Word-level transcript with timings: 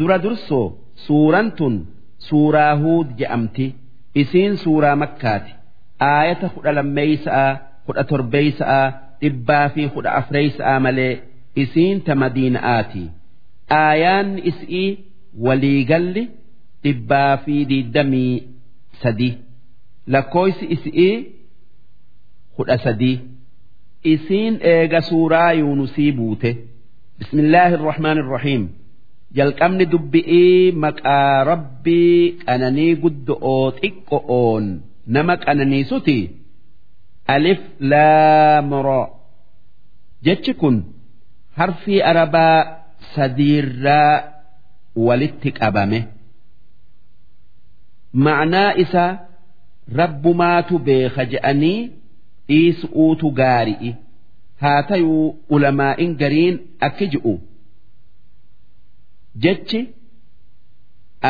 dura 0.00 0.16
dursoo 0.24 0.66
suuraan 1.06 1.48
tun 1.58 1.74
suuraa 2.28 2.72
huud 2.82 3.08
je'amti 3.18 3.66
isiin 4.22 4.56
suuraa 4.64 4.96
makkaati. 5.02 5.52
Aayata 6.10 6.48
kudha 6.54 6.72
lammeeysa'a 6.78 7.46
kudha 7.86 8.04
torbeeysa'a 8.10 8.80
dhibbaa 9.20 9.66
fi 9.74 9.82
kudha 9.94 10.10
afreeysa'a 10.20 10.74
malee 10.86 11.12
isiin 11.62 12.00
ta 12.06 12.12
madiina'aati. 12.22 13.02
Aayaanni 13.82 14.40
is'ii 14.50 14.88
waliigalli 15.46 16.22
dhibbaa 16.84 17.36
fi 17.44 17.54
diddamii 17.70 18.34
sadi. 19.02 19.30
Lakkooysi 20.14 20.64
is'ii 20.76 21.14
kudha 22.56 22.76
sadii 22.84 23.16
isiin 24.14 24.54
eega 24.74 25.00
suuraa 25.08 25.52
yuunusii 25.60 26.12
buute. 26.18 26.50
Bismillaahi 27.18 27.74
irrahmaan 27.78 28.18
irrahiim 28.22 28.62
jalqabni 29.38 29.84
dubbi'ii 29.92 30.72
maqaa 30.84 31.44
rabbii 31.50 32.20
qananii 32.46 32.92
guddo'oo 33.02 33.66
xiqqo'oon 33.80 34.64
nama 35.14 35.34
qananiisuti 35.44 36.18
alif 37.34 37.60
laamro 37.90 39.02
jechi 40.28 40.52
kun 40.60 40.76
harfii 41.58 42.00
arabaa 42.10 42.56
sadiirraa 43.14 44.14
walitti 45.06 45.50
qabame. 45.58 46.00
Ma'naa 48.24 48.70
isaa 48.84 49.10
rabbumaatu 50.00 50.74
beeka 50.86 51.22
je'anii 51.32 51.78
dhiisu'uutu 52.48 53.26
gaari'i. 53.40 53.90
Haa 54.62 54.80
tayuu 54.88 55.26
ulamaa'in 55.54 56.10
gariin 56.22 56.56
akki 56.88 57.06
ji'u 57.12 57.34
jechi 59.42 59.80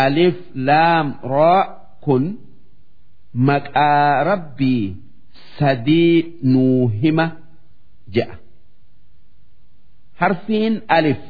alif 0.02 0.36
laam 0.54 1.06
roo 1.32 1.62
kun 2.04 2.24
maqaa 3.48 4.24
rabbii 4.30 4.84
sadii 5.58 6.16
nuu 6.52 6.88
hima 7.00 7.26
je'a 8.14 8.34
harfiin 10.20 10.74
alif. 10.96 11.20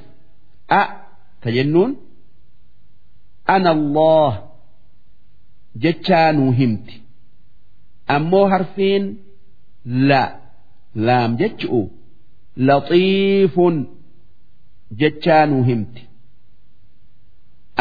A 0.80 0.82
ta 1.40 1.48
jennuun 1.56 1.92
ana 3.54 3.70
allah 3.76 4.32
jechaa 5.82 6.32
nuu 6.32 6.52
himti 6.60 6.94
ammoo 8.14 8.46
harfiin 8.52 9.04
la 10.08 10.22
laam 11.06 11.30
jechu'u 11.40 11.80
laxiifun 12.68 13.76
jechaa 15.00 15.46
nuu 15.50 15.62
himti 15.70 16.02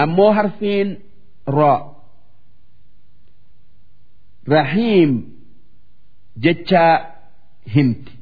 ammoo 0.03 0.31
harfiin 0.37 0.89
ro 1.57 1.73
rahiim 4.55 5.11
jechaa 6.43 6.93
himti 7.75 8.13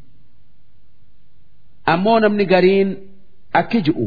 ammoo 1.94 2.20
namni 2.24 2.46
gariin 2.54 2.90
akki 3.60 3.80
ji'u 3.90 4.06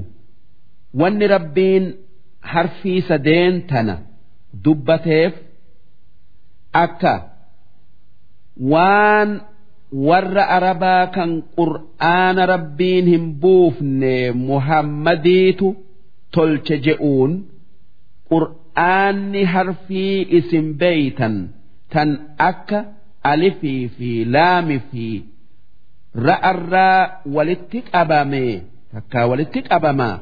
wanni 1.00 1.26
rabbiin 1.34 1.84
harfii 2.52 3.00
sadeen 3.08 3.54
tana 3.70 3.94
dubbateef 4.64 5.34
akka 6.84 7.14
waan 8.72 9.30
warra 10.08 10.44
arabaa 10.56 11.04
kan 11.16 11.30
qur'aana 11.58 12.42
rabbiin 12.54 13.06
hin 13.12 13.24
buufne 13.44 14.14
muhammadiitu 14.48 15.68
tolche 16.36 16.76
je'uun 16.86 17.32
qur'aanni 18.32 19.42
harfii 19.54 20.16
isin 20.38 20.66
beeytan 20.80 21.34
tan 21.92 22.10
akka 22.50 22.78
alifii 23.32 23.82
fi 23.96 24.10
laami 24.34 24.76
fi 24.90 25.06
ra'arraa 26.26 27.00
walitti 27.36 27.78
qabame 27.92 28.44
takkaa 28.92 29.24
walitti 29.30 29.60
qabamaa 29.70 30.16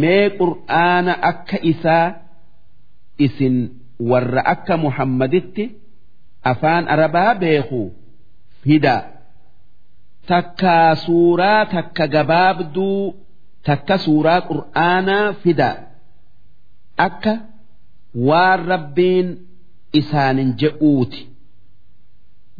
mee 0.00 0.24
qur'aana 0.40 1.12
akka 1.30 1.58
isaa 1.72 2.06
isin 3.26 3.56
warra 4.10 4.42
akka 4.54 4.74
muhammaditti 4.84 5.64
afaan 6.50 6.84
arabaa 6.94 7.32
beeku 7.42 7.82
fida. 8.62 8.96
Takkaa 10.30 10.94
suuraa 11.04 11.66
takka 11.74 12.04
gabaabduu 12.14 13.00
takka 13.66 13.96
suuraa 14.04 14.40
qur'aanaa 14.50 15.26
fida 15.42 15.70
akka 17.06 17.32
waan 18.28 18.60
rabbiin 18.72 19.28
isaanin 20.00 20.50
je'uuti. 20.60 21.20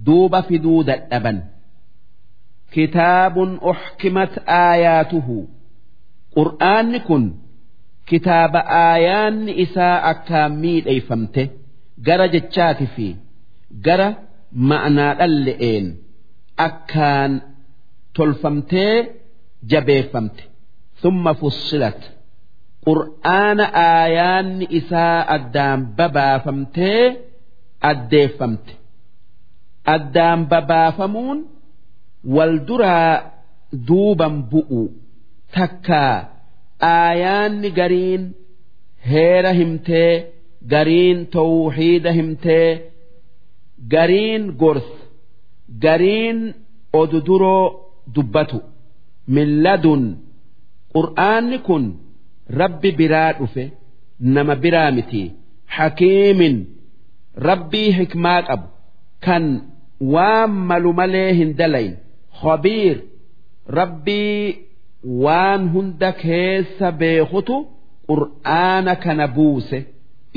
Duuba 0.07 0.41
fiduu 0.49 0.81
dadhaban. 0.89 1.39
Kitaabun 2.75 3.51
uxkimat 3.71 4.33
aayaatuhu. 4.63 5.37
Qur'aanni 6.37 7.01
kun 7.09 7.25
kitaaba 8.09 8.61
aayaanni 8.85 9.53
isaa 9.65 9.97
akkaan 10.13 10.53
miidheeyfamte 10.63 11.43
gara 12.07 12.27
jechaati 12.35 12.87
fi 12.95 13.09
gara 13.87 14.09
ma'naa 14.71 15.13
dhalle'een 15.21 15.87
akkaan 16.67 17.33
tolfamtee 18.17 18.97
jabeeffamte. 19.71 20.43
Summa 21.03 21.33
fussilat 21.41 22.01
qur'aana 22.87 23.65
aayaanni 23.89 24.67
isaa 24.79 25.19
addaan 25.37 25.81
babaafamtee 25.99 27.05
addeeffamte. 27.91 28.73
Addaan 29.95 30.41
babaafamuun 30.53 31.39
wal 32.37 32.55
duraa 32.69 33.15
duuban 33.89 34.35
bu'u 34.53 34.83
takkaa 35.57 36.17
aayaanni 36.97 37.69
gariin 37.79 38.23
heera 39.13 39.53
himtee 39.61 40.13
gariin 40.73 41.19
tawxiida 41.37 42.11
himtee 42.19 42.69
gariin 43.95 44.43
gorsa 44.61 44.99
gariin 45.85 46.39
oduduroo 47.01 47.65
dubbatu 48.15 48.59
milladun 49.35 50.03
qur'aanni 50.95 51.59
kun 51.67 51.85
rabbi 52.61 52.91
biraa 52.93 53.33
dhufe 53.39 53.65
nama 54.21 54.55
biraa 54.57 54.91
miti. 54.91 55.23
Hakiimin 55.77 56.57
rabbii 57.49 57.91
hikmaa 57.99 58.43
qabu. 58.49 58.67
Kan 59.25 59.45
waan 60.15 60.51
malu 60.69 60.93
malee 61.01 61.33
hin 61.39 61.51
dalayn. 61.59 61.95
Khabiir 62.43 62.97
rabbii 63.79 64.57
waan 65.25 65.63
hunda 65.75 66.11
keessa 66.23 66.89
beekutu 67.01 67.57
qur'aana 68.09 68.95
kana 69.05 69.27
buuse 69.37 69.79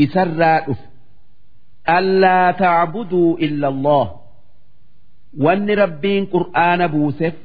isarraa 0.04 0.60
dhufe. 0.68 0.86
Allaa 1.98 2.54
tacbuduu 2.62 3.38
illa 3.46 3.68
allah 3.74 4.06
wanni 5.44 5.74
rabbiin 5.84 6.24
qur'aana 6.34 6.86
buuseef 6.94 7.36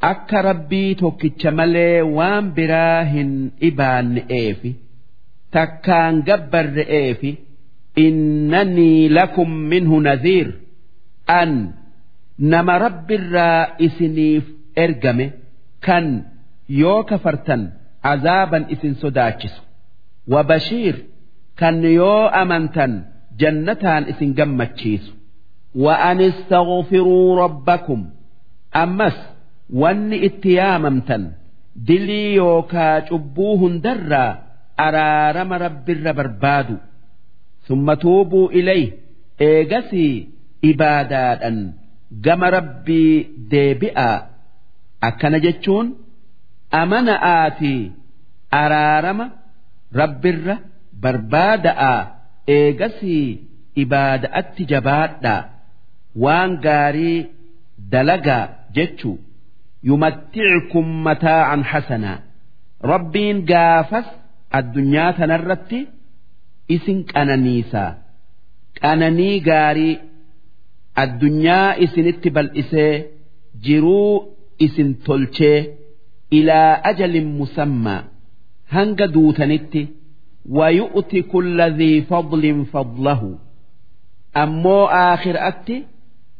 akka 0.00 0.42
rabbii 0.48 0.94
tokkicha 1.02 1.50
malee 1.58 2.02
waan 2.18 2.44
biraa 2.56 3.02
hin 3.14 3.30
dhibaanne'eefi 3.60 4.70
takkaan 5.56 6.14
gabbarre'eefi 6.28 7.30
innanii 8.06 9.08
lakum 9.18 9.50
minhu 9.72 9.96
nadhiir 10.08 10.48
an 11.40 11.52
nama 12.52 12.74
rabbirraa 12.84 13.60
isiniif 13.86 14.44
ergame 14.84 15.26
kan 15.86 16.06
yoo 16.80 17.00
kafartan 17.10 17.62
azaaban 18.12 18.64
isin 18.74 18.94
sodaachisu. 19.02 19.60
Wabashiir 20.32 20.96
kan 21.60 21.76
yoo 21.98 22.22
amantan 22.42 22.92
jannataan 23.40 24.04
isin 24.12 24.30
gammachiisu. 24.38 25.12
Wa 25.84 25.94
an 26.10 26.18
istaghfiruu 26.28 27.36
rabbakum 27.42 28.00
ammas 28.82 29.16
wanni 29.82 30.16
itti 30.28 30.50
yaamamtan 30.58 31.22
dilii 31.88 32.34
yookaa 32.36 33.00
cubbuu 33.08 33.54
hundarraa 33.62 34.30
araarama 34.86 35.58
rabbirra 35.64 36.12
barbaadu 36.18 36.76
summa 37.68 37.96
tuubuu 38.04 38.46
ilay 38.60 38.82
eegasii 39.48 40.14
ibaadaadhan 40.70 41.58
gama 42.26 42.50
rabbii 42.56 43.12
deebi'aa 43.52 44.16
akkana 45.08 45.38
jechuun 45.46 45.86
amana'aatii 46.82 47.80
araarama 48.62 49.26
rabbirra 50.00 50.56
barbaada'aa 51.02 52.00
eegasii 52.56 53.26
ibaada'atti 53.82 54.62
jabaadhaa. 54.72 55.40
Waan 56.24 56.52
gaarii 56.66 57.18
dalagaa 57.92 58.44
jechuu 58.76 59.16
يمتعكم 59.85 61.03
متاعا 61.03 61.57
حسنا 61.71 62.13
ربين 62.85 63.45
قافس 63.45 64.07
addunyaa 64.59 65.11
tanarratti 65.19 65.79
isin 66.75 66.97
qananiisaa 67.11 67.89
qananii 68.81 69.37
gaarii 69.47 69.93
addunyaa 71.03 71.69
isinitti 71.85 72.29
bal'isee 72.35 72.93
jiruu 73.65 74.11
isin 74.65 74.89
tolchee 75.05 75.59
ilaa 76.39 76.71
ajalin 76.91 77.27
musammaa 77.39 78.01
hanga 78.75 79.07
duutanitti 79.15 79.83
ويؤتي 80.49 81.21
كل 81.21 81.61
ذي 81.79 82.01
فضل 82.01 82.65
فضله 82.73 83.21
أمو 84.43 84.85
آخر 84.85 85.35
أتي 85.47 85.77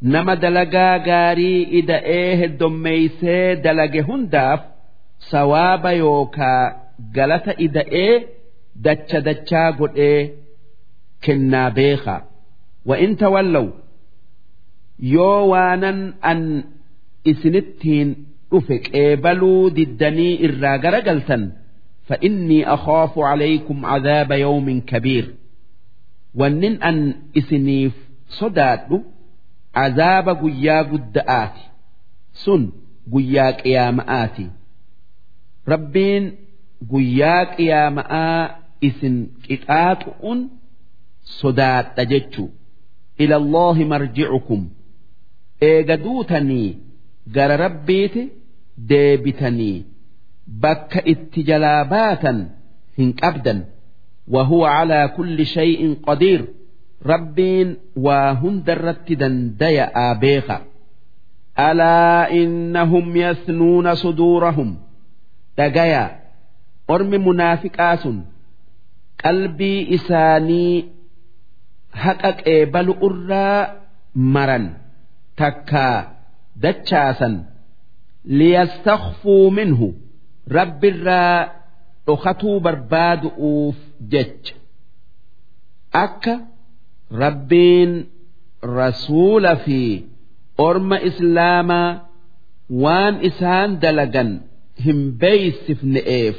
nama 0.01 0.35
dalagaa 0.35 0.99
gaarii 0.99 1.61
ida'ee 1.79 2.37
heddommeeysee 2.41 3.55
dalage 3.63 4.01
hundaaf 4.09 4.61
sawaaba 5.31 5.91
yookaa 5.93 6.61
galata 7.15 7.53
ida'ee 7.67 8.13
dacha 8.85 9.21
dachaa 9.27 9.71
godhee 9.79 10.19
kennaa 11.25 11.69
beekaa. 11.77 12.21
Wa'in 12.89 13.15
tawallaw 13.21 13.67
yoo 15.15 15.41
waanan 15.51 15.99
an 16.31 16.41
isinittiin 17.31 18.09
dhufe 18.51 18.75
qeebaluu 18.85 19.63
diddanii 19.77 20.33
irraa 20.47 20.77
garagaltan 20.85 21.43
fa'innii 22.07 22.63
akhaafu 22.75 23.19
calaykum 23.27 23.79
cadaaba 23.89 24.35
yawmin 24.45 24.79
kabiir. 24.91 25.25
Wannin 26.39 26.75
an 26.89 26.97
isiniif 27.39 27.93
sodaadhu 28.39 28.97
عذاب 29.76 30.28
قيا 30.28 30.82
قدآت 30.82 31.56
سن 32.32 32.72
قيا 33.12 33.50
قيامآت 33.50 34.36
ربين 35.68 36.32
قيا 36.92 37.44
قيامآ 37.56 38.50
إسن 38.84 39.26
كتات 39.48 40.02
أن 40.24 40.48
صداد 41.22 41.84
تجتشو 41.94 42.48
إلى 43.20 43.36
الله 43.36 43.84
مرجعكم 43.84 44.68
إيقدوتني 45.62 46.78
قال 47.36 47.60
ربيت 47.60 48.32
ديبتني 48.78 49.84
bakka 50.62 51.00
itti 51.12 51.44
jalaa 51.48 51.84
baatan 51.84 52.38
hin 52.98 53.14
qabdan 53.14 53.60
وهو 54.28 54.64
على 54.64 55.12
كل 55.16 55.46
شيء 55.46 55.94
قدير 56.06 56.48
rabbiin 57.11 57.69
waa 58.05 58.33
hundarratti 58.41 59.15
dandaya'a 59.21 60.15
beeka 60.21 60.57
alaa 61.55 62.27
innahum 62.29 63.15
yasnuuna 63.15 63.95
suduurahum. 63.95 64.69
Dhagaya 65.57 66.03
ormi 66.87 67.17
munaafiqaa 67.17 67.95
sun 68.03 68.17
qalbii 69.23 69.79
isaanii 69.97 70.75
haqa 72.03 72.31
qeebalu 72.41 72.93
irraa 73.07 73.61
maran 74.33 74.65
takkaa 75.39 75.97
dachaasan. 76.63 77.35
Liyastakfuu 78.39 79.51
minhu 79.57 79.87
rabbirraa 80.57 81.39
dhokatuu 82.07 82.59
barbaadu'uuf 82.65 83.77
jecha. 84.11 84.53
Akka 86.03 86.33
rabbiin 87.11 87.91
rasuula 88.61 89.55
fi 89.65 90.05
orma 90.57 90.97
islaamaa 91.09 91.99
waan 92.83 93.15
isaan 93.29 93.69
dalagan 93.81 94.29
hin 94.85 94.99
beeysifne'eef 95.21 96.37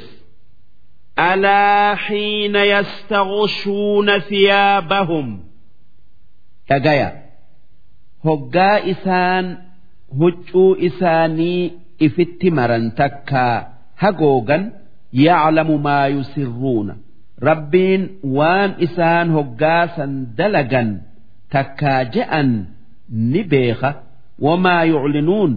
alaa 1.29 1.95
xiina 2.05 2.61
yastaghshuuna 2.73 4.15
thiyaabahum. 4.29 5.27
Dhagaya 6.69 7.09
hoggaa 8.25 8.77
isaan 8.93 9.45
huccuu 10.19 10.71
isaanii 10.87 11.61
ifitti 12.07 12.51
maran 12.57 12.85
takkaa 12.99 13.55
hagoogan 14.01 14.63
yaclamu 15.25 15.75
maa 15.85 16.07
yusirruuna. 16.15 16.93
Rabbiin 17.47 18.03
waan 18.37 18.71
isaan 18.85 19.27
hoggaasan 19.35 20.11
dalagan 20.37 20.89
takkaa 21.53 22.03
je'an 22.13 22.49
ni 23.31 23.41
beeka. 23.51 23.91
Wamaa 24.45 24.83
yuclinuun 24.91 25.51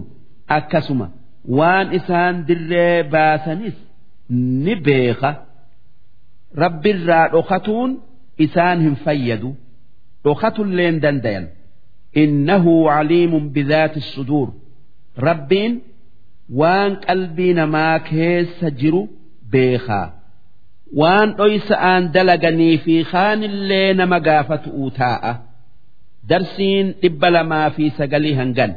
akkasuma 0.57 1.07
waan 1.57 1.87
isaan 1.97 2.35
dirree 2.47 3.03
baasanis 3.13 3.77
ni 4.63 4.73
beeka. 4.85 5.31
Rabbirraa 6.63 7.27
dhokatuun 7.33 7.91
isaan 8.45 8.77
hin 8.85 8.95
fayyadu. 9.05 9.51
Dhokatulleen 10.23 10.95
dandayan. 11.03 11.45
Innahu 12.23 12.73
caliimun 12.89 13.45
bidaati 13.55 14.01
suduur. 14.13 14.49
Rabbiin 15.27 15.73
waan 16.59 16.91
qalbii 17.05 17.53
namaa 17.59 17.99
keessa 18.09 18.67
jiru 18.79 19.01
beekaa 19.51 20.07
waan 21.00 21.28
dhoysa'aan 21.38 22.02
dalaganii 22.14 22.76
fi 22.84 22.94
kaanillee 23.12 23.88
nama 24.00 24.18
gaafatu'uu 24.28 24.90
taa'a 25.00 25.32
darsiin 26.30 26.86
dhibba 27.02 27.28
lamaa 27.36 27.66
fi 27.76 27.84
sagalii 27.98 28.36
hangan 28.40 28.72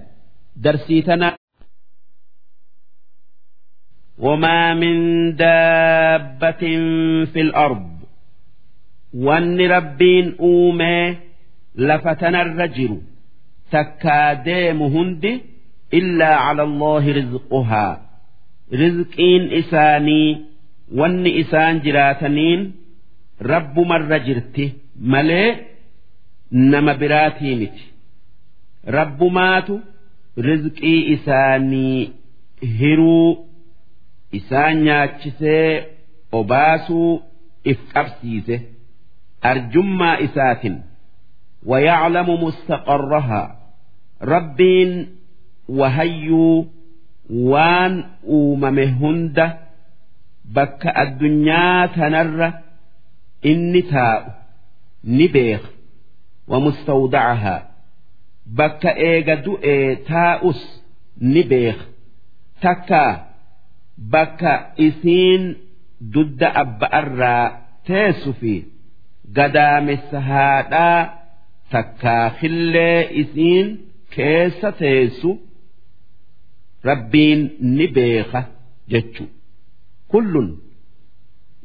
darsii 0.66 1.02
tana 1.10 1.30
وما 4.20 4.74
من 4.74 4.96
دابة 5.36 6.64
في 7.34 7.42
الأرض 7.42 7.90
وان 9.14 9.62
ربين 9.62 10.36
أومي 10.40 11.18
لفتنا 11.76 12.42
الرجل 12.42 13.02
تكاديم 13.72 14.82
هندي 14.82 15.42
إلا 15.94 16.36
على 16.36 16.64
الله 16.64 17.04
رزقها 17.20 18.02
رزقين 18.74 19.54
إساني 19.54 20.46
وان 20.96 21.28
إسان 21.28 21.80
جراتنين 21.82 22.72
رب 23.42 23.80
مر 23.80 24.18
جرته 24.18 24.72
ملي 25.02 25.56
نما 26.52 26.94
براتي 26.94 27.56
مت 27.56 27.78
رب 28.88 29.24
ماتو 29.24 29.80
رزقي 30.38 31.14
إساني 31.14 32.10
هرو 32.80 33.46
إسان 34.36 34.84
نياتشسي 34.84 35.84
أباسو 36.34 37.20
إفقبسيسه 37.68 38.60
أرجما 39.46 40.24
إسات 40.24 40.62
ويعلم 41.66 42.44
مستقرها 42.44 43.60
ربين 44.22 45.08
wahayyuu 45.72 46.66
waan 47.30 48.04
uumame 48.28 48.86
hunda 48.86 49.58
bakka 50.55 50.91
addunyaa 51.03 51.89
tanarra 51.97 52.49
inni 53.51 53.83
taa'u 53.93 54.31
ni 55.17 55.27
beeka 55.35 55.69
wamustawdacahaa 56.51 57.61
bakka 58.59 58.91
eega 59.11 59.35
du'ee 59.45 59.89
taa'us 60.11 60.61
ni 61.33 61.43
beeka 61.51 61.85
takkaa 62.65 63.13
bakka 64.13 64.53
isiin 64.87 65.43
dudda 66.15 66.49
abba'arraa 66.63 67.45
teessu 67.89 68.31
fi 68.41 68.55
gadaamessa 69.37 70.19
haadhaa 70.31 71.01
takkaa 71.73 72.25
killee 72.41 73.01
isiin 73.23 73.67
keessa 74.17 74.69
teessu 74.81 75.31
rabbiin 76.89 77.41
ni 77.77 77.87
beeka 77.97 78.41
jechu 78.93 79.25
kullun. 80.13 80.49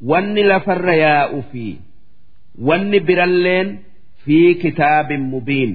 Wanni 0.10 0.44
lafarra 0.44 0.96
yaa'u 0.96 1.40
fi 1.52 1.66
wanni 2.68 3.00
biralleen 3.08 3.68
fi 4.24 4.56
kitaabin 4.62 5.24
mubiin. 5.34 5.74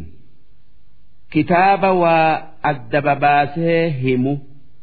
Kitaaba 1.32 1.92
waa 2.02 2.30
adda 2.70 3.00
babaasee 3.06 3.90
himu 4.02 4.34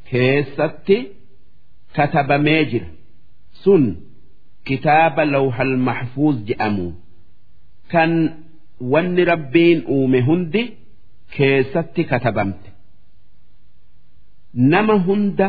keessatti 0.09 0.97
katabamee 1.95 2.65
jira. 2.71 2.89
Sun 3.63 3.83
kitaaba 4.67 5.25
lawhal 5.25 5.77
mahfuuz 5.87 6.37
je'amu 6.47 6.87
kan 7.91 8.11
wanni 8.93 9.23
rabbiin 9.31 9.79
uume 9.95 10.19
hundi 10.27 10.63
keessatti 11.35 12.03
katabamte. 12.11 12.69
Nama 14.53 14.95
hunda 15.05 15.47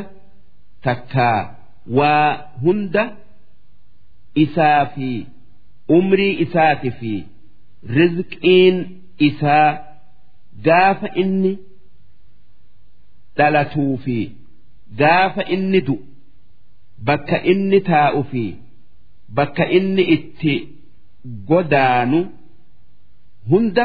takkaa 0.85 1.41
waa 1.99 2.29
hunda 2.65 3.05
isaa 4.45 4.87
fi 4.95 5.09
umrii 5.99 6.33
isaati 6.45 6.91
fi 7.01 7.13
rizqiin 7.97 8.77
isaa 9.29 9.69
gaafa 10.67 11.09
inni 11.23 11.53
dhalatuu 13.37 13.97
fi 14.05 14.17
gaafa 15.03 15.43
inni 15.57 15.81
du'u 15.89 16.03
bakka 17.09 17.39
inni 17.53 17.79
taa'u 17.91 18.23
fi 18.31 18.45
bakka 19.39 19.65
inni 19.79 20.05
itti 20.17 20.55
godaanu 21.51 22.21
hunda 23.51 23.85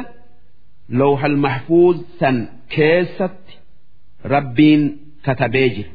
lawhal 1.01 1.38
mahfuuz 1.46 1.98
san 2.20 2.38
keessatti 2.75 3.53
rabbiin 4.34 4.84
katabee 5.25 5.70
jira 5.75 5.91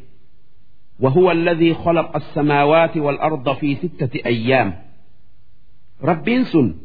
وهو 1.00 1.32
الذي 1.32 1.74
خلق 1.74 2.16
السماوات 2.16 2.98
والأرض 2.98 3.56
في 3.56 3.76
ستة 3.76 4.26
أيام 4.26 4.76
ربين 6.04 6.44
سن 6.44 6.76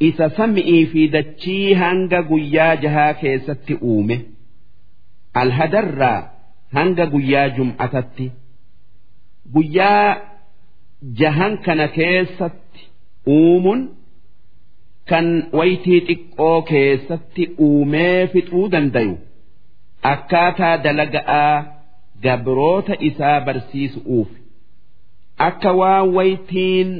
إذا 0.00 0.28
سمئي 0.28 0.86
في 0.86 1.06
دتشي 1.06 1.74
هنغا 1.74 2.20
قيا 2.20 2.74
جها 2.74 3.12
كيست 3.12 3.70
أومه 3.82 4.20
الهدر 5.36 6.22
هنغا 6.72 7.04
قيا 7.04 7.48
جمعتت 7.48 8.32
قيا 9.54 10.22
جهان 11.02 11.56
كان 11.56 11.86
كيست 11.86 12.52
أوم 13.28 13.88
كان 15.06 15.48
ويتي 15.52 16.00
تقو 16.00 16.62
كيست 16.62 17.40
أومي 17.60 18.26
فتو 18.26 18.66
دنديو 18.66 19.18
أكاتا 20.04 20.76
دلقاء 20.76 21.76
gabroota 22.24 22.94
isaa 23.08 23.38
barsiisu'uuf 23.46 24.30
akka 25.48 25.70
waa 25.80 26.02
waytiin 26.16 26.90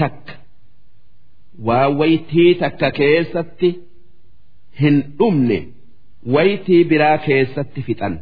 takka 0.00 0.34
waa 1.68 1.88
waytii 2.00 2.50
takka 2.62 2.88
keessatti 2.98 3.70
hin 4.82 4.96
dhumne 5.18 5.58
waytii 6.36 6.82
biraa 6.90 7.16
keessatti 7.28 7.80
fixan 7.88 8.14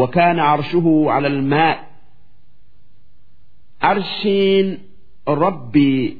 وكان 0.00 0.38
عرشه 0.38 0.86
على 1.14 1.26
الماء 1.28 1.76
عرشين 3.82 4.78
ربي 5.28 6.16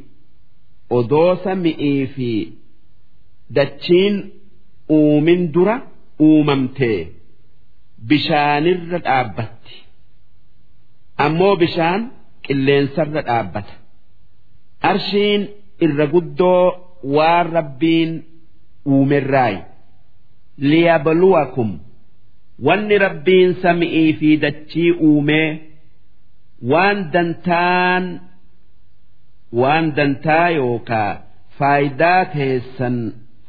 أدوس 0.93 1.47
مئي 1.47 2.07
في 2.07 2.49
دتشين 3.51 4.31
أومن 4.91 5.51
درة 5.53 5.87
أوممتي 6.21 7.07
bishaanirra 8.10 9.00
dhaabbatti. 9.08 9.76
Ammoo 11.26 11.56
bishaan 11.62 12.02
qilleensarra 12.48 13.22
dhaabbata. 13.30 13.74
Arshiin 14.90 15.42
irra 15.86 16.06
guddoo 16.14 16.66
waan 17.16 17.48
rabbiin 17.58 18.12
uumerraayi. 18.94 19.60
Liyabluwakum 20.70 21.70
wanni 22.68 22.96
rabbiin 23.06 23.52
sami'ii 23.64 24.12
fi 24.20 24.30
dachii 24.44 24.92
uumee 25.08 25.50
waan 26.72 26.98
dantaan 27.14 28.06
waan 29.62 29.86
dantaa 29.98 30.50
yookaa 30.60 31.12
faayidaa 31.58 32.22
teessan 32.36 32.96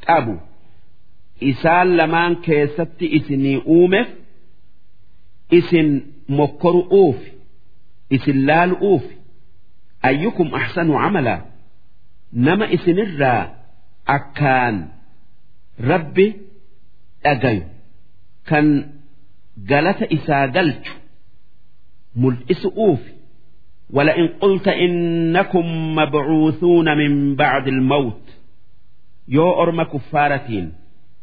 qabu. 0.07 0.35
Isaan 1.51 1.89
lamaan 1.99 2.35
keessatti 2.47 3.07
isinii 3.19 3.59
uumeef 3.77 4.09
isin 5.60 5.88
mokkoru'uuf 6.40 7.20
isin 8.16 8.38
laalu'uuf 8.50 9.06
ayyukum 10.10 10.54
ahsanu 10.60 10.94
camalaa 11.04 11.40
nama 12.48 12.66
isinirraa 12.76 13.42
akkaan 14.18 14.76
rabbi 15.92 16.28
dhagayu 17.24 17.64
kan 18.50 18.66
galata 19.72 20.06
isaa 20.18 20.46
galchu 20.58 20.94
mul'isu'uuf 22.22 23.02
ولئن 23.94 24.28
قلت 24.28 24.68
إنكم 24.68 25.96
مبعوثون 25.96 26.98
من 26.98 27.36
بعد 27.36 27.68
الموت 27.68 28.22
يو 29.28 29.62
أرم 29.62 29.84
كفارتين 29.84 30.74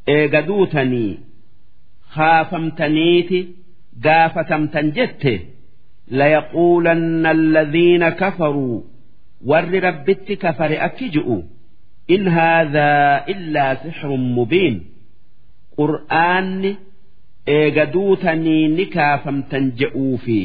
إيقدوتني 0.08 1.18
خافمتنيتي 2.11 3.49
gaafatamtan 4.06 4.87
jette 4.99 5.32
layaquulanna 6.20 7.28
alladhiina 7.37 8.08
kafaruu 8.20 8.76
warri 9.50 9.80
rabbitti 9.88 10.35
kafare 10.44 10.76
akki 10.88 11.06
ji'u 11.16 11.37
in 12.14 12.25
haadhaa 12.37 13.25
illaa 13.35 13.73
sixrun 13.82 14.25
mubiin 14.38 14.76
qur'aanni 15.78 16.70
eega 17.58 17.85
duutanii 17.94 18.64
ni 18.76 18.85
kaafamtan 18.97 19.64
je'uu 19.80 20.16
fi 20.25 20.38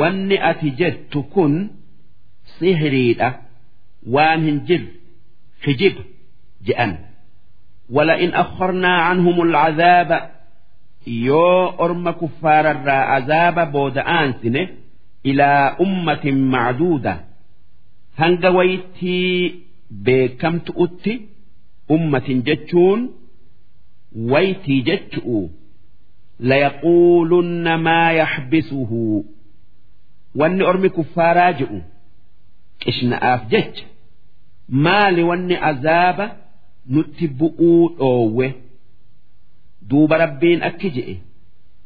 wanni 0.00 0.36
ati 0.50 0.68
jettu 0.80 1.20
kun 1.34 1.54
sihiriidha 2.58 3.28
waan 4.14 4.40
hin 4.50 4.58
jirre 4.68 4.92
hijiba 5.66 6.02
je'an 6.68 6.92
ولئن 7.90 8.30
أخرنا 8.34 8.92
عنهم 9.06 9.42
العذاب 9.42 10.10
yoo 11.05 11.73
orma 11.85 12.13
kuffaararraa 12.13 13.03
azaaba 13.17 13.65
booda'aansine 13.65 14.61
ilaa 15.23 15.75
ummatin 15.85 16.37
macduuda 16.53 17.13
hanga 18.19 18.49
waytii 18.57 19.55
beekamtu'utti 20.05 21.13
ummatin 21.95 22.39
jechuun 22.47 23.01
waytii 24.31 24.81
jechu'u. 24.89 25.39
Layaquulunna 26.49 27.77
maa 27.77 28.11
yaxbisuhu. 28.21 29.25
Wanni 30.39 30.63
ormi 30.63 30.89
kuffaaraa 30.97 31.51
je'u 31.59 31.79
qishna'aaf 32.81 33.41
jecha. 33.51 33.85
Maali 34.83 35.23
wanni 35.29 35.55
azaaba 35.69 36.25
nutti 36.93 37.25
bu'uu 37.39 37.89
dhoowwe 37.99 38.47
دوب 39.82 40.12
ربين 40.12 40.62
أكجئ 40.62 41.16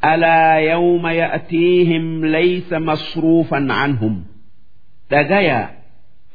ألا 0.05 0.55
يوم 0.55 1.07
يأتيهم 1.07 2.25
ليس 2.25 2.73
مصروفا 2.73 3.67
عنهم 3.71 4.25
دقيا 5.11 5.71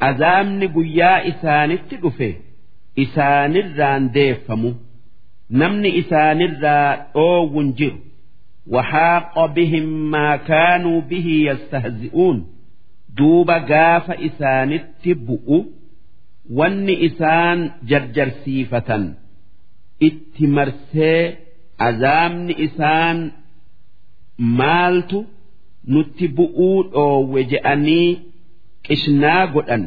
أزامن 0.02 0.68
قيا 0.68 1.28
إسان 1.28 1.72
التقفه 1.72 2.34
إسان 3.00 3.56
الران 3.56 4.12
ديفمو 4.12 4.74
نمن 5.52 5.86
إسان 5.86 6.42
الران 6.42 7.06
أو 7.16 7.58
ونجر 7.58 7.96
وحاق 8.68 9.46
بهم 9.46 10.12
ما 10.12 10.36
كانوا 10.36 11.02
به 11.02 11.28
يستهزئون 11.28 12.48
دوب 13.18 13.52
قاف 13.52 14.12
إسان 14.12 14.72
التبؤ 14.72 15.66
ون 16.52 16.90
إسان 16.90 17.72
جرجر 17.84 18.30
سيفة 18.30 19.14
اتمرسي 20.04 21.36
azaabni 21.88 22.54
isaan 22.66 23.18
maaltu 24.60 25.20
nutti 25.94 26.26
bu'uu 26.38 26.78
dhoowwe 26.94 27.40
je'anii 27.52 28.10
qishnaa 28.88 29.44
godhan 29.56 29.84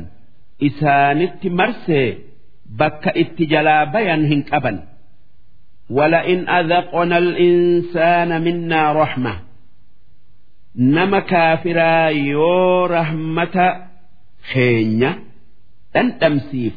isaanitti 0.68 1.48
marsee 1.60 2.08
bakka 2.78 3.10
itti 3.22 3.44
jalaa 3.52 3.82
bayan 3.94 4.22
hin 4.32 4.42
qaban 4.52 4.78
ولئن 5.90 6.48
أذقنا 6.48 7.18
الإنسان 7.18 8.30
منا 8.44 8.92
رحمة 9.02 9.34
نما 10.76 11.18
كافرا 11.20 12.06
يو 12.08 12.84
رحمة 12.86 13.56
خينيا 14.52 15.12
أن 15.96 16.18
تمسيف 16.18 16.72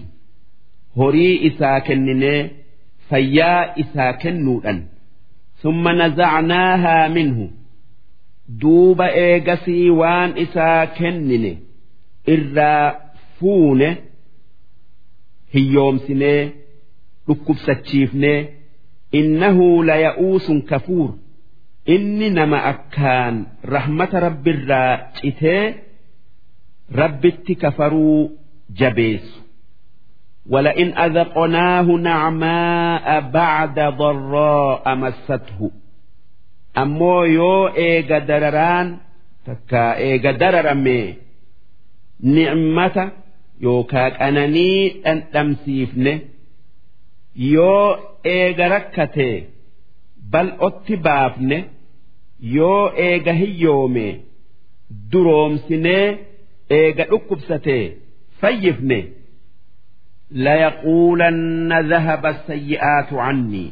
هري 0.98 1.48
إسا 1.48 1.80
كنني 1.80 2.50
فيا 3.10 3.80
إسا 3.82 4.12
كنودا 4.12 4.74
ثم 5.64 5.90
نزعناها 6.02 7.08
منه 7.08 7.50
دوب 8.50 9.02
إيجسي 9.02 9.90
وان 9.90 10.38
إسا 10.38 10.86
كنني 10.86 11.58
إرا 12.30 13.00
فونه 13.40 13.98
هيومسني 15.52 16.52
ركب 17.30 17.56
ستشيفني 17.56 18.46
إنه 19.16 19.84
ليئوس 19.84 20.52
كفور 20.52 21.18
إني 21.90 22.30
نما 22.30 22.70
أكان 22.70 23.46
رحمة 23.66 24.10
رب 24.14 24.48
الراتئته 24.48 25.76
ربت 26.96 27.52
كفروا 27.52 28.30
جبيس 28.70 29.42
ولئن 30.50 30.98
أذقناه 30.98 31.82
نعماء 31.84 33.20
بعد 33.22 33.80
ضراء 33.80 34.96
مسته 34.96 35.72
أمو 36.78 37.24
يو 37.24 37.68
إيغا 37.68 38.20
درران 38.20 38.98
تكا 39.46 39.96
إيغا 39.98 40.32
دررمي 40.32 41.16
نعمة 42.24 43.12
يوكاك 43.62 44.22
أنني 44.22 45.02
أن 45.12 45.24
تمسيفنه 45.34 46.20
yoo 47.54 47.98
eega 48.36 48.66
rakkate 48.74 49.30
bal'otti 50.32 50.96
baafne 51.06 51.58
yoo 52.58 52.92
eega 53.08 53.34
hiyyoome 53.42 54.08
duroomsinee 55.12 56.06
eega 56.80 57.04
dhukkubsatee 57.12 57.84
fayyifne 58.42 59.00
Dhahaba 61.91 62.31
sayyi'aatu 62.47 63.15
cannii 63.25 63.71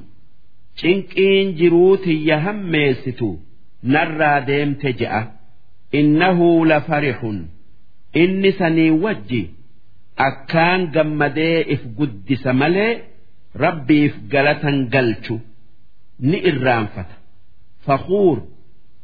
cinqiin 0.80 1.46
jiruu 1.58 1.96
tiyya 2.04 2.36
hammeessitu 2.46 3.28
narraa 3.94 4.38
deemte 4.48 4.88
je'a 5.00 5.20
innahu 6.00 6.48
lafarixun 6.72 7.38
inni 8.22 8.50
sanii 8.60 8.90
wajji 9.04 9.42
akkaan 10.28 10.80
gammadee 10.94 11.58
if 11.74 11.82
guddisa 11.98 12.52
malee 12.60 12.92
rabbiif 13.64 14.12
galatan 14.32 14.78
galchu 14.94 15.36
ni 16.30 16.38
irraanfata 16.50 17.14
fakuur 17.86 18.38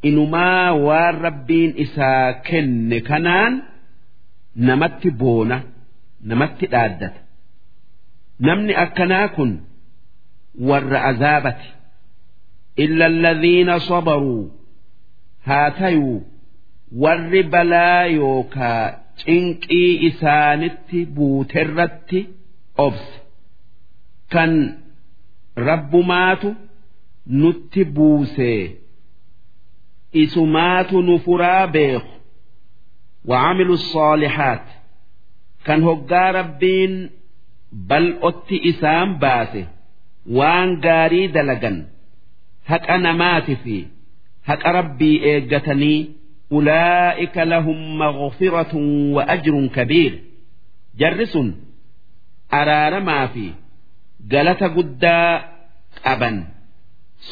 inumaa 0.09 0.67
waan 0.87 1.15
rabbiin 1.25 1.71
isaa 1.85 2.33
kenne 2.49 2.97
kanaan 3.09 3.53
namatti 4.67 5.09
boona 5.21 5.57
namatti 6.29 6.65
dhaaddata 6.73 7.19
namni 8.46 8.72
akkanaa 8.84 9.28
kun 9.36 9.52
warra 10.68 10.98
azaabati 11.10 11.68
illa 12.84 13.04
alladhiina 13.12 13.74
sabaruu 13.88 14.42
haa 15.48 15.70
tayuu 15.80 16.18
warri 17.02 17.42
balaa 17.54 18.04
yookaa 18.18 18.84
cinqii 19.24 19.90
isaanitti 20.08 20.98
buuterratti 21.16 22.20
obse 22.86 23.16
kan 24.32 24.52
rabbumaatu 25.68 26.48
nutti 27.40 27.82
buusee 27.96 28.62
isumaatu 30.22 30.96
nu 31.06 31.14
furaa 31.28 31.66
beeku 31.66 32.10
وعملوا 33.28 33.74
الصالحات 33.74 34.64
كان 35.64 35.82
هقا 35.84 36.30
ربين 36.30 37.10
بل 37.72 38.18
أتي 38.22 38.70
إسام 38.70 39.18
باسه 39.18 39.66
وان 40.30 40.80
قاري 40.80 41.26
دلقا 41.26 41.86
هك 42.66 42.90
أنا 42.90 43.12
مات 43.12 43.50
في 43.50 43.86
هك 44.44 44.66
ربي 44.66 45.24
إيقتني 45.24 46.10
أولئك 46.52 47.38
لهم 47.38 47.98
مغفرة 47.98 48.76
وأجر 49.14 49.66
كبير 49.66 50.22
جرس 50.98 51.38
أرار 52.52 53.00
ما 53.00 53.26
في 53.26 53.50
قلت 54.32 54.62
قدا 54.62 55.42
أبا 56.04 56.44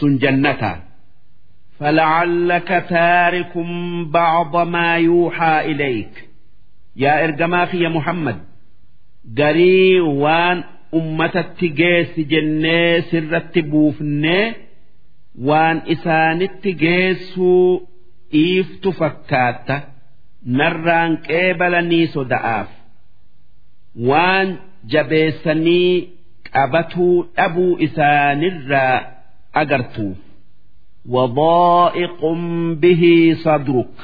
سنجنتا 0.00 0.82
فلعلك 1.78 2.86
تارك 2.88 3.58
بعض 4.06 4.56
ما 4.56 4.96
يوحى 4.96 5.60
إليك 5.72 6.28
يا 6.96 7.24
إرجماخ 7.24 7.74
يا 7.74 7.88
محمد 7.88 8.38
قري 9.38 10.00
وان 10.00 10.64
أمة 10.94 11.32
التجيس 11.36 12.20
جنة 12.20 13.00
سر 13.00 13.36
التبوفنة 13.36 14.54
وان 15.40 15.76
إسان 15.76 16.42
التجيس 16.42 17.40
إيفت 18.34 18.88
فكاتة 18.88 19.82
نران 20.46 21.16
كيبلني 21.16 22.06
صدعاف 22.06 22.68
وان 24.00 24.56
جبيسني 24.84 26.08
أبتو 26.54 27.26
أبو 27.38 27.78
إسان 27.84 28.44
الرا 28.44 29.06
أجرتوف 29.54 30.16
وضائق 31.08 32.24
به 32.82 33.34
صدرك 33.44 33.94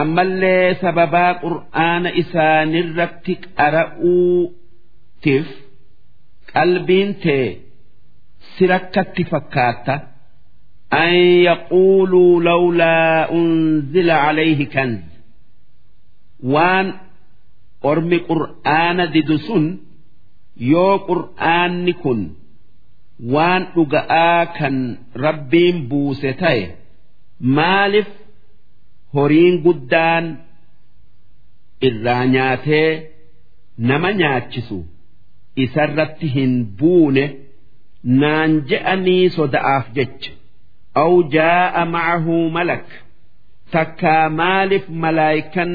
ammallee 0.00 0.74
sababaa 0.82 1.32
qur'aana 1.44 2.10
isaanirratti 2.22 3.34
qara'uutiif 3.58 5.46
qalbiin 6.52 7.10
tee 7.24 7.46
si 8.52 8.62
rakkatti 8.72 9.22
fakkaata 9.32 9.94
an 11.02 11.14
yaquuluu 11.48 12.34
lawlaa 12.48 13.26
unzila 13.38 14.16
calayhi 14.24 14.66
kanz. 14.74 15.00
Waan 16.52 16.86
ormi 17.90 18.18
qur'aana 18.30 19.04
didu 19.14 19.36
sun 19.46 19.64
yoo 20.72 20.94
qur'aanni 21.08 21.92
kun 22.02 22.20
waan 23.34 23.62
dhuga'aa 23.74 24.42
kan 24.58 24.76
rabbiin 25.24 25.76
buuse 25.90 26.30
ta'e 26.42 26.62
maaliif 27.56 28.08
horiin 29.14 29.56
guddaan 29.64 30.24
irraa 31.88 32.24
nyaatee 32.34 32.90
nama 33.88 34.10
nyaachisu 34.20 34.78
isarratti 35.64 36.26
hin 36.36 36.52
buune 36.78 37.24
naan 38.20 38.50
je'anii 38.70 39.24
soda'aaf 39.36 39.86
jecha. 39.96 40.32
Aw 41.02 41.12
jaa'a 41.34 41.82
ma'ahu 41.94 42.36
malak. 42.56 42.86
Takkaa 43.72 44.24
maaliif 44.40 44.86
malaayikan 45.02 45.72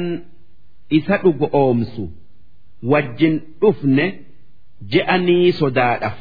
isa 0.98 1.16
dhugo 1.24 1.48
oomsu? 1.62 2.04
Wajjin 2.92 3.36
dhufne 3.62 4.06
je'anii 4.94 5.52
sodaadhaaf. 5.60 6.20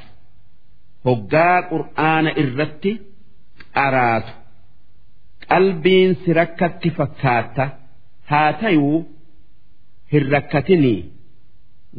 Hoggaa 1.06 1.58
qur'aana 1.70 2.30
irratti 2.42 2.92
qaraatu 3.76 4.32
qalbiin 5.52 6.10
si 6.24 6.30
rakkatti 6.40 6.90
fakkaata. 6.98 7.64
Haa 8.30 8.50
tayuu 8.60 8.98
hin 10.12 10.24
rakkatinii. 10.34 11.00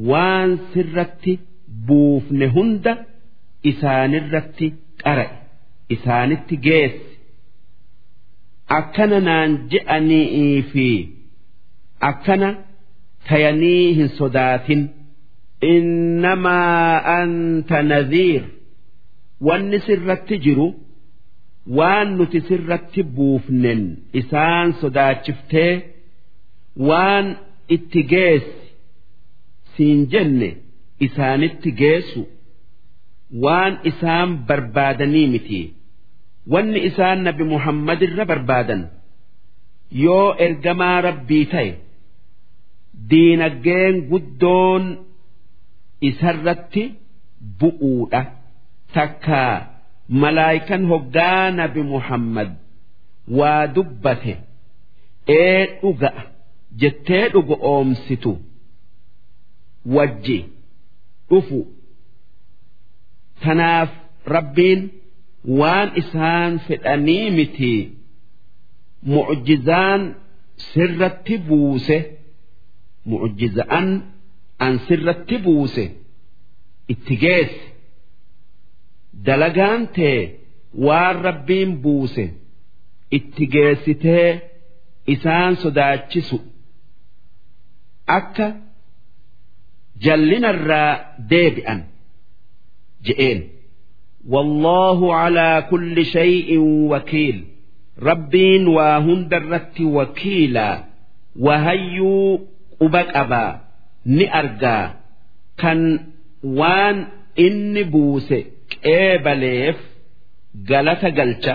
Waan 0.10 0.52
sirratti 0.74 1.34
buufne 1.88 2.48
hunda 2.56 2.94
isaanirratti 3.72 4.68
qara'e 5.04 5.28
isaanitti 5.96 6.56
geesse 6.66 7.10
akkana 8.80 9.20
naan 9.28 9.52
je'anii 9.72 10.62
fi 10.72 10.88
akkana 12.10 12.50
tayanii 13.30 13.86
hin 13.98 14.10
sodaatin. 14.20 14.82
Innamaa 15.74 16.94
anta 17.18 17.78
nadhiir 17.92 18.44
wanni 19.48 19.78
sirratti 19.88 20.36
jiru 20.46 20.68
waan 21.78 22.18
nuti 22.18 22.40
sirratti 22.48 23.04
buufnen 23.16 23.82
isaan 24.22 24.74
sodaachiftee 24.82 25.74
waan 26.88 27.28
itti 27.76 28.02
geessi 28.04 28.68
siin 29.76 30.00
jenne 30.12 30.50
isaanitti 31.08 31.72
geessu 31.82 32.22
waan 33.44 33.74
isaan 33.92 34.30
barbaadanii 34.48 35.28
miti 35.34 35.62
wanni 36.54 36.80
isaan 36.90 37.20
nabi 37.28 37.44
muhammad 37.54 38.00
irra 38.08 38.26
barbaadan 38.32 38.82
yoo 40.04 40.28
ergamaa 40.46 40.98
rabbii 41.08 41.46
ta'e 41.54 41.72
diinaggeen 43.10 43.96
guddoon 44.12 44.84
isarratti 46.10 46.84
bu'uudha. 47.60 48.22
takka 48.94 49.42
malaayikan 50.22 50.84
hoggaa 50.92 51.52
nabi 51.60 51.82
muhammad. 51.94 52.50
Waa 53.38 53.68
dubbate. 53.76 54.34
Ee 55.38 55.62
dhuga'a 55.82 56.24
jettee 56.82 57.26
dhugo 57.34 57.56
oomsitu. 57.72 58.32
Wajji 59.96 60.40
dhufu. 61.30 61.60
Tanaaf 63.44 63.90
rabbiin 64.36 64.82
waan 65.60 65.90
isaan 66.02 66.54
fedhanii 66.68 67.30
miti. 67.38 67.74
Mucjizaan 69.12 70.02
sirratti 70.72 71.36
buuse. 71.48 71.98
Mucjizaan 73.10 73.88
an 74.66 74.74
sirratti 74.88 75.38
buuse. 75.46 75.86
Itti 76.94 77.16
geesse 77.24 77.73
dalagaan 79.27 79.83
tee 79.97 80.21
waan 80.87 81.17
rabbiin 81.29 81.71
buuse 81.83 82.25
itti 83.17 83.45
geessitee 83.55 84.29
isaan 85.15 85.53
sodaachisu 85.63 86.39
akka 88.19 88.47
jallinarraa 90.05 90.91
deebi'an 91.31 91.81
je'een 93.07 93.41
والله 94.29 95.15
على 95.15 95.67
كل 95.71 96.05
شيء 96.05 96.59
وكيل 96.91 97.45
ربين 98.03 98.67
وهند 98.69 99.35
الرت 99.35 99.81
وكيلا 99.81 100.85
وهيو 101.41 102.41
قبك 102.81 103.09
أبا 103.17 103.61
نأرجا 104.07 104.95
كان 105.59 106.07
وان 106.45 107.07
إني 107.39 107.83
بوسي 107.83 108.45
qeebaleef 108.83 109.77
galata 110.71 111.11
galcha 111.19 111.55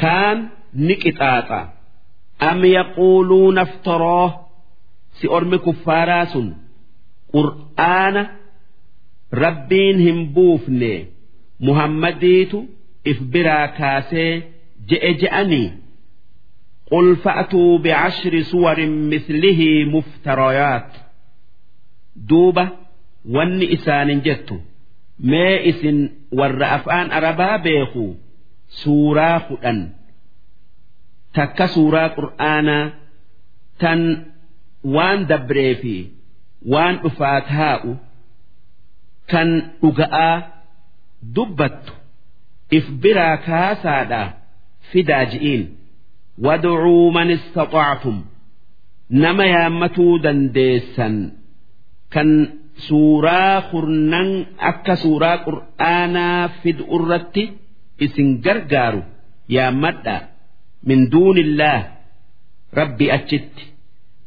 kaan 0.00 0.38
ni 0.86 0.94
qixaaxa 1.02 1.60
am 2.48 2.60
yaquuluuna 2.78 3.62
aftaroo 3.68 4.28
si 5.16 5.24
ormi 5.36 5.58
kuffaaraa 5.66 6.24
sun 6.32 6.48
qur'aana 7.34 8.22
rabbiin 9.44 9.98
hin 10.06 10.18
buufne 10.34 10.92
muhammadiitu 11.66 12.58
if 13.10 13.18
biraa 13.32 13.66
kaasee 13.78 14.32
je'e 14.90 15.12
je'anii 15.22 15.68
قل 16.92 17.16
فأتوا 17.16 17.78
بعشر 17.78 18.42
صور 18.42 18.86
مثله 18.86 19.60
مفتريات 19.94 20.90
دوبة 22.16 22.68
ون 23.34 23.62
إسان 23.62 24.20
جت 24.20 24.60
mee 25.19 25.55
isin 25.69 25.99
warra 26.37 26.67
afaan 26.77 27.11
arabaa 27.17 27.57
beeku 27.65 28.05
suuraa 28.81 29.39
fudhan. 29.47 29.79
Takka 31.35 31.67
suuraa 31.67 32.09
qur'aanaa 32.17 32.85
tan 33.81 34.01
waan 34.95 35.19
dabree 35.29 35.73
fi 35.81 35.95
waan 36.71 36.95
dhufaa 37.03 37.39
taa'u 37.51 37.91
kan 39.31 39.49
dhuga'aa 39.81 40.35
dubbattu 41.35 41.93
if 42.77 42.85
biraa 43.01 43.37
kaasaadha 43.47 44.21
fidaa 44.91 45.25
ji'iin. 45.31 45.63
Wadcuu 46.45 47.11
man 47.15 47.29
istaxactum 47.35 48.17
nama 49.23 49.45
yaammatuu 49.53 50.13
dandeessan 50.23 51.15
kan 52.13 52.29
suuraa 52.87 53.61
kurnan 53.71 54.29
akka 54.69 54.95
suuraa 55.03 55.37
qur'aanaa 55.45 56.49
fidu 56.61 56.83
irratti 56.95 57.43
isin 58.05 58.29
gargaaru 58.45 59.01
yaammadha. 59.55 60.15
Min 60.87 61.11
duunillaa 61.11 61.79
rabbi 62.79 63.05
achitti. 63.17 63.63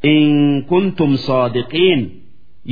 In 0.03 0.63
kuntum 0.69 1.11
soodiqiin 1.27 2.01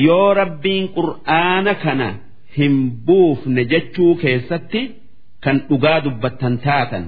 yoo 0.06 0.34
rabbiin 0.42 0.86
qur'aana 0.98 1.74
kana 1.84 2.10
hin 2.58 2.76
buufne 3.06 3.62
jechuu 3.72 4.16
keessatti 4.22 4.82
kan 5.44 5.58
dhugaa 5.70 6.00
dubbattan 6.06 6.56
taatan. 6.66 7.06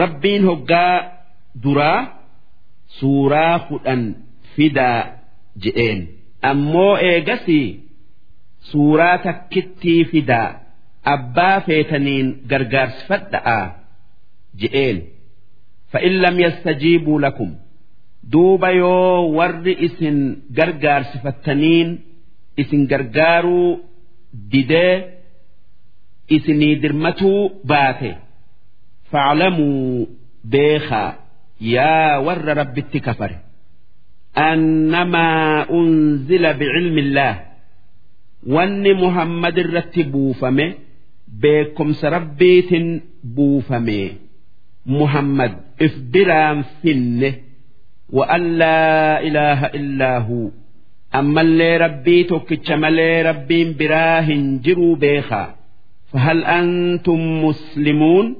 Rabbiin 0.00 0.42
hoggaa 0.48 0.94
duraa 1.62 2.00
suuraa 2.98 3.58
kudhan 3.68 4.02
fidaa 4.54 5.00
je'een. 5.62 6.00
ammoo 6.50 6.94
eegasii 7.10 7.66
suuraa 8.70 9.16
takkittii 9.26 10.04
fidaa 10.12 10.48
abbaa 11.14 11.56
feetaniin 11.66 12.28
gargaarsifadha'a 12.50 13.58
je'een. 14.60 14.98
Fa'in 15.92 16.14
lam 16.22 16.36
yastajiibuu 16.44 17.18
lakum. 17.24 17.50
Duuba 18.32 18.70
yoo 18.80 19.32
warri 19.36 19.74
isin 19.86 20.18
gargaarsifattaniin 20.58 21.88
isin 22.62 22.82
gargaaruu 22.92 23.68
didee 24.52 24.94
isinii 26.36 26.74
dirmatuu 26.82 27.40
baate. 27.70 28.10
Faclamuu 29.10 30.08
beekaa. 30.52 31.10
Yaa 31.74 32.20
warra 32.26 32.52
rabbitti 32.60 32.98
kafare. 33.06 33.36
أنما 34.37 35.27
أنزل 35.69 36.53
بعلم 36.53 36.97
الله 36.97 37.33
وأن 38.47 38.93
محمد 39.03 39.59
رتبوا 39.59 40.33
فمه 40.33 40.73
بكم 41.27 41.93
سربيت 41.93 43.01
بوفمه 43.23 44.09
محمد 44.85 45.53
افبرام 45.81 46.63
فنه 46.83 47.33
وأن 48.09 48.57
لا 48.57 49.21
إله 49.27 49.65
إلا 49.65 50.17
هو 50.17 50.49
أما 51.15 51.41
اللي 51.41 51.77
ربي 51.77 52.23
توكتش 52.23 52.71
ملي 52.71 53.21
ربي 53.21 53.73
براهن 53.73 54.61
جروا 54.61 54.95
بيخا 54.95 55.55
فهل 56.13 56.43
أنتم 56.45 57.43
مسلمون 57.45 58.35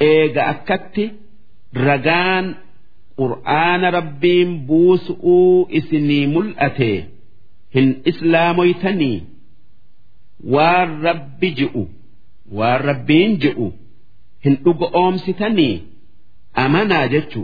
eega 0.00 0.42
akkatti 0.52 1.04
ragaan 1.86 2.46
qur'aana 3.19 3.87
rabbiin 3.97 4.49
buusuu 4.71 5.67
isinii 5.81 6.25
mul'ate 6.35 6.91
hin 7.75 7.89
islaamoytanii 8.11 9.17
waan 10.55 10.89
rabbi 11.07 11.49
ji'u 11.59 11.83
waan 12.59 12.81
rabbiin 12.89 13.31
ji'u 13.45 13.67
hin 14.47 14.55
dhugo 14.65 14.87
oomsitanii 15.03 15.75
amanaa 16.65 17.05
jechu 17.13 17.41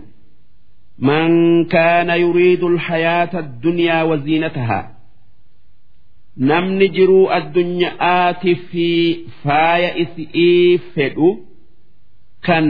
man 1.09 1.31
kaana 1.75 2.13
yuriidu 2.23 2.65
alhayaata 2.73 3.37
addunyaa 3.45 4.03
waziinatahaa 4.11 4.83
namni 6.51 6.87
jiruu 6.97 7.25
addunyaa'aatii 7.39 8.55
fi 8.69 8.87
faaya 9.43 9.89
isi'ii 10.03 10.77
fedhu 10.95 11.29
kan 12.47 12.65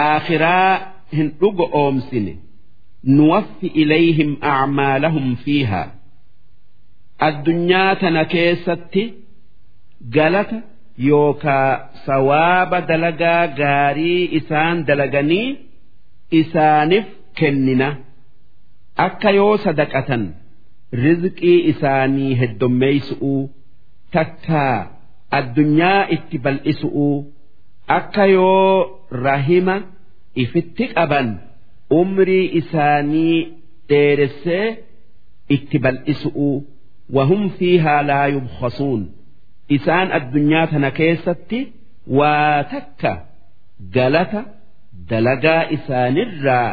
aakhiraa 0.00 0.72
hin 1.16 1.28
dhuga 1.40 1.64
oomsine. 1.82 2.32
Nuwaffi 3.16 3.66
ilayhim 3.82 4.30
acmaalahum 4.52 5.28
fiihaa 5.44 5.86
addunyaa 7.28 7.94
tana 8.02 8.22
keessatti 8.34 9.02
galata 10.16 10.58
yookaa 11.08 11.70
sawaaba 12.06 12.78
dalagaa 12.90 13.46
gaarii 13.60 14.22
isaan 14.38 14.76
dalaganii 14.88 15.48
isaanif 16.40 17.06
kennina. 17.40 17.88
Akka 19.06 19.30
yoo 19.38 19.54
sadaqatan 19.64 20.22
rizqii 21.04 21.58
isaanii 21.72 22.32
heddommeeysu'uu 22.40 23.42
takkaa 24.16 24.76
addunyaa 25.38 26.00
itti 26.16 26.36
bal'isu'uu 26.44 27.16
akka 27.98 28.24
yoo 28.36 28.74
rahima 29.26 29.76
ifitti 30.44 30.84
qaban 30.96 31.28
umrii 32.00 32.46
isaanii 32.60 33.38
dheeressee 33.88 34.66
itti 35.56 35.76
bal'isu'u 35.84 36.50
wahum 37.16 37.42
fiihaa 37.58 38.02
laa 38.10 38.26
yubkhasuun. 38.34 39.02
Isaan 39.76 40.08
addunyaa 40.18 40.66
tana 40.72 40.90
keessatti 40.98 41.58
waa 42.18 42.62
takka 42.72 43.12
galata 43.94 44.40
dalagaa 45.10 45.62
isaanirraa 45.76 46.70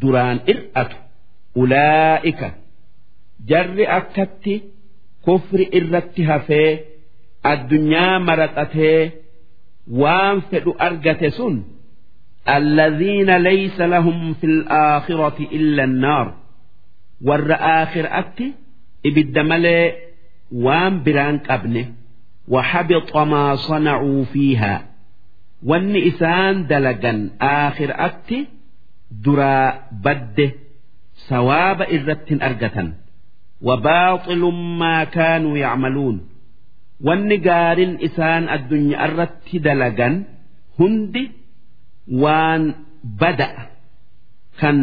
duraan 0.00 0.38
ir'atu. 0.52 0.96
Ulaa'ika 1.62 2.48
jarri 3.50 3.84
akkatti 3.98 4.54
kufri 5.24 5.64
irratti 5.78 6.22
hafee 6.30 6.70
addunyaa 7.52 8.14
maraxatee 8.28 9.00
waan 10.02 10.36
fedhu 10.50 10.72
argate 10.86 11.28
sun 11.38 11.54
الذين 12.45 13.37
ليس 13.37 13.81
لهم 13.81 14.33
في 14.33 14.45
الآخرة 14.45 15.37
إلا 15.51 15.83
النار 15.83 16.27
ور 17.21 17.49
آخر 17.59 18.05
أتي 18.19 18.53
إبد 19.05 19.39
ملي 19.39 19.93
وان 20.51 21.03
بران 21.03 21.37
قبنه 21.37 21.85
وحبط 22.47 23.17
ما 23.17 23.55
صنعوا 23.55 24.23
فيها 24.23 24.85
والنئسان 25.65 26.67
دلقا 26.67 27.29
آخر 27.41 27.89
أتي 28.05 28.47
درا 29.11 29.57
بده 30.05 30.51
سواب 31.29 31.81
إرت 31.81 32.29
أرقة 32.43 32.77
وباطل 33.61 34.41
ما 34.79 35.03
كانوا 35.03 35.57
يعملون 35.57 36.17
wanni 37.07 37.37
gaariin 37.43 37.99
isaan 38.07 38.47
addunyaa 38.55 39.03
irratti 39.07 39.59
dalagan 39.65 40.13
hundi 40.79 41.23
waan 42.22 42.62
bada'a 43.20 43.64
kan 44.60 44.76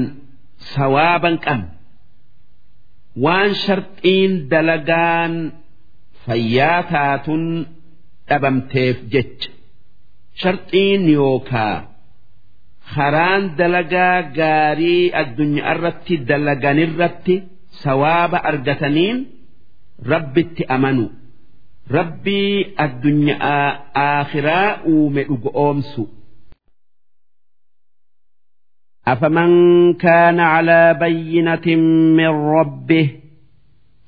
sawaaban 0.74 1.36
qabne 1.46 1.70
waan 3.24 3.52
sharxiin 3.66 4.32
dalagaan 4.52 5.34
fayyaa 6.26 6.82
taatun 6.92 7.44
dhabamteef 8.30 8.98
jecha 9.14 9.50
sharxiin 10.42 11.04
yookaa 11.18 11.78
karaan 12.96 13.44
dalagaa 13.60 14.18
gaarii 14.40 15.04
addunyaa 15.22 15.72
irratti 15.76 16.16
dalaganirratti 16.30 17.36
sawaaba 17.84 18.38
argataniin 18.50 19.18
rabbitti 20.12 20.64
amanu. 20.76 21.06
rabbii 21.98 22.76
addunyaa 22.86 23.66
aakhiraa 24.06 24.70
uume 24.94 25.22
dhuga 25.30 25.50
oomsu. 25.64 26.04
أفمن 29.09 29.51
كان 29.95 30.41
على 30.41 30.95
بينة 31.01 31.77
من 32.17 32.29
ربه 32.29 33.11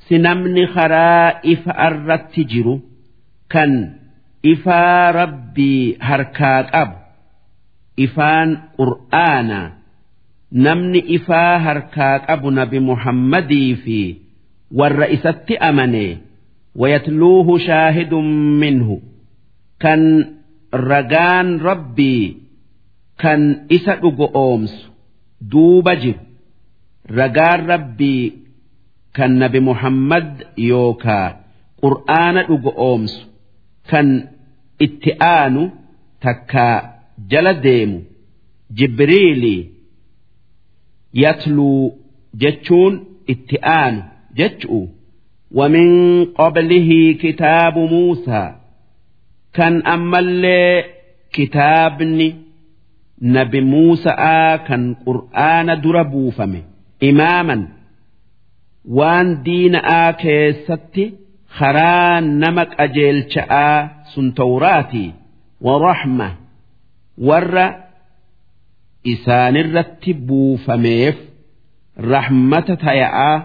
سنمن 0.08 0.66
خرائف 0.66 1.68
الرتجر 1.68 2.78
كان 3.50 3.92
إفا 4.46 5.10
ربي 5.10 5.98
هركات 6.00 6.66
أب 6.74 6.92
إفان 8.00 8.58
قرآنا 8.78 9.72
namni 10.54 10.98
ifaa 11.18 11.58
harkaa 11.58 12.18
qabu 12.30 12.50
nabi 12.50 12.78
muhammadii 12.80 13.74
fi 13.82 13.98
warra 14.70 15.08
isatti 15.10 15.56
amane 15.58 16.18
wayatluuhu 16.78 17.58
shaahidun 17.58 18.28
minhu 18.62 19.02
kan 19.82 20.02
ragaan 20.70 21.58
rabbii 21.58 22.24
kan 23.22 23.66
isa 23.76 23.96
dhugo 24.02 24.30
oomsu 24.42 24.87
duuba 25.52 25.92
jiru 26.02 26.20
ragaan 27.18 27.60
rabbii 27.72 28.24
kan 29.16 29.32
nabi 29.42 29.60
muhammad 29.68 30.28
yookaa 30.70 31.28
qur'aana 31.82 32.40
dhugo 32.48 32.70
oomsu 32.88 33.20
kan 33.90 34.08
itti 34.86 35.10
aanu 35.34 35.62
takkaa 36.24 36.76
jala 37.30 37.52
deemu 37.66 37.98
jibriilii 38.78 39.62
yatluu 41.22 41.82
jechuun 42.42 42.94
itti 43.34 43.56
aanu 43.78 44.02
jechu'u 44.40 44.82
ومن 45.58 46.24
قبله 46.24 47.12
كتاب 47.22 47.78
موسى 47.78 48.54
كان 49.52 49.86
أما 49.86 50.18
اللي 50.18 50.84
كتابني 51.32 52.34
nabi 53.21 53.61
Muusa'aa 53.61 54.57
kan 54.67 54.95
qur'aana 55.05 55.75
dura 55.83 56.03
buufame 56.11 56.61
imaaman 57.09 57.61
waan 58.97 59.27
diina'aa 59.45 60.13
keessatti 60.23 61.05
karaa 61.59 62.21
nama 62.21 62.63
qajeelcha'aa 62.75 63.77
sun 64.13 64.27
tawraatii 64.39 65.09
warahma 65.65 66.27
warra 67.27 67.65
isaanirratti 69.13 70.11
buufameef 70.27 71.15
rahmata 72.13 72.75
taya'aa 72.85 73.35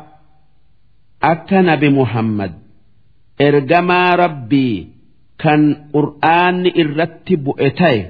akka 1.32 1.58
nabi 1.68 1.88
Muhammad 1.98 2.52
ergamaa 3.48 4.10
rabbii 4.22 4.76
kan 5.42 5.60
qur'aanni 5.94 6.70
irratti 6.82 7.34
bu'e 7.44 7.70
ta'e. 7.80 8.00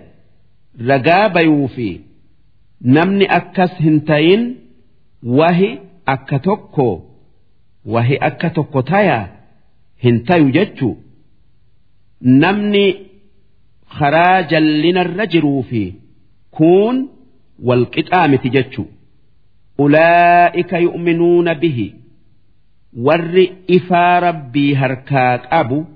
Ragaa 0.79 1.29
bayuu 1.29 1.69
fi 1.69 1.89
namni 2.81 3.27
akkas 3.39 3.73
hin 3.85 4.01
tayin 4.11 4.43
wahi 5.39 5.71
akka 6.15 6.39
tokko 6.39 6.89
wahi 7.87 8.17
akka 8.29 8.51
tokko 8.51 8.83
taya 8.83 9.19
hin 10.03 10.25
tayu 10.25 10.51
jechuu. 10.51 10.97
Namni 12.21 12.85
karaa 13.99 14.43
jallinarra 14.51 15.27
jiruu 15.27 15.63
fi 15.71 15.83
kuun 16.51 17.09
walqixaa 17.69 18.29
miti 18.29 18.51
jechuu. 18.51 18.87
Ulaa'ika 19.79 20.79
yu'minuuna 20.79 21.55
bihi. 21.55 21.95
Warri 23.07 23.45
ifaa 23.77 24.21
rabbii 24.21 24.73
harkaa 24.75 25.39
qabu 25.39 25.87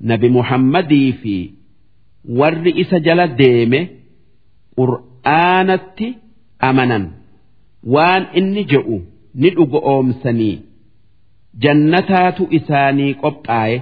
nabi 0.00 0.28
muhammadii 0.28 1.12
fi 1.22 1.36
warri 2.38 2.70
isa 2.82 2.98
jala 3.00 3.26
deeme 3.28 3.80
qur'aanatti 4.77 6.07
amanan 6.69 7.05
waan 7.93 8.23
inni 8.39 8.63
je'u 8.71 8.97
ni 9.41 9.49
dhugo 9.55 9.79
oomsanii 9.93 10.55
jannataatu 11.63 12.43
isaanii 12.57 13.13
qophaa'e 13.23 13.77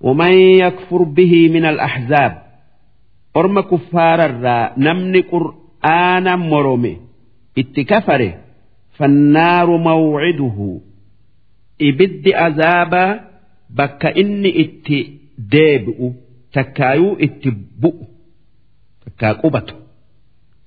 ومن 0.00 0.32
يكفر 0.32 1.02
به 1.02 1.48
من 1.48 1.64
الأحزاب 1.64 2.42
أرم 3.36 3.60
كفار 3.60 4.24
الرا 4.24 4.72
نمن 4.78 5.22
قرآن 5.22 6.38
مرمي 6.38 6.96
اتكفره 7.58 8.34
فالنار 8.98 9.76
موعده 9.76 10.80
ibiddi 11.88 12.34
azaabaa 12.34 13.20
bakka 13.78 14.14
inni 14.22 14.48
itti 14.62 14.98
deebi'u 15.52 16.14
takkaayuu 16.54 17.16
itti 17.26 17.50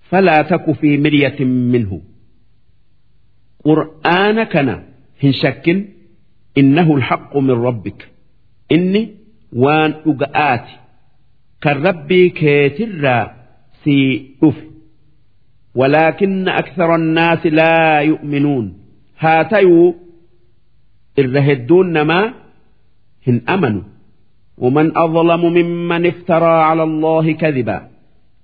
bu'u 0.06 0.20
takkaa 0.20 0.42
qubatu 0.42 0.42
falaa 0.42 0.44
taku 0.44 0.74
fi 0.74 0.98
miryatin 0.98 1.48
minhu 1.48 2.02
qur'aana 3.64 4.46
kana 4.46 4.80
hin 5.18 5.34
shakkin 5.34 5.88
innahu 6.56 6.98
alhaqqu 6.98 7.42
min 7.42 7.64
rabbik 7.64 8.00
inni 8.70 9.10
waan 9.64 9.92
dhuga'aati 10.06 10.74
kan 11.60 11.84
rabbii 11.84 12.30
keetirraa 12.30 13.26
sii 13.84 14.38
dhufe 14.42 14.72
ولكن 15.76 16.48
أكثر 16.50 16.96
الناس 16.96 17.46
لا 17.46 18.00
يؤمنون 18.00 18.78
هاتيو 19.20 19.96
irra 21.18 21.42
hedduun 21.42 21.92
namaa 21.92 22.34
hin 23.26 23.42
amanu 23.46 23.84
ومن 24.58 24.98
أظلم 24.98 25.54
ممن 25.54 26.06
افترى 26.06 26.46
على 26.46 26.84
الله 26.84 27.32
كذبا 27.32 27.88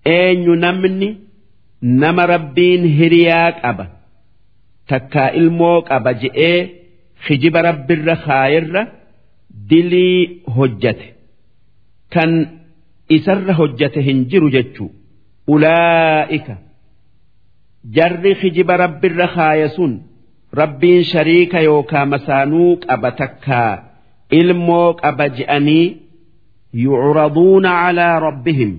أين 0.08 0.64
nama 1.83 2.27
rabbiin 2.35 2.83
hiriyaa 2.99 3.51
qaba 3.63 3.85
takkaa 4.91 5.29
ilmoo 5.41 5.79
qaba 5.91 6.11
je'ee 6.23 6.59
hijiba 7.29 7.61
rabbirra 7.69 8.17
kaayirra 8.27 8.83
dilii 9.71 10.43
hojjate. 10.57 11.07
Kan 12.15 12.31
isarra 13.17 13.55
hojjate 13.61 14.01
hin 14.07 14.19
jiru 14.31 14.49
jechuu. 14.55 14.91
Ulaa'ika 15.55 16.55
jarri 17.97 18.33
hijiba 18.43 18.75
rabbirra 18.85 19.27
kaaya 19.37 19.69
sun 19.77 19.93
rabbiin 20.61 21.05
shariika 21.13 21.59
yookaa 21.69 22.07
masaanuu 22.13 22.71
qaba 22.87 23.11
takkaa 23.21 23.73
ilmoo 24.41 24.89
qaba 25.03 25.25
je'anii 25.39 25.87
yucraduuna 26.85 27.71
calaa 27.83 28.17
rabbihim. 28.27 28.73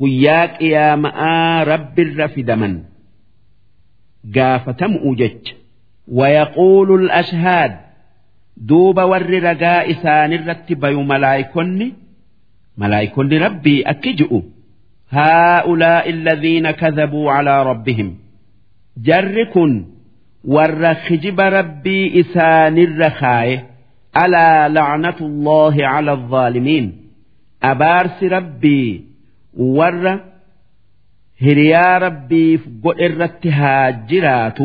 guyyaa 0.00 0.46
qiyaama'aa 0.58 1.64
rabbirra 1.70 2.28
fidaman. 2.34 2.74
Gaafatamu'u 4.36 5.14
jecha. 5.20 5.54
Wayaquulu 6.18 6.94
al-ashhaad. 7.02 7.72
Duuba 8.68 9.06
warri 9.06 9.40
ragaa 9.40 9.84
isaanirratti 9.94 10.74
bayu 10.82 11.02
malaayikonni. 11.04 11.88
Malaayikonni 12.76 13.38
rabbii 13.38 13.82
akki 13.92 14.12
ji'u. 14.18 14.38
Haa'ulaa'i 15.16 16.12
alladhiina 16.16 16.72
kadhabuu 16.82 17.26
calaa 17.34 17.64
rabbihim. 17.70 18.10
Jarri 19.06 19.46
kun 19.52 19.72
warra 20.54 20.94
kijiba 21.06 21.50
rabbii 21.58 22.06
isaanirra 22.22 23.10
kaaye. 23.20 23.56
Alaa 24.22 24.68
lacnatu 24.68 25.24
allaahi 25.30 25.80
cala 25.80 26.12
alzaalimiin 26.12 26.86
abaarsi 27.70 28.28
rabbii 28.28 29.11
warra 29.78 30.14
hiriyaa 31.44 31.98
rabbiif 32.06 32.62
godhe 32.84 33.04
irratti 33.08 33.50
haa 33.58 33.92
jiraatu. 34.10 34.64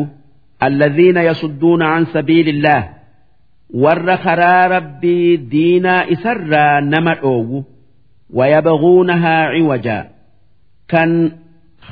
Alladhiina 0.66 1.22
yasudduuna 1.28 1.86
can 1.94 2.06
sabiilillaah 2.14 2.84
warra 3.82 4.16
karaa 4.26 4.68
rabbii 4.74 5.36
diinaa 5.52 6.02
isarraa 6.14 6.80
nama 6.92 7.14
dhoowwu. 7.22 7.58
Wayabguunahaa 8.38 9.44
ciwajaa 9.54 10.02
kan 10.92 11.10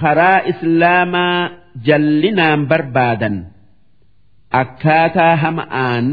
karaa 0.00 0.40
islaamaa 0.52 1.50
jallinaan 1.86 2.60
barbaadan. 2.70 3.36
Akkaataa 4.62 5.36
hama'aan 5.42 6.06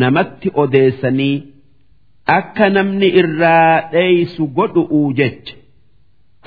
namatti 0.00 0.48
odeessanii 0.62 1.36
akka 2.38 2.66
namni 2.76 3.08
irraa 3.20 3.74
dheeysu 3.92 4.42
godhu'uu 4.58 5.08
jecha 5.18 5.54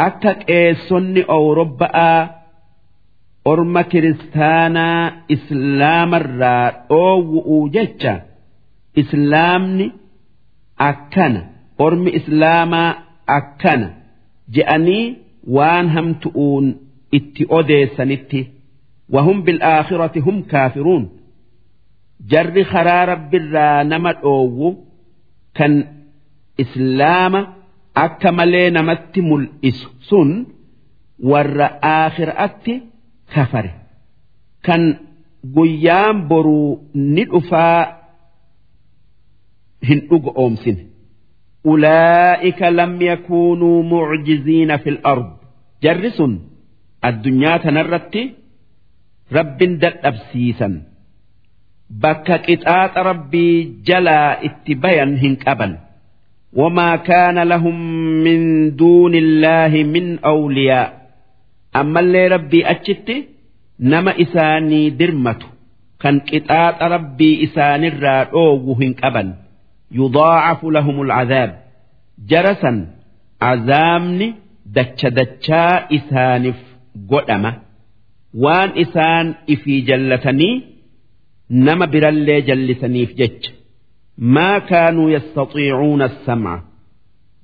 akka 0.05 0.31
qeessonni 0.47 1.21
awurobba'aa 1.35 2.21
orma 3.51 3.83
kiristaanaa 3.91 5.11
islaamarraa 5.35 6.65
dhoowwu'uu 6.89 7.63
jecha 7.75 8.13
islaamni 9.01 9.87
akkana 10.89 11.41
ormi 11.85 12.09
islaamaa 12.19 12.89
akkana 13.37 13.87
je'anii 14.55 15.05
waan 15.55 15.87
hamtu'uun 15.95 16.65
itti 17.17 17.43
odeessanitti 17.59 18.41
wahum 19.13 19.37
bil'aakhirati 19.45 20.19
hum 20.25 20.37
kaafiruun. 20.51 21.03
Jarri 22.31 22.63
karaa 22.73 23.03
rabbirraa 23.11 23.83
nama 23.91 24.11
dhoowwu 24.21 24.69
kan 25.57 25.73
islaama 26.63 27.41
akka 28.05 28.29
malee 28.37 28.69
namatti 28.75 29.19
mul'isu 29.29 29.87
sun 30.09 30.29
warra 31.31 31.67
aakhiraatti 31.93 32.73
kafare 33.33 33.71
kan 34.65 34.83
guyyaan 35.55 36.17
boruu 36.29 36.69
ni 37.15 37.23
dhufaa 37.31 37.79
hin 39.87 39.99
dhuga 40.09 40.31
oomsine. 40.43 40.83
Ulaa'ika 41.71 42.67
lam 42.77 42.93
yakuunuu 43.09 43.79
mucjiziina 43.91 44.75
fil 44.83 44.99
ard 45.11 45.27
jarri 45.83 46.11
sun 46.17 46.33
addunyaa 47.07 47.57
tanarratti 47.63 48.21
rabbin 49.37 49.71
dadhabsiisan 49.81 50.73
bakka 52.03 52.35
qixaaxa 52.45 52.99
rabbii 53.09 53.55
jalaa 53.87 54.31
itti 54.47 54.73
bayan 54.83 55.11
hin 55.23 55.35
qaban. 55.45 55.73
وما 56.52 56.96
كان 56.96 57.38
لهم 57.38 57.76
من 58.24 58.40
دون 58.76 59.14
الله 59.14 59.82
من 59.82 60.18
أولياء 60.18 61.10
أما 61.76 62.00
اللي 62.00 62.26
ربي 62.28 62.66
أجت 62.66 63.08
نما 63.80 64.20
إساني 64.22 64.90
درمته 64.90 65.46
كان 66.00 66.20
قطاط 66.20 66.82
ربي 66.82 67.44
إسان 67.44 67.84
الرادوه 67.84 68.94
أبا 69.04 69.34
يضاعف 69.92 70.64
لهم 70.64 71.02
العذاب 71.02 71.50
جرسا 72.28 72.86
عذامني 73.42 74.34
دتش 74.66 75.06
دتشا 75.06 75.64
إسانف 75.96 76.56
قدمة 77.10 77.52
وان 78.34 78.70
إسان 78.82 79.34
إفي 79.50 79.80
جلتني 79.80 80.62
نما 81.50 81.86
برالي 81.86 82.40
جلسنيف 82.40 83.14
جتش 83.14 83.50
ما 84.18 84.58
كانوا 84.58 85.10
يستطيعون 85.10 86.02
السمع 86.02 86.62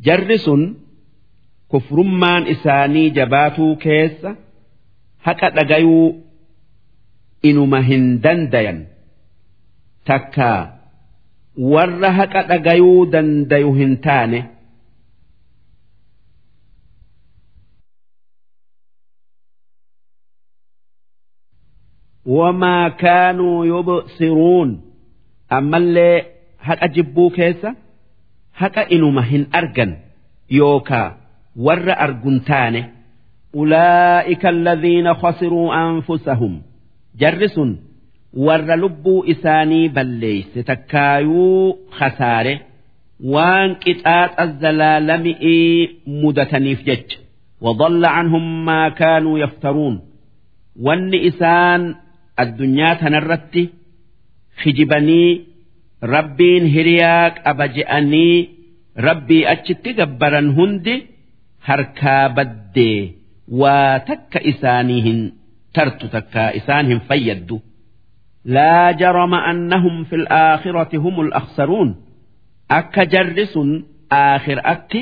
جرس 0.00 0.50
كفرمان 1.72 2.42
إساني 2.46 3.10
جباتو 3.10 3.76
كيس 3.76 4.26
هكا 5.24 5.48
دقيو 5.48 6.20
إنما 7.44 7.80
هندن 7.80 8.48
دين 8.48 8.86
تكا 10.06 10.78
ور 11.58 12.00
هكا 12.06 12.56
دقيو 12.56 13.04
دنديو 13.04 13.74
هنتاني 13.74 14.44
وما 22.26 22.88
كانوا 22.88 23.66
يبصرون 23.66 24.94
أما 25.52 25.76
اللي 25.76 26.31
haqa 26.68 26.86
jibbuu 26.94 27.30
keessa 27.38 27.70
haqa 28.60 28.82
inuma 28.96 29.22
hin 29.30 29.44
argan 29.60 29.92
yookaa 30.60 31.08
warra 31.66 31.94
argun 32.06 32.36
taane 32.48 32.80
ulaa'ika 33.60 34.48
alladhiina 34.54 35.12
khasiruu 35.22 35.66
anfusahum 35.82 36.54
jarri 37.20 37.48
sun 37.56 37.70
warra 38.46 38.76
lubbuu 38.82 39.20
isaanii 39.34 39.86
balleeyse 39.96 40.58
takkaayuu 40.70 41.62
khasaare 41.98 42.54
waan 43.34 43.70
qixaaxa 43.84 44.44
zalaalami'ii 44.62 45.72
mudataniif 46.20 46.80
jecha 46.90 47.18
وضل 47.66 48.04
عنهم 48.04 48.64
ما 48.64 48.88
كانوا 48.88 49.38
يفترون 49.38 49.94
وان 50.84 51.10
إسان 51.28 51.94
الدنيا 52.40 52.94
تنرت 52.94 53.54
خجبني 54.62 55.24
rabbiin 56.11 56.65
hiriyaa 56.75 57.29
qaba 57.43 57.65
je'anii 57.75 58.37
rabbii 59.07 59.43
achitti 59.53 59.89
gabbaran 59.99 60.47
hundi 60.57 60.95
harkaa 61.67 62.29
baddee 62.37 62.99
waa 63.61 63.99
takka 64.07 64.39
isaanii 64.51 65.01
hin 65.07 65.19
tartu 65.75 66.05
takka 66.15 66.43
isaan 66.59 66.85
hin 66.91 67.01
fayyaddu. 67.09 67.57
Jarama 68.99 69.39
annahum 69.51 69.95
fi 70.09 70.15
alaakhirati 70.21 70.97
hum 71.03 71.15
alakhsaruun 71.25 71.89
akka 72.79 73.03
jarri 73.13 73.45
sun 73.53 73.69
aakhiraatti 74.21 75.01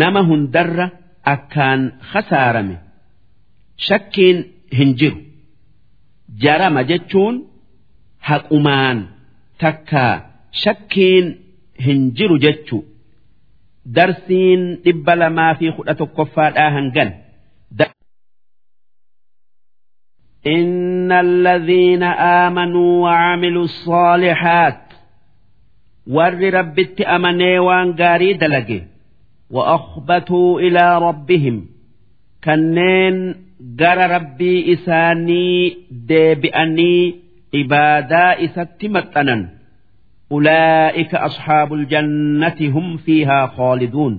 nama 0.00 0.20
hundarra 0.28 0.86
akkaan 1.34 1.80
khasaarame. 2.12 2.76
Shakkiin 3.86 4.38
hin 4.78 4.90
jiru. 4.98 5.18
Jarama 6.42 6.82
jechuun 6.90 7.34
haqumaan 8.28 8.98
takka 9.61 10.03
shakkiin 10.63 11.25
hin 11.85 12.11
jiru 12.17 12.37
jechu 12.45 12.83
darsiin 13.95 14.67
dhibba 14.85 15.15
lamaa 15.15 15.53
fi 15.61 15.71
kudha 15.71 15.95
tokkoffaadhaa 15.95 16.69
hangan. 16.79 17.15
إن 20.47 21.11
الذين 21.11 22.03
آمنوا 22.43 23.03
وعملوا 23.03 23.63
الصالحات 23.63 24.81
ور 26.07 26.53
ربت 26.53 27.01
أمني 27.01 27.59
وان 27.59 27.93
قاري 27.93 28.33
دلقي 28.33 28.81
وأخبتوا 29.49 30.59
إلى 30.59 30.97
ربهم 30.97 31.65
كنين 32.43 33.35
قر 33.79 34.15
ibaadaa 37.60 38.32
isatti 38.46 38.86
maxxanan. 38.96 39.42
Ulaa'ika 40.36 41.18
asxaabul 41.28 41.84
jannati 41.92 42.66
hum 42.74 42.86
fiihaa 43.04 43.46
khooliduun 43.56 44.14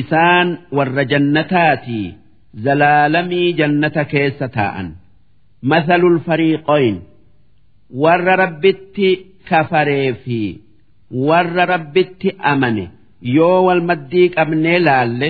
isaan 0.00 0.48
warra 0.76 1.04
jannataatii 1.12 2.06
zalaalamii 2.64 3.48
jannata 3.58 4.02
keessa 4.12 4.46
taa'an. 4.56 4.88
Mathalul 5.70 6.18
fariiqoyn. 6.26 6.96
Warra 8.02 8.34
rabbitti 8.42 9.08
kafaree 9.48 10.12
fi 10.24 10.38
warra 11.28 11.64
rabbitti 11.72 12.28
amane. 12.52 12.84
Yoo 13.36 13.58
wal 13.66 13.82
maddii 13.88 14.28
qabnee 14.36 14.78
laalle 14.86 15.28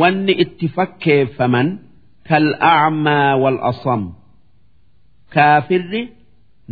wanni 0.00 0.32
itti 0.44 0.66
fakkeeffaman 0.76 1.68
kal'acmaa 2.28 3.30
wal 3.42 3.58
asam 3.70 4.02
kaafirri. 5.34 6.02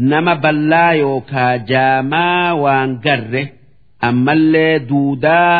Nama 0.08 0.34
ballaa 0.42 0.92
yookaa 1.02 1.58
jaamaa 1.70 2.54
waan 2.64 2.90
garre 3.04 3.42
ammallee 4.08 4.78
duudaa 4.88 5.56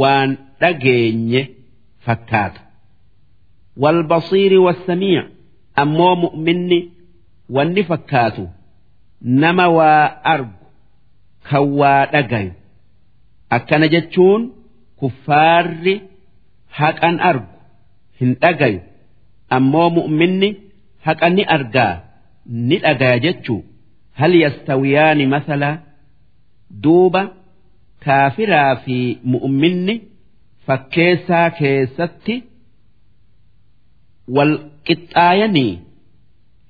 waan 0.00 0.30
dhageenye 0.60 1.42
fakkaata. 2.06 2.60
Walbasiiri 3.82 4.58
wassamiic 4.66 5.26
ammoo 5.82 6.14
mu'minni 6.24 6.78
wanni 7.56 7.82
fakkaatu 7.90 8.44
nama 9.42 9.66
waa 9.78 10.04
argu 10.34 10.56
kan 11.48 11.64
waa 11.80 12.06
dhagayu 12.12 12.52
akkana 13.56 13.86
jechuun 13.94 14.42
kuffaarri 15.00 15.94
haqan 16.78 17.16
argu 17.30 17.54
hin 18.20 18.30
dhagayu 18.42 18.80
ammoo 19.56 19.88
mu'minni 19.98 20.48
haqa 21.06 21.26
ni 21.36 21.42
argaa. 21.56 21.94
ni 22.67 22.77
dhagaya 22.83 23.19
jechuu 23.25 23.61
hal 24.19 24.35
yastawiyaani 24.43 25.25
masala 25.33 25.71
duuba 26.83 27.21
kaafiraa 28.05 28.75
fi 28.85 28.97
mu'minni 29.33 29.95
fakkeessaa 30.67 31.49
keessatti 31.59 32.35
wal 34.37 34.53
qixxaayanii 34.87 35.73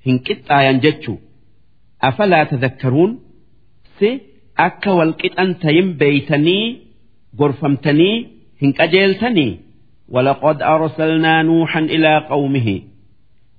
hin 0.08 0.18
qixxaayan 0.26 0.82
jechuu 0.86 1.18
afalaa 2.10 2.44
tadakkaruun 2.50 3.14
si 4.00 4.10
akka 4.66 4.98
wal 4.98 5.14
qixan 5.22 5.50
tayin 5.62 5.88
beeytanii 6.02 6.66
gorfamtanii 7.40 8.14
hin 8.60 8.76
qajeeltanii 8.80 9.50
ولقد 10.14 10.62
أرسلنا 10.62 11.42
نوحا 11.42 11.80
إلى 11.80 12.18
قومه 12.18 12.82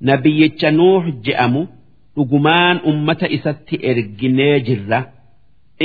نبي 0.01 0.51
نوح 0.63 1.09
جأمه 1.09 1.67
dhugumaan 2.16 2.76
ummata 2.90 3.26
isatti 3.36 3.76
erginee 3.90 4.56
jirra. 4.66 5.00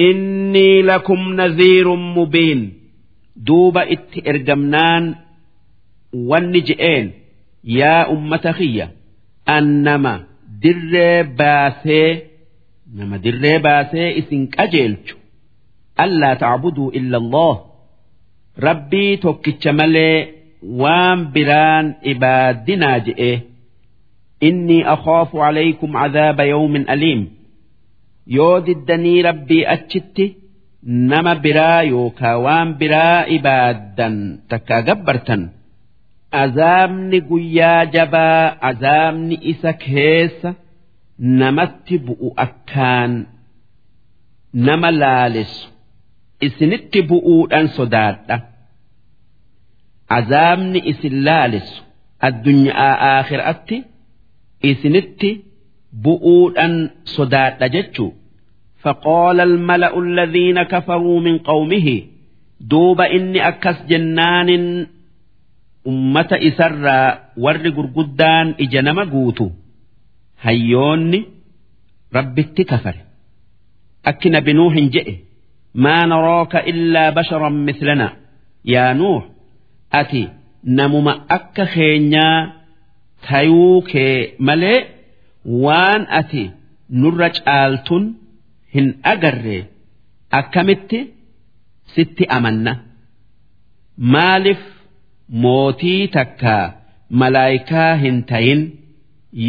Inni 0.07 0.69
lakum 0.89 1.21
nadhiirun 1.39 2.03
mubiin. 2.15 2.61
Duuba 3.47 3.81
itti 3.95 4.19
ergamnaan 4.31 5.05
wanni 6.29 6.61
je'een 6.67 7.05
yaa 7.79 8.01
ummata 8.13 8.51
kiyya 8.57 8.87
annama 9.55 10.13
dirree 10.61 11.23
baasee 11.39 12.09
nama 12.97 13.15
dirree 13.23 13.59
baasee 13.65 14.09
isin 14.19 14.43
qajeelchu. 14.55 15.15
Allaa 16.03 16.35
tacbuduu 16.41 16.89
illa 16.99 17.17
Allah 17.23 17.55
rabbii 18.67 19.17
tokkicha 19.23 19.71
malee 19.79 20.17
waan 20.81 21.19
biraan 21.33 21.85
ibaadinaa 22.11 22.97
je'ee 23.07 23.35
inni 24.47 24.77
akhaafu 24.93 25.37
alaykum 25.47 25.91
cadaaba 26.01 26.43
yawmin 26.53 26.85
aliim 26.93 27.21
yoo 28.37 28.55
diddanii 28.67 29.21
rabbii 29.29 29.63
achitti 29.75 30.25
nama 31.11 31.33
biraa 31.45 31.81
yookaa 31.93 32.35
waan 32.45 32.69
biraa 32.81 33.19
ibaaddan 33.37 34.15
takkaa 34.53 34.81
gabbartan 34.89 35.41
azaabni 36.43 37.19
guyyaa 37.29 37.81
jabaa 37.95 38.45
azaabni 38.69 39.35
isa 39.51 39.71
keessa 39.83 40.49
namatti 41.41 41.95
bu'u 42.07 42.29
akkaan 42.45 43.13
nama 44.67 44.89
laalisu 45.01 45.65
isinitti 46.47 46.99
bu'uudhan 47.09 47.67
sodaadha 47.77 48.35
azaabni 50.17 50.79
isin 50.91 51.15
laalisu 51.27 51.77
addunyaa 52.27 52.93
aakhiraatti. 53.11 53.77
isinitti 54.70 55.30
bu'uudhan 56.04 56.74
sodaadha 57.16 57.68
jechu 57.76 58.06
فقال 58.84 59.38
الملأ 59.40 59.92
الذين 60.06 60.58
كفروا 60.72 61.18
من 61.26 61.34
قومه 61.50 61.88
duuba 62.70 63.04
inni 63.16 63.40
akkas 63.50 63.78
jennaanin 63.90 64.64
ummata 65.90 66.36
isarraa 66.48 67.08
warri 67.44 67.70
gurguddaan 67.76 68.48
ija 68.64 68.80
nama 68.86 69.04
guutu 69.14 69.46
hayyoonni 70.44 71.20
rabbitti 72.16 72.62
kafare 72.70 73.00
akki 74.10 74.28
nabi 74.34 74.52
nuuhin 74.58 74.86
jedhe 74.94 75.14
maa 75.84 76.04
narooka 76.10 76.58
illaa 76.70 77.10
basharan 77.16 77.56
mislana 77.68 78.08
yaa 78.72 78.92
nuux 79.00 79.22
ati 80.00 80.22
namuma 80.78 81.12
akka 81.36 81.64
keenyaa 81.74 82.38
tayuu 83.28 83.82
kee 83.90 84.16
malee 84.48 84.78
waan 85.64 86.02
ati 86.20 86.44
nurra 87.02 87.28
caaltun 87.38 88.04
hin 88.74 88.88
agarre 89.12 89.58
akkamitti 90.40 91.00
sitti 91.94 92.24
amanna 92.36 92.72
maaliif 94.14 94.62
mootii 95.44 96.02
takka 96.16 96.54
malaayikaa 97.20 97.92
hin 98.02 98.16
tayin 98.32 98.62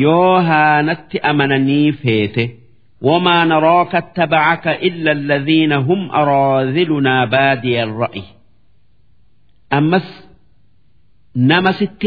yoo 0.04 0.36
haanatti 0.52 1.18
amananii 1.32 1.92
feete 2.04 2.46
وما 3.02 3.46
نراك 3.46 3.96
اتبعك 3.96 4.68
إلا 4.68 5.12
الذين 5.12 5.72
هم 5.74 6.12
أراذلنا 6.12 7.26
بادي 7.26 7.84
الرأي 7.84 8.24
أمس 9.74 10.08
نما 11.36 11.72
ست 11.72 12.06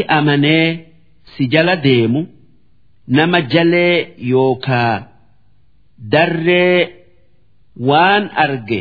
si 1.36 1.46
jala 1.52 1.76
deemu 1.86 2.20
nama 3.16 3.38
jalee 3.52 3.96
yookaa 4.32 4.94
darree 6.12 6.78
waan 7.88 8.24
arge 8.44 8.80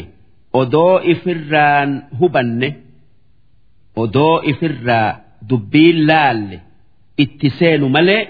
odoo 0.62 0.96
ifirraan 1.14 1.92
hubanne 2.20 2.70
odoo 4.04 4.36
ifirraa 4.52 5.10
dubbiin 5.50 5.98
laalle 6.10 6.58
itti 7.24 7.50
seenu 7.60 7.90
malee 7.96 8.22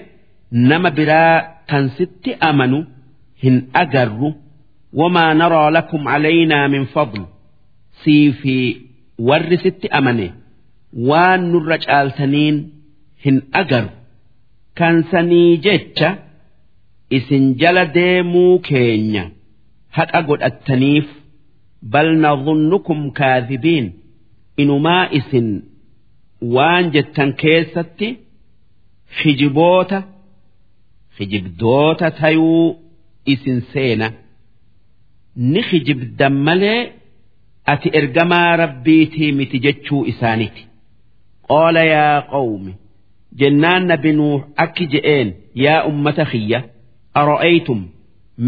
nama 0.69 0.89
biraa 0.97 1.35
kan 1.69 1.85
sitti 1.97 2.31
amanu 2.49 2.79
hin 3.43 3.57
agarru. 3.81 4.29
wamaa 4.99 5.33
naraa 5.41 5.69
lakum 5.77 6.03
calaynaa 6.11 6.67
min 6.73 6.83
fadl 6.93 7.21
sii 8.03 8.25
fi 8.41 8.55
warri 9.29 9.57
sitti 9.63 9.87
amane 9.99 10.27
waan 11.09 11.41
nurra 11.53 11.77
caaltaniin 11.85 12.57
hin 13.25 13.37
agarru 13.61 13.91
kan 14.79 14.95
sanii 15.11 15.51
jecha 15.65 16.09
isin 17.17 17.45
jala 17.61 17.83
deemuu 17.97 18.53
keenya 18.69 19.23
haqa 19.97 20.19
godhattaniif 20.29 21.07
bal 21.93 22.09
nadhunnukum 22.25 22.99
kaadhibiin 23.19 23.87
inumaa 24.61 25.03
isin 25.19 25.47
waan 26.55 26.85
jettan 26.95 27.29
keessatti 27.43 28.07
hijiboota 29.19 29.99
hijibdoota 31.19 32.07
tayuu 32.19 32.67
isin 33.33 33.59
seena. 33.73 34.07
Ni 35.51 35.61
hijibdan 35.71 36.35
malee 36.47 36.81
ati 37.73 37.87
ergamaa 37.99 38.55
rabbiitii 38.63 39.31
miti 39.37 39.57
jechuu 39.65 40.01
isaaniti. 40.11 40.63
Qaala 41.47 41.83
yaa 41.93 42.21
qawmi 42.33 42.73
jennaan 43.39 43.83
nabi 43.91 44.11
nuuh 44.17 44.41
akki 44.63 44.85
je'een 44.93 45.29
yaa 45.63 45.85
ummata 45.89 46.25
kiyya 46.31 46.59
ara'aytum? 47.19 47.81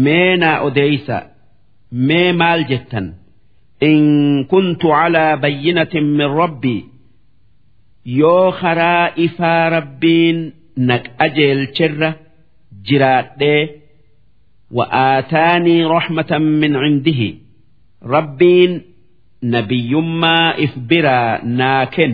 Mee 0.04 0.36
naa 0.42 0.60
odeysa. 0.66 1.16
Mee 2.06 2.32
maal 2.40 2.60
jettan? 2.70 3.06
In 3.88 4.00
kuntu 4.50 4.88
calaa 4.94 5.36
bayyinatin 5.42 6.06
min 6.18 6.30
rabbii 6.40 6.82
yoo 8.20 8.52
karaa 8.60 9.06
ifaa 9.26 9.70
rabbiin 9.76 10.38
naq 10.88 11.04
ajeelcherra 11.24 12.10
jiraadhee 12.86 13.62
wa'aataanii 14.76 15.82
raxmatan 15.94 16.44
min 16.60 16.72
cindihi. 16.82 17.28
Rabbiin 18.14 18.72
nabiyyummaa 19.52 20.54
if 20.64 20.72
biraa 20.88 21.38
naa 21.58 21.86
ken 21.94 22.12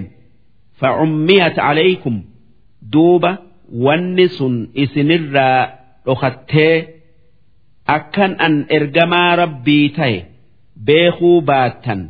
facummiyat 0.81 1.57
calaykum. 1.57 2.17
duuba 2.91 3.31
wanni 3.85 4.29
sun 4.29 4.57
isinirraa 4.75 5.61
dhokattee 6.07 6.75
akkan 7.97 8.33
an 8.47 8.57
ergamaa 8.77 9.37
rabbii 9.43 9.89
ta'e 9.97 10.19
beekuu 10.87 11.39
baattan 11.51 12.03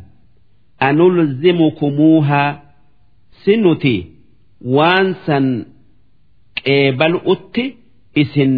anul 0.87 1.19
anulzimukumuuhaa 1.19 2.49
si 3.43 3.57
nuti 3.63 3.95
waan 4.75 5.13
san 5.25 5.47
qeebal'utti 6.63 7.65
isin 8.21 8.53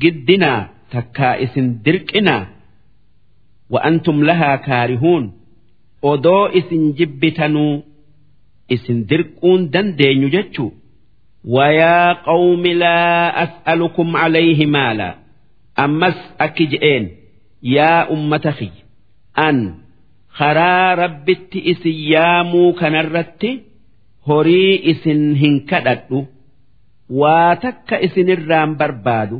giddinaa 0.00 0.60
takkaa 0.92 1.34
isin 1.44 1.68
dirqinaa 1.84 2.42
wa'antum 3.72 4.18
lahaa 4.28 4.56
kaarihuun 4.66 5.24
odoo 6.12 6.44
isin 6.60 6.84
jibbitanuu 6.98 7.74
isin 8.74 8.98
dirquun 9.08 9.72
dandeenyu 9.72 10.28
jechuudha. 10.36 10.85
ويا 11.45 12.13
قوم 12.13 12.63
لا 12.67 13.43
أسألكم 13.43 14.17
عليه 14.17 14.65
مالا 14.65 15.15
أمس 15.79 16.17
أكجئين 16.41 17.09
يا 17.63 18.13
أمة 18.13 18.45
خي 18.59 18.69
an 19.47 19.57
karaa 20.37 20.95
rabbitti 21.01 21.59
isin 21.71 21.97
yaamuu 22.13 22.73
kanarratti 22.79 23.51
horii 24.27 24.75
isin 24.91 25.21
hin 25.41 25.55
kadhadhu 25.69 26.19
waa 27.21 27.55
takka 27.63 27.95
isinirraan 28.07 28.71
barbaadu 28.79 29.37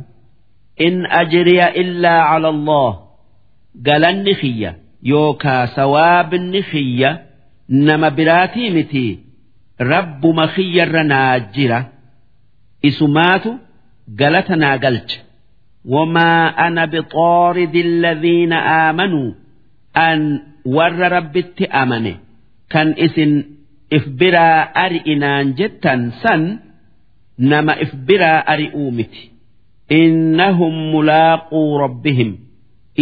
in 0.86 0.96
ajriya 1.20 1.68
illaa 1.82 2.20
cala 2.30 2.48
allah 2.54 2.90
galanni 3.88 4.34
kiyya 4.40 4.70
yookaa 5.12 5.66
sawaabni 5.76 6.60
kiyya 6.70 7.10
nama 7.88 8.08
biraatii 8.18 8.70
miti 8.76 9.06
isumaatu 12.89 13.49
galata 14.19 14.55
naa 14.63 14.77
galcha 14.83 15.19
wamaa 15.93 16.43
ana 16.65 16.83
bixaaridi 16.93 17.81
alladhiina 17.87 18.57
aamanuu 18.77 19.29
an 20.07 20.19
warra 20.75 21.07
rabbitti 21.15 21.65
amane. 21.81 22.13
Kan 22.73 22.89
isin 23.05 23.33
if 23.97 24.05
biraa 24.19 24.59
ari'inaan 24.83 25.47
jettan 25.59 26.01
san 26.21 26.41
nama 27.51 27.73
if 27.83 27.91
biraa 28.07 28.39
ari'uu 28.53 28.91
miti. 28.97 29.23
Innahum 29.99 30.75
mulaaquu 30.93 31.61
rabbihim. 31.83 32.31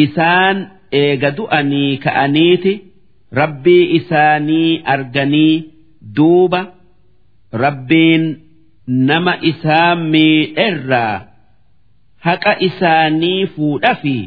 Isaan 0.04 0.58
eega 1.02 1.30
du'anii 1.38 1.92
ka'aniiti. 2.06 2.74
Rabbii 3.42 3.84
isaanii 3.98 4.72
arganii 4.94 5.56
duuba 6.16 6.62
rabbiin 7.64 8.24
nama 8.88 9.34
isaan 9.52 10.00
miidherraa 10.14 11.16
haqa 12.28 12.54
isaanii 12.68 13.46
fuudhafi 13.56 14.18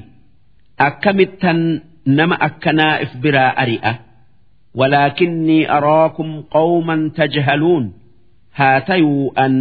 akkamittan 0.89 1.61
nama 2.19 2.37
akkanaa 2.49 2.97
if 3.05 3.13
biraa 3.23 3.53
ari'a. 3.63 3.93
Walaakinnii 4.79 5.65
araakum 5.77 6.31
qawman 6.55 7.01
tajhaluun 7.19 7.85
haa 8.59 8.81
tayuu 8.89 9.33
an 9.45 9.55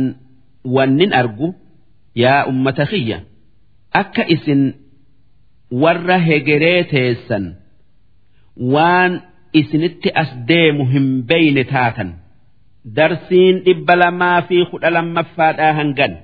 wannin 0.75 1.13
argu 1.19 1.47
yaa 2.23 2.45
ummata 2.51 2.85
kiyya 2.91 3.17
akka 4.01 4.23
isin 4.35 4.61
warra 5.81 6.17
hegeree 6.27 6.83
teessan 6.91 7.45
waan 8.73 9.13
isinitti 9.59 10.09
as 10.21 10.29
deemu 10.49 10.83
hin 10.93 11.07
beyne 11.29 11.63
taatan 11.73 12.09
darsiin 12.96 13.64
dhibba 13.64 13.96
lamaa 13.96 14.42
fi 14.42 14.66
kudha 14.70 14.90
lammaffaadhaa 14.98 15.72
hangan 15.80 16.14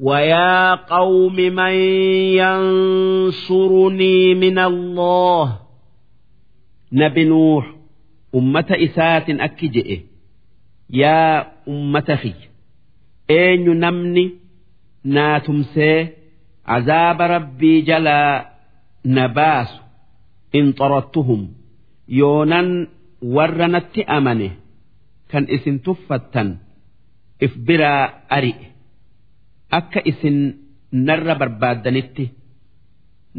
ويا 0.00 0.74
قوم 0.74 1.36
من 1.36 1.72
ينصرني 2.38 4.34
من 4.34 4.58
الله 4.58 5.60
نبي 6.92 7.24
نوح 7.24 7.74
أمة 8.34 8.66
إسات 8.70 9.30
أكجئ 9.30 10.00
يا 10.90 11.46
أمة 11.68 12.14
خي 12.22 12.34
أين 13.30 13.80
نمني 13.80 14.30
ناتمسي 15.04 16.08
عذاب 16.66 17.22
ربي 17.22 17.80
جلا 17.80 18.52
نباس 19.04 19.80
إن 20.54 20.72
طردتهم 20.72 21.52
يونا 23.22 23.34
ورنت 23.34 23.98
أمنه 23.98 24.50
كان 25.28 25.46
اسم 25.50 25.78
تفتا 25.78 26.58
if 27.46 27.52
biraa 27.66 28.26
ari'e 28.36 28.66
akka 29.78 30.00
isin 30.10 30.38
narra 31.06 31.34
barbaaddanitti 31.40 32.24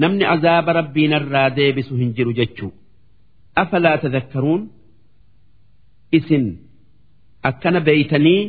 namni 0.01 0.25
azaaba 0.33 0.71
rabbii 0.79 1.07
narraa 1.13 1.49
deebisu 1.57 1.93
hin 2.01 2.13
jiru 2.17 2.33
jechuu 2.39 2.71
afalaa 3.61 3.97
tadakkaruun 4.03 4.61
isin 6.19 6.45
akkana 7.49 7.79
beeytanii 7.87 8.41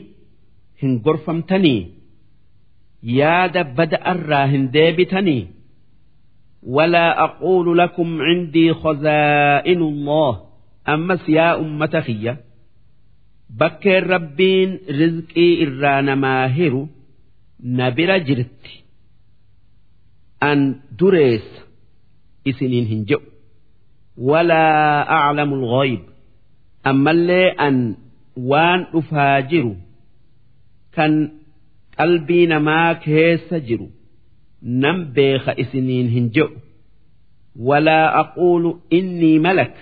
hin 0.83 0.93
gorfamtanii 1.07 1.81
yaada 3.21 3.65
bada'arraa 3.79 4.47
hin 4.53 4.65
deebitanii 4.77 5.43
ولا 6.63 7.25
أقول 7.25 7.79
لكم 7.79 8.23
عندي 8.23 8.75
خزائن 8.75 9.83
الله 9.83 10.44
ammas 10.94 11.24
yaa 11.38 11.54
ummata 11.64 12.00
kiyya 12.08 12.34
bakkeen 13.60 14.04
rabbiin 14.14 14.72
rizqii 15.00 15.52
irraa 15.66 16.02
namaa 16.08 16.44
heru 16.58 16.82
na 17.78 17.86
bira 17.98 18.18
jirti. 18.28 18.74
An 20.50 20.60
dureessa 21.00 21.62
isiniin 22.50 22.88
hin 22.92 23.02
jedhu 23.10 23.28
walaa 24.30 25.06
aclamu 25.18 25.56
lghayb 25.64 26.02
ammallee 26.92 27.48
an 27.68 27.78
waan 28.52 28.82
dhufaa 28.92 29.38
jiru 29.52 29.74
kan 30.96 31.14
qalbii 31.98 32.46
namaa 32.54 32.90
keessa 33.06 33.58
jiru 33.68 33.88
nan 34.84 34.98
beeka 35.16 35.52
isiniin 35.64 36.08
hin 36.16 36.28
jedhu 36.36 36.58
walaa 37.70 38.08
aquulu 38.22 38.72
innii 38.98 39.40
malak. 39.48 39.76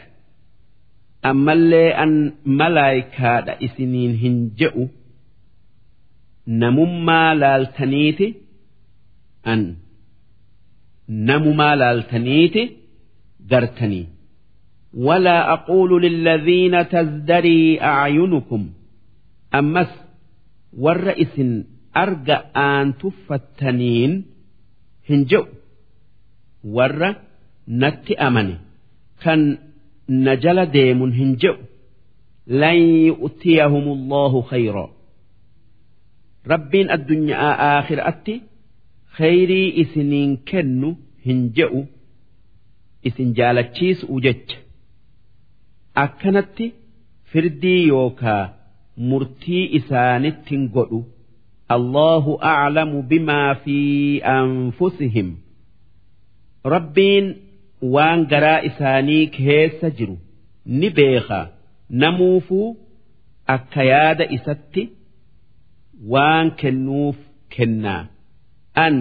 ammallee 1.31 1.91
an 2.05 2.13
malaayikaadha 2.61 3.53
isiniin 3.67 4.13
hin 4.23 4.37
je'u 4.61 4.85
namummaa 6.63 7.31
laaltaniiti 7.43 8.29
an 9.53 9.61
namumaa 11.31 11.75
laaltaniiti 11.83 12.63
gartanii 13.51 14.07
ولا 14.95 15.53
أقول 15.53 16.03
للذين 16.03 16.89
تزدري 16.89 17.81
أعينكم 17.81 18.71
أمس 19.55 19.91
والرئيس 20.79 21.37
أرجى 21.97 22.33
أن 22.57 22.95
تفتنين 23.03 24.25
هنجو 25.11 25.45
ور 26.65 27.15
نت 27.69 28.07
أمني 28.27 28.57
كان 29.23 29.59
najala 30.28 30.66
deemun 30.76 31.12
hin 31.20 31.32
jedhu 31.44 31.64
lan 32.64 32.78
yu'tiyahumullahu 33.10 34.40
khayra 34.52 34.86
rabbiin 36.54 36.88
addunyaa 36.96 37.52
aakhiraatti 37.70 38.36
khayrii 39.18 39.68
isiniin 39.84 40.32
kennu 40.52 40.90
hin 41.26 41.40
jedhu 41.60 41.82
isin 43.12 43.30
jaalachiisu 43.40 44.20
jecha 44.26 44.58
akkanatti 46.04 46.66
firdii 47.32 47.82
yookaa 47.88 48.44
murtii 49.12 49.64
isaanitti 49.80 50.50
hin 50.56 50.66
godhu 50.76 51.00
allahu 51.76 52.32
aclamu 52.52 52.98
bimaa 53.14 53.50
fi 53.64 53.78
anfusihim 54.38 55.30
waan 57.96 58.26
garaa 58.32 58.60
isaanii 58.70 59.24
keessa 59.38 59.90
jiru 59.98 60.18
ni 60.66 60.90
beeka. 60.98 61.40
Namuufuu 62.02 62.68
akka 63.56 63.84
yaada 63.92 64.26
isatti 64.38 64.84
waan 66.14 66.48
kennuuf 66.62 67.18
kennaa 67.56 68.02
an 68.86 68.96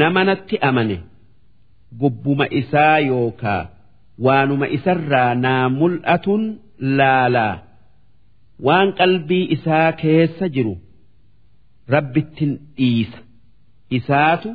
nama 0.00 0.20
natti 0.28 0.56
amane 0.68 0.96
gubbuma 2.00 2.46
isaa 2.60 2.98
yookaa 3.10 3.62
waanuma 4.26 4.66
isarraa 4.76 5.34
naa 5.44 5.64
mul'atun 5.80 6.42
laalaa 6.98 7.54
waan 8.66 8.88
qalbii 9.00 9.44
isaa 9.56 9.88
keessa 10.02 10.46
jiru 10.56 10.74
rabbittin 11.94 12.52
dhiisa. 12.76 13.18
Isaatu. 13.98 14.50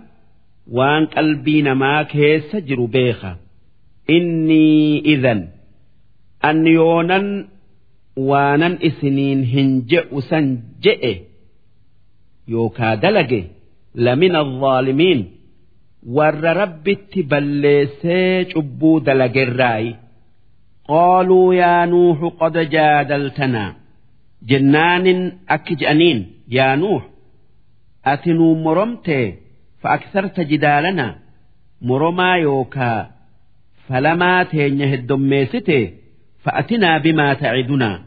Waan 0.78 1.03
qalbii 1.16 1.61
namaa 1.68 2.03
keessa 2.13 2.57
jiru 2.68 2.88
beeka. 2.95 3.32
Innii 4.07 4.97
idan 5.13 5.41
an 6.49 6.57
yoonan 6.78 7.28
waanan 8.30 8.76
isiniin 8.88 9.41
hin 9.53 9.70
je'u 9.91 10.22
san 10.30 10.45
je'e 10.84 11.13
yookaa 12.53 12.95
dalage 13.03 13.41
lamina 14.05 14.39
alzaalimiin 14.45 15.22
warra 16.16 16.51
rabbitti 16.61 17.20
balleessee 17.32 18.45
cubbuu 18.51 18.99
dalagerraayi. 19.05 19.91
Qaaluu 20.89 21.51
yaa 21.61 21.86
nuuxu 21.91 22.28
qad 22.39 22.55
jaadaltanaa 22.74 23.72
jennaanin 24.49 25.22
akki 25.55 25.74
je'aniin 25.82 26.20
yaa 26.57 26.76
nuux 26.82 27.03
ati 28.11 28.30
nuu 28.38 28.55
moromtee 28.66 29.26
فأكثرت 29.85 30.41
جدالنا 30.41 31.18
مرما 31.83 32.37
يوكا 32.37 33.11
فلما 33.89 34.43
تين 34.43 34.83
هدميستي 34.83 35.95
فأتنا 36.43 36.99
بما 36.99 37.35
تعدنا 37.35 38.03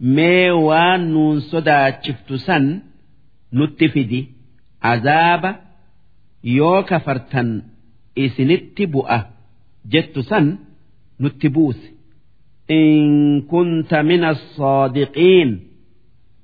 مي 0.00 0.50
وان 0.50 1.10
نون 1.10 1.40
صدا 1.40 1.90
سن 2.36 2.80
نتفدي 3.54 4.28
عذاب 4.82 5.56
يوكا 6.44 6.98
فرتن 6.98 7.62
إسنت 8.18 8.82
بؤة 8.82 9.26
جت 9.86 10.18
سن 10.18 10.58
نتبوس 11.20 11.90
إن 12.70 13.40
كنت 13.40 13.94
من 13.94 14.24
الصادقين 14.24 15.60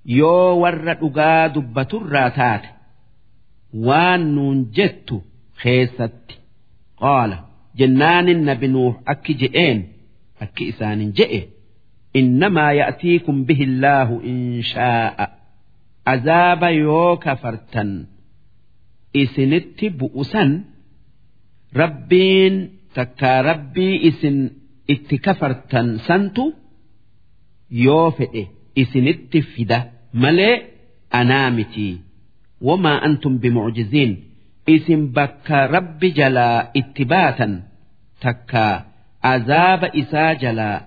يو 0.07 0.29
ورد 0.63 0.99
دبة 1.47 1.89
الراتات 1.95 2.72
Waan 3.88 4.22
nuun 4.36 4.60
jettu 4.76 5.16
keessatti. 5.64 6.36
Qaala 7.02 7.38
jennaanin 7.80 8.42
nabi 8.48 8.68
nuux 8.76 8.94
akki 9.12 9.34
je'een 9.42 9.80
akki 10.44 10.64
isaanin 10.72 11.12
je'e 11.18 11.40
innamaa 12.20 12.72
ya'tiikum 12.80 13.38
bihi 13.48 13.64
illaahu 13.70 14.16
in 14.32 14.40
shaa'a. 14.72 15.26
Azaaba 16.14 16.70
yoo 16.84 17.12
kafartan 17.26 17.92
isinitti 19.22 19.88
bu'usan 20.00 20.52
rabbiin 21.82 22.56
takkaa 22.96 23.40
rabbii 23.50 23.96
isin 24.10 24.38
itti 24.94 25.16
kafartan 25.26 25.88
santu 26.08 26.44
yoo 27.86 28.08
fedhe 28.18 28.44
isinitti 28.82 29.40
fida 29.52 29.80
malee 30.22 30.56
anaa 31.20 31.50
mitii 31.58 31.94
وما 32.63 33.05
أنتم 33.05 33.39
بمعجزين 33.39 34.25
اسم 34.69 35.07
بكا 35.07 35.67
رب 35.67 35.99
جلا 36.01 36.73
اتباتا 36.77 37.63
تكا 38.21 38.87
عذاب 39.25 39.85
إسا 39.85 40.33
جلا 40.33 40.87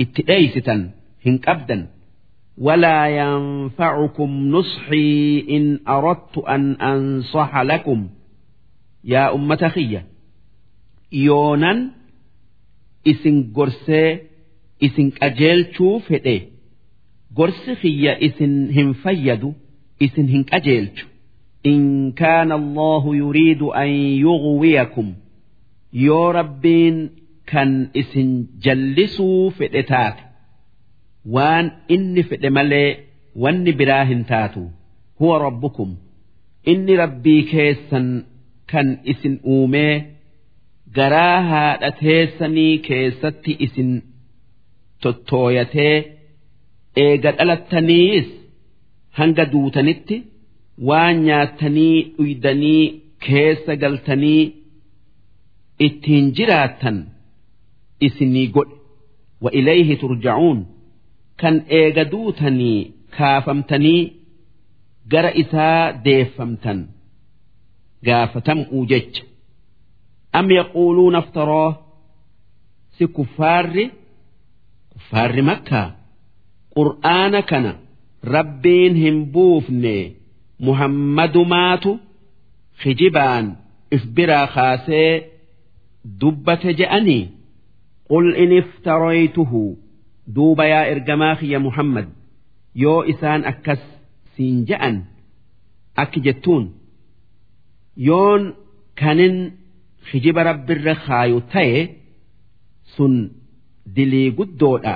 اتئيستا 0.00 0.90
هنك 1.26 1.48
أبدا 1.48 1.86
ولا 2.58 3.08
ينفعكم 3.08 4.30
نصحي 4.50 5.40
إن 5.50 5.78
أردت 5.88 6.38
أن 6.38 6.72
أنصح 6.72 7.56
لكم 7.56 8.08
يا 9.04 9.34
أمة 9.34 9.68
خية 9.68 10.06
يونا 11.12 11.90
إسن 13.08 13.52
قرسي 13.54 14.18
إسن 14.84 15.12
أجيل 15.22 15.74
شوف 15.74 16.12
هدي 16.12 16.42
قرس 17.36 17.70
خية 17.82 18.10
إسن 18.26 18.70
isin 20.05 20.27
hin 20.33 20.43
qajeelchu. 20.51 21.05
In 21.71 21.83
kaana 22.21 22.53
allahu 22.61 23.09
yuriidu 23.21 23.67
an 23.83 23.89
yughwiyakum. 24.25 25.07
Yoo 26.07 26.27
rabbiin 26.39 26.97
kan 27.51 27.71
isin 28.01 28.29
jallisuu 28.65 29.51
fedhe 29.57 29.83
taate 29.91 30.23
waan 31.35 31.65
inni 31.95 32.23
fedhe 32.29 32.49
malee 32.57 32.89
wanni 33.43 33.71
biraa 33.79 34.03
hin 34.11 34.21
taatu 34.31 34.61
huwa 35.19 35.35
rabbukum. 35.45 35.89
Inni 36.71 36.93
rabbii 37.03 37.41
keessan 37.51 38.07
kan 38.71 38.87
isin 39.11 39.35
uumee 39.55 39.93
garaa 40.97 41.41
haadha 41.51 41.89
teessanii 42.01 42.73
keessatti 42.87 43.51
isin 43.65 43.91
tottooyatee 45.03 45.95
eega 47.05 47.31
dhalattaniis 47.37 48.27
hanga 49.19 49.43
duutanitti 49.53 50.17
waan 50.89 51.15
nyaattanii 51.27 51.95
dhuydanii 52.17 52.83
keessa 53.25 53.73
galtanii 53.83 54.41
ittiin 55.87 56.25
jiraattan 56.37 56.97
isinii 58.07 58.47
godhe. 58.55 58.75
Wa 59.43 59.49
ilayhi 59.59 59.95
turja'uun. 60.01 60.59
Kan 61.41 61.55
eega 61.79 62.03
duutanii 62.11 62.79
kaafamtanii 63.17 64.01
gara 65.11 65.31
isaa 65.41 65.83
deeffamtan. 66.05 66.79
Gaafatam'uu 68.07 68.83
jecha. 68.91 69.23
Am 70.39 70.47
yaquuluuna 70.57 71.17
aftaroo? 71.23 71.69
Si 72.95 73.03
kuffaarri? 73.15 73.85
Kuffaarri 74.93 75.41
makkaa? 75.49 75.87
Qur'aana 76.75 77.41
kana 77.49 77.71
rabbiin 78.23 78.95
hin 79.03 79.17
buufne 79.33 79.95
muhammadumaatu 80.67 81.91
kijibaan 82.83 83.45
if 83.95 84.03
biraa 84.15 84.47
kaasee 84.55 85.11
dubbate 86.21 86.73
je'anii? 86.79 87.23
Qul 88.09 88.27
in 88.43 88.51
iftaraytuhu 88.61 89.61
duuba 90.35 90.65
yaa 90.73 90.85
ergamaa 90.93 91.35
kiyya 91.39 91.59
muhammad 91.67 92.07
yoo 92.83 93.01
isaan 93.13 93.41
akkas 93.51 93.81
siin 94.35 94.57
je'an 94.69 94.95
akki 96.01 96.19
jettuun 96.25 96.65
yoon 98.07 98.43
kanin 98.99 99.35
kijiba 100.11 100.41
rabbirra 100.49 100.95
kaayu 101.05 101.39
ta'e 101.53 101.79
sun 102.95 103.13
dilii 103.95 104.29
guddoodha 104.37 104.95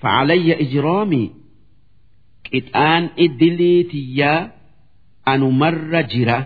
facalayya 0.00 0.54
ijraamii 0.64 1.26
qixaan 2.52 3.04
idilii 3.24 3.80
tiyyaa 3.90 4.40
anumarra 5.32 6.00
jira 6.12 6.38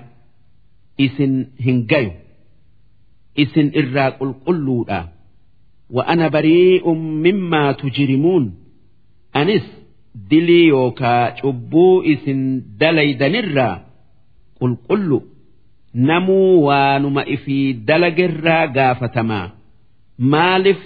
isin 1.04 1.34
hin 1.64 1.78
gayu 1.90 2.12
isin 3.42 3.68
irraa 3.80 4.10
qulqulluudha. 4.18 5.00
Wa'ana 5.96 6.26
barii'un 6.34 7.00
mimmaa 7.24 7.70
tujrimuun 7.80 8.44
anis 9.40 9.66
dilii 10.30 10.66
yookaa 10.74 11.24
cubbuu 11.40 11.94
isin 12.12 12.40
dalaydanirraa 12.80 13.74
qulqullu. 14.58 15.18
Namuu 16.08 16.52
waanuma 16.66 17.22
ifii 17.34 17.66
dalagerraa 17.88 18.66
gaafatamaa. 18.76 19.46
Maalif 20.32 20.80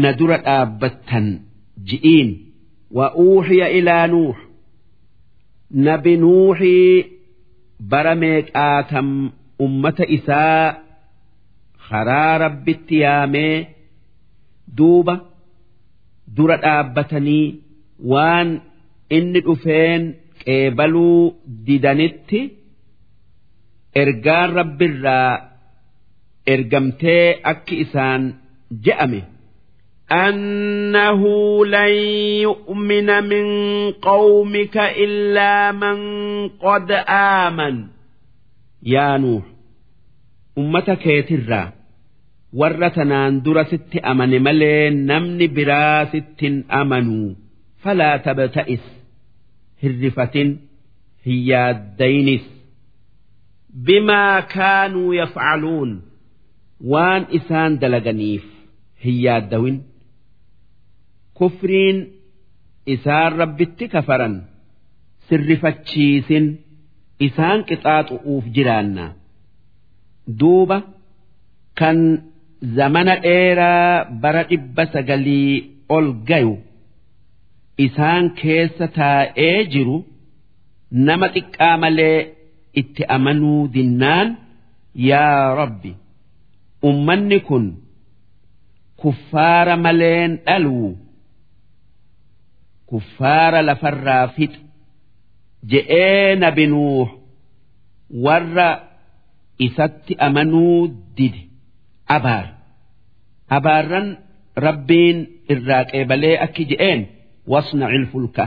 na 0.00 0.08
dura 0.18 0.38
dhaabbattan 0.46 1.26
ji'iin. 1.88 2.30
وأوحي 2.93 3.79
إلى 3.79 4.07
نوح 4.07 4.37
نبي 5.71 6.15
نوحي 6.17 7.05
برميك 7.79 8.51
آتم 8.55 9.29
أمة 9.61 9.99
إساء 10.15 10.89
karaa 11.89 12.37
rabbitti 12.43 12.97
yaamee 13.03 13.67
duuba 14.77 15.13
dura 16.35 16.57
dhaabbatanii 16.63 17.45
waan 18.11 18.49
inni 19.17 19.39
dhufeen 19.47 20.03
qeebaluu 20.43 21.21
didanitti 21.67 22.41
ergaan 24.01 24.49
rabbirraa 24.59 25.31
ergamtee 26.53 27.25
akki 27.51 27.75
isaan 27.85 28.21
je'ame. 28.85 29.21
أنه 30.13 31.21
لن 31.65 31.93
يؤمن 32.41 33.23
من 33.23 33.45
قومك 33.91 34.77
إلا 34.77 35.71
من 35.71 35.97
قد 36.49 36.91
آمن 37.09 37.87
يا 38.83 39.17
نوح 39.17 39.43
ummata 40.59 40.95
keetirraa 41.03 41.71
warra 42.59 42.89
tanaan 42.95 43.35
dura 43.45 43.63
sitti 43.71 43.97
amane 44.11 44.39
malee 44.47 44.89
namni 45.09 45.47
biraa 45.57 46.01
sittin 46.11 46.55
amanuu 46.79 47.29
falaa 47.83 48.15
tabta'is 48.25 48.83
hirrifatin 49.83 50.49
hin 51.27 51.39
yaaddaynis 51.51 52.45
bimaa 53.87 54.37
kaanuu 54.55 55.11
yafcaluun 55.19 55.91
waan 56.93 57.23
isaan 57.39 57.71
dalaganiif 57.81 58.45
hin 59.05 59.17
yaaddawin 59.25 59.77
kufriin 61.38 61.98
isaan 62.94 63.32
rabbitti 63.40 63.84
kafaran 63.94 64.34
sirrifachiisin 65.28 66.46
isaan 67.26 67.60
qixaaxu'uuf 67.68 68.44
jiraanna. 68.54 69.06
duuba 70.40 70.78
kan 71.78 71.98
zamana 72.76 73.14
dheeraa 73.24 74.04
bara 74.22 74.42
dhibba 74.50 74.84
sagalii 74.92 75.52
ol 75.96 76.06
gayu 76.28 76.54
isaan 77.86 78.24
keessa 78.40 78.86
taa'ee 78.98 79.58
jiru 79.72 79.96
nama 81.06 81.26
xiqqaa 81.34 81.76
malee 81.84 82.18
itti 82.80 83.02
amanuu 83.16 83.60
dinnaan 83.74 84.28
yaa 85.08 85.54
rabbi 85.60 85.92
ummanni 86.90 87.38
kun 87.48 87.66
kuffaara 89.02 89.74
maleen 89.86 90.32
dhaluu 90.46 90.88
kuffaara 92.94 93.60
lafarraa 93.68 94.24
fixa 94.36 94.60
je'ee 95.70 96.36
nabi 96.42 96.64
nuuh 96.72 97.08
warra 98.24 98.68
isatti 99.66 100.12
amanuu 100.26 100.80
dide. 101.16 101.40
Abaar. 102.16 102.46
Abaarran 103.56 104.08
rabbiin 104.66 105.18
irraa 105.52 105.84
qeebalee 105.90 106.36
akki 106.44 106.62
je'een 106.70 107.00
wasna 107.52 107.86
cilfulka 107.92 108.44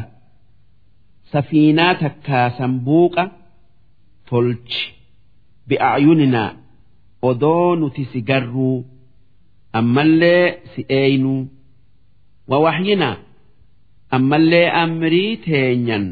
safiinaa 1.32 1.94
takkaa 2.04 2.48
sanbuuqa 2.58 3.24
tolchi. 4.30 4.84
Bi'aayuninaa 5.68 6.50
odoo 7.30 7.70
nuti 7.80 8.04
si 8.12 8.20
garruu 8.30 8.78
ammallee 9.80 10.46
si 10.76 10.82
eeynuu 11.00 11.42
wawahyinaa 12.52 13.16
ammallee 14.16 14.70
amrii 14.84 15.38
teenyan 15.46 16.06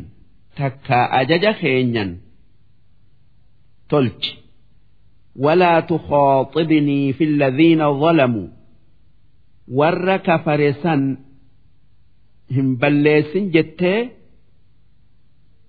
takka 0.58 1.00
ajaja 1.20 1.54
keenyan. 1.62 2.12
Tolchi. 3.90 4.32
Walaa 5.44 5.82
tukhaaxibnii 5.90 7.14
fi 7.18 7.24
alladhiina 7.32 7.86
zalamuu 8.02 8.50
warra 9.78 10.18
kafare 10.28 10.70
san 10.84 11.02
hin 12.56 12.78
balleessin 12.82 13.46
jettee 13.54 14.00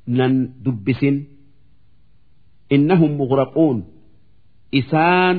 nan 0.07 0.35
dubbisin. 0.64 1.16
Innahum 2.74 3.12
mugraquun 3.20 3.79
isaan 4.81 5.37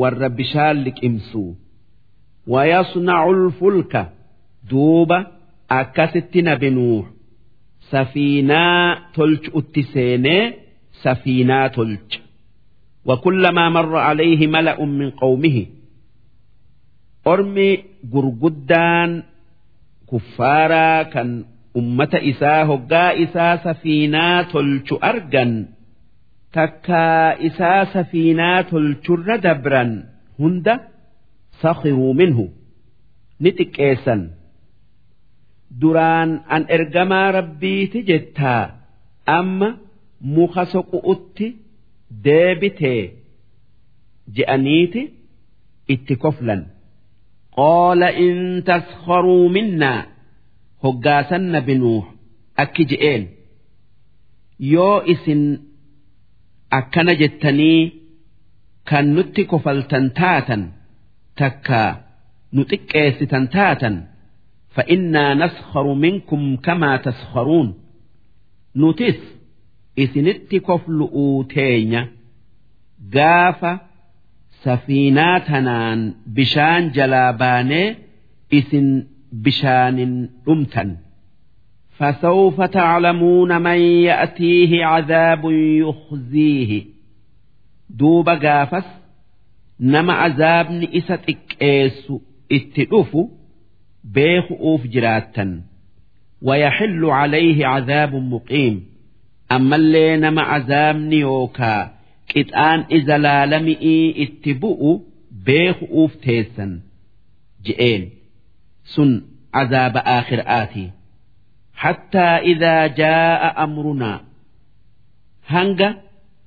warra 0.00 0.28
bishaan 0.38 0.76
liqimsuu 0.84 1.50
wayasnacu 2.52 3.32
lfulka 3.44 4.02
duuba. 4.70 5.18
دوبة 5.63 5.81
أكست 5.81 6.37
بنوح 6.37 7.05
سفينة 7.91 8.95
تلج 9.13 9.49
أتسيني 9.55 10.53
سفينة 11.01 11.67
تلج 11.67 12.17
وكلما 13.05 13.69
مر 13.69 13.97
عليه 13.97 14.47
ملأ 14.47 14.85
من 14.85 15.09
قومه 15.09 15.65
أرمي 17.27 17.83
جرجدان 18.03 19.23
كفارا 20.11 21.03
كان 21.03 21.45
أمة 21.77 22.09
إساه 22.13 22.63
هقا 22.63 23.23
إسا 23.23 23.55
سفينة 23.55 24.41
تلش 24.41 24.93
أرجن 25.03 25.65
تكا 26.53 27.45
إسا 27.47 27.83
سفينة 27.93 28.61
تلش 28.61 29.11
دبرا 29.45 30.03
هند 30.39 30.79
سخروا 31.61 32.13
منه 32.13 32.49
نتك 33.41 33.79
إيسا 33.79 34.29
duraan 35.80 36.30
an 36.54 36.62
ergamaa 36.76 37.28
rabbiiti 37.36 37.98
jettaa 38.10 38.62
amma 39.38 39.68
muka 40.34 40.62
soqu'utti 40.72 41.46
deebitee 42.24 43.02
je'aniiti 44.36 45.02
itti 45.94 46.14
koflan. 46.22 46.62
Qaala 47.56 48.08
in 48.26 48.38
taskharuu 48.68 49.44
minnaa 49.56 50.00
hoggaasan 50.82 51.44
nabi 51.54 51.74
nuuh 51.82 52.04
akki 52.62 52.82
je'een. 52.90 53.22
Yoo 54.72 54.96
isin 55.12 55.42
akkana 56.78 57.12
jettanii 57.20 57.80
kan 58.88 59.06
nutti 59.14 59.42
kofaltan 59.50 60.06
taatan 60.18 60.62
takkaa 61.38 61.90
nu 62.54 62.62
xiqqeessitan 62.70 63.44
taatan 63.54 63.96
فإنا 64.73 65.33
نسخر 65.33 65.93
منكم 65.93 66.55
كما 66.55 66.97
تسخرون 66.97 67.73
نتس 68.75 69.19
إسنت 69.99 70.55
كفل 70.55 70.99
أوتين 71.13 72.07
قاف 73.15 73.79
سفيناتنا 74.63 76.13
بشان 76.27 76.91
جلاباني 76.91 77.95
إسن 78.53 79.07
بشان 79.31 80.29
أمتن 80.49 80.97
فسوف 81.89 82.61
تعلمون 82.61 83.61
من 83.61 83.77
يأتيه 83.81 84.85
عذاب 84.85 85.41
يخزيه 85.51 86.85
دوب 87.89 88.29
قافس 88.29 88.85
نما 89.79 90.13
عذابني 90.13 90.97
إسا 90.97 91.15
تكيسو 91.15 92.19
اتدوفو 92.51 93.29
بيخ 94.03 94.51
أوف 94.51 94.87
جراتا 94.87 95.61
ويحل 96.41 97.05
عليه 97.05 97.67
عذاب 97.67 98.15
مقيم 98.15 98.85
أما 99.51 99.75
اللي 99.75 100.17
نما 100.17 100.41
عذابني 100.41 101.19
يوكا 101.19 101.91
قطآن 102.35 102.85
إذا 102.91 103.17
لالمئي 103.17 104.23
اتبؤ 104.23 104.99
بيخ 105.31 105.83
أوف 105.83 106.15
تيسا 106.15 106.79
جئين 107.65 108.09
سن 108.83 109.21
عذاب 109.53 109.97
آخر 109.97 110.43
آتي 110.45 110.89
حتى 111.73 112.19
إذا 112.19 112.87
جاء 112.87 113.63
أمرنا 113.63 114.21
هنجا 115.47 116.01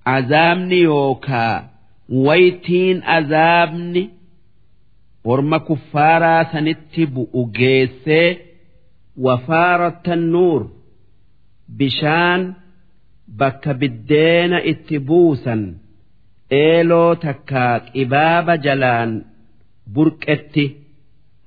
عذابني 0.07 0.77
يوكا 0.77 1.71
ويتين 2.09 3.03
عذابني 3.03 4.11
orma 5.32 5.60
kuffaaraa 5.68 6.42
sanitti 6.52 7.04
bu'u 7.14 7.42
geessee 7.58 8.28
wafaara 9.26 10.16
nuur 10.18 10.62
bishaan 11.78 12.44
bakka 13.40 13.74
biddeena 13.80 14.60
itti 14.72 15.00
buusan 15.08 15.64
eeloo 16.64 17.16
takkaa 17.24 17.80
qibaaba 17.80 18.54
jalaan 18.66 19.12
burqetti 19.94 20.66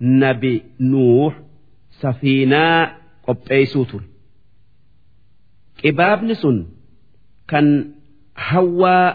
nabi 0.01 0.55
nuux 0.91 1.35
safiinaa 2.01 2.91
qopheeysuu 3.24 3.85
ture. 3.91 4.07
Qibaabni 5.81 6.35
sun 6.43 6.59
kan 7.51 7.66
hawwaa 8.35 9.07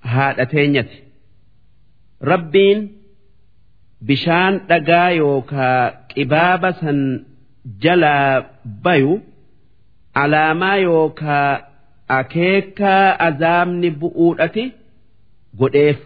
haadha 0.00 0.46
teenyati. 0.46 1.04
Rabbiin. 2.20 2.99
bishaan 4.07 4.53
dhagaa 4.69 5.09
yookaa 5.21 5.81
qibaaba 6.13 6.69
san 6.81 6.99
jalaa 7.83 8.31
bayu 8.85 9.13
alaamaa 10.23 10.77
yookaa 10.87 11.51
akeekaa 12.19 13.05
azaabni 13.27 13.89
bu'uudhati 14.01 14.65
godheef 15.61 15.99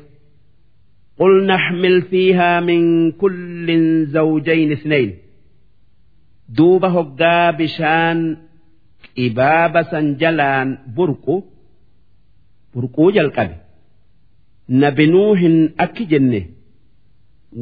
قل 1.22 1.45
نحمل 1.45 2.01
فيها 2.01 2.59
من 2.59 3.11
كل 3.11 3.67
زوجين 4.15 4.72
اثنين 4.72 5.09
duuba 6.57 6.89
hoggaa 6.95 7.47
bishaan 7.59 8.20
qibaaba 9.15 9.82
san 9.91 10.05
jalaan 10.22 10.70
burqu 10.95 11.36
burquu 12.74 13.05
jalqabe 13.17 13.55
nabi 14.82 15.05
nuuhin 15.13 15.57
akki 15.86 16.03
jenne 16.11 16.41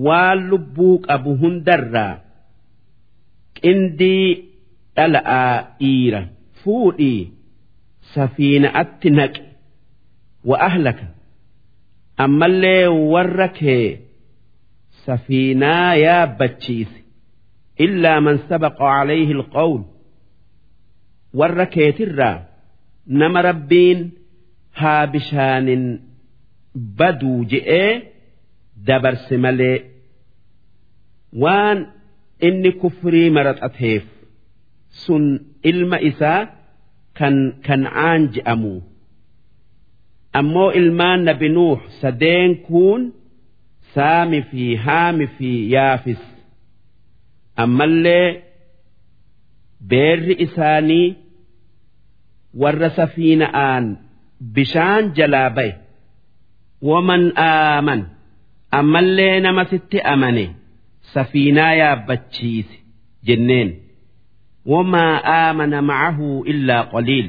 waan 0.07 0.39
lubbuu 0.51 0.95
qabu 1.07 1.31
hundarraa 1.43 2.15
qindii 3.61 4.29
dhala'aa 4.97 5.55
dhiira. 5.81 6.21
Fuudhii 6.63 7.23
safiina'atti 8.15 9.09
naqe 9.19 9.43
wa 10.49 10.57
ahlaka. 10.69 11.07
Ammallee 12.25 12.87
warra 13.13 13.49
kee 13.59 13.87
safiinaa 15.07 15.95
yaabbachiise 16.05 16.99
illaa 17.85 18.21
man 18.27 18.37
sabaqa 18.49 18.85
calayhi 18.93 19.33
ilqawlu 19.37 19.85
warra 21.41 21.67
keetirraa 21.75 22.37
nama 23.21 23.41
rabbiin 23.49 24.01
haa 24.81 25.07
bishaanin 25.13 25.85
baduu 26.99 27.39
je'ee 27.53 27.91
dabarse 28.87 29.37
malee 29.45 29.79
waan 31.43 31.79
inni 32.47 32.71
kufrii 32.81 33.29
maraxateef 33.37 34.05
sun 35.05 35.25
ilma 35.71 35.99
isaa 36.11 36.41
kan 37.19 37.37
kan'aan 37.67 38.23
je'amu. 38.35 38.75
Ammoo 40.39 40.71
ilmaan 40.81 41.21
nabi 41.29 41.49
nuux 41.57 41.81
sadeen 42.01 42.51
kuun 42.67 43.03
saami 43.95 44.41
fi 44.51 44.63
haami 44.85 45.27
fi 45.37 45.51
yaafis. 45.75 46.23
Ammallee 47.63 48.29
beerri 49.91 50.35
isaanii 50.47 51.09
warra 52.61 52.91
safiina'aan 52.99 53.85
bishaan 54.55 55.05
jalaa 55.17 55.51
ba'e. 55.57 55.73
Waman 56.89 57.25
aaman? 57.37 58.01
Ammallee 58.79 59.41
nama 59.45 59.65
sitti 59.71 59.99
amane 60.13 60.45
safiinaa 61.15 61.73
yaabbachiise 61.81 62.77
jenneen. 63.27 63.71
Wamaa 64.73 65.15
aamana 65.37 65.79
macahu 65.91 66.29
illaa 66.53 66.83
qaliil. 66.93 67.29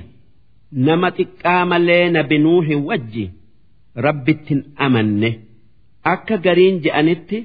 Nama 0.87 1.07
xiqqaa 1.17 1.63
malee 1.71 2.05
nabi 2.15 2.37
nuuhi 2.45 2.75
wajji 2.89 3.25
rabbittin 4.05 4.61
amanne. 4.85 5.29
Akka 6.13 6.35
gariin 6.45 6.75
je'anitti 6.85 7.39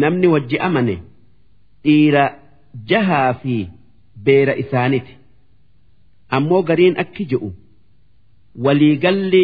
namni 0.00 0.26
wajji 0.34 0.56
amane 0.68 0.96
dhiira 1.84 2.24
jahaa 2.90 3.32
fi 3.42 3.54
beera 4.24 4.54
isaaniti 4.62 5.14
ammoo 6.36 6.60
gariin 6.68 6.94
akki 7.02 7.24
je'u 7.30 7.48
waliigalli 8.64 9.42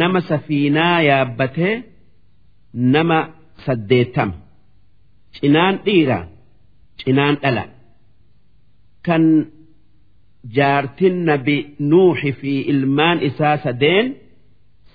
nama 0.00 0.20
safiinaa 0.30 0.96
yaabbatee 1.08 1.74
nama 2.93 3.19
saddeettama 3.65 4.35
cinaan 5.35 5.75
dhiira 5.85 6.19
cinaan 7.01 7.35
dhala 7.43 7.63
kan 9.07 9.23
jaartin 10.57 11.15
nabi 11.29 11.57
nuuhi 11.91 12.31
fi 12.39 12.53
ilmaan 12.71 13.17
isaa 13.29 13.57
sadeen 13.65 14.07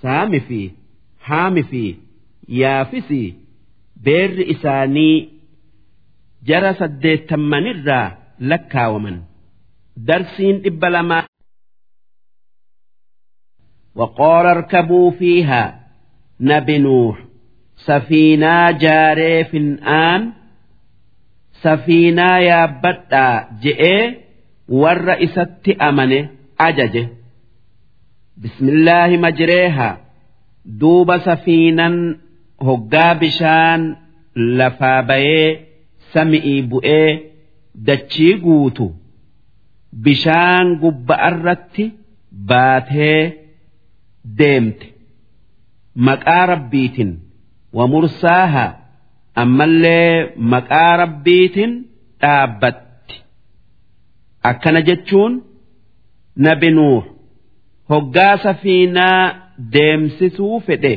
saami 0.01 0.39
fi 0.47 0.61
haami 1.27 1.63
fi 1.71 1.83
yaafisi 2.61 3.21
beerri 4.05 4.43
isaanii 4.53 5.15
jara 6.47 6.71
saddeettammanirraa 6.81 8.07
lakkaawaman 8.49 9.17
darsiin 10.07 10.55
dhibba 10.65 10.89
lamaa 10.97 11.23
وقال 13.95 14.45
اركبوا 14.45 15.11
فيها 15.11 15.87
نبي 16.41 16.77
نوح 16.77 17.23
safiinaa 17.86 18.72
jaaree 18.82 19.38
fin'aan 19.52 20.22
safiinaa 21.62 22.38
yaabbadhaa 22.48 23.34
je'ee 23.62 24.02
warra 24.82 25.14
isatti 25.26 25.72
amane 25.88 26.18
ajaje. 26.66 27.02
Bismillaahi 28.42 29.16
majireeha 29.24 29.88
duuba 30.80 31.16
safiinan 31.26 31.96
hoggaa 32.66 33.14
bishaan 33.22 33.82
lafaa 34.58 35.00
bayee 35.10 35.48
samii 36.12 36.58
bu'ee 36.70 37.08
dachii 37.86 38.34
guutu 38.44 38.86
bishaan 40.04 40.66
gubba'arratti 40.82 41.84
baatee 42.48 43.20
deemte 44.38 44.86
maqaa 46.06 46.44
rabbiitiin. 46.52 47.12
Mursaaha 47.94 48.66
ammallee 49.42 50.14
maqaa 50.54 50.92
rabbiitin 51.02 51.72
dhaabbatti 52.22 53.16
akkana 54.50 54.80
jechuun 54.88 55.32
nabi 56.46 56.70
nuuh 56.78 57.04
hoggaa 57.92 58.34
safiinaa 58.44 59.20
deemsisuu 59.74 60.60
fedhe 60.66 60.94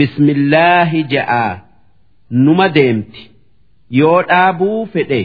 bismillaahi 0.00 1.00
ja'aa 1.14 1.52
numa 2.44 2.66
deemti 2.76 3.22
yoo 4.00 4.18
dhaabuu 4.32 4.80
fedhe 4.96 5.22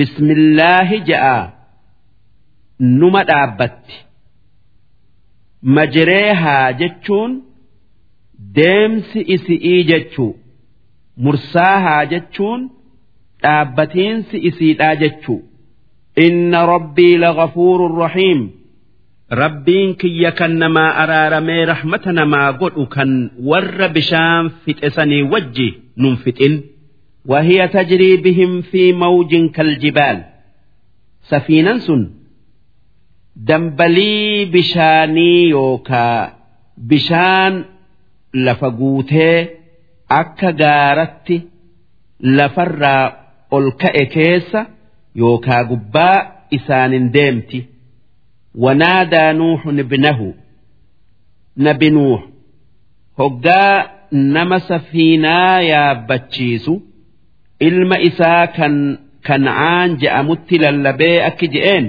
bismillaahi 0.00 0.98
ja'aa 1.10 1.42
numa 3.00 3.22
dhaabbatti 3.30 3.96
majreehaa 5.78 6.72
jechuun 6.82 7.32
deemsi 8.57 9.19
isi'ii 9.35 9.81
jechuu 9.91 10.31
mursaahaa 11.25 12.03
jechuun 12.13 12.61
dhaabbatiinsi 13.43 14.37
isiidhaa 14.49 14.95
jechuu 15.01 15.39
inna 16.25 16.59
rabbii 16.73 17.15
lagafuurun 17.23 17.95
rahiim 18.03 18.41
rabbiin 19.41 19.89
kiyya 20.01 20.31
kan 20.39 20.53
namaa 20.63 20.91
araaramee 21.03 21.63
rahmata 21.71 22.11
namaa 22.19 22.49
godhu 22.61 22.83
kan 22.95 23.11
warra 23.49 23.87
bishaan 23.97 24.45
fixesanii 24.65 25.23
wajji 25.33 25.69
nun 26.01 26.17
fixin 26.27 26.55
وهي 27.31 27.67
تجري 27.67 28.17
بهم 28.17 28.61
في 28.61 28.93
موج 28.93 29.31
كالجبال 29.55 30.17
safiinan 31.29 31.79
sun 31.85 32.01
dambalii 33.47 34.45
bishaanii 34.45 35.49
yookaa 35.49 36.31
bishaan 36.77 37.53
lafa 38.32 38.70
guutee 38.70 39.36
akka 40.08 40.52
gaaratti 40.52 41.36
lafarraa 42.38 43.04
ol 43.50 43.66
ka'e 43.82 44.04
keessa 44.14 44.60
yookaa 45.20 45.64
gubbaa 45.70 46.16
isaanin 46.50 47.12
deemti. 47.14 47.58
Wanaadaa 48.64 49.32
nuuxun 49.32 49.78
ibnahu 49.78 50.28
nabi 51.56 51.90
nuux 51.90 52.20
hoggaa 53.18 53.90
nama 54.12 54.58
safiinaa 54.60 55.60
yaabbachiisu 55.70 56.74
ilma 57.60 57.96
isaa 58.08 58.46
kan 58.56 58.74
kancaan 59.26 59.88
je'amutti 60.00 60.58
lallabee 60.62 61.16
akki 61.28 61.46
je'een 61.54 61.86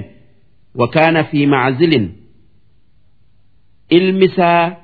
wakaana 0.80 1.24
fi 1.30 1.46
maczilin. 1.46 2.06
Ilmi 3.90 4.24
isaa 4.24 4.76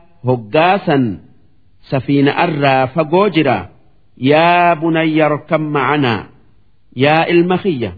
hoggaasan 1.91 2.01
safiina 2.01 2.35
irraa 2.45 2.87
fagoo 2.87 3.29
jira. 3.31 3.69
Yaa 4.17 4.77
bunayya 4.77 5.29
rakkab 5.29 5.61
macanaa 5.61 6.27
yaa 6.97 7.27
ilma 7.27 7.59
kiyya 7.59 7.93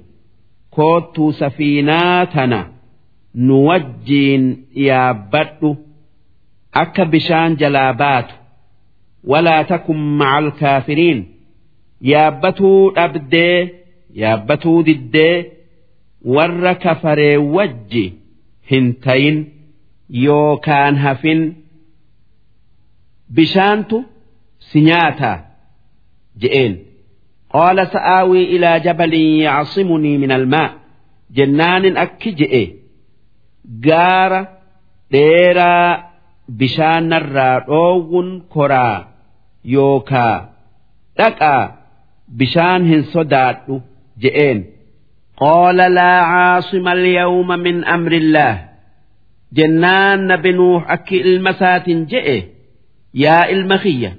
koottuu 0.70 1.32
safiinaa 1.32 2.26
tana. 2.26 2.66
Nu 3.34 3.66
wajjiin 3.66 4.66
yaabbadhu 4.74 5.76
akka 6.72 7.05
bishaan 7.05 7.57
jalaa 7.57 7.93
baatu. 7.93 8.34
Walaa 9.24 9.64
takun 9.64 9.97
maca 9.97 10.36
alkaafiriin 10.36 11.26
yaabbatuu 12.01 12.91
dhabdee 12.95 13.68
yaabbatuu 14.14 14.82
diddee 14.86 15.53
warra 16.24 16.74
kafaree 16.74 17.36
wajji 17.36 18.14
hin 18.70 18.95
tayin 18.95 19.53
yookaan 20.11 20.97
hafin 20.97 21.60
bishaantu 23.37 24.05
si 24.68 24.81
nyaataa? 24.89 25.39
Je'een. 26.41 26.72
Qaala 27.53 27.85
sa'aawii 27.95 28.45
ilaa 28.57 28.78
jabalin 28.87 29.43
yacsimunii 29.47 30.18
min 30.22 30.33
almaa 30.39 30.68
jennaanin 31.37 31.97
akki 32.05 32.31
je'e. 32.41 32.62
Gaara 33.87 34.41
dheeraa 35.12 35.91
bishaanarraa 36.59 37.57
dhoowwun 37.68 38.28
koraa 38.55 38.99
yookaa. 39.74 40.37
Dhaqaa 41.18 41.62
bishaan 42.39 42.83
hin 42.91 43.03
sodaadhu 43.14 43.83
je'een. 44.22 44.59
Caasima 45.41 46.91
alyawma 46.91 47.57
min 47.57 47.85
amri 47.95 48.16
illaah 48.22 48.57
jennaan 49.57 50.26
nabi 50.31 50.53
nuux 50.53 50.83
akki 50.95 51.16
ilma 51.16 51.51
isaatiin 51.57 52.03
je'e 52.12 52.37
yaa 53.24 53.43
ilma 53.53 53.78
kiyya 53.84 54.12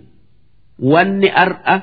wanni 0.93 1.29
ar'a 1.45 1.77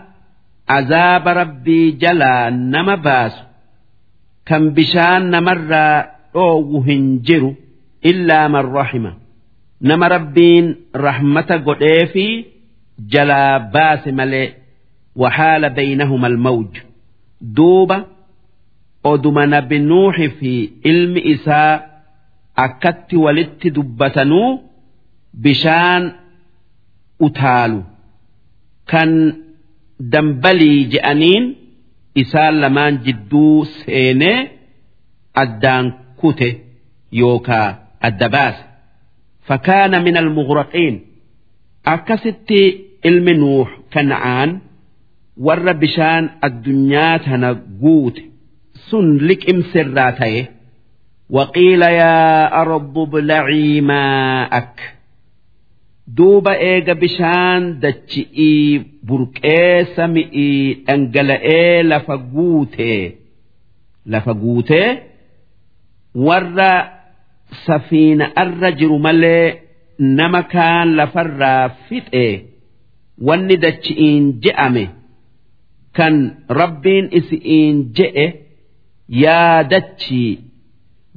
azaaba 0.78 1.32
rabbii 1.42 1.88
jalaa 2.02 2.50
nama 2.74 2.96
baasu 3.06 3.42
kan 4.48 4.64
bishaan 4.78 5.24
namarraa 5.36 5.98
dhoowwu 6.34 6.80
hin 6.88 7.04
jiru 7.28 7.52
illaa 8.12 8.48
man 8.56 8.66
rahima 8.78 9.12
nama 9.90 10.06
rabbiin 10.16 10.68
rahmata 11.06 11.56
godhee 11.68 12.04
fi 12.14 12.26
jalaa 13.14 13.60
baase 13.78 14.12
malee 14.20 14.50
وحال 15.16 15.70
بينهما 15.70 16.28
الموج 16.28 16.72
دوبا 17.42 17.98
oduma 19.12 19.46
nabi 19.54 19.78
nuuxi 19.90 20.28
fi 20.40 20.54
ilmi 20.90 21.22
isaa 21.34 21.74
akkatti 22.66 23.16
walitti 23.26 23.70
dubbatanuu 23.76 24.50
bishaan 25.44 26.04
utaalu 27.26 27.80
kan 28.92 29.10
dambalii 30.14 30.80
je'aniin 30.94 31.44
isaan 32.22 32.56
lamaan 32.64 32.96
jidduu 33.06 33.66
seenee 33.66 34.40
addaan 35.44 35.86
kute 36.20 36.50
yookaa 37.22 37.68
adda 38.08 38.30
baase 38.36 38.64
فكان 39.48 40.04
من 40.04 40.18
المغرقين 40.18 40.96
أكست 41.86 42.50
ilmi 43.10 43.34
nuux 43.42 43.68
kan'aan 43.94 44.50
warra 45.46 45.74
bishaan 45.82 46.24
addunyaa 46.48 47.20
tana 47.26 47.50
guute 47.82 48.22
sun 48.88 49.08
liqimsirraa 49.28 50.12
ta'e 50.20 50.42
وقيل 51.30 51.82
يا 51.82 52.18
أرض 52.62 52.96
ابلعي 53.00 53.82
ماءك 53.82 54.76
duuba 56.17 56.53
eega 56.71 56.95
bishaan 57.03 57.63
dachi'ii 57.83 58.79
burqee 59.09 59.85
sami'ii 59.97 60.75
dhangala'ee 60.87 61.83
lafa 61.91 62.17
guutee 62.35 63.03
lafa 64.13 64.33
guutee 64.43 64.89
warra 66.27 66.71
safiina 67.67 68.27
irra 68.43 68.71
jiru 68.79 68.99
malee 69.07 69.47
nama 70.19 70.43
kaan 70.55 70.89
lafarraa 70.99 71.65
fixee 71.89 72.33
wanni 73.27 73.57
dachi'iin 73.65 74.25
je'ame 74.45 74.85
kan 75.97 76.15
rabbiin 76.61 77.07
isi'iin 77.19 77.77
je'e 77.97 78.27
yaa 79.25 79.59
dachii 79.73 80.33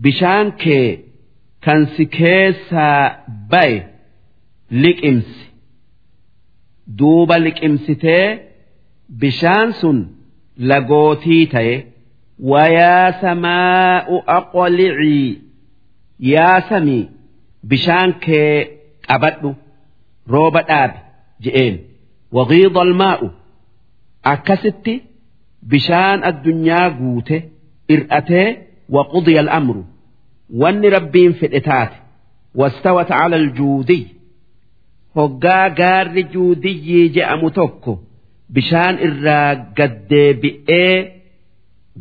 bishaan 0.04 0.48
kee 0.62 0.88
kan 1.66 1.82
si 1.96 2.04
keessaa 2.18 3.00
baye 3.52 3.80
liqimsi. 4.84 5.42
Duuba 6.98 7.36
liqimsitee 7.46 8.28
bishaan 9.22 9.70
sun 9.80 9.98
lagootii 10.70 11.46
ta'e 11.54 11.76
wayaa 12.52 13.08
samaa'u 13.22 14.16
aqlicii 14.38 15.28
yaa 16.34 16.58
samii 16.70 17.04
bishaan 17.70 18.12
kee 18.26 18.56
qabadhu 19.08 19.50
rooba 20.34 20.62
dhaabi 20.70 21.00
je'een. 21.44 21.76
Wagiida 22.38 22.80
almaa'u 22.88 23.28
akkasitti 24.34 24.94
bishaan 25.72 26.20
addunyaa 26.30 26.88
guute 27.00 27.38
ir'atee 27.94 28.48
waqudiya 28.96 29.42
al'amru 29.46 29.82
wanni 30.62 30.88
rabbiin 30.98 31.34
fedhe 31.40 31.60
taate 31.68 31.98
wastawat 32.60 33.10
cala 33.20 33.36
aljuudiy 33.42 34.04
hoggaa 35.18 35.68
gaarri 35.80 36.24
juudiyyii 36.34 37.06
je'amu 37.16 37.50
tokko 37.58 37.94
bishaan 38.56 38.96
irraa 39.08 39.50
gaddeebi'ee 39.78 40.96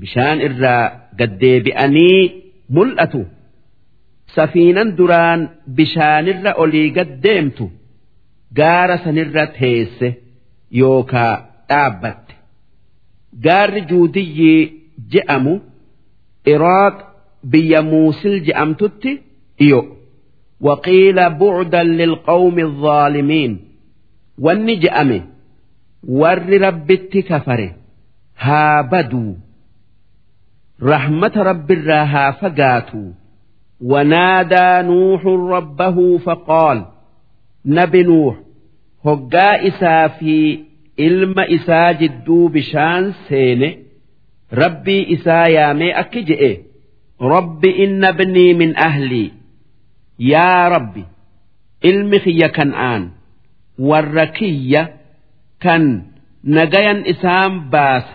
bishaan 0.00 0.38
irraa 0.46 0.84
gaddeebi'anii 1.18 2.22
mul'atu. 2.74 3.22
Safiinan 4.34 4.88
duraan 4.98 5.40
bishaanirra 5.76 6.52
olii 6.62 6.88
gaddeemtu 6.98 7.64
gaara 8.58 8.96
sanirra 9.04 9.44
teesse 9.58 10.08
yookaa 10.80 11.34
dhaabbatte. 11.68 12.34
Gaarri 13.44 13.82
juudiyyii 13.90 14.60
je'amu 15.12 15.54
iraaq 16.52 16.96
biyya 17.52 17.80
muusil 17.90 18.36
je'amtutti 18.46 19.10
dhiyo 19.58 19.80
وقيل 20.61 21.29
بعدا 21.29 21.83
للقوم 21.83 22.59
الظالمين 22.59 23.59
wanni 24.45 24.75
je'ame 24.83 25.19
warri 26.21 26.57
rabbitti 26.65 27.21
kafare 27.29 27.67
haa 28.45 28.83
baduu 28.91 29.35
rahmata 30.91 31.43
rabbirraa 31.43 32.05
haa 32.05 32.31
fagaatu 32.41 33.03
ونادى 33.81 34.87
نوح 34.87 35.25
ربه 35.55 36.17
فقال 36.17 36.85
نبي 37.65 38.03
نوح 38.03 38.35
هقا 39.05 39.67
إسا 39.67 40.07
في 40.07 40.59
إلم 40.99 41.39
إسا 41.39 41.91
جدو 41.91 42.47
بشان 42.47 43.13
سينه 43.29 43.73
ربي 44.53 45.13
إسا 45.13 45.47
يامي 45.47 45.91
أكجئ 45.99 46.59
رب 47.21 47.65
إن 47.65 48.03
ابني 48.05 48.53
من 48.53 48.77
أهلي 48.77 49.31
yaa 50.32 50.68
rabbi 50.74 51.02
ilmi 51.88 52.18
kiyya 52.24 52.48
kan'aan 52.56 53.02
warra 53.88 54.26
kiyya 54.38 54.82
kan 55.64 55.84
nagayan 56.56 57.00
isaan 57.12 57.52
baasa 57.72 58.12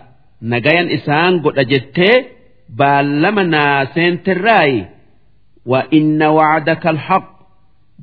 nagayan 0.51 0.88
isaan 0.97 1.34
godha 1.43 1.64
jettee 1.72 2.18
baallama 2.80 3.43
naaseentirraayi 3.53 4.82
wa 5.72 5.80
inna 5.97 6.28
wacdaka 6.38 6.88
alhaq 6.93 7.26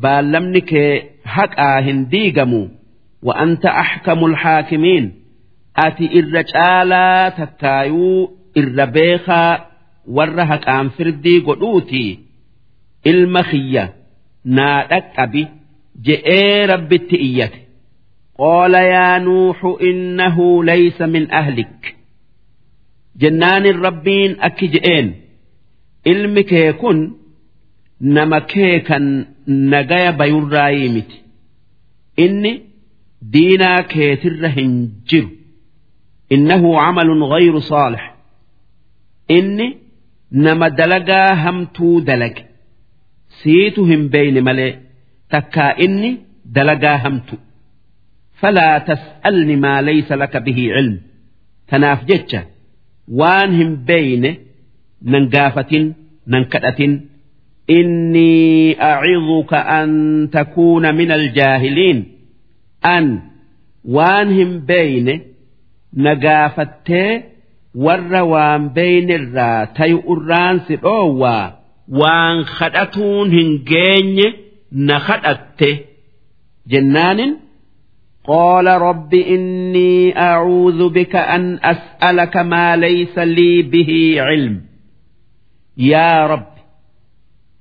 baallamni 0.03 0.61
kee 0.71 0.93
haqaa 1.35 1.79
hin 1.87 1.99
diigamu. 2.13 2.63
Wa 3.27 3.33
anta 3.45 3.71
axkamu 3.83 4.27
alxaakimiin 4.31 5.05
ati 5.85 6.05
irra 6.19 6.43
caalaa 6.53 7.31
takkaayuu 7.39 8.21
irra 8.61 8.87
beekaa 8.97 9.53
warra 10.17 10.45
haqaan 10.53 10.87
firdii 10.97 11.41
godhuutii. 11.49 12.11
ilma 13.12 13.42
kiyya 13.50 13.84
naa 14.58 14.80
dhaqqabi 14.92 15.44
je'ee 16.06 16.66
rabbitti 16.74 17.18
iyyate 17.30 17.60
قال 18.46 18.74
يا 18.74 19.18
نوح 19.20 19.60
إنه 19.90 20.38
ليس 20.64 21.02
من 21.02 21.32
أهلك 21.32 21.82
jennaan 23.22 23.66
rabbiin 23.86 24.32
akki 24.48 24.68
je'een 24.74 25.08
ilmi 26.12 26.44
kee 26.52 26.72
kun 26.82 27.00
nama 28.16 28.40
kee 28.52 28.76
kan 28.88 29.06
nagaya 29.72 30.12
bayurraayii 30.20 30.90
miti 30.96 31.18
inni 32.26 32.52
diinaa 33.34 33.82
keetirra 33.94 34.50
hin 34.58 34.72
jiru 35.10 35.30
إنه 36.32 36.64
عمل 36.82 37.24
غير 37.34 37.60
صالح 37.60 38.04
inni 39.38 39.68
nama 40.46 40.68
dalagaa 40.80 41.36
hamtuu 41.44 42.02
dalage 42.08 42.44
siitu 43.42 43.82
hin 43.92 44.04
beeyne 44.14 44.42
malee 44.48 44.72
takkaa 45.34 45.72
inni 45.86 46.12
dalagaa 46.56 46.98
hamtu 47.06 47.36
فلا 48.42 48.78
تسألني 48.78 49.56
ما 49.56 49.82
ليس 49.82 50.12
لك 50.12 50.38
به 50.46 50.60
علم 50.76 50.96
tanaaf 51.72 52.00
jecha 52.10 52.42
waan 53.20 53.50
hin 53.60 53.72
beeyne 53.90 54.32
nan 55.12 55.24
gaafatin 55.36 55.86
nan 56.32 56.44
kadhatin 56.54 56.94
إني 57.70 58.82
أعظك 58.82 59.54
أن 59.54 59.90
تكون 60.34 60.96
من 60.96 61.12
الجاهلين 61.12 61.98
an 62.96 63.06
waan 63.96 64.28
hin 64.38 64.52
beeyne 64.70 65.16
na 66.04 66.14
gaafattee 66.26 67.12
warra 67.86 68.22
waan 68.34 68.64
beeynirraa 68.78 69.62
tayu 69.78 69.98
irraan 70.14 70.58
si 70.68 70.76
dhoowwaa 70.84 71.46
وان 71.89 72.45
kadhatuun 72.45 73.31
hin 73.31 73.65
geenye 73.65 74.29
na 74.73 75.01
kadhatte 75.01 75.93
قال 78.25 78.67
رب 78.67 79.15
إني 79.15 80.19
أعوذ 80.19 80.89
بك 80.89 81.17
أن 81.17 81.59
أسألك 81.63 82.37
ما 82.37 82.77
ليس 82.77 83.19
لي 83.19 83.63
به 83.63 84.15
علم 84.19 84.61
يا 85.77 86.27
رب 86.27 86.47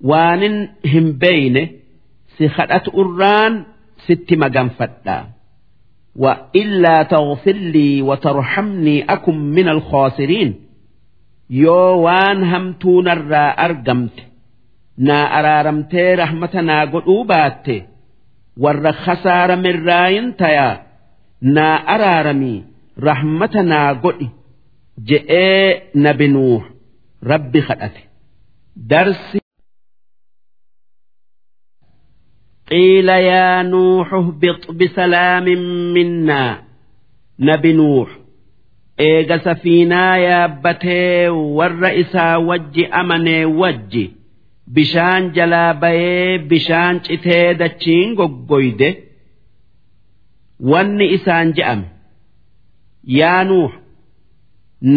وان 0.01 0.69
هم 0.86 1.11
بين 1.11 1.69
سخدت 2.39 2.89
أران 2.95 3.63
ست 4.07 4.34
مقام 4.34 4.69
وإلا 6.15 7.03
تغفر 7.03 7.51
لي 7.51 8.01
وترحمني 8.01 9.03
أكم 9.03 9.38
من 9.38 9.69
الخاسرين 9.69 10.55
yoo 11.64 11.92
waan 12.04 12.38
hamtuu 12.52 12.98
narraa 13.09 13.50
argamte 13.66 14.22
naa 15.07 15.24
araaramtee 15.38 16.11
rahmata 16.22 16.61
naa 16.68 16.84
godhuu 16.92 17.22
baatte 17.30 17.76
warra 18.64 18.92
khasaaramirraayin 19.04 20.28
tayaa 20.40 20.74
naa 21.57 21.76
araaramii 21.94 22.59
rahmata 23.09 23.61
naa 23.72 23.90
godhi 24.04 24.28
je'ee 25.09 25.66
nabi 26.04 26.26
nuuh 26.34 26.62
rabbi 27.32 27.61
kadhate 27.68 28.02
darsi 28.90 29.38
قيل 32.70 33.09
يا 33.09 33.62
نوح 33.62 34.09
اهبط 34.14 34.62
بسلام 34.70 35.44
منا 35.94 36.42
nabi 37.48 37.72
nuuh 37.78 38.09
eega 39.07 39.37
safiinaa 39.45 40.15
yaabbatee 40.27 41.27
warra 41.57 41.89
isaa 42.03 42.35
wajji 42.49 42.83
amanee 43.01 43.45
wajji 43.61 44.03
bishaan 44.75 45.23
jalaa 45.35 45.73
bayee 45.81 46.37
bishaan 46.49 46.95
citee 47.07 47.53
dachiin 47.61 48.09
goggoyde 48.19 48.89
wanni 50.71 51.05
isaan 51.17 51.53
je'ame 51.57 51.87
yaa 53.19 53.43
nuuh 53.49 53.71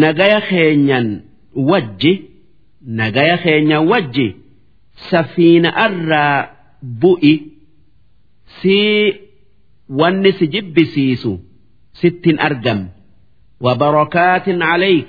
nagaya 0.01 0.39
keenyan 0.49 1.07
wajji 1.69 2.13
nagaya 2.99 3.37
keenyan 3.43 3.83
wajji 3.91 4.27
safiina 5.09 5.69
irraa 5.85 6.35
bu'i 7.01 7.33
sii 8.61 9.13
wanni 9.99 10.31
si 10.37 10.45
jibbisiisu 10.53 11.31
sittin 12.01 12.37
argamne 12.47 12.89
وبركات 13.64 14.46
عليك 14.48 15.08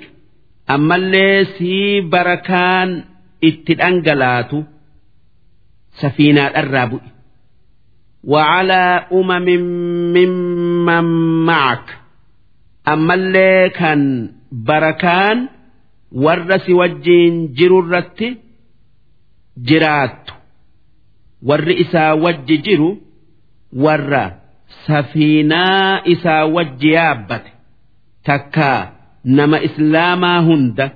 ammallee 0.74 1.44
sii 1.58 2.00
barakaan 2.12 2.90
itti 3.48 3.72
dhangalaatu 3.80 4.58
safiinaadharraa 6.00 6.86
bu'i 6.92 7.08
وعلى 8.24 8.82
أمم 9.12 9.46
ممن 10.16 11.04
معك 11.46 11.86
ammallee 12.92 13.70
kan 13.78 14.00
barakaan 14.68 15.38
warra 16.24 16.58
si 16.64 16.72
wajjiin 16.80 17.34
jirurratti 17.58 18.28
jiraattu 19.68 20.32
warri 21.48 21.74
isaa 21.84 22.14
wajji 22.24 22.56
jiru 22.66 22.90
warra 23.84 24.24
safiinaa 24.86 26.00
isaa 26.14 26.44
wajji 26.56 26.90
yaabbate 26.96 27.50
takkaa 28.26 28.80
nama 29.24 29.56
islaamaa 29.68 30.40
hunda 30.48 30.86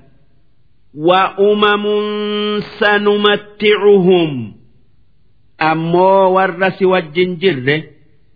وأمم 1.08 1.84
سنمتعهم 2.80 4.52
ammoo 5.58 6.32
warra 6.36 6.70
si 6.78 6.84
wajjin 6.92 7.30
jirre 7.40 7.76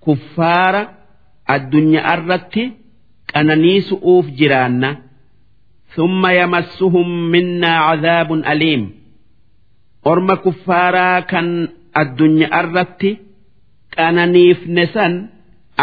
kuffaara 0.04 0.82
addunyaa 1.54 2.12
irratti 2.16 2.64
qananiisu'uuf 3.32 4.26
jiraanna 4.38 4.90
ثم 5.96 6.26
يمسهم 6.26 7.08
منا 7.32 7.72
عذاب 7.88 8.32
أليم 8.32 8.82
orma 10.10 10.36
kuffaaraa 10.44 11.22
kan 11.30 11.48
addunyaa 12.00 12.60
irratti 12.62 13.10
qananiifne 13.96 14.84
san 14.94 15.12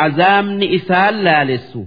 azaabni 0.03 0.65
isaan 0.77 1.15
laalessu 1.25 1.81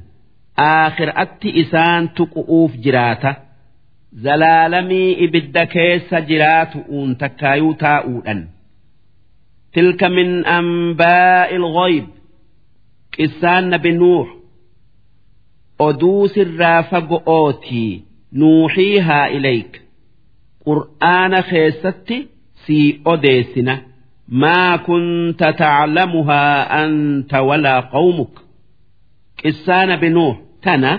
aakhiraatti 0.58 1.50
isaan 1.62 2.10
tuqu'uuf 2.10 2.72
jiraata. 2.84 3.36
Zalaalamii 4.24 5.12
ibidda 5.26 5.66
keessa 5.66 6.18
jiraatu'uun 6.30 7.16
takkaayuu 7.16 7.74
taa'uudhan. 7.74 8.42
تلك 9.76 10.04
من 10.04 10.46
أنباء 10.46 11.56
الغيب 11.56 12.08
قسان 13.20 13.78
بنوح 13.78 14.28
أدوس 15.82 16.38
الرافق 16.38 17.30
أوتي 17.30 18.04
نوحيها 18.34 19.28
إليك 19.28 19.82
قرآن 20.66 21.42
خيستي 21.42 22.28
سي 22.66 23.02
أديسنا 23.08 23.82
ما 24.28 24.76
كنت 24.76 25.44
تعلمها 25.44 26.84
أنت 26.86 27.34
ولا 27.34 27.80
قومك 27.80 28.40
قسان 29.46 29.96
بنوح 29.96 30.38
kana 30.66 30.92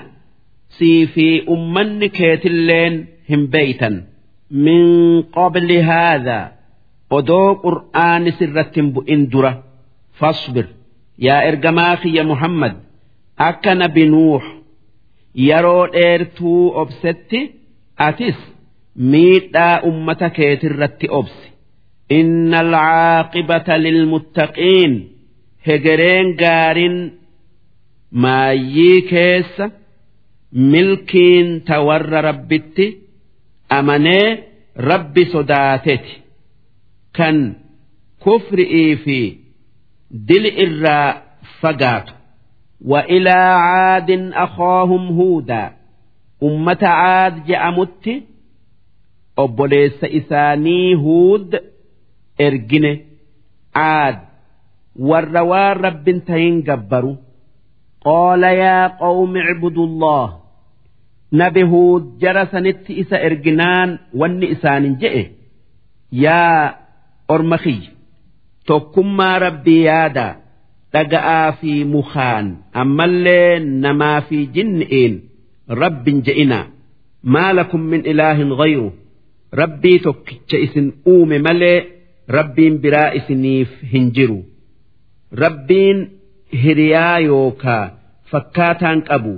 sii 0.76 1.00
fi 1.14 1.26
ummanni 1.54 2.08
keetilleen 2.18 2.94
hin 3.30 3.42
beeytan 3.54 3.94
min 4.64 4.84
qabli 5.36 5.78
haadhaa 5.90 6.44
odoo 7.18 7.48
qur'aani 7.64 8.30
sirratti 8.38 8.78
hin 8.80 8.88
bu'in 8.94 9.22
dura. 9.32 9.52
Fasbir 10.18 10.66
yaa 11.26 11.40
ergamaa 11.50 11.94
kiyya 12.02 12.24
muhammad 12.32 12.74
akka 13.48 13.72
nabi 13.80 14.04
nuux 14.14 14.44
yeroo 15.48 15.82
dheertuu 15.94 16.62
obsetti 16.82 17.40
atis 18.08 18.38
miidhaa 19.12 19.74
ummata 19.90 20.28
keetirratti 20.36 21.06
obsi. 21.18 21.46
Inna 22.18 22.58
alcaaqibata 22.64 23.74
lilmuttaqiin 23.84 24.92
hegereen 25.66 26.28
gaariin 26.42 26.96
maayyii 28.23 29.01
keessa 29.11 29.65
milkiin 30.71 31.49
ta 31.67 31.75
warra 31.87 32.21
rabbitti 32.29 32.85
amanee 33.77 34.27
rabbi 34.89 35.23
sodaateti 35.33 36.13
kan 37.17 37.37
kufri'ii 38.23 38.95
fi 39.03 39.19
dili 40.27 40.49
irraa 40.65 41.09
fagaatu 41.61 42.13
وإلى 42.85 43.29
عاد 43.69 44.09
أخاهم 44.33 45.03
هودا 45.19 45.63
ummata 46.41 46.87
caad 47.01 47.35
je'amutti 47.47 48.13
obboleessa 49.43 50.07
isaanii 50.19 50.93
huud 51.03 51.51
ergine 52.45 52.93
caad 53.77 54.17
warra 55.09 55.43
waan 55.51 55.77
rabbin 55.85 56.19
tahin 56.27 56.55
gabbaru 56.69 57.13
قال 58.05 58.43
يا 58.43 58.87
قوم 58.87 59.37
اعبدوا 59.37 59.85
الله 59.85 60.41
nabi 61.31 61.63
huud 61.63 62.03
jara 62.21 62.43
sanitti 62.51 62.91
isa 63.01 63.15
erginaan 63.27 63.89
wanni 64.19 64.47
isaanin 64.55 64.95
je'e 65.01 65.23
yaa 66.23 66.75
orma 67.33 67.57
kiyya 67.63 67.91
tokkummaa 68.67 69.37
rabbii 69.45 69.83
yaada 69.89 70.25
dhaga'aa 70.93 71.51
fi 71.59 71.71
mukaan 71.95 72.47
ammallee 72.81 73.59
namaa 73.83 74.19
fi 74.27 74.37
jinni'iin 74.55 75.13
rabbin 75.81 76.17
je'inaa 76.27 76.65
maa 77.33 77.51
lakum 77.59 77.81
min 77.91 78.01
ilaahin 78.11 78.51
ghayru 78.61 78.89
rabbii 79.61 79.97
tokkicha 80.07 80.57
isin 80.65 80.87
uume 81.13 81.37
malee 81.47 81.77
rabbiin 82.37 82.75
biraa 82.83 83.09
isiniif 83.19 83.71
hin 83.93 84.05
jiru 84.17 84.39
rabbiin 85.43 85.99
hiriyaa 86.62 87.18
yookaa 87.28 87.90
fakkaataan 88.30 89.02
qabu. 89.08 89.34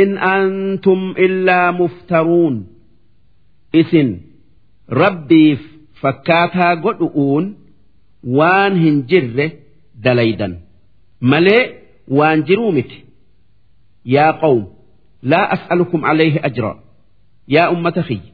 In 0.00 0.10
antum 0.18 1.14
illaa 1.24 1.72
muftaruun. 1.78 2.56
Isin 3.80 4.08
rabbiif 5.00 5.60
fakkaataa 6.02 6.74
godhu'uun 6.84 7.44
waan 8.38 8.72
hin 8.82 8.96
jirre 9.10 9.46
dalaydan. 10.04 10.52
Malee 11.30 11.62
waan 12.18 12.38
jiruu 12.46 12.72
miti. 12.76 12.98
Yaa 14.14 14.32
qawm 14.42 14.62
laa 15.30 15.46
as'alukum 15.54 16.02
alayhi 16.10 16.40
ajra. 16.48 16.72
Yaa 17.54 17.68
ummata 17.74 18.02
kiyya 18.08 18.32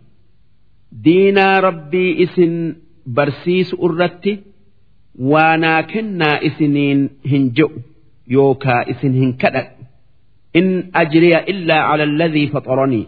diinaa 1.05 1.61
rabbii 1.67 2.11
isin 2.25 2.55
barsiisu 3.17 3.75
irratti 3.87 4.33
waanaa 5.19 5.83
kennaa 5.93 6.37
isiniin 6.49 7.01
hin 7.31 7.45
je'u 7.57 7.83
yookaa 8.37 8.83
isin 8.95 9.15
hin 9.21 9.33
kadhadhu. 9.43 9.85
In 10.55 10.69
ajriya 11.03 11.41
illaa 11.53 11.83
cala 11.89 12.05
alladhii 12.11 12.49
faxaranii 12.55 13.07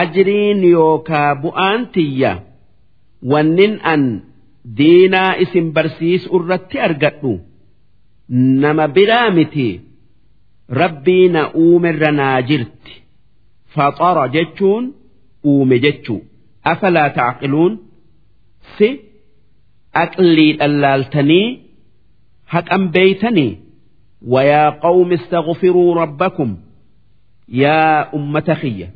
ajriin 0.00 0.64
yookaa 0.64 1.30
bu'aan 1.42 1.80
tiyya. 1.94 2.32
Wannin 3.30 3.74
an 3.92 4.02
diinaa 4.78 5.32
isin 5.44 5.66
barsiisu 5.76 6.28
irratti 6.36 6.76
argadhu. 6.86 7.32
Nama 8.62 8.88
biraa 8.88 9.30
miti. 9.30 9.68
Rabbii 10.80 11.28
na 11.28 11.42
uumerra 11.62 12.10
naa 12.12 12.42
jirti. 12.48 12.92
Faxara 13.74 14.28
jechuun 14.34 14.84
uume 15.44 15.78
jechuu. 15.84 16.20
Afalaa 16.72 17.10
tacqiluun 17.18 17.72
si 18.78 18.88
aqlii 20.03 20.51
dhallaaltanii 20.59 21.47
haqan 22.53 22.83
beeytanii 22.95 23.51
ويا 24.33 24.69
قوم 24.69 25.11
استغفروا 25.13 25.95
ربكم 26.01 26.57
يا 27.49 28.15
أمة 28.15 28.53
خية 28.61 28.89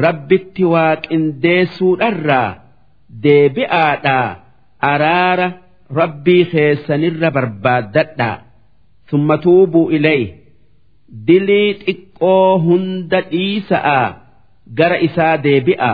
رب 0.00 0.32
التواك 0.32 1.12
إن 1.12 1.38
ديسو 1.40 1.94
الرّا 1.94 2.44
deebi'aadhaa 3.24 4.36
araara 4.90 5.46
rabbii 6.00 6.44
keessanirra 6.52 7.30
barbaaddadhaa 7.36 8.36
summa 9.10 9.36
tuubuu 9.44 9.90
ilayhi 9.96 10.28
dilii 11.28 11.70
xiqqoo 11.84 12.58
hunda 12.66 13.20
dhiisa'aa 13.30 14.06
gara 14.78 14.98
isaa 15.08 15.36
deebi'a 15.46 15.92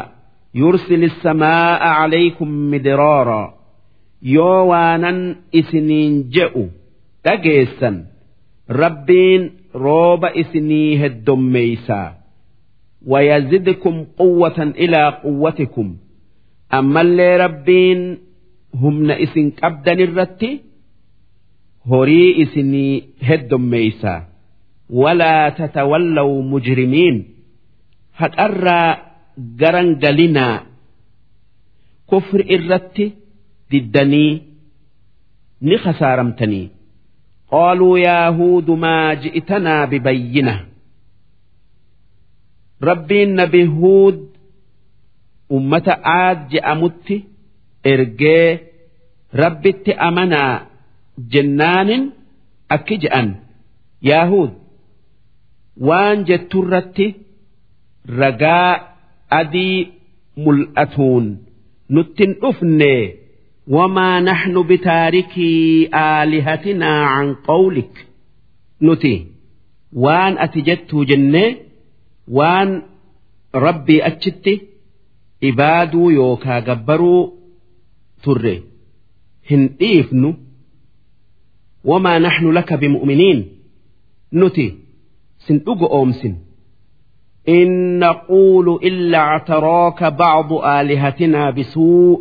yursil 0.62 1.05
samaa'a 1.23 1.91
calaykum 1.99 2.51
midraara 2.73 3.43
yoo 4.22 4.68
waanan 4.72 5.20
isiniin 5.60 6.16
je'u 6.36 6.64
dhageessan 7.24 7.96
rabbiin 8.82 9.44
rooba 9.74 10.30
isinii 10.42 10.98
heddommeeysaa 11.02 12.08
wayazidkum 13.12 13.96
quwwatan 14.20 14.74
ilaa 14.86 15.12
quwwatikum. 15.24 15.90
Ammallee 16.78 17.38
rabbiin 17.38 18.02
humna 18.82 19.16
isin 19.26 19.48
qabdan 19.62 20.00
irratti 20.06 20.50
horii 21.90 22.32
isinii 22.44 23.04
heddommeeysaa 23.28 24.20
walaa 25.02 25.52
tatawallaw 25.52 26.32
mujrimiin. 26.52 27.18
Haqarraa 28.20 28.98
garan 29.60 29.90
galinaa 30.04 30.58
kufri 32.10 32.44
irratti 32.56 33.06
diddanii 33.72 34.32
ni 35.68 35.76
khasaaramtanii 35.84 36.66
qaaluu 37.54 37.96
yaa 38.06 38.28
huudu 38.38 38.74
maa 38.86 39.16
ji'tanaa 39.24 39.84
bibayyina 39.92 40.56
rabbiin 42.90 43.32
nabi 43.40 43.62
huud 43.78 44.18
ummata 45.58 45.94
aad 46.20 46.40
je'amutti 46.54 47.16
ergee 47.94 48.48
rabbitti 49.42 49.92
amanaa 50.08 50.54
jennaanin 51.34 52.04
akki 52.76 52.96
je'an 53.04 53.30
yaahuud 54.10 54.52
waan 55.88 56.18
jetturratti 56.30 57.08
ragaa 58.22 58.70
adii 59.40 59.78
mul'atuun 60.46 61.26
nuttin 61.96 62.32
dhufne 62.42 62.94
wamaa 63.77 64.17
naxnu 64.29 64.61
bitaarikii 64.71 65.89
aalihatinaa 66.07 67.03
can 67.15 67.29
qawlik 67.49 67.95
nuti 68.87 69.15
waan 70.05 70.35
ati 70.45 70.61
jettuu 70.69 71.03
jennee 71.11 71.49
waan 72.39 72.71
rabbii 73.67 74.01
achitti 74.11 74.55
ibaaduu 75.51 76.09
yookaa 76.19 76.61
gabbaruu 76.69 77.23
turre 78.25 78.55
hin 79.51 79.62
dhiifnu 79.81 80.29
wamaa 81.91 82.19
naxnu 82.27 82.49
laka 82.59 82.75
bimu'miniin 82.83 83.41
nuti 84.41 84.67
sin 85.47 85.57
dhugo 85.67 85.87
oomsin 85.99 86.35
إن 87.49 87.99
نقول 87.99 88.67
إلا 88.89 89.19
اعتراك 89.19 90.01
بعض 90.05 90.53
آلهتنا 90.53 91.51
بسوء 91.51 92.21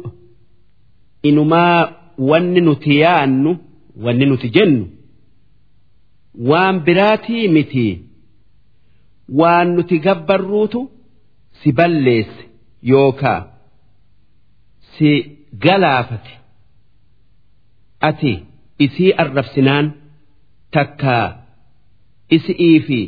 inumaa 1.23 1.93
wanni 2.19 2.61
nuti 2.61 3.01
yaannu 3.01 3.57
wanni 4.05 4.27
nuti 4.27 4.49
jennu 4.51 4.87
waan 6.51 6.81
biraatii 6.81 7.49
miti 7.49 7.87
waan 9.41 9.69
nuti 9.77 9.99
gabbarruutu 9.99 10.91
si 11.63 11.73
balleesse 11.73 12.43
yookaa 12.83 13.41
si 14.97 15.11
galaafate. 15.65 16.31
Ati 18.01 18.33
isii 18.79 19.13
arrabsinaan 19.23 19.87
takkaa 20.71 21.27
isii 22.37 22.81
fi 22.87 23.01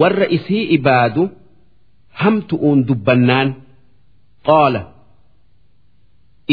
warra 0.00 0.26
isii 0.36 0.62
ibaadu 0.76 1.30
hamtu'uun 2.20 2.86
dubbannaan. 2.88 3.54
Qaala 4.46 4.91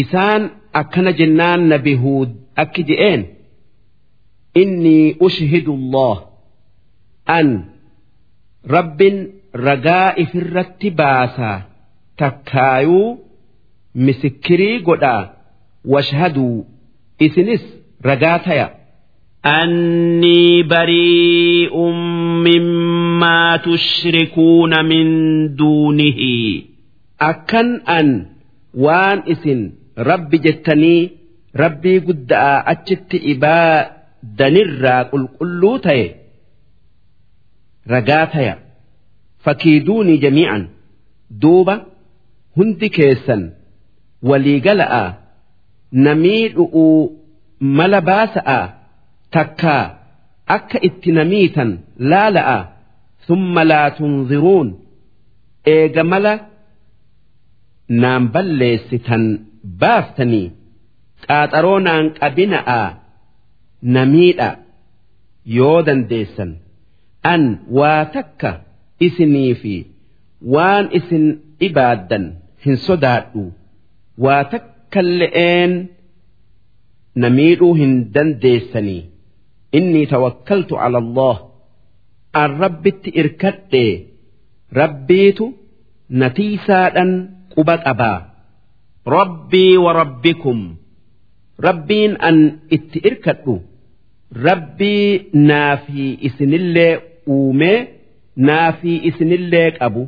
isaan 0.03 0.43
akkana 0.81 1.13
jennaan 1.21 1.61
nabi 1.73 1.95
huud 2.03 2.31
akki 2.63 2.83
je'een 2.91 3.23
innii 4.63 5.07
ushhidu 5.27 5.73
allah 5.81 6.17
an 7.39 7.49
rabbin 8.75 9.17
ragaa 9.67 10.09
ifirratti 10.25 10.89
baasaa 11.01 11.59
takkaayuu 12.23 13.09
misikirii 14.07 14.79
godhaa 14.89 15.23
washhaduu 15.95 16.57
isinis 17.27 17.65
ragaa 18.11 18.39
taya 18.49 18.67
أني 19.63 20.63
بريء 20.63 21.77
مما 22.49 23.57
تشركون 23.57 24.85
من 24.85 25.07
دونه 25.57 26.21
أكن 27.21 27.81
أن 27.81 28.27
وان 28.75 29.23
إسن 29.33 29.73
rabbi 30.08 30.38
jettanii 30.46 31.12
rabbii 31.62 32.00
guddaa 32.08 32.64
achitti 32.74 33.18
ibaadanirraa 33.34 35.02
qulqulluu 35.12 35.78
ta'e 35.86 36.06
ragaa 37.94 38.26
taya 38.34 38.56
fakiiduunii 39.46 40.18
jamii'an 40.26 40.64
duuba 41.42 41.76
hundi 42.58 42.90
keessan 42.98 43.44
walii 44.32 44.60
gala'a 44.68 45.04
namii 46.08 46.44
dhu'uu 46.56 46.98
mala 47.80 48.02
baasa'a 48.12 48.60
takkaa 49.38 49.84
akka 50.58 50.78
itti 50.90 51.10
namiitan 51.20 51.72
laala'a 52.14 52.58
summa 53.28 53.64
laa 53.72 53.90
tunziruun 53.98 54.70
eega 55.76 56.04
mala 56.14 56.34
naan 58.02 58.24
balleessitan. 58.34 59.49
Baaftanii 59.82 60.48
qaaxaroo 61.28 61.80
naan 61.88 62.06
qabina'a 62.20 62.80
namiidha 63.96 64.50
yoo 65.58 65.78
dandeessan. 65.88 66.52
An 67.34 67.44
waa 67.78 68.06
takka 68.16 68.52
isinii 69.08 69.54
fi 69.62 69.74
waan 70.54 70.86
isin 71.00 71.26
ibaaddan 71.68 72.26
hin 72.66 72.78
sodaadhu. 72.88 73.44
Waa 74.24 74.44
takkalle'een 74.54 75.74
na 77.16 77.28
miidhuu 77.38 77.74
hin 77.82 77.94
dandeessanii. 78.14 79.02
Inni 79.78 80.06
tawakkaltu 80.14 80.74
ala 80.86 80.98
Allah. 81.04 81.38
An 82.42 82.50
rabbitti 82.64 83.10
irkadhee 83.22 83.92
rabbiitu 84.80 85.46
natiisaadhan 86.22 87.12
quba 87.56 87.76
qabaa 87.86 88.18
rabbii 89.06 89.78
warabbikum 89.78 90.60
rabbiin 91.60 92.18
an 92.20 92.38
itti 92.70 93.00
irkadhu. 93.10 93.56
Rabbii 94.48 95.30
naafii 95.34 96.18
isinillee 96.28 97.00
uumee 97.28 97.88
naafii 98.36 98.98
isinillee 99.10 99.72
qabu. 99.80 100.04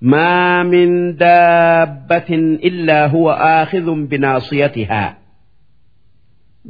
Maa 0.00 0.64
min 0.64 1.16
daabbatin 1.18 2.58
illaa 2.68 3.08
huwa 3.08 3.32
aakhidhun 3.52 4.06
binaasiyatihaa 4.10 5.14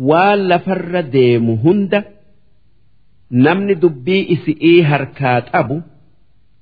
waan 0.09 0.41
lafarra 0.49 1.03
deemu 1.13 1.57
hunda 1.65 2.01
namni 3.31 3.75
dubbii 3.83 4.23
isi'ii 4.35 4.81
harkaa 4.91 5.41
qabu 5.51 5.77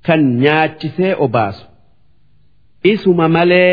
kan 0.07 0.21
nyaachisee 0.43 1.15
obaasu. 1.25 1.65
Isuma 2.93 3.29
malee 3.29 3.73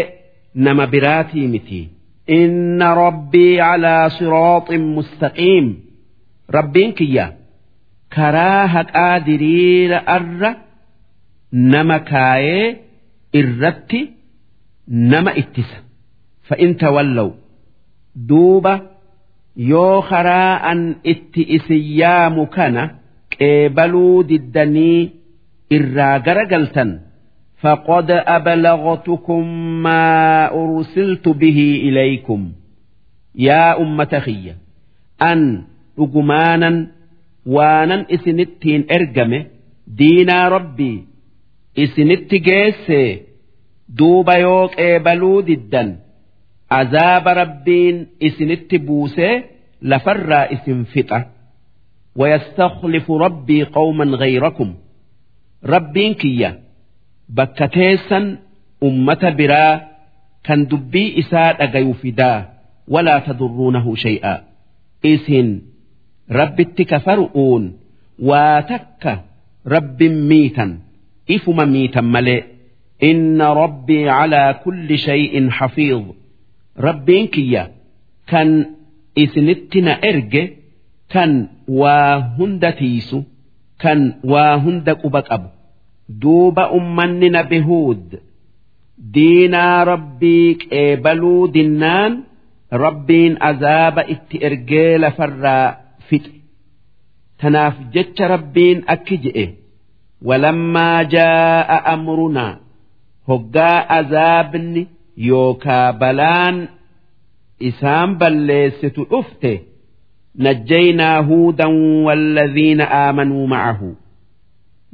nama 0.55 0.85
biraatii 0.87 1.47
miti. 1.53 1.81
Inna 2.27 2.89
rabbii 2.95 3.57
calaa 3.61 4.09
siraaxin 4.17 4.83
mustaqiim 4.95 5.65
rabbiin 6.55 6.91
kiyya. 6.97 7.25
Karaa 8.15 8.67
haqaa 8.73 9.19
diriira 9.25 9.99
arra 10.15 10.51
nama 11.73 11.97
kaayee 12.11 12.67
irratti 13.39 14.01
nama 15.11 15.31
ittisa. 15.41 15.77
Fa'in 16.47 16.71
tawallaw 16.81 17.29
duuba 18.29 18.73
yoo 19.71 20.01
karaa 20.09 20.53
an 20.71 20.81
itti 21.11 21.41
isin 21.55 21.83
yaamu 21.99 22.43
kana 22.55 22.83
qeebaluu 23.33 24.17
diddanii 24.29 25.01
irraa 25.75 26.17
garagaltan 26.25 26.89
فقد 27.62 28.10
أبلغتكم 28.10 29.48
ما 29.82 30.46
أرسلت 30.54 31.28
به 31.28 31.80
إليكم 31.84 32.52
يا 33.34 33.80
أمة 33.82 34.18
خية 34.18 34.56
أن 35.22 35.64
رجمانا 35.98 36.86
وانا 37.46 38.06
إسنتين 38.14 38.86
إرجمه 38.92 39.46
دينا 39.86 40.48
ربي 40.48 41.04
إسنت 41.78 42.34
جيس 42.34 42.92
دوب 43.88 44.28
يوك 44.30 44.80
إبلو 44.80 45.40
ددا 45.40 45.98
عذاب 46.70 47.28
ربين 47.28 48.06
إسنت 48.22 48.74
بوسه 48.74 49.44
لفر 49.82 50.32
إسن 50.52 50.84
فتة 50.84 51.24
ويستخلف 52.16 53.10
ربي 53.10 53.64
قوما 53.64 54.04
غيركم 54.04 54.74
ربين 55.64 56.14
كيه 56.14 56.60
bakka 57.37 57.65
teessan 57.75 58.25
ummata 58.87 59.29
biraa 59.39 59.73
kan 60.47 60.59
dubbii 60.71 61.09
isaa 61.21 61.49
dhagayu 61.59 61.93
fidaa 62.01 62.39
walaa 62.93 63.19
tadurruunahu 63.27 63.91
shay'a 64.03 64.33
isin 65.11 65.49
rabbitti 66.39 66.83
kafaru'uun 66.91 67.63
waa 68.29 68.57
takka 68.71 69.13
rabbin 69.73 70.15
miitan 70.29 70.71
ifuma 71.35 71.65
miitan 71.73 72.07
malee. 72.15 72.41
Inna 73.09 73.47
rabbii 73.61 74.05
calaa 74.07 74.53
kulli 74.63 74.97
shay'in 75.05 75.47
xafiid. 75.57 76.05
Rabbiin 76.85 77.25
kiyya 77.33 77.63
kan 78.31 78.49
isinitti 79.23 79.79
na 79.85 79.93
erge 80.09 80.43
kan 81.13 81.31
waa 81.79 82.13
hunda 82.37 82.71
tiisu 82.79 83.19
kan 83.83 83.99
waa 84.31 84.55
hunda 84.63 84.93
quba 85.01 85.21
qabu 85.29 85.49
duuba 86.21 86.63
ummanni 86.77 87.29
nabi 87.35 87.59
huud 87.67 88.05
diinaa 89.13 89.79
rabbii 89.91 90.49
qeebaluu 90.61 91.43
dinnaan 91.55 92.13
rabbiin 92.83 93.33
azaaba 93.49 94.01
itti 94.13 94.37
ergee 94.47 94.97
lafarraa 95.03 95.67
fixe. 96.07 96.31
Tanaaf 97.39 97.75
jecha 97.93 98.25
rabbiin 98.33 98.79
akki 98.93 99.17
je'e. 99.23 99.45
Walammaa 100.27 100.99
jaa'a 101.13 101.77
amrunaa 101.93 102.53
hoggaa 103.29 103.79
azaabni 103.99 104.83
yookaa 105.29 105.87
balaan 106.01 106.57
isaan 107.69 108.09
balleessitu 108.19 109.01
dhufte. 109.11 109.53
Najjaynaa 110.45 111.17
huudan 111.27 111.75
walladhiina 112.05 112.85
aamanuu 113.01 113.47
ma'ahu 113.53 113.89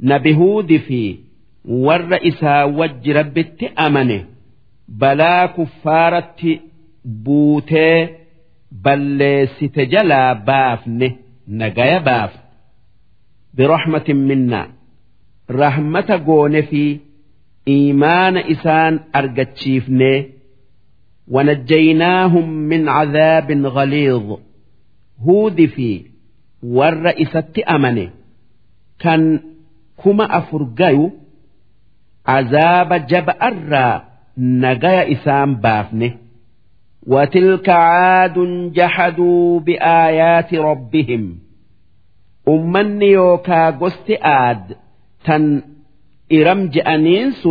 nabihuudi 0.00 0.78
fi 0.78 1.00
warra 1.86 2.18
isaa 2.30 2.66
wajji 2.66 3.12
rabbitti 3.12 3.66
amane 3.76 4.26
balaa 4.98 5.48
kuffaaratti 5.48 6.60
buutee 7.24 8.16
balleessite 8.84 9.86
jalaa 9.86 10.34
baafne 10.34 11.08
nagaya 11.46 12.00
baafne. 12.00 12.40
Birahmatin 13.56 14.16
minnaa 14.16 14.66
rahmata 15.48 16.18
goone 16.18 16.62
fi 16.62 16.82
iimaana 17.74 18.40
isaan 18.54 19.00
argachiifnee 19.12 20.18
wanajjaynaahum 21.34 22.48
min 22.72 22.84
cadaabin 22.94 23.62
galiid 23.76 24.28
huudi 25.26 25.66
fi 25.74 25.88
warra 26.62 27.12
isatti 27.24 27.62
amane. 27.66 28.06
Kan 29.02 29.22
kuma 30.01 30.25
afur 30.39 30.63
gayu 30.79 31.05
azaaba 32.37 32.97
jaba'arraa 33.11 33.95
nagaya 34.63 35.03
isaan 35.15 35.51
baafne 35.63 36.09
وتلك 37.07 37.69
عاد 37.69 38.37
جحدوا 38.73 39.59
بآيات 39.59 40.53
ربهم 40.53 41.37
أمني 42.47 43.05
يوكا 43.05 43.69
قست 43.69 44.09
آد 44.21 44.77
تن 45.25 45.61
إرم 46.33 46.67
جأنينس 46.67 47.47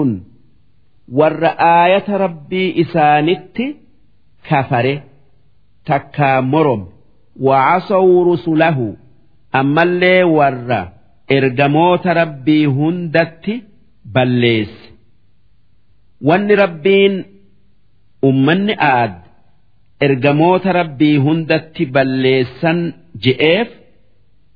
ور 1.12 1.44
آية 1.84 2.16
ربي 2.16 2.80
إسانت 2.82 3.56
كفره 4.51 5.02
تكا 5.86 6.40
مرم 6.40 6.86
وعصوا 7.40 8.32
رسله 8.32 8.96
أما 9.55 9.82
اللي 9.82 10.24
ورّا 10.24 10.92
ergamoota 11.38 12.14
rabbii 12.22 12.65
hundatti 12.77 13.53
balleesse 14.15 14.88
wanni 16.30 16.56
rabbiin 16.64 17.15
ummanni 18.30 18.76
aad 18.93 19.14
ergamoota 20.07 20.69
rabbii 20.80 21.18
hundatti 21.27 21.84
balleessan 21.95 22.80
je'eef 23.26 23.69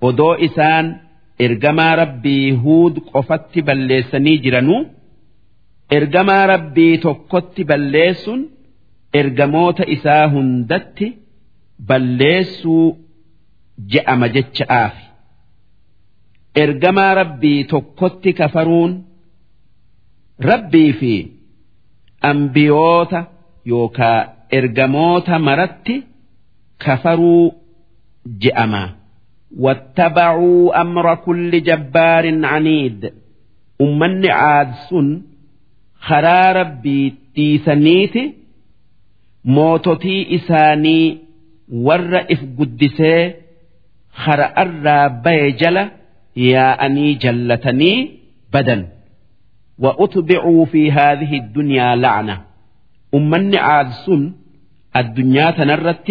odoo 0.10 0.34
isaan 0.48 0.88
ergamaa 1.46 1.94
rabbii 2.02 2.52
huud 2.64 2.96
qofatti 3.12 3.60
balleessanii 3.70 4.38
jiranuu 4.44 4.82
ergamaa 5.98 6.44
rabbii 6.54 6.98
tokkotti 7.06 7.64
balleessuun 7.72 8.42
ergamoota 9.22 9.84
isaa 9.96 10.26
hundatti 10.36 11.08
balleessuu 11.90 12.86
je'ama 13.92 14.28
jecha'aafi. 14.36 15.04
ergamaa 16.63 17.15
rabbii 17.21 17.65
tokkotti 17.73 18.31
kafaruun 18.41 18.93
rabbii 20.51 20.93
fi 21.01 21.13
ambiyoota 22.31 23.21
yookaa 23.73 24.19
ergamoota 24.59 25.39
maratti 25.49 25.97
kafaruu 26.85 27.45
je'ama 28.43 28.85
واتبعوا 29.59 30.81
أمر 30.81 31.15
كل 31.15 31.63
جبار 31.63 32.45
عنيد 32.47 33.13
أمني 33.81 34.31
عاد 34.31 34.71
سن 34.91 35.23
خرا 36.01 36.53
ربي 36.53 37.15
تيسنيتي 37.35 38.35
موتتي 39.45 40.35
إساني 40.37 41.19
ور 41.73 42.17
إف 42.33 42.41
قدسي 42.59 43.35
خرا 44.13 44.63
الرابي 44.63 45.51
جله 45.51 45.91
yaa'anii 46.53 47.11
jallatanii 47.23 47.99
badan 48.53 48.83
وأتبعوا 49.85 50.65
في 50.73 50.93
هذه 50.93 51.33
الدنيا 51.43 51.97
لعنة 51.97 52.37
أمني 53.15 53.59
عاد 53.59 53.89
سن 54.07 54.23
الدنيا 54.97 55.51
تنرت 55.51 56.09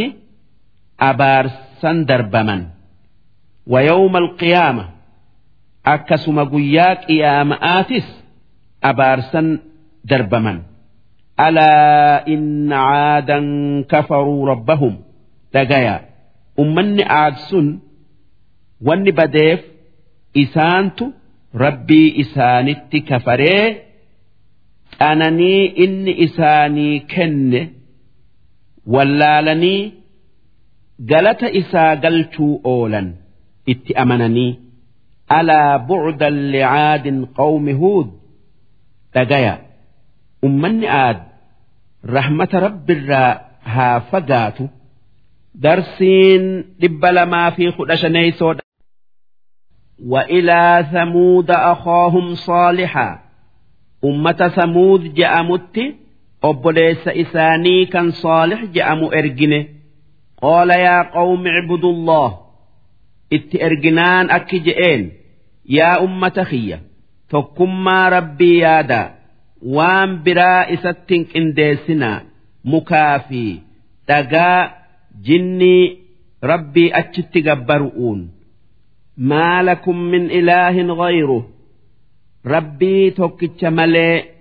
أبار 0.99 1.45
سندر 1.81 2.21
بمن 2.21 2.61
ويوم 3.67 4.13
القيامة 4.17 4.85
akkasuma 5.93 6.43
guyyaa 6.51 6.95
qiyaama'aatis 7.07 8.07
abaarsan 8.89 9.47
darbaman 10.09 10.57
alaa 11.45 12.23
inna 12.33 12.75
caadan 12.87 13.45
kafaruu 13.91 14.45
rabbahum 14.51 14.93
dhagaya 15.53 15.95
ummanni 16.61 17.03
aad 17.21 17.35
sun 17.49 17.67
wanni 18.87 19.11
badeef 19.19 19.59
isaantu 20.42 21.04
rabbii 21.64 22.08
isaanitti 22.22 22.98
kafaree 23.08 23.64
qananii 24.98 25.64
inni 25.84 26.12
isaanii 26.26 27.00
kenne 27.14 27.60
wallaalanii 28.94 29.92
galata 31.10 31.48
isaa 31.60 31.96
galchuu 31.96 32.60
oolan 32.64 33.08
itti 33.72 33.92
amananii. 34.02 34.52
Alaa 35.38 35.78
bu'udan 35.88 36.36
licaadin 36.52 37.18
qawmi 37.38 37.72
huud 37.80 38.08
dhagaya. 39.14 39.54
Ummanni 40.46 40.86
aad 40.88 41.18
rahmata 42.16 42.60
rabbirraa 42.66 43.30
haa 43.74 44.00
fagaatu. 44.10 44.64
Darsiin 45.62 46.44
dhibba 46.80 47.08
lamaa 47.16 47.50
fi 47.56 47.64
kudha 47.78 47.96
shaneeysoodha 48.02 48.61
وإلى 50.05 50.85
ثمود 50.91 51.51
أخاهم 51.51 52.35
صالحا 52.35 53.19
أمة 54.05 54.51
ثمود 54.55 55.13
جأمت 55.13 55.79
أبليس 56.43 57.07
إساني 57.07 57.85
كان 57.85 58.11
صالح 58.11 58.63
جأم 58.65 59.03
إرجنه 59.03 59.65
قال 60.41 60.69
يا 60.69 61.01
قوم 61.01 61.47
اعبدوا 61.47 61.91
الله 61.91 62.37
إت 63.33 63.61
إرجنان 63.61 64.29
أكجئين 64.29 65.11
يا 65.69 66.03
أمة 66.03 66.43
خية 66.43 66.81
تكما 67.29 68.09
ربي 68.09 68.57
يادا 68.57 69.15
وان 69.65 70.23
برا 70.23 70.73
إستنك 70.73 71.37
إنديسنا 71.37 72.23
مكافي 72.65 73.59
تقا 74.07 74.71
جني 75.21 75.97
ربي 76.43 76.93
maa 79.16 79.62
lakum 79.62 79.98
min 80.10 80.30
ilaahin 80.30 80.88
ghayru. 81.00 81.44
Rabbii 82.44 83.10
tokkicha 83.18 83.70
malee 83.70 84.34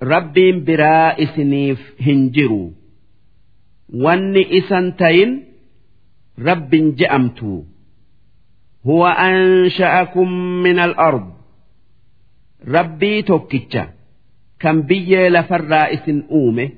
rabbiin 0.00 0.64
biraa 0.66 1.14
isiniif 1.24 1.80
hin 2.06 2.30
jiru. 2.34 2.72
Wanni 4.02 4.42
isan 4.58 4.92
tayin 4.98 5.32
rabbin 6.46 6.96
je'amtu. 6.98 7.64
Huwa 8.84 9.10
ansha'akum 9.18 10.30
min 10.62 10.78
al-ard. 10.78 11.26
Rabbii 12.74 13.22
tokkicha 13.22 13.84
kan 14.62 14.86
biyyee 14.88 15.30
lafarraa 15.30 15.86
isin 15.96 16.24
uume 16.30 16.72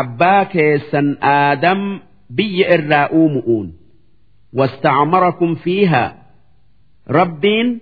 abbaa 0.00 0.44
keessan 0.52 1.08
aadam 1.20 1.80
biyya 2.36 2.66
irraa 2.76 3.08
uumu'uun 3.12 3.68
wastacmarakum 4.58 5.56
fiihaa. 5.56 6.19
Rabbiin 7.08 7.80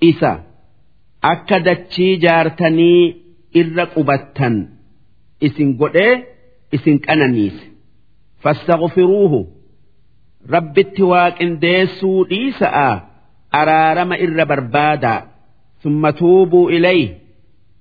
isa 0.00 0.32
akka 1.22 1.58
dachii 1.64 2.16
jaartanii 2.24 3.02
irra 3.60 3.86
qubattan 3.94 4.56
isin 5.46 5.76
godhee 5.80 6.14
isin 6.72 6.98
qananiise. 7.06 7.64
Fastaghfiruuhu. 8.42 9.40
Rabbitti 10.54 11.02
waaqindeessuu 11.12 12.20
dhiisa'a 12.30 12.88
araarama 13.60 14.16
irra 14.24 14.44
barbaadaa 14.50 15.20
summa 15.82 16.12
tuubuu 16.18 16.68
ilay. 16.76 17.00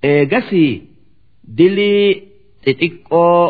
Eegasii 0.03 0.71
dilii 1.57 2.07
xixiqqoo 2.65 3.43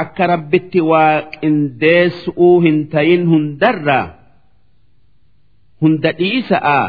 akka 0.00 0.24
rabbitti 0.32 0.80
waaqindeessuu 0.92 2.54
hin 2.64 2.78
tayin 2.92 3.24
hundarraa 3.32 4.06
hunda 5.80 6.10
dhiisa'a. 6.18 6.80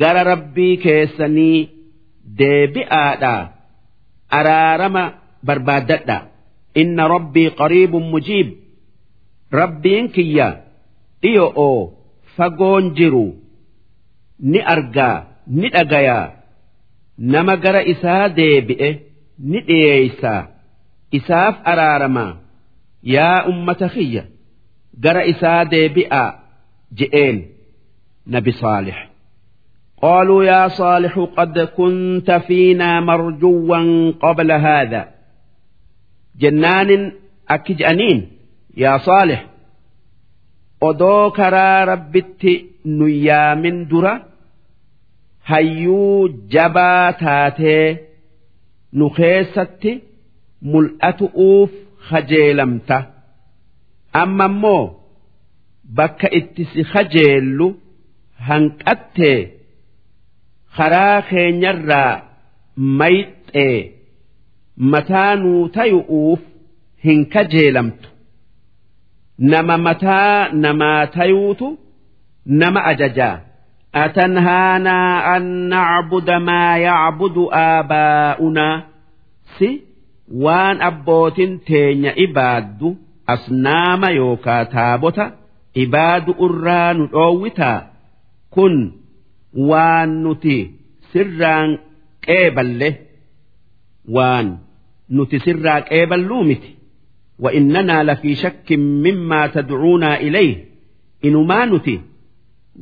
Gara 0.00 0.22
rabbii 0.30 0.74
keessanii 0.84 1.58
deebi'aadha. 2.38 3.34
Araarama 4.38 5.04
barbaaddadha 5.46 6.18
inna 6.82 7.04
rabbii 7.14 7.50
qariibun 7.60 8.06
mujiib. 8.12 8.48
Rabbiin 9.60 10.06
kiyya 10.14 10.48
dhiyo'oo 11.22 11.78
fagoon 12.36 12.84
jiru. 12.98 13.26
Ni 14.50 14.60
argaa 14.74 15.16
ni 15.58 15.68
dhagayaa 15.74 16.26
nama 17.32 17.54
gara 17.64 17.80
isaa 17.92 18.24
deebi'e 18.38 18.90
ni 19.50 19.58
dhiyeeysaa 19.68 20.42
isaaf 21.18 21.56
araaramaa 21.72 22.32
yaa 23.14 23.38
ummata 23.50 23.88
kiyya 23.94 24.24
gara 25.04 25.22
isaa 25.32 25.62
deebi'aa 25.72 26.28
جئين 26.94 27.46
نبي 28.26 28.52
صالح. 28.52 29.10
قالوا 30.02 30.44
يا 30.44 30.68
صالح 30.68 31.18
قد 31.36 31.58
كنت 31.58 32.30
فينا 32.30 33.00
مرجوا 33.00 34.10
قبل 34.10 34.52
هذا. 34.52 35.08
جنان 36.38 37.12
أكج 37.48 37.82
أنين 37.82 38.30
يا 38.76 38.98
صالح. 38.98 39.46
أدوكرا 40.82 41.84
ربت 41.84 42.64
نيا 42.86 43.54
من 43.54 43.88
درة 43.88 44.26
هيو 45.46 46.28
جباتاتي 46.28 47.96
نخيستي 48.92 50.02
ملأت 50.62 51.22
أوف 51.22 51.70
خجيلمت. 51.98 53.06
أما 54.16 54.46
مو 54.46 55.05
bakka 55.98 56.28
itti 56.38 56.62
si 56.72 56.82
hajeellu 56.92 57.66
hanqattee 58.48 59.40
karaa 60.76 61.22
keenyarraa 61.30 62.12
mayxee 62.98 63.78
mataa 64.92 65.32
nuu 65.42 65.62
tayu'uuf 65.76 66.40
hin 67.04 67.20
kajeelamtu. 67.34 68.08
Nama 69.38 69.76
mataa 69.86 70.48
namaa 70.52 71.06
tayuutu 71.16 71.78
nama 72.46 72.80
ajajaa. 72.90 73.36
Atanhaanaa 74.04 75.12
an 75.34 75.44
nacbuda 75.72 76.36
maa 76.48 76.76
yacbudu 76.86 77.42
aabaa'unaa 77.62 78.74
si 79.58 79.68
waan 80.44 80.78
abbootin 80.88 81.52
teenya 81.68 82.12
ibaaddu 82.24 82.88
asnaama 83.34 84.08
yookaa 84.18 84.64
taabota 84.74 85.24
ibaadu 85.83 86.31
irraa 86.45 86.93
nu 86.97 87.03
dhoowwitaa 87.13 87.77
kun 88.55 88.75
waan 89.69 90.09
nuti 90.23 90.57
sirraan 91.11 91.69
qeeballe 92.25 92.89
waan 94.15 94.47
nuti 95.15 95.37
sirraa 95.45 95.81
qeeballuu 95.89 96.43
miti 96.51 96.71
وإننا 97.43 98.03
لفي 98.03 98.35
شك 98.35 98.71
مما 98.71 99.47
تدعونا 99.47 100.19
إليه 100.19 100.65
إنما 101.25 101.65
نتي 101.65 102.01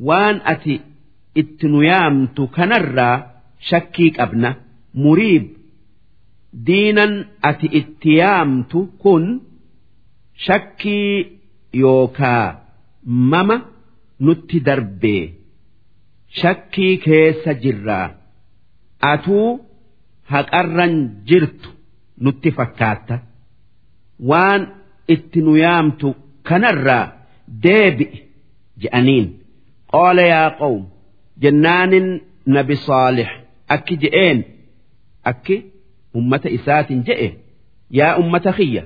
وان 0.00 0.40
أتي 0.44 0.80
اتنيامت 1.38 2.40
كنرى 2.40 3.30
شكيك 3.60 4.20
أبنا 4.20 4.56
مريب 4.94 5.48
دينا 6.52 7.24
أتي 7.44 7.66
اتيامت 7.78 8.88
كن 8.98 9.40
شكي 10.36 11.26
يوكا 11.74 12.62
mama 13.05 13.57
nutti 14.19 14.59
darbee. 14.65 15.23
Shakkii 16.39 16.97
keessa 17.05 17.53
jirraa 17.63 18.07
atuu 19.11 19.49
haqarran 20.31 20.95
jirtu 21.27 21.69
nutti 22.23 22.49
fakkaatta 22.57 23.15
waan 24.29 24.61
itti 25.13 25.39
nu 25.45 25.53
yaamtu 25.63 26.07
kanarraa 26.47 27.05
deebi'i 27.63 28.19
je'aniin. 28.81 29.27
Qaala 29.91 30.21
yaa 30.33 30.49
qawm 30.59 30.83
jennaanin 31.41 32.07
nabi 32.55 32.75
saalix 32.87 33.29
akki 33.75 33.95
je'een. 34.03 34.39
Akki 35.29 35.55
ummata 36.17 36.49
isaatin 36.57 36.99
je'e. 37.07 37.29
Yaa 37.97 38.13
ummata 38.21 38.51
kiyya 38.57 38.83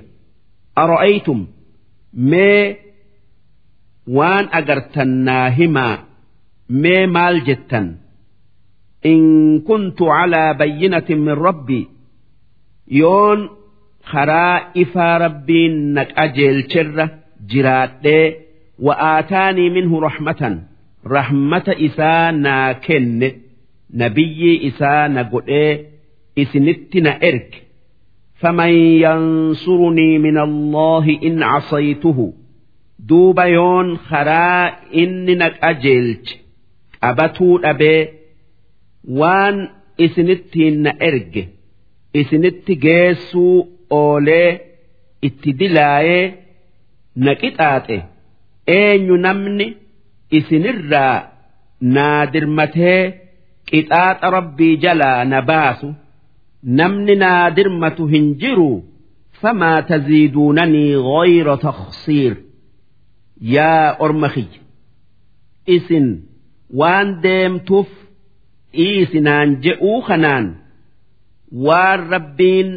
ara'aytum 0.82 1.40
mee 2.30 2.64
waan 4.06 4.48
agartan 4.58 5.10
naa 5.26 5.50
himaa 5.50 5.96
mee 6.68 7.06
maal 7.06 7.40
jettan? 7.46 7.86
In 9.12 9.62
kuntu 9.66 10.04
calaa 10.12 10.54
bayyinatin 10.60 11.20
min 11.26 11.36
rabbii 11.46 11.86
yoon 13.00 13.40
karaa 14.10 14.56
ifaa 14.82 15.18
rabbiin 15.24 15.74
na 15.94 16.02
qajeelcherra 16.16 17.06
jiraadhee 17.50 18.26
wa'aataanii 18.86 19.70
minhu 19.76 20.00
rahmatan 20.06 20.54
rahmata 21.14 21.72
isaa 21.86 22.32
naa 22.32 22.74
kenne 22.86 23.28
nabiyyii 24.00 24.56
isaa 24.68 25.08
na 25.14 25.22
godhee 25.32 25.72
isinitti 26.42 27.00
na 27.00 27.12
erge. 27.28 27.58
Faman 28.40 28.74
yansurunii 29.04 30.18
min 30.18 30.36
allaahi 30.46 31.14
in 31.28 31.36
casaytuhu 31.40 32.26
duuba 33.08 33.44
yoon 33.56 33.88
karaa 34.08 34.62
inni 35.02 35.34
na 35.40 35.48
qajeelche 35.60 36.34
qabatuu 37.00 37.54
dhabee 37.62 38.00
waan 39.20 39.56
isinittiin 40.04 40.76
na 40.84 40.92
erge 41.08 41.42
isinitti 42.20 42.74
geessuu 42.84 43.56
oolee 44.00 44.50
itti 45.28 45.50
dilaayee 45.60 46.24
na 47.24 47.32
qixaaxe. 47.40 47.96
Eenyu 48.78 49.16
namni 49.24 49.66
isinirraa 50.38 51.16
naa 51.94 52.20
dirmatee 52.32 53.00
qixaaxa 53.68 54.26
rabbii 54.36 54.74
jalaa 54.84 55.24
na 55.30 55.38
baasu 55.50 55.88
namni 56.78 57.14
naa 57.22 57.44
dirmatu 57.56 58.04
hin 58.12 58.26
jiru 58.42 58.70
famaa 59.40 59.78
taziiduunanii 59.90 60.92
ghayra 61.08 61.54
takhsiir 61.66 62.32
yaa 63.55 63.87
orma 64.05 64.29
kiyya 64.35 64.61
isin 65.75 66.07
waan 66.79 67.07
deemtuuf 67.23 67.89
dhiisinaan 68.75 69.49
je'uu 69.65 69.99
kanaan 70.07 70.45
waan 71.67 71.99
rabbiin 72.13 72.69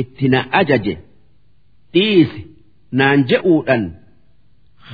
itti 0.00 0.26
na 0.34 0.40
ajaje 0.60 0.94
dhiisi 1.94 2.40
naan 3.00 3.20
je'uudhan 3.30 3.84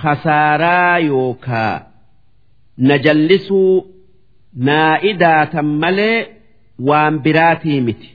khasaaraa 0.00 0.98
yookaa 0.98 1.74
na 2.88 2.94
jallisuu 3.04 3.74
naa 4.68 4.94
idaatan 5.12 5.68
malee 5.84 6.18
waan 6.88 7.14
biraatii 7.24 7.80
miti 7.88 8.08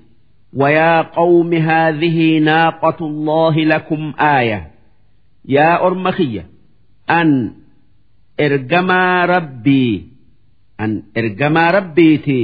ويا 0.54 1.02
قوم 1.02 1.54
هذه 1.54 2.40
ناقة 2.40 2.98
الله 3.06 3.56
لكم 3.66 4.14
آية 4.20 4.72
يا 5.46 5.86
أرمخية 5.88 6.46
an 7.19 7.31
ergamaa 8.47 9.27
rabbii 9.35 9.95
an 10.85 10.93
ergamaa 11.21 11.71
rabbiiti 11.79 12.41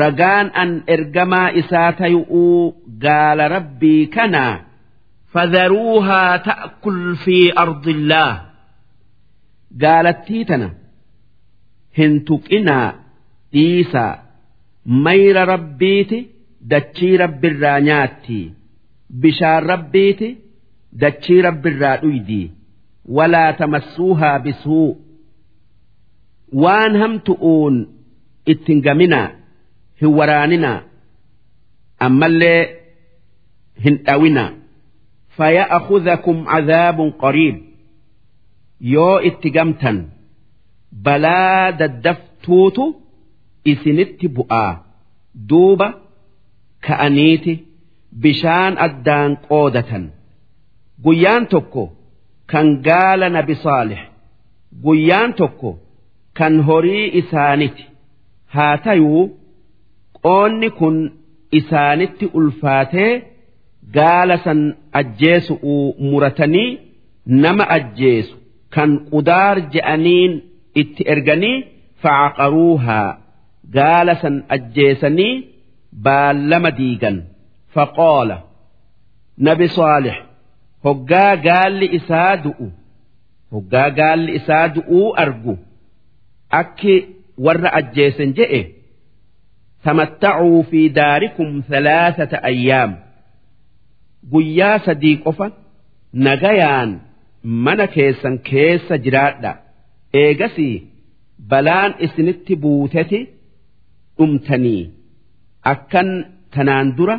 ragaan 0.00 0.46
an 0.62 0.70
ergamaa 0.94 1.48
isaa 1.62 1.90
tayu'uu 2.00 2.60
gaala 3.04 3.44
rabbii 3.56 4.02
kana 4.16 4.44
fadharuuhaa 5.34 6.32
ta'kul 6.48 7.00
fi 7.24 7.36
ardillaa 7.64 8.32
gaalattii 9.84 10.44
tana 10.50 10.68
hin 11.98 12.14
tuqinaa 12.30 12.88
dhiisaa 13.54 14.12
mayra 15.06 15.44
rabbiiti 15.52 16.18
dachii 16.72 17.14
rabbirraa 17.24 17.78
nyaatti 17.88 18.40
bishaan 19.22 19.62
rabbiiti 19.72 20.28
dachii 21.02 21.40
rabbirraa 21.48 21.96
dhuydii. 22.02 22.46
walaa 23.08 23.52
tamassuuhaa 23.60 24.38
bisuu 24.44 24.88
waan 26.62 26.96
hamtu'uun 27.02 27.76
ittin 28.54 28.80
gaminaa 28.86 29.28
hin 30.02 30.10
waraaninaa 30.18 30.78
ammallee 32.06 32.60
hin 33.84 33.96
dhawinaa 34.06 34.50
faya'akhudhakum 35.38 36.38
cadaabun 36.52 37.10
qariib 37.22 37.56
yoo 38.94 39.16
itti 39.30 39.48
gamtan 39.56 39.98
balaa 41.08 41.72
daddaftuutu 41.80 42.84
isinitti 43.72 44.26
bu'aa 44.38 44.72
duuba 45.50 45.88
ka'aniiti 46.86 47.54
bishaan 48.22 48.74
addaan 48.86 49.30
qoodatan 49.48 50.04
guyyaan 51.04 51.44
tokko 51.54 51.84
kan 52.50 52.66
gaala 52.88 53.26
nabi 53.36 53.54
saalih 53.64 54.02
guyyaan 54.84 55.32
tokko 55.40 55.70
kan 56.38 56.54
horii 56.68 57.06
isaaniti 57.20 57.84
haa 58.54 58.76
tayuu 58.84 59.24
qoonni 60.24 60.68
kun 60.78 60.96
isaanitti 61.58 62.26
ulfaatee 62.38 63.12
gaala 63.96 64.36
san 64.44 64.60
ajjeesu'uu 65.00 65.84
muratanii 66.10 66.70
nama 67.44 67.64
ajjeesu 67.76 68.34
kan 68.74 68.90
qudaar 69.12 69.56
je'aniin 69.74 70.32
itti 70.82 71.02
erganii 71.14 71.56
facaqaruuhaa 72.02 73.08
gaala 73.76 74.14
san 74.22 74.36
ajjeesanii 74.56 75.34
baallama 76.04 76.70
diigan. 76.78 77.16
Faqoola 77.74 78.36
nabi 79.46 79.66
saalix 79.78 80.16
hoggaa 80.84 81.32
gaalli 81.46 81.86
isaa 81.98 82.32
du'u 82.44 82.66
hoggaa 83.54 83.88
gaalli 83.98 84.32
isaa 84.40 84.66
du'uu 84.76 85.08
argu 85.24 85.54
akki 86.60 86.94
warra 87.46 87.70
ajjeesen 87.80 88.30
je'e 88.38 88.60
tamattacuu 89.84 90.62
fi 90.70 90.80
daarikum 90.98 91.50
thalaasata 91.70 92.36
ayyaam. 92.50 92.92
Guyyaa 94.32 94.78
sadii 94.86 95.16
qofa 95.24 95.46
nagayaan 96.26 96.90
mana 97.64 97.86
keessan 97.94 98.36
keessa 98.48 98.94
jiraadha. 99.04 99.52
Eegasii 100.22 100.74
balaan 101.50 101.92
isinitti 102.06 102.54
buuteti 102.62 103.20
dhumtanii 104.18 104.82
akkan 105.72 106.08
tanaan 106.54 106.88
dura 106.96 107.16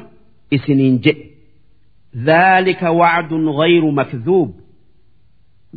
isiniin 0.56 0.96
jedhe 1.06 1.26
wacdun 3.02 3.46
ghayru 3.60 3.92
makdhuub 3.92 4.50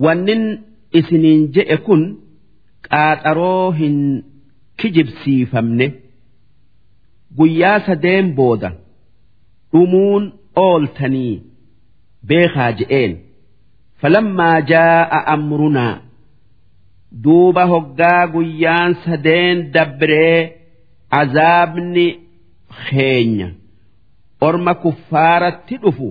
wannin 0.05 0.45
isiniin 0.99 1.43
jedhe 1.55 1.77
kun 1.87 2.03
qaaxaroo 2.89 3.71
hin 3.79 4.25
kijibsiifamne. 4.81 5.87
Guyyaa 7.37 7.79
sadeen 7.87 8.35
booda 8.35 8.71
dhumuun 9.73 10.25
ooltanii 10.57 11.43
beekaa 12.29 12.71
je'een. 12.79 13.13
Falammaa 14.01 14.61
jaa'a 14.71 15.19
amrunaa. 15.35 15.95
Duuba 17.25 17.65
hoggaa 17.73 18.27
guyyaan 18.35 18.93
sadeen 19.05 19.73
dabree 19.75 20.41
azaabni 21.21 22.07
keenya. 22.91 23.49
Orma 24.41 24.75
kuffaaratti 24.75 25.77
dhufu 25.83 26.09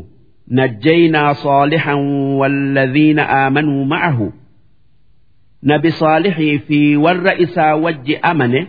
نجينا 0.51 1.33
صالحا 1.33 1.93
والذين 2.39 3.19
آمنوا 3.19 3.85
معه. 3.85 4.33
نبي 5.63 5.89
صالح 5.91 6.37
في 6.67 6.97
والرئيس 6.97 7.57
وج 7.57 8.15
أمنه 8.25 8.67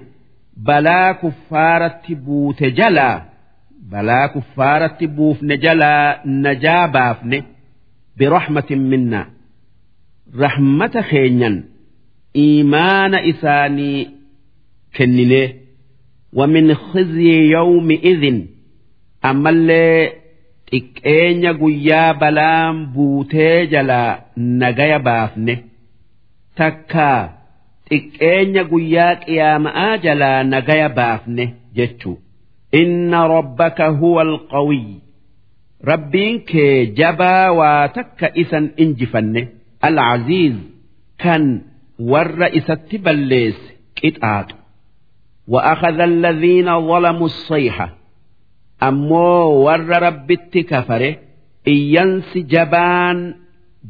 بلا 0.57 1.13
كفارة 1.13 2.03
بوت 2.11 2.63
جلا 2.63 3.23
بلا 3.83 4.27
كفارة 4.27 4.99
بوفن 5.03 5.59
جلا 5.59 6.23
نجابافن 6.27 7.43
برحمة 8.19 8.71
منا. 8.71 9.27
رحمة 10.39 11.05
خينيا 11.11 11.65
إيمان 12.37 13.15
إساني 13.15 14.11
كنني 14.97 15.55
ومن 16.33 16.75
خزي 16.75 17.51
يومئذ 17.51 18.43
أما 19.25 19.51
اللي 19.51 20.13
xiqqeenya 20.72 21.52
guyyaa 21.62 22.10
balaan 22.22 22.76
buutee 22.96 23.58
jalaa 23.74 24.12
nagaya 24.62 25.00
baafne 25.08 25.56
takkaa 26.60 27.20
xiqqeenya 27.90 28.64
guyyaa 28.72 29.14
qiyaama'aa 29.26 29.94
jalaa 30.06 30.40
nagaya 30.54 30.90
baafne 31.00 31.46
jechuu 31.80 32.16
inna 32.82 33.20
rabbaka 33.36 33.86
huwa 34.00 34.22
alqawiy 34.28 34.88
rabbiin 35.92 36.36
kee 36.52 36.76
jabaa 37.02 37.48
waa 37.60 37.84
takka 37.98 38.28
isan 38.44 38.66
injifanne 38.84 39.42
alcaziiz 39.90 40.56
kan 41.24 41.44
warra 42.12 42.48
isatti 42.60 42.98
balleesse 43.06 43.68
qixaaxu 44.02 44.56
وأخذ 45.54 46.00
الذين 46.12 46.68
ظلموا 46.90 47.26
الصيحة 47.34 47.88
ammoo 48.81 49.63
warra 49.65 49.99
rabbitti 50.07 50.61
kafare 50.71 51.11
iyyansi 51.73 52.43
jabaan 52.53 53.19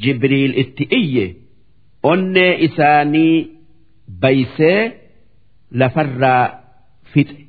jibriil 0.03 0.53
itti 0.63 0.85
iyye. 1.01 1.27
Onnee 2.03 2.53
isaanii 2.67 3.37
baysee 4.21 4.83
lafarraa 5.81 6.45
fixe. 7.13 7.43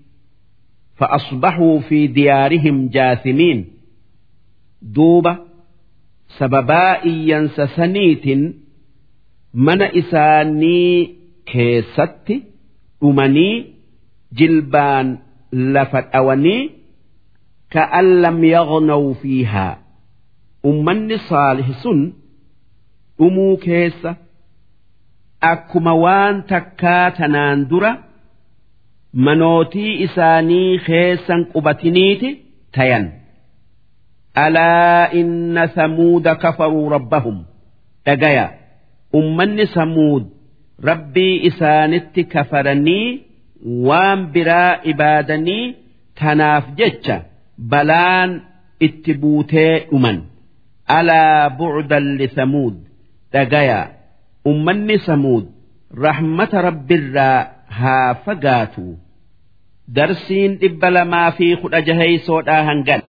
Fa'asbaxuu 1.00 1.80
fi 1.88 2.00
diyaarihim 2.16 2.78
jaasimiin. 2.96 3.60
Duuba 4.96 5.34
sababaa 6.40 6.94
iyyansa 7.12 7.68
saniitin 7.76 8.42
mana 9.66 9.88
isaanii 10.02 11.18
keessatti 11.52 12.36
dhumanii 13.02 13.56
jilbaan 14.38 15.08
lafa 15.74 16.02
dhawanii 16.12 16.62
ka'an 17.74 18.08
lam 18.24 18.38
yaghnaw 18.56 19.04
fiihaa 19.22 19.74
ummanni 20.72 21.18
saalih 21.30 21.70
sun 21.84 22.00
dhumuu 23.20 23.56
keessa 23.66 24.12
akkuma 25.52 25.94
waan 26.04 26.36
takkaa 26.52 27.06
tanaan 27.18 27.60
dura 27.72 27.92
manootii 29.26 29.94
isaanii 30.06 30.72
keessan 30.88 31.42
qubatiniiti 31.54 32.30
tayan 32.78 33.06
alaa 34.46 35.10
inna 35.22 35.64
samuuda 35.78 36.34
kafaruu 36.44 36.90
rabbahum 36.96 37.38
dhagaya 38.06 38.46
ummanni 39.20 39.66
samuud 39.78 40.24
rabbii 40.90 41.36
isaanitti 41.50 42.24
kafaranii 42.34 43.08
waan 43.88 44.20
biraa 44.34 44.72
ibaadanii 44.92 45.66
tanaaf 46.20 46.66
jecha 46.82 47.18
balaan 47.73 48.31
itti 48.87 49.13
buutee 49.23 49.73
dhuman 49.91 50.19
alaa 50.99 51.51
bu'udan 51.59 52.07
lisamuud 52.21 52.77
dhagaya 53.33 53.81
ummanni 54.51 54.97
samuud 55.09 55.45
rahmata 56.07 56.59
rabbirraa 56.69 57.39
haa 57.79 58.09
fagaatu 58.25 58.87
darsiin 59.97 60.53
dhibba 60.61 60.89
lamaa 60.97 61.31
fi 61.39 61.47
kudha 61.63 61.81
jaheysoodhaa 61.89 62.63
hangan 62.71 63.03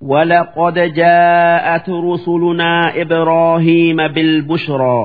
ولقد 0.00 0.74
جاءت 0.94 1.88
رسلنا 1.90 2.72
إبراهيم 3.02 3.96
بالبشرى 4.14 5.00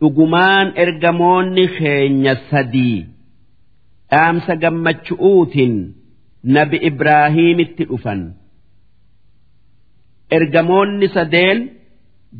dhugumaan 0.00 0.66
ergamoonni 0.84 1.64
keenya 1.78 2.34
sadii 2.50 2.98
dhaamsa 4.10 4.54
gammachu'uutiin 4.62 5.74
nabi 6.43 6.77
Ibraahiimitti 6.89 7.83
dhufan. 7.89 8.21
Ergamoonni 10.37 11.07
sadeen 11.15 11.59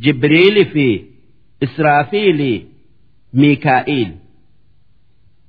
Jibriili 0.04 0.66
fi 0.74 0.88
Israafiili 1.68 2.54
Miikaa'iil. 3.42 4.12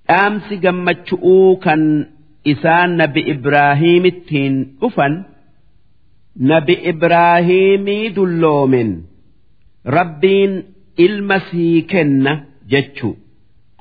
Dhaamsi 0.09 0.57
gammachu'uu 0.65 1.57
kan 1.65 1.83
isaan 2.53 2.91
nabi 3.01 3.21
Ibraahiimittiin 3.35 4.55
dhufan 4.81 5.15
nabi 6.51 6.75
Ibraahiimii 6.93 8.15
dulloomen 8.17 8.91
rabbiin 9.97 10.53
ilma 11.05 11.39
sii 11.51 11.83
kenna 11.93 12.33
jechu 12.73 13.11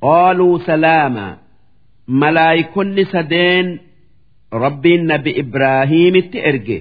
qaaluu 0.04 0.60
salaama 0.68 1.28
malaayikonni 2.22 3.06
sadeen 3.14 3.68
rabbiin 4.65 5.03
nabi 5.12 5.31
ibraahiimitti 5.43 6.39
erge 6.51 6.78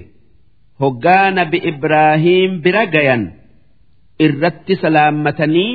hoggaa 0.82 1.26
nabi 1.38 1.58
ibraahiim 1.72 2.52
bira 2.64 2.84
gayan 2.94 3.22
irratti 4.26 4.74
salaammatanii 4.82 5.72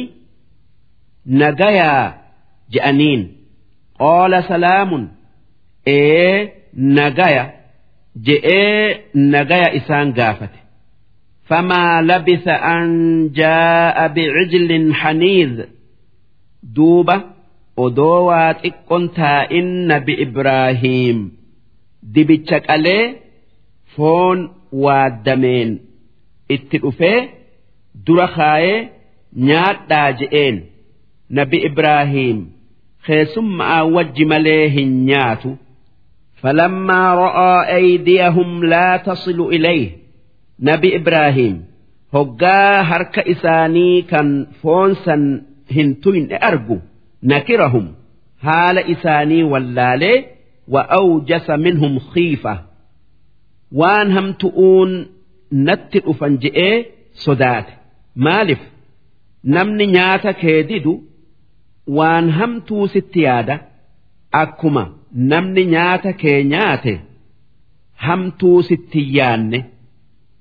nagayaa 1.42 2.06
je'aniin 2.74 3.22
qaala 4.02 4.40
salaamun 4.52 5.04
ee 5.98 6.36
nagaya 6.98 7.44
je'ee 8.28 8.86
nagaya 9.36 9.70
isaan 9.82 10.10
gaafate 10.22 10.60
فما 11.50 12.02
لبث 12.02 12.48
أن 12.48 12.88
جاء 13.34 14.08
بعجل 14.08 14.94
حنيذ 14.94 15.54
دوبة 16.64 17.22
ودوات 17.78 18.66
إكونتا 18.66 19.52
إن 19.52 20.00
بإبراهيم 20.00 21.18
دبتشك 22.04 22.72
عليه 22.72 23.18
فون 23.96 24.52
وادمين 24.72 25.80
اتلفه 26.52 27.30
درخاي 28.08 28.90
نيات 29.36 29.78
داجئين 29.90 30.66
نبي 31.32 31.68
إبراهيم 31.68 32.52
خيسم 33.02 33.62
وج 33.82 34.24
مليه 34.24 34.86
نياتو 34.86 35.56
فلما 36.42 37.16
رأى 37.16 37.76
أيديهم 37.76 38.64
لا 38.66 38.98
تصل 38.98 39.42
إليه 39.42 40.00
nabi 40.60 40.92
Ibraahim 41.00 41.64
hoggaa 42.12 42.84
harka 42.84 43.24
isaanii 43.34 44.04
kan 44.12 44.48
foonsan 44.62 45.24
hin 45.76 45.96
tuyne 46.04 46.36
argu 46.50 46.82
nakirahum 47.32 47.86
haala 48.48 48.84
isaanii 48.94 49.44
minhum 51.65 51.95
khiifa 52.13 52.55
waan 53.81 54.09
hamtu'uun 54.17 54.91
natti 55.67 55.99
dhufan 56.07 56.35
je'ee 56.43 56.77
sodaate. 57.25 57.73
Maalif? 58.25 58.63
Namni 59.55 59.87
nyaata 59.87 60.33
kee 60.43 60.61
didu 60.69 60.95
waan 61.99 62.27
hamtuu 62.39 62.87
sitti 62.95 63.21
yaada 63.27 63.57
akkuma 64.43 64.85
namni 65.31 65.63
nyaata 65.75 66.11
kee 66.13 66.41
nyaate 66.53 66.95
hamtuu 68.07 68.59
sitti 68.69 69.01
yaanne. 69.17 69.61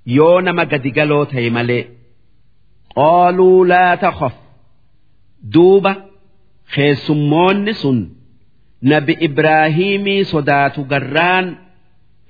yoo 0.06 0.41
nama 0.45 0.64
gadigaloo 0.72 1.26
ta'e 1.32 1.50
malee. 1.58 1.84
Qaaluu 2.95 3.60
laa 3.72 3.98
takhaf. 4.04 4.36
Duuba 5.54 5.91
keessummoonni 6.74 7.74
sun 7.82 8.00
nabi 8.91 9.14
ibraahimii 9.27 10.23
sodaatu 10.34 10.84
garraan 10.91 11.47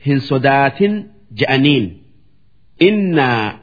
hin 0.05 0.19
sodaatin 0.29 0.93
je'aniin. 1.39 1.85
Innaa 2.87 3.59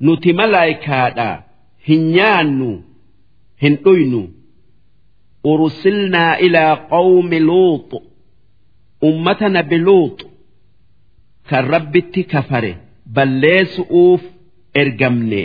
nuti 0.00 0.30
malaayikaadha 0.40 1.28
hin 1.88 2.02
nyaannu 2.16 2.70
hin 3.62 3.74
dhuynu. 3.84 4.22
Ursilnaa 5.52 6.34
ilaa 6.46 6.76
qawmi 6.92 7.38
luux 7.48 7.88
ummata 9.08 9.48
nabi 9.56 9.78
luux 9.86 10.16
kan 11.48 11.64
rabbitti 11.74 12.22
kafare 12.32 12.72
balleessu'uuf 13.14 14.22
ergamne. 14.82 15.42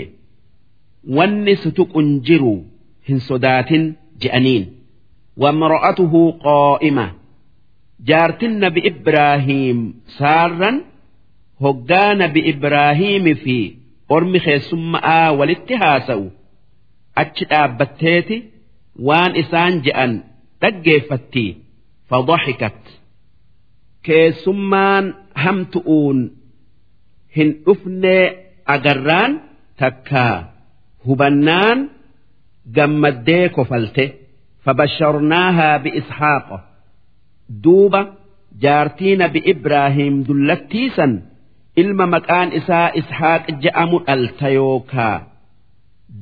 Wanni 1.18 1.54
sutuqun 1.64 2.08
jiru 2.28 2.56
hin 3.08 3.20
sodaatin 3.30 3.84
je'aniin 4.22 4.64
wamra'atuhu 5.44 6.22
qaa'ima 6.46 7.06
jaartin 8.10 8.54
nabi 8.64 8.82
ibraahiim 8.92 9.80
saarran 10.18 10.78
hoggaa 11.64 12.12
nabi 12.22 12.40
ibraahiimi 12.54 13.34
fi 13.44 13.58
ormi 14.16 14.40
keessumma'aa 14.46 15.28
walitti 15.40 15.76
haasa'u 15.84 16.26
achi 17.24 17.44
dhaabbatteeti 17.52 18.38
waan 19.08 19.32
isaan 19.44 19.74
je'an 19.86 20.12
dhaggeeffatti 20.62 21.46
fadhaxikat 22.10 22.80
keessummaan 24.08 25.06
hamtu'uun 25.44 26.20
hin 27.36 27.50
dhufne 27.66 28.18
agarraan 28.76 29.32
takka 29.82 30.26
hubannaan 31.08 31.80
gammaddee 32.76 33.46
kofalte 33.58 34.06
fabasharnaahaa 34.65 35.79
biishaaqa 35.85 36.57
duuba 37.65 38.01
jaartii 38.65 39.15
nabi 39.23 39.41
ibraahim 39.53 40.15
dullattiisan 40.29 41.13
ilma 41.83 42.07
maqaan 42.15 42.49
isaa 42.61 42.89
ishaaq 43.01 43.45
je'amu 43.65 43.99
dhalta 44.07 44.49
yookaa 44.59 45.17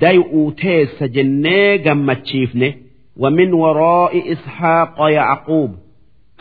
day'uu 0.04 0.46
teessa 0.62 1.04
jennee 1.16 1.78
gammachiifne 1.86 2.70
ومن 3.22 3.52
وراء 3.52 4.32
إسحاق 4.32 4.96
يعقوب 5.18 5.70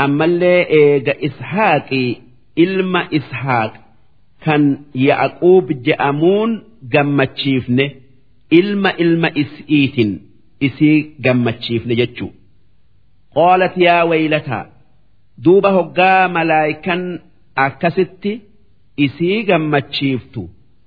أما 0.01 0.25
اللي 0.25 0.57
إيجا 0.69 1.13
إسحاقي 1.27 2.15
إلما 2.57 3.01
إسحاق 3.17 3.73
kan 4.45 4.63
Yaaquub 5.07 5.65
je'amuun 5.85 6.51
gammachiifne 6.93 7.85
ilma 8.59 8.91
ilma 9.03 9.29
is'iitin 9.41 10.11
isii 10.66 10.96
gammachiifne 11.24 11.94
jechu 12.00 12.26
qoolat 13.36 13.74
yaa 13.86 14.02
waylataa 14.10 14.64
duuba 15.44 15.70
hoggaa 15.78 16.28
malaayikan 16.36 17.02
akkasitti 17.66 18.32
isii 19.06 19.38
gammachiiftu 19.50 20.42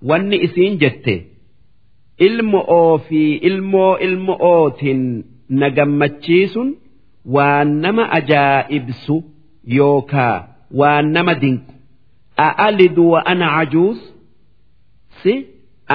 wanni 0.10 0.38
isiin 0.48 0.74
jette 0.84 1.16
ilmu 2.28 2.60
oo 2.78 2.98
fi 3.08 3.22
ilmoo 3.50 3.92
ilmu 4.08 4.34
ootin 4.54 5.02
na 5.60 5.68
gammachiisun 5.78 6.70
waan 7.36 7.70
nama 7.84 8.04
ajaa'ibsu 8.20 9.16
yookaa 9.78 10.38
waan 10.80 11.06
nama 11.16 11.34
dinqu 11.44 11.72
a'alidu 12.48 13.04
wa 13.14 13.20
ana 13.32 13.48
cajuus 13.56 14.00
si 15.24 15.34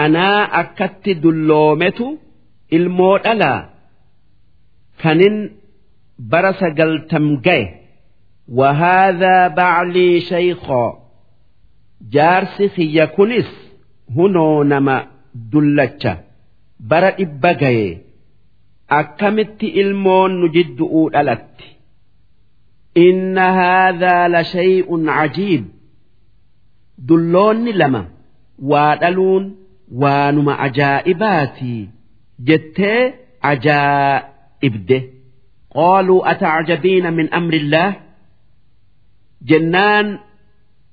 anaa 0.04 0.40
akkatti 0.60 1.12
dulloometu 1.22 2.06
ilmoo 2.76 3.18
dhalaa 3.24 3.58
kanin 5.02 5.36
bara 6.30 6.52
sagaltam 6.60 7.26
ga'e 7.46 7.64
wahaadaa 8.58 9.50
baclii 9.58 10.20
shayqoo 10.30 10.88
jaarsi 12.14 12.64
xiyya 12.74 13.06
kunis 13.16 13.48
hunoo 14.16 14.64
nama 14.64 14.96
dullacha. 15.52 16.12
Bara 16.90 17.10
dhibba 17.18 17.50
ga'e 17.62 17.86
akkamitti 18.98 19.66
ilmoon 19.82 20.32
nu 20.40 20.46
jiddu'uu 20.56 21.06
dhalatti? 21.14 21.68
Inna 23.06 23.46
haadhaa 23.58 24.28
la 24.34 24.42
shay'un 24.52 25.02
cajiib. 25.16 25.64
Dulloonni 27.08 27.72
lama 27.80 28.02
waa 28.70 28.96
dhaluun 29.02 29.44
waanuma 30.02 30.54
ajaa'ibaatii. 30.66 31.82
jettee 32.48 33.02
ajaa'ibde 33.52 34.98
qaaluu 35.76 36.20
atacjabiina 36.32 37.10
min 37.18 37.28
amrillaah 37.38 37.92
jennaan 39.48 40.06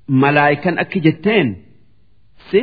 malaayikan 0.08 0.80
akki 0.84 1.00
jetteen 1.06 1.48
si 2.52 2.62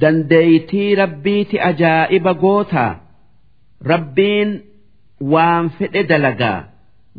dandeeytii 0.00 0.94
rabbiiti 1.02 1.56
ajaa'iba 1.70 2.32
gootaa 2.44 2.92
rabbiin 3.92 4.50
waan 5.32 5.70
fedhe 5.78 6.02
dalagaa 6.10 6.58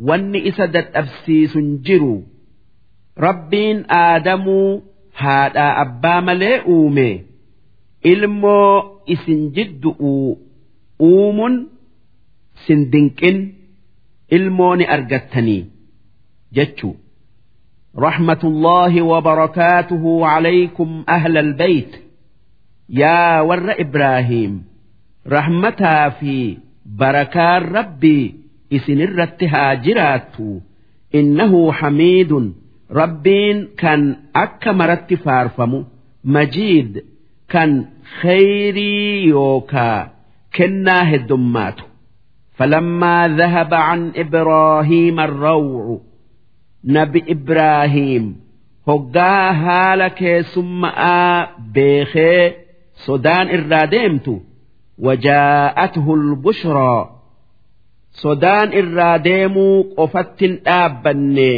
wanni 0.08 0.38
isa 0.50 0.66
dadhabsiisun 0.74 1.68
jiru 1.86 2.16
rabbiin 3.26 3.78
aadamuu 4.02 4.70
haadhaa 5.22 5.72
abbaa 5.84 6.20
malee 6.20 6.60
uume. 6.74 7.08
ilmoo 8.11 9.01
isin 9.13 9.41
jiddu'uu 9.55 10.29
uumun 11.09 11.53
sin 12.65 12.79
dinqin 12.91 13.37
ilmoo 14.37 14.75
ni 14.75 14.85
argattanii 14.95 15.63
jechuu 16.55 16.95
رحمة 17.97 18.39
الله 18.43 19.01
وبركاته 19.01 20.25
عليكم 20.25 21.03
أهل 21.09 21.37
البيت 21.37 21.91
yaa 22.89 23.43
warra 23.49 23.75
Ibraahim 23.85 24.53
rahmataa 25.35 26.11
fi 26.19 26.35
barakaan 26.99 27.63
rabbii 27.77 28.25
isinirratti 28.77 29.45
haa 29.53 29.75
jiraattu 29.85 30.47
innahu 31.19 31.61
hamiidun 31.79 32.45
rabbiin 32.99 33.57
kan 33.81 34.01
akka 34.43 34.71
maratti 34.79 35.15
faarfamu 35.25 35.79
majiid 36.35 36.91
kan 37.52 37.70
khayrii 38.20 39.28
yookaa 39.30 39.98
kennaa 40.56 41.04
heddummaatu. 41.10 41.84
Falammaa 42.58 43.28
dhahaba 43.38 43.78
can 43.88 44.02
ibraahiima 44.22 45.22
arrawcu 45.28 45.96
nabi 46.96 47.20
ibraahiim 47.34 48.26
hoggaa 48.88 49.46
haala 49.62 50.08
keessumma'aa 50.20 51.36
beekee 51.74 52.42
sodaan 53.06 53.46
irraa 53.56 53.86
deemtu 53.94 54.34
wajaa'athu 55.06 56.12
lbushraa 56.30 57.02
sodaan 58.22 58.68
irraa 58.80 59.16
deemuu 59.28 59.76
qofattin 59.96 60.54
dhaabbanne 60.66 61.52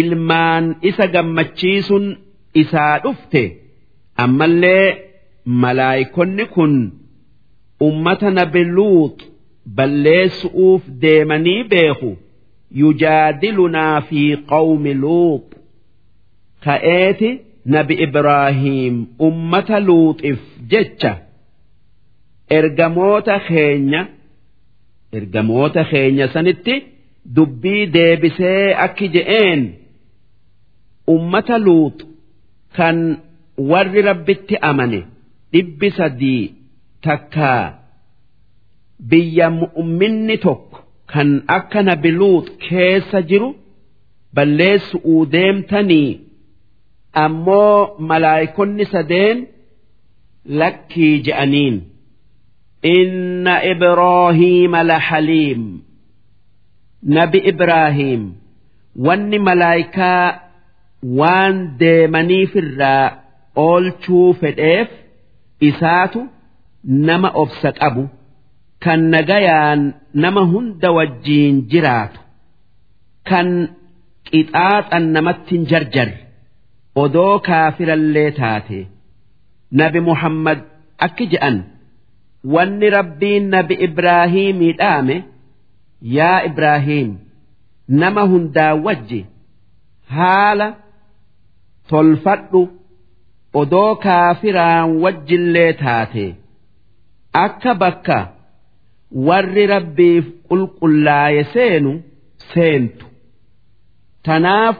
ilmaan 0.00 0.64
isa 0.90 1.06
gammachiisun 1.14 2.04
isaa 2.62 2.94
dhufte. 3.04 3.44
Ammallee 4.24 4.86
malaayikonni 5.62 6.44
kun 6.54 6.74
ummata 7.88 8.30
nabi 8.38 8.62
luut 8.76 9.18
balleessu'uuf 9.76 10.82
deemanii 11.02 11.62
beeku. 11.72 12.10
Yujaadilunaa 12.80 14.00
fi 14.08 14.22
qawmi 14.52 14.94
luut. 15.02 15.46
Ka'eeti 16.64 17.30
nabi 17.74 17.94
ibraahiim 18.06 18.96
ummata 19.28 19.80
luuxiif 19.88 20.40
jecha. 20.70 21.12
Ergamoota 22.58 23.36
keenya 23.48 24.00
ergamoota 25.18 25.82
keenya 25.90 26.26
sanitti 26.34 26.74
dubbii 27.36 27.86
deebisee 27.94 28.74
akki 28.86 29.08
je'een. 29.14 29.62
Ummata 31.14 31.58
luut 31.66 31.98
kan 32.76 32.96
warri 33.71 34.01
rabbitti 34.09 34.55
amane 34.69 34.99
dhibbi 35.53 35.89
sadii 35.97 36.43
takkaa 37.05 37.63
biyya 39.09 39.47
mu'minni 39.61 40.35
tokko 40.45 40.77
kan 41.11 41.29
akka 41.57 41.79
nabi 41.89 42.09
luut 42.19 42.47
keessa 42.65 43.19
jiru 43.29 43.49
balleessu'uu 44.35 45.21
deemtanii 45.33 46.09
ammoo 47.23 47.79
malaayikonni 48.09 48.85
sadeen 48.93 49.37
lakkii 50.59 51.15
je'aniin. 51.25 51.77
إن 52.85 53.47
إبراهيم 53.47 54.75
لحليم 54.75 55.61
nabi 57.15 57.39
Ibraahim 57.51 58.21
wanni 59.05 59.39
malaayikaa 59.47 60.39
waan 61.19 61.55
deemaniifirraa 61.79 63.07
oolchuu 63.66 64.28
fedheef 64.40 64.88
isaatu 65.68 66.20
nama 67.08 67.28
obsa 67.42 67.70
qabu 67.80 68.04
kan 68.84 69.00
nagayaan 69.14 69.80
nama 70.24 70.42
hunda 70.52 70.88
wajjiin 70.98 71.56
jiraatu 71.72 72.20
kan 73.30 73.48
qixaaxan 74.30 75.04
namatti 75.16 75.52
hin 75.56 75.64
jarjarre 75.72 76.18
odoo 77.04 77.34
kaafirallee 77.48 78.30
taate 78.42 78.78
nabi 79.80 80.00
Muhammad 80.10 80.58
akki 81.06 81.24
je'an 81.32 81.56
wanni 82.54 82.88
rabbiin 82.98 83.44
nabi 83.56 83.74
Ibraahimii 83.88 84.72
dhaame. 84.82 85.16
yaa 86.16 86.42
Ibraahim 86.48 87.08
nama 88.00 88.22
hundaa 88.32 88.74
wajji 88.86 89.20
haala 90.16 90.66
tolfadhu 91.92 92.60
odoo 93.54 93.94
kaafiraan 94.04 94.96
wajjillee 95.02 95.72
taate. 95.72 96.26
Akka 97.44 97.74
bakka 97.74 98.18
warri 99.28 99.66
rabbiif 99.74 100.24
qulqullaaye 100.48 101.44
seenu 101.52 101.92
seentu. 102.52 103.06
Tanaaf 104.24 104.76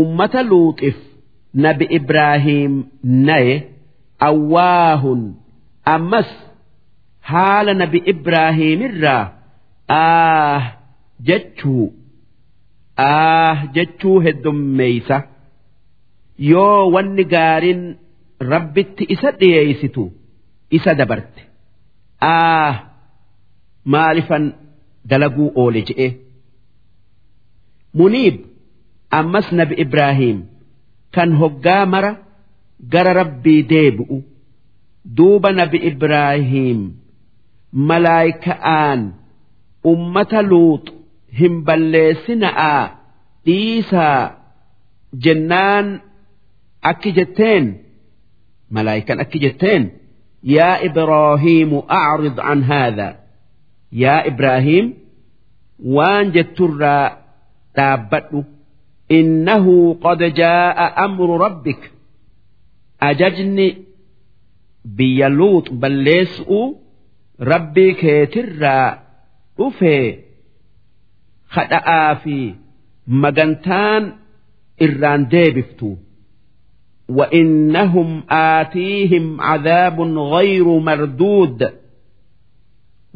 ummata 0.00 0.42
luuxif 0.50 0.96
nabi 1.64 1.84
Ibraahim 1.98 2.72
naye 3.28 3.54
awwaahun 4.28 5.20
ammas 5.94 6.30
haala 7.30 7.74
nabi 7.74 7.98
Ibraahimirraa 8.12 9.24
ah 9.88 10.62
jechuu. 11.28 11.86
Ah 12.96 13.56
jechuu 13.74 14.20
heddummeeysa 14.26 15.16
yoo 16.48 16.90
wanni 16.94 17.24
gaariin 17.34 17.82
rabbitti 18.52 19.04
isa 19.14 19.30
dhiyeeysitu 19.40 20.04
isa 20.78 20.94
dabarte. 21.00 21.42
Ah 22.20 22.72
maalifan 23.92 24.44
dalaguu 25.10 25.48
oole 25.62 25.80
je'e. 25.88 26.08
Muniib 27.98 28.36
ammas 29.18 29.48
nabi 29.58 29.74
ibraahim 29.84 30.38
kan 31.14 31.30
hoggaa 31.40 31.84
mara 31.92 32.12
gara 32.92 33.12
rabbii 33.20 33.62
deebi'u 33.72 34.18
duuba 35.16 35.50
nabi 35.60 35.78
ibraahim 35.90 36.80
malaayika'aan 37.88 39.00
ummata 39.92 40.40
luut 40.50 40.86
hin 41.40 41.54
balleessina'aa 41.66 42.82
dhiisaa 43.46 44.20
jennaan 45.24 45.86
akki 46.90 47.10
jetteen? 47.18 47.64
Malaayikan 48.74 49.20
akki 49.20 49.38
jetteen? 49.44 49.82
Yaa 50.42 50.76
ibraahiimu 50.88 51.78
acrid 51.88 52.38
an 52.50 52.60
haadha. 52.68 53.08
Yaa 54.02 54.22
ibraahiim 54.30 54.86
waan 55.94 56.26
jetturraa 56.34 57.06
dhaabbadhu. 57.76 58.40
Innahu 59.18 59.74
qad 60.04 60.20
jaa'a 60.40 60.86
amru 61.04 61.34
rabbik. 61.44 61.82
Ajajni 63.08 63.68
biyya 64.96 65.28
luut 65.38 65.66
balleessu'u 65.80 66.60
rabbii 67.50 67.92
keetirraa 68.00 68.88
dhufee 69.58 70.06
kadha'aa 71.54 72.14
fi 72.22 72.36
magantaan 73.22 74.02
irraan 74.84 75.22
deebiftu 75.32 75.88
وإنهم 77.09 78.23
آتيهم 78.29 79.41
عذاب 79.41 80.01
غير 80.01 80.63
مردود 80.79 81.59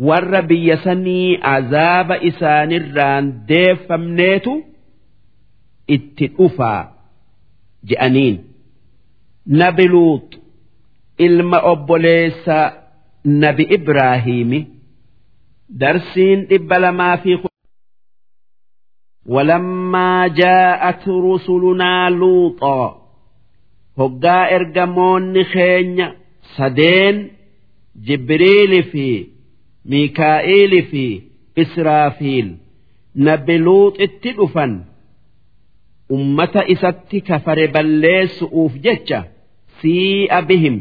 warra 0.07 0.41
biyya 0.49 0.77
sanii 0.83 1.35
azaaba 1.53 2.15
isaanirraan 2.29 3.25
deeffamneetu 3.49 4.53
itti 5.95 6.25
dhufaa 6.37 6.83
je'aniin 7.89 8.37
nabi 9.61 9.85
luut 9.93 10.29
ilma 11.25 11.59
obboleessa 11.71 12.57
nabi 13.43 13.63
ibraahiimi 13.77 14.59
darsiin 15.81 16.39
dhibba 16.49 16.77
lamaa 16.85 17.17
fi 17.23 17.31
ولما 19.25 20.27
جاءت 20.27 21.07
رسلنا 21.09 22.09
لوطا 22.09 23.02
hoggaa 24.00 24.44
ergamoonni 24.56 25.42
keenya 25.52 26.06
sadeen 26.56 27.16
jibriili 28.06 28.80
fi 28.92 29.06
miikaa'iili 29.90 30.80
fi 30.90 31.04
israafiil 31.62 32.48
nabi 33.26 33.56
luuxitti 33.66 34.30
dhufan 34.38 34.72
ummata 36.16 36.62
isatti 36.74 37.18
kafare 37.28 37.66
balleessu'uuf 37.74 38.72
jecha 38.84 39.20
sii'a 39.80 40.38
bihim. 40.48 40.76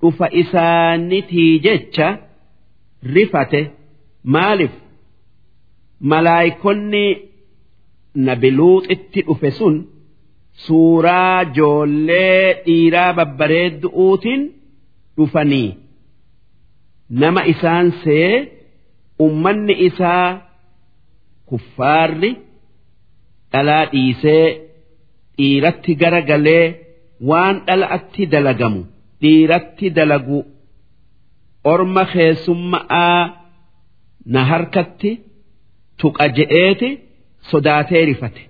Dhufa 0.00 0.26
isaanitii 0.42 1.52
jecha 1.64 2.08
rifate. 3.14 3.60
Maalif 4.34 4.72
malaayikonni 6.10 7.04
nabi 8.26 8.50
luuxitti 8.58 9.20
dhufe 9.26 9.50
sun 9.58 9.76
suuraa 10.66 11.38
joollee 11.56 12.44
dhiiraa 12.66 13.12
babbareeddu'uutiin 13.18 14.42
dhufanii 15.16 15.68
nama 17.22 17.42
isaan 17.52 17.86
see 18.04 18.30
ummanni 19.26 19.74
isaa 19.88 20.28
kuffaarri 21.48 22.30
dhalaa 23.52 23.84
dhiisee 23.92 24.46
dhiiratti 25.38 25.92
gara 26.02 26.20
galee 26.30 26.64
waan 27.30 27.56
dhala'atti 27.66 28.22
dalagamu 28.34 28.82
dhiiratti 29.22 29.86
dalagu 29.98 30.38
orma 31.72 32.04
keessummaa 32.12 33.18
na 34.32 34.40
harkatti 34.50 35.10
tuqa 36.00 36.26
je'eeti 36.36 36.88
sodaatee 37.50 38.04
rifate. 38.10 38.42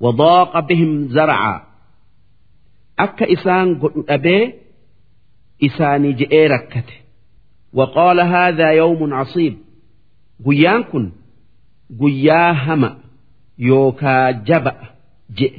وضاق 0.00 0.60
بهم 0.60 1.08
زرعا 1.08 1.62
أكا 2.98 3.32
إسان 3.32 3.78
قل 3.80 4.04
أبي 4.08 4.54
إساني 5.64 6.12
جئي 6.12 6.46
ركته 6.46 6.94
وقال 7.72 8.20
هذا 8.20 8.70
يوم 8.70 9.14
عصيب 9.14 9.56
قيان 10.46 10.82
كن 10.82 11.10
قيا 12.00 12.52
هما 12.52 12.96
يوكا 13.58 14.30
جبأ 14.30 14.76
جئ 15.34 15.52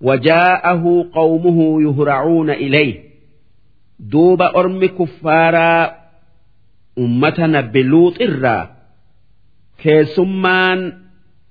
وجاءه 0.00 1.08
قومه 1.14 1.82
يهرعون 1.82 2.50
إليه 2.50 3.02
دوب 4.00 4.42
أرم 4.42 4.84
كفارا 4.86 5.96
أمتنا 6.98 7.60
بلوط 7.60 8.22
إرا 8.22 8.76
كيسمان 9.78 10.98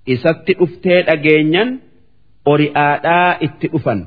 إسات 0.09 0.49
أفتيت 0.49 1.09
أجينيا 1.09 1.79
Ori'aadhaa 2.53 3.37
itti 3.47 3.67
dhufan 3.73 4.01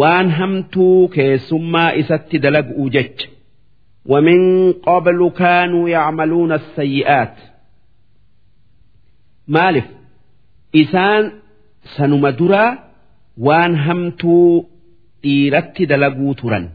waan 0.00 0.30
hamtuu 0.38 1.08
keessummaa 1.16 1.90
isatti 2.04 2.38
dalaguu 2.46 2.88
jecha 2.96 3.28
ومن 4.08 4.72
قبل 4.72 5.30
كانوا 5.36 5.88
يعملون 5.88 6.52
السيئات 6.52 7.34
مالف 9.48 9.84
إسان 10.76 11.32
سنمدرا 11.96 12.78
وان 13.38 13.76
همتو 13.76 14.64
إيرت 15.24 15.82
دلقو 15.82 16.32
ترا 16.32 16.68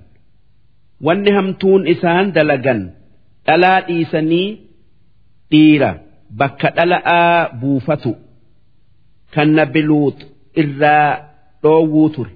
وان 1.02 1.28
همتون 1.38 1.88
إسان 1.88 2.32
دلقا 2.32 2.94
ألا 3.49 3.90
إيساني 3.90 4.57
إيرا 5.53 6.02
بك 6.32 6.65
ألا 6.65 7.56
بوفتو 7.56 8.14
kan 9.34 9.49
nabi 9.60 9.82
luut 9.90 10.18
irraa 10.61 11.10
dhoowwuu 11.64 12.10
ture. 12.15 12.34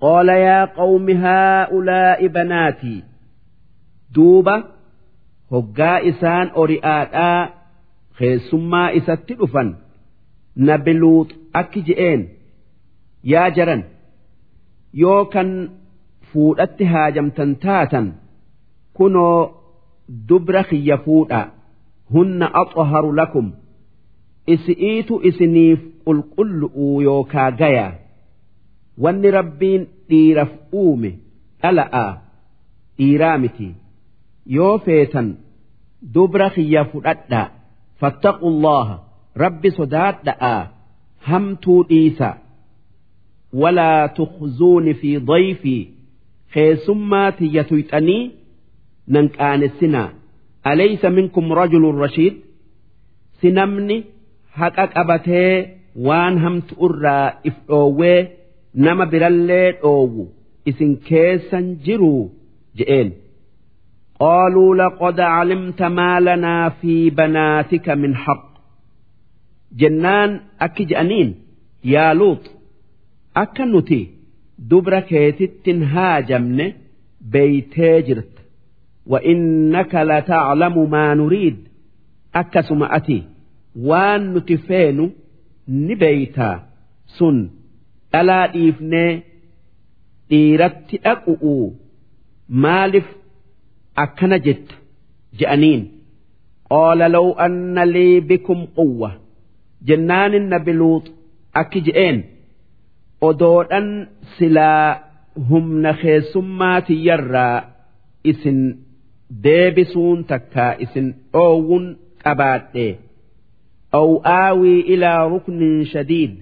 قال 0.00 0.28
يا 0.28 0.64
قوم 0.64 1.10
هؤلاء 1.10 2.26
بناتي 2.26 3.04
دوبة 4.14 4.64
هقا 5.52 6.08
إسان 6.08 6.50
أريآتا 6.56 7.54
خيسما 8.12 8.96
إسات 8.96 9.32
دفن 9.32 9.76
نبلوط 10.56 11.28
أكجئين 11.54 12.28
يا 13.24 13.48
جرن 13.48 13.84
يو 14.94 15.24
كان 15.24 15.70
fuudhatti 16.33 16.85
haajamtan 16.93 17.55
taatan 17.65 18.07
kunoo 18.93 19.39
dubra 20.29 20.63
kiyya 20.63 20.97
fuudha. 21.05 21.41
Hunna 22.13 22.47
axharu 22.61 23.11
lakum. 23.19 23.51
Isi'iitu 24.53 25.21
isiniif 25.29 25.79
qulqullu'uu 26.05 27.01
yookaa 27.01 27.51
gaya. 27.51 27.87
Wanni 29.03 29.31
rabbiin 29.31 29.87
dhiiraf 30.09 30.51
uume 30.81 31.11
dhala'a 31.61 32.05
dhiiraa 32.97 33.37
miti. 33.37 33.69
Yoo 34.55 34.77
feetan 34.85 35.27
dubra 36.13 36.49
kiyya 36.55 36.85
fudhadha. 36.91 37.41
Fattaqullaha 37.99 38.95
rabbi 39.43 39.71
sodaadha'a. 39.79 40.55
Hamtuu 41.29 41.83
dhiisa. 41.89 42.29
Walaa 43.61 44.07
tukhzuuni 44.07 44.93
fi 44.93 45.19
dayfii. 45.31 45.92
keessummaa 46.54 47.28
tiyya 47.38 47.62
tuyxanii 47.70 48.22
nan 49.14 49.26
qaanessinaa 49.36 50.08
alaysa 50.70 51.08
minkum 51.18 51.46
rajulun 51.60 52.00
rashiid 52.04 52.34
si 53.40 53.48
namni 53.58 53.96
haqa 54.60 54.84
qabatee 54.94 55.52
waan 56.06 56.34
hamtu 56.44 56.72
irraa 56.86 57.26
if 57.48 57.56
dhoowwee 57.68 58.18
nama 58.84 59.04
birallee 59.12 59.68
dhoowwu 59.82 60.24
isin 60.70 60.92
keessan 61.08 61.66
jiruu 61.86 62.22
je'een 62.80 63.10
قالوا 64.20 64.74
لقد 64.76 65.20
علمت 65.20 65.82
ما 65.82 66.20
لنا 66.20 66.68
في 66.68 67.10
بناتك 67.10 67.88
من 67.88 68.16
حق 68.16 68.48
جنان 69.72 70.40
أكي 70.60 70.84
جأنين 70.84 71.34
يا 71.84 72.14
لوط 72.14 72.50
أكا 73.36 73.64
نتي 73.64 74.11
dubra 74.69 74.99
keetittin 75.09 75.79
haajamne 75.93 76.65
beeytee 77.33 77.97
jirta 78.07 78.41
wa'innaka 79.11 79.99
lataclamu 80.11 80.81
maa 80.93 81.11
nuriid 81.19 81.57
akkasuma 82.41 82.85
ati 82.97 83.17
waan 83.89 84.21
nuti 84.33 84.55
feenu 84.67 85.05
ni 85.85 85.93
beeytaa 86.03 86.55
sun 87.17 87.37
dhalaa 88.11 88.45
dhiifnee 88.53 89.11
dhiiratti 90.29 90.95
dhaqu'uu 91.05 91.65
maaliif 92.63 93.07
akkana 94.03 94.37
jetta 94.45 94.75
je'aniin. 95.39 95.81
Qoola 96.69 97.07
law 97.15 97.27
anna 97.45 97.83
lii 97.95 98.21
bikum 98.29 98.59
quwwa. 98.77 99.09
Jennaanin 99.87 100.45
nabi 100.53 100.73
luuxu 100.79 101.11
akki 101.61 101.79
je'een. 101.87 102.17
Odoodhan 103.29 103.87
silaa 104.37 104.87
humna 105.49 105.91
keessummaa 106.01 106.79
tiyyarraa 106.87 107.57
isin 108.31 108.59
deebisuun 109.43 110.19
takkaa 110.31 110.71
isin 110.85 111.07
dhoowwun 111.33 111.85
qabaadhe. 112.23 112.87
Aw 113.99 114.09
aawii 114.39 114.79
ilaa 114.93 115.21
ruknin 115.33 115.75
shadiid. 115.91 116.33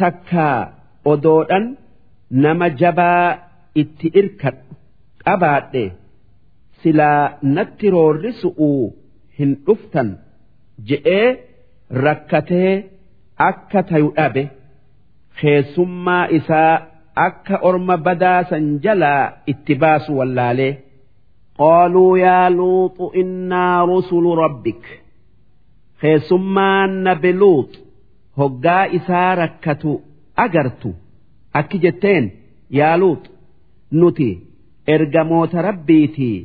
Takkaa 0.00 0.58
odoodhan 1.12 1.64
nama 2.42 2.66
jabaa 2.80 3.26
itti 3.82 4.06
irkadhu 4.20 4.72
qabaadhe. 5.24 5.84
Silaa 6.82 7.22
natti 7.54 7.86
roorrisu'uu 7.94 8.82
hin 9.38 9.50
dhuftan 9.66 10.08
je'ee 10.88 11.26
rakkatee 12.04 12.72
akka 13.48 13.80
tayu 13.90 14.08
dhabe. 14.16 14.44
Keessummaa 15.40 16.24
isaa 16.38 16.74
akka 17.26 17.56
orma 17.68 17.96
badaa 18.06 18.40
san 18.50 18.64
jalaa 18.84 19.24
itti 19.52 19.74
baasu 19.82 20.10
wallaalee. 20.18 20.72
Qaaluu 21.58 22.16
yaa 22.24 22.50
luuxu 22.58 23.04
innaa 23.22 23.78
rusulu 23.90 24.30
rabbik. 24.42 24.82
Keessummaan 26.00 26.90
nabi 27.06 27.32
luux 27.40 27.70
hoggaa 28.38 28.84
isaa 28.98 29.34
rakkatu 29.40 29.92
agartu. 30.44 30.90
Akki 31.58 31.78
jetteen 31.84 32.24
yaa 32.78 32.96
luut 33.02 33.24
nuti 34.00 34.28
ergamoota 34.94 35.62
rabbiitii 35.68 36.38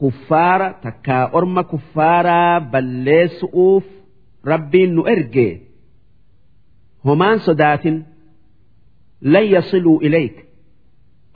kuffaara 0.00 0.68
takkaa 0.82 1.24
orma 1.38 1.62
kuffaaraa 1.70 2.60
balleessu'uuf 2.72 3.84
rabbiin 4.50 4.94
nu 4.96 5.02
erge 5.14 5.48
homaan 7.06 7.40
sodaatin 7.46 7.96
lan 9.32 9.44
yasiluu 9.54 9.98
ilayk 10.08 10.36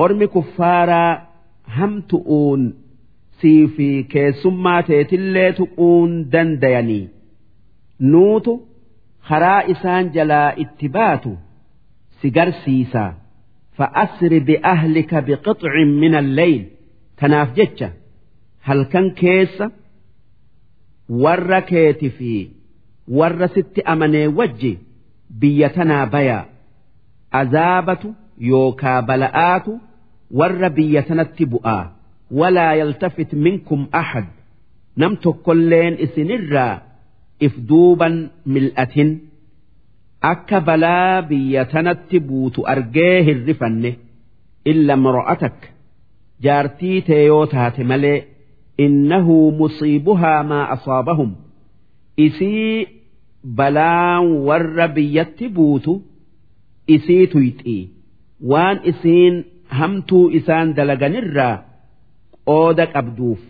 ormi 0.05 0.27
kuffaaraa 0.35 1.11
hamtu'uun 1.78 2.62
sii 3.41 3.62
fi 3.77 3.89
keessummaa 4.12 4.82
teetillee 4.89 5.51
tuquun 5.59 6.12
dandayanii 6.32 7.05
nuutu 8.12 8.55
karaa 9.28 9.61
isaan 9.74 10.12
jalaa 10.15 10.49
itti 10.65 10.89
baatu 10.97 11.32
si 12.20 12.31
garsiisa 12.36 13.05
fa'asri 13.78 14.41
bi'ahlika 14.49 15.19
biqixcin 15.28 15.91
min 16.03 16.15
alleyl 16.23 16.62
tanaaf 17.20 17.51
jecha 17.59 17.89
halkan 18.69 19.07
keessa 19.20 19.66
warra 21.23 21.61
keeti 21.70 22.09
fi 22.19 22.32
warra 23.19 23.49
sitti 23.55 23.81
amanee 23.93 24.27
wajji 24.39 24.73
biyya 25.41 25.69
tanaa 25.77 26.07
bayaa 26.15 26.45
azaabatu 27.41 28.09
yookaa 28.51 29.01
bala'aatu 29.09 29.73
warra 30.39 30.69
biyya 30.77 31.03
sanatti 31.09 31.45
bu'aa. 31.53 31.85
Walaa 32.41 32.75
yaltafit 32.81 33.31
minkum 33.45 33.81
ahad 34.01 34.27
nam 35.01 35.13
tokkolleen 35.25 35.95
isinirraa 36.05 36.75
if 37.47 37.55
duuban 37.69 38.15
mil'atin. 38.55 39.11
Akka 40.33 40.59
balaa 40.69 41.23
biyya 41.31 41.63
tanatti 41.73 42.17
buutu 42.29 42.61
argee 42.73 43.17
hirrifanne 43.27 43.91
illa 44.71 44.95
mro'atak 45.05 45.59
jaartii 46.45 46.99
tee 47.07 47.23
yoo 47.31 47.45
taate 47.53 47.83
malee 47.91 48.19
innahu 48.85 49.37
musiibuhaa 49.59 50.43
maa 50.51 50.67
asaabahum. 50.75 51.31
Isii 52.27 52.87
balaan 53.59 54.25
warra 54.47 54.87
biyyatti 54.97 55.47
buutu 55.57 55.93
isii 56.95 57.27
tuyxi. 57.33 57.79
Waan 58.51 58.79
isiin 58.91 59.35
hamtuu 59.79 60.27
isaan 60.39 60.69
dalaganirraa 60.77 61.57
qooda 62.49 62.87
qabduuf. 62.95 63.41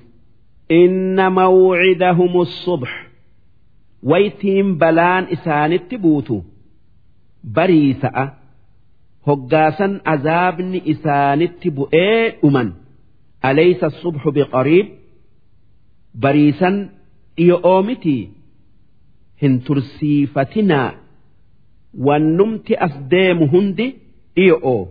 Inna 0.81 1.27
mawcidahum 1.39 2.35
subh. 2.65 2.93
Waytiin 4.11 4.69
balaan 4.83 5.25
isaanitti 5.35 5.97
buutu 6.05 6.37
bariisa'a. 7.57 8.25
Hoggaasan 9.27 9.93
azaabni 10.15 10.79
isaanitti 10.93 11.69
bu'ee 11.77 12.21
dhuman. 12.41 12.69
Alaysa 13.49 13.89
subhu 14.03 14.29
biqariib. 14.37 14.87
Bariisan 16.23 16.77
dhiyo'oo 17.37 17.81
mitii 17.89 18.23
hin 19.43 19.55
tursiifatinaa. 19.67 20.91
Wannumti 22.07 22.75
as 22.87 22.95
deemu 23.11 23.45
hundi 23.53 23.87
dhiyo'oo 24.37 24.83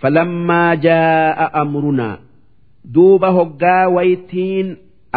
falammaa 0.00 0.72
jaa'a 0.86 1.46
amrunaa 1.62 2.16
duuba 2.94 3.28
hoggaa 3.38 3.84
waytiin 3.96 4.68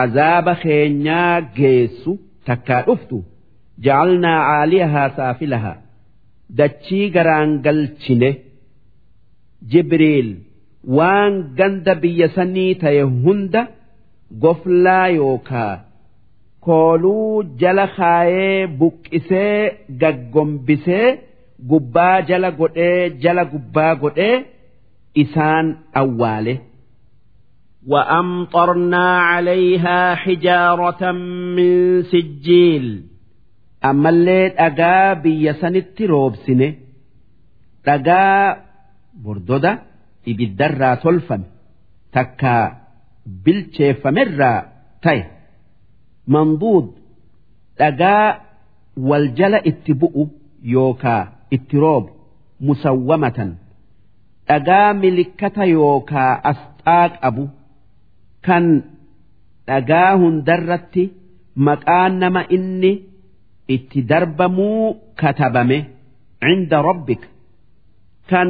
azaaba 0.04 0.54
keenyaa 0.64 1.36
geessu 1.58 2.12
takkaa 2.48 2.82
dhuftu. 2.88 3.18
Ja'alnaa 3.86 4.40
caaliyahaa 4.50 5.10
saafilahaa. 5.18 5.78
Dachii 6.58 7.06
garaan 7.16 7.52
galchine. 7.66 8.32
Jibriil 9.72 10.30
waan 10.98 11.34
ganda 11.58 11.94
biyya 12.02 12.28
sanii 12.36 12.72
ta'e 12.82 13.02
hunda 13.24 13.62
goflaa 14.44 15.08
yookaa 15.20 15.74
kooluu 16.67 17.43
jala 17.61 17.87
kaayee 17.99 18.61
buqqisee 18.81 19.57
gaggombisee 20.01 21.07
gubbaa 21.71 22.17
jala 22.29 22.51
godhee 22.61 23.01
jala 23.23 23.43
gubbaa 23.53 23.93
godhee 24.03 24.37
isaan 25.23 25.67
awwaale. 26.03 26.55
وأمطرنا 27.93 29.19
عليها 29.21 30.15
حجارة 30.15 31.13
من 31.57 32.03
سجيل 32.03 32.87
ammallee 33.91 34.47
dhagaa 34.59 35.15
biyya 35.23 35.53
sanitti 35.61 36.05
roobsine 36.13 36.69
dhagaa 37.87 38.57
bordoda 39.25 39.73
ibiddarraa 40.31 40.97
tolfame 41.05 41.47
takka 42.15 42.55
bilcheeffamerraa 43.45 44.59
ta'e 45.05 45.21
manduud 46.34 46.88
dhagaa 47.80 48.28
wal 49.10 49.28
jala 49.38 49.60
itti 49.72 49.94
bu'u 50.02 50.24
yookaa 50.74 51.24
itti 51.56 51.78
roobu 51.84 52.10
musawwamatan 52.66 53.52
dhagaa 54.50 54.94
milikkata 55.02 55.64
yookaa 55.76 56.32
asxaa 56.52 57.08
qabu 57.22 57.44
kan 58.46 58.66
dhagaa 59.68 60.12
hundarratti 60.22 61.04
maqaan 61.68 62.14
nama 62.22 62.42
inni 62.56 62.92
itti 63.76 64.00
darbamuu 64.10 64.86
katabame 65.22 65.78
cinda 66.44 66.78
rabbik 66.90 67.22
kan 68.30 68.50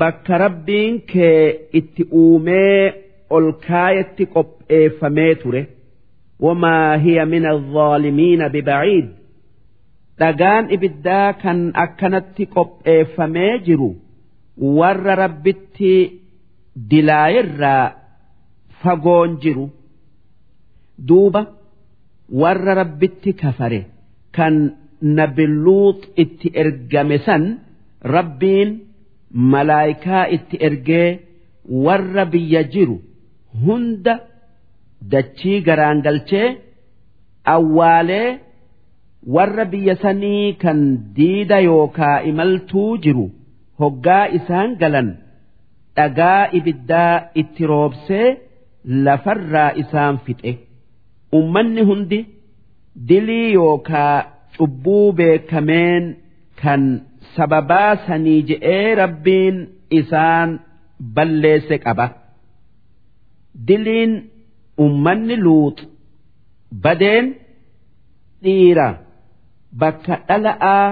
bakka 0.00 0.34
rabbiin 0.44 0.94
kee 1.10 1.40
itti 1.78 2.02
uumee 2.20 2.82
ol 3.36 3.46
kaayetti 3.66 4.24
qopheeffamee 4.34 5.34
ture 5.42 5.62
wamaa 6.44 6.96
hiya 7.04 7.24
min 7.32 7.44
alzaalimiina 7.54 8.46
bibaciid 8.54 9.06
dhagaan 10.20 10.64
ibiddaa 10.76 11.28
kan 11.42 11.58
akkanatti 11.84 12.44
qopheeffamee 12.54 13.52
jiru 13.66 13.90
warra 14.78 15.14
rabbitti 15.22 15.92
dilaayirraa 16.90 17.84
fagoon 18.82 19.30
jiru. 19.42 19.66
Duuba 21.08 21.42
warra 22.40 22.72
rabbitti 22.80 23.30
kafare 23.42 23.80
kan 24.36 24.54
nabiluut 25.18 26.00
itti 26.22 26.48
ergame 26.62 27.18
san 27.26 27.44
rabbiin 28.14 28.70
malaayikaa 29.52 30.24
itti 30.36 30.56
ergee 30.68 31.08
warra 31.84 32.24
biyya 32.32 32.62
jiru 32.74 32.96
hunda 33.64 34.14
dachii 35.12 35.58
garaan 35.66 35.98
galchee 36.06 36.48
awwaalee 37.54 38.28
warra 39.34 39.64
biyya 39.72 39.94
sanii 40.04 40.46
kan 40.62 40.78
diida 41.16 41.58
yookaa 41.68 42.16
imaltuu 42.30 42.90
jiru 43.04 43.26
hoggaa 43.80 44.24
isaan 44.38 44.70
galan 44.82 45.08
dhagaa 45.96 46.42
ibiddaa 46.58 47.14
itti 47.40 47.62
roobsee 47.72 48.26
lafarraa 49.06 49.70
isaan 49.82 50.16
fixe. 50.24 50.52
Ummanni 51.38 51.82
hundi 51.88 52.18
dilii 53.08 53.48
yookaa 53.58 54.14
cubbuu 54.56 55.06
beekameen 55.18 56.04
kan 56.62 56.82
sababaa 57.36 57.92
sanii 58.06 58.40
je'ee 58.48 58.94
rabbiin 59.02 59.56
isaan 60.00 60.50
balleesse 61.16 61.76
qaba. 61.84 62.06
Diliin 63.68 64.12
ummanni 64.85 65.35
luut 65.45 65.77
badeen 66.83 67.27
dhiira 68.43 68.87
bakka 69.83 70.15
dhala'aa 70.27 70.85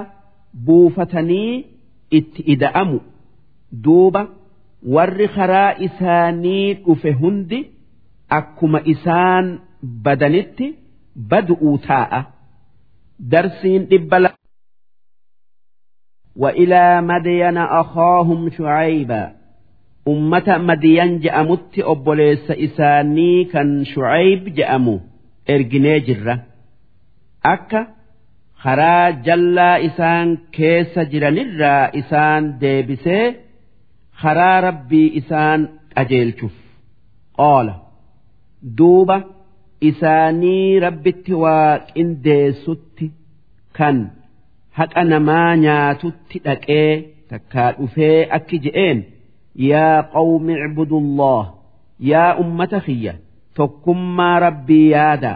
buufatanii 0.66 1.54
itti 2.20 2.42
ida'amu 2.54 3.00
duuba 3.84 4.22
warri 4.96 5.28
karaa 5.36 5.72
isaanii 5.88 6.68
dhufe 6.86 7.12
hundi 7.22 7.60
akkuma 8.40 8.80
isaan 8.94 9.46
badanitti 10.06 10.68
badu'uu 11.32 11.78
taa'a 11.88 12.22
darsiin 13.32 13.84
dhibba 13.94 14.18
وإلى 16.36 17.02
مدين 17.02 17.58
أخاهم 17.58 18.50
شعيبا 18.50 19.36
ummata 20.13 20.55
madiyaan 20.69 21.13
je'amutti 21.25 21.81
obboleessa 21.93 22.55
isaanii 22.67 23.39
kan 23.53 23.69
shucayb 23.93 24.43
je'amu 24.57 24.95
erginee 25.55 25.99
jirra 26.07 26.35
akka 27.53 27.81
karaa 28.65 29.07
jallaa 29.27 29.77
isaan 29.89 30.29
keessa 30.57 31.03
jiranirraa 31.13 31.85
isaan 32.01 32.43
deebisee 32.61 33.25
karaa 34.23 34.59
rabbii 34.67 35.09
isaan 35.21 35.61
qajeelchuuf 35.95 36.57
qoola 37.39 37.75
duuba 38.79 39.17
isaanii 39.91 40.81
rabbitti 40.87 41.33
waa 41.45 41.73
qindeessutti 41.95 43.07
kan 43.79 43.97
haqa 44.79 45.03
namaa 45.13 45.51
nyaatutti 45.65 46.37
dhaqee 46.47 46.91
takkaa 47.31 47.71
dhufee 47.79 48.19
akki 48.37 48.57
je'een. 48.65 48.99
Yaa 49.71 50.03
qawmi 50.15 50.55
icbudullah 50.67 51.43
yaa 52.11 52.31
ummata 52.43 52.81
kiyya 52.87 53.15
tokkummaa 53.57 54.39
rabbii 54.47 54.87
yaada 54.95 55.33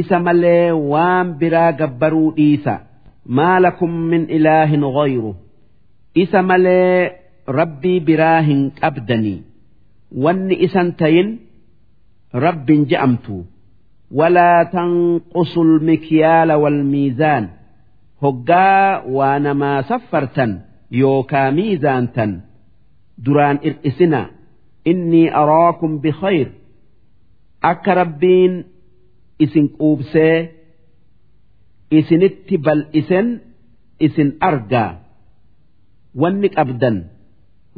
isa 0.00 0.16
malee 0.26 0.70
waan 0.92 1.26
biraa 1.40 1.72
gabbaruu 1.80 2.30
dhiisa 2.36 2.74
maa 3.38 3.56
lakum 3.64 3.92
min 4.12 4.22
ilaahin 4.36 4.84
ghayru 4.98 5.32
isa 6.22 6.42
malee 6.50 7.12
rabbii 7.58 7.98
biraa 8.08 8.40
hin 8.48 8.62
qabdanii 8.80 9.38
wanni 10.24 10.54
isan 10.66 10.88
tayin 11.00 11.28
rabbin 12.44 12.80
je'amtu 12.90 13.36
walaa 14.18 14.64
tanqusu 14.74 15.60
lmikyaala 15.70 16.54
walmiizaan 16.62 17.44
hoggaa 18.22 19.02
waa 19.16 19.38
namaa 19.46 19.78
saffartan 19.90 20.52
yookaa 21.00 21.48
miizaantan 21.58 22.32
duraan 23.25 23.57
ir'isina 23.67 24.21
innii 24.91 25.27
araakum 25.41 25.91
bikhayr 26.03 26.47
akka 27.71 27.91
rabbiin 28.01 28.53
isin 29.45 29.65
quubsee 29.77 30.37
isinitti 31.99 32.55
bal'isen 32.65 33.27
isin 34.07 34.29
argaa 34.49 34.91
wanni 36.21 36.49
qabdan 36.57 36.97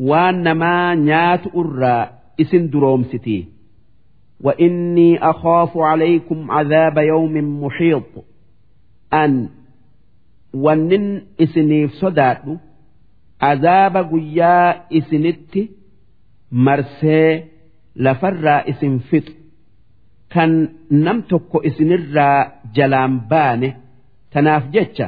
waan 0.10 0.38
namaa 0.48 0.96
nyaatu 1.08 1.48
irraa 1.62 2.04
isin 2.44 2.64
duroomsiti 2.72 3.40
وإني 4.46 5.18
أخاف 5.30 5.78
عليكم 5.78 6.52
عذاب 6.52 6.98
يوم 6.98 7.64
محيط 7.64 8.12
أن 9.14 9.50
ونن 10.54 11.22
إسنيف 11.42 11.92
صداد 11.94 12.58
azaaba 13.51 14.01
guyyaa 14.11 14.75
isinitti 14.99 15.63
marsee 16.51 17.31
lafarraa 18.05 18.63
isin 18.71 18.99
fixu. 19.09 19.33
Kan 20.33 20.53
nam 20.91 21.19
tokko 21.29 21.59
isinirraa 21.69 22.39
jalaan 22.77 23.15
baane 23.31 23.69
tanaaf 24.33 24.65
jecha 24.75 25.07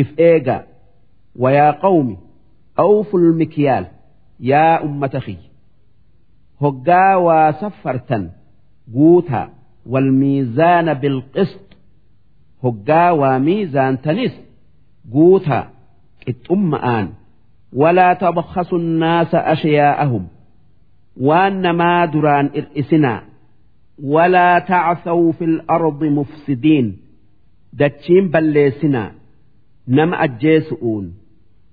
if 0.00 0.08
eega 0.28 0.56
wayaa 1.42 1.72
qawmi 1.82 2.14
awful 2.84 3.26
mikiyaal 3.40 3.86
yaa 4.50 4.80
ummata 4.86 5.20
kiyya 5.26 5.48
hoggaa 6.62 7.14
waa 7.26 7.52
saffartan 7.60 8.24
guutaa 8.94 9.46
wal 9.92 10.08
miizaana 10.20 10.92
bilqist 11.02 11.66
hoggaa 12.62 13.10
waa 13.20 13.38
miizaantanis 13.46 14.34
guutaa 15.14 15.64
qixxumma'aan. 16.24 17.06
Walaa 17.80 18.14
tabkhasu 18.14 18.78
nnaasa 18.78 19.38
ashyaa'ahum 19.54 20.24
waan 21.28 21.54
namaa 21.66 22.06
duraan 22.12 22.50
ir'isinaa 22.60 23.20
walaa 24.14 24.60
tacthaw 24.70 25.20
fi 25.38 25.46
lardi 25.46 26.08
mufsidiin 26.18 26.88
dachiin 27.78 28.30
balleessinaa 28.32 29.10
nama 29.86 30.16
ajjeesu'uun 30.26 31.06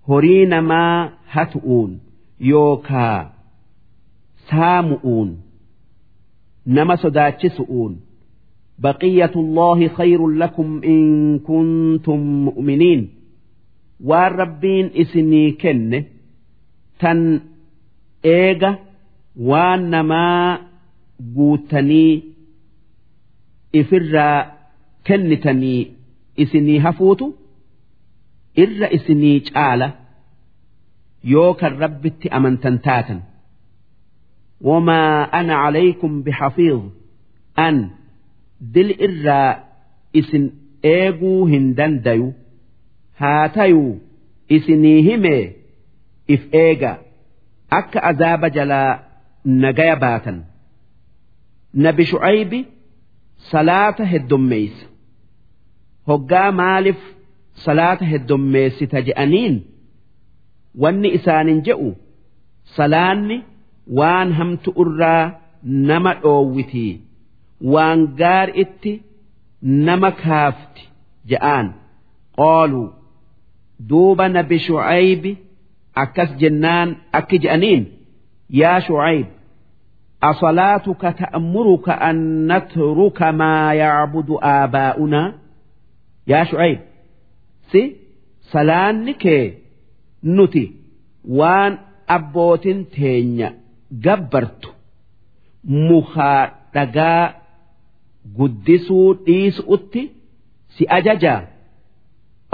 horii 0.10 0.46
namaa 0.54 1.10
hatu'uun 1.36 1.92
yookaa 2.52 3.32
saamu'uun 4.50 5.30
nama 6.78 6.96
sodaachisu'uun 7.04 7.94
baqiyatullaahi 8.84 9.88
khayrun 9.98 10.40
lakum 10.42 10.70
in 10.94 11.40
kuntum 11.48 12.22
mu'miniin 12.48 13.02
waan 14.08 14.32
rabbiin 14.42 14.88
isinii 15.04 15.52
kenne 15.62 16.00
tan 17.02 17.20
eega 18.38 18.72
waan 19.50 19.82
namaa 19.94 20.60
guutanii 21.36 22.14
ifirraa 23.80 24.38
kennitanii 25.08 25.82
isinii 26.44 26.78
hafuutu 26.86 27.28
irra 28.64 28.88
isinii 28.98 29.40
caala 29.50 29.88
yoo 31.34 31.54
kan 31.60 31.74
rabbitti 31.84 32.28
amantan 32.38 32.78
taatan. 32.86 33.20
Wamaa 34.68 35.30
ana 35.40 35.56
calaykum 35.64 36.14
bihafiiz 36.26 36.82
an 37.66 37.76
dil 38.74 38.90
irraa 39.08 39.50
isin 40.20 40.46
eeguu 40.94 41.46
hin 41.52 41.66
dandayu. 41.78 42.28
haa 43.20 43.50
tayuu 43.56 43.94
isinii 44.56 45.02
himee 45.08 45.44
if 46.36 46.42
eega 46.64 46.92
akka 47.78 48.00
azaaba 48.10 48.48
jalaa 48.58 49.00
nagaya 49.64 49.96
baatan. 50.04 50.38
Nabi 51.86 52.04
shu'aybi 52.12 52.60
salaata 53.52 54.04
heddommeeysa 54.14 54.86
hoggaa 56.12 56.52
maaliif 56.62 57.02
salaata 57.66 58.06
heddommeessita 58.12 58.98
je'aniin? 59.08 59.56
Wanni 60.82 61.10
isaanin 61.18 61.60
je'u 61.68 61.90
salaanni 62.78 63.38
waan 64.00 64.30
hamtu 64.40 64.70
irraa 64.84 65.26
nama 65.90 66.12
dhoowwitii 66.24 66.94
waan 67.74 68.00
gaar 68.22 68.48
itti 68.64 68.94
nama 69.88 70.10
kaafti 70.24 70.84
je'aan. 71.32 71.68
Qooluu 72.38 72.88
duuba 73.89 74.25
nabi 74.37 74.59
shucaybi 74.67 75.33
akkas 76.03 76.31
jennaan 76.41 76.89
akki 77.19 77.37
je'aniin 77.45 77.83
yaa 78.61 78.81
shucayb 78.89 79.27
أصلاتك 80.25 81.03
تأمرك 81.19 81.89
أن 81.89 82.17
نترك 82.53 83.23
ما 83.23 83.75
يعبد 83.75 84.29
آباؤنا 84.43 85.23
يا 86.27 86.45
شعيب 86.45 86.79
سي 87.73 87.97
سلانك 88.53 89.25
نتي 90.25 90.73
وان 91.29 91.79
أبوتين 92.09 92.89
تينيا 92.91 93.51
gabbartu 94.05 94.69
mukaa 95.65 96.43
dhagaa 96.75 97.35
guddisuu 98.37 99.15
dhiisu'utti 99.27 100.03
si 100.75 100.83
ajajaa 100.97 101.41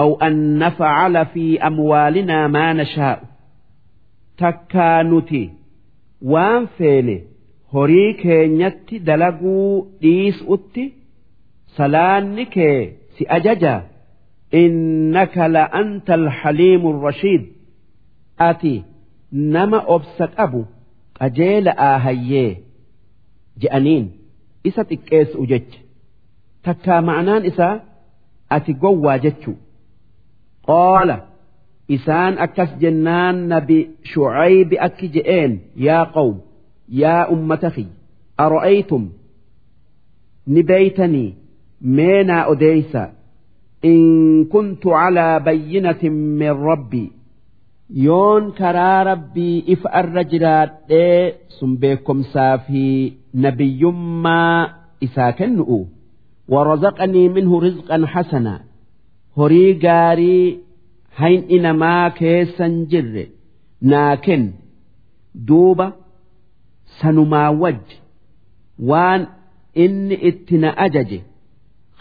أو 0.00 0.14
أن 0.20 0.58
نفعل 0.58 1.26
في 1.26 1.66
أموالنا 1.66 2.46
ما 2.48 2.72
نشاء 2.72 3.22
تكانتي 4.38 5.50
وان 6.22 6.66
فيني 6.78 7.24
horii 7.74 8.14
keenyatti 8.22 8.98
dalaguu 9.06 9.86
dhiisu'utti 10.02 10.84
salaanni 11.76 12.44
kee 12.54 12.80
si 13.16 13.22
ajaja 13.36 13.74
innaka 14.62 15.46
la 15.54 15.62
anta 15.80 16.14
alhaliimu 16.20 16.90
rashiid 17.06 17.42
ati 18.48 18.74
nama 19.54 19.78
obsa 19.96 20.26
qabu 20.36 20.62
qajeela 21.18 21.72
aahayyee 21.90 22.50
je'aniin 23.62 24.06
isa 24.68 24.82
xiqqeessu 24.90 25.46
jecha 25.52 25.80
takkaa 26.66 27.00
ma'anaan 27.08 27.44
isaa 27.50 27.74
ati 28.56 28.72
gowwaa 28.82 29.18
jechuu 29.26 29.56
Qaala 30.69 31.17
isaan 31.95 32.33
akkas 32.45 32.71
jennaan 32.81 33.37
nabi 33.51 33.77
shucaybi 34.11 34.75
akki 34.87 35.07
je'een 35.15 35.51
yaa 35.87 36.05
qawm 36.15 36.35
yaa 37.01 37.21
ummata 37.35 37.69
kiyya 37.75 37.93
ara'aytum 38.43 39.03
ni 40.53 40.61
beeytanii 40.69 41.29
meenaa 41.97 42.43
odeeysa? 42.53 43.03
In 43.91 44.47
kuntu 44.53 44.89
calaa 44.97 45.39
bayyinatin 45.45 46.15
min 46.39 46.53
rabbii 46.67 47.09
yoon 48.05 48.43
karaa 48.59 48.99
rabbii 49.09 49.57
ifa 49.73 49.89
irra 50.01 50.23
jiraadhee 50.31 51.19
sun 51.57 51.71
beekomsaa 51.81 52.53
fi 52.65 52.83
nabiyyummaa 53.43 54.59
isaa 55.07 55.31
kennu'u. 55.39 55.79
Warazaqanii 56.53 57.27
minhu 57.35 57.55
rizqan 57.65 58.03
hasanaa 58.13 58.59
horii 59.37 59.73
gaarii 59.83 60.59
hayni 61.19 61.59
namaa 61.65 62.09
keessan 62.19 62.75
jirre 62.91 63.25
naa 63.91 64.15
kenni. 64.25 64.53
Duuba 65.47 65.87
sanumaa 67.01 67.51
wajji 67.61 67.97
waan 68.89 69.21
inni 69.85 70.15
itti 70.29 70.57
na 70.63 70.69
ajaje 70.85 71.19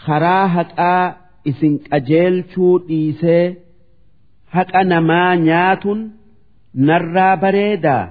karaa 0.05 0.47
haqaa 0.55 1.03
isin 1.51 1.73
qajeelchuu 1.89 2.73
dhiisee 2.87 3.45
haqa 4.55 4.83
namaa 4.91 5.35
nyaatun 5.47 5.99
narraa 6.89 7.35
bareedaa. 7.43 8.05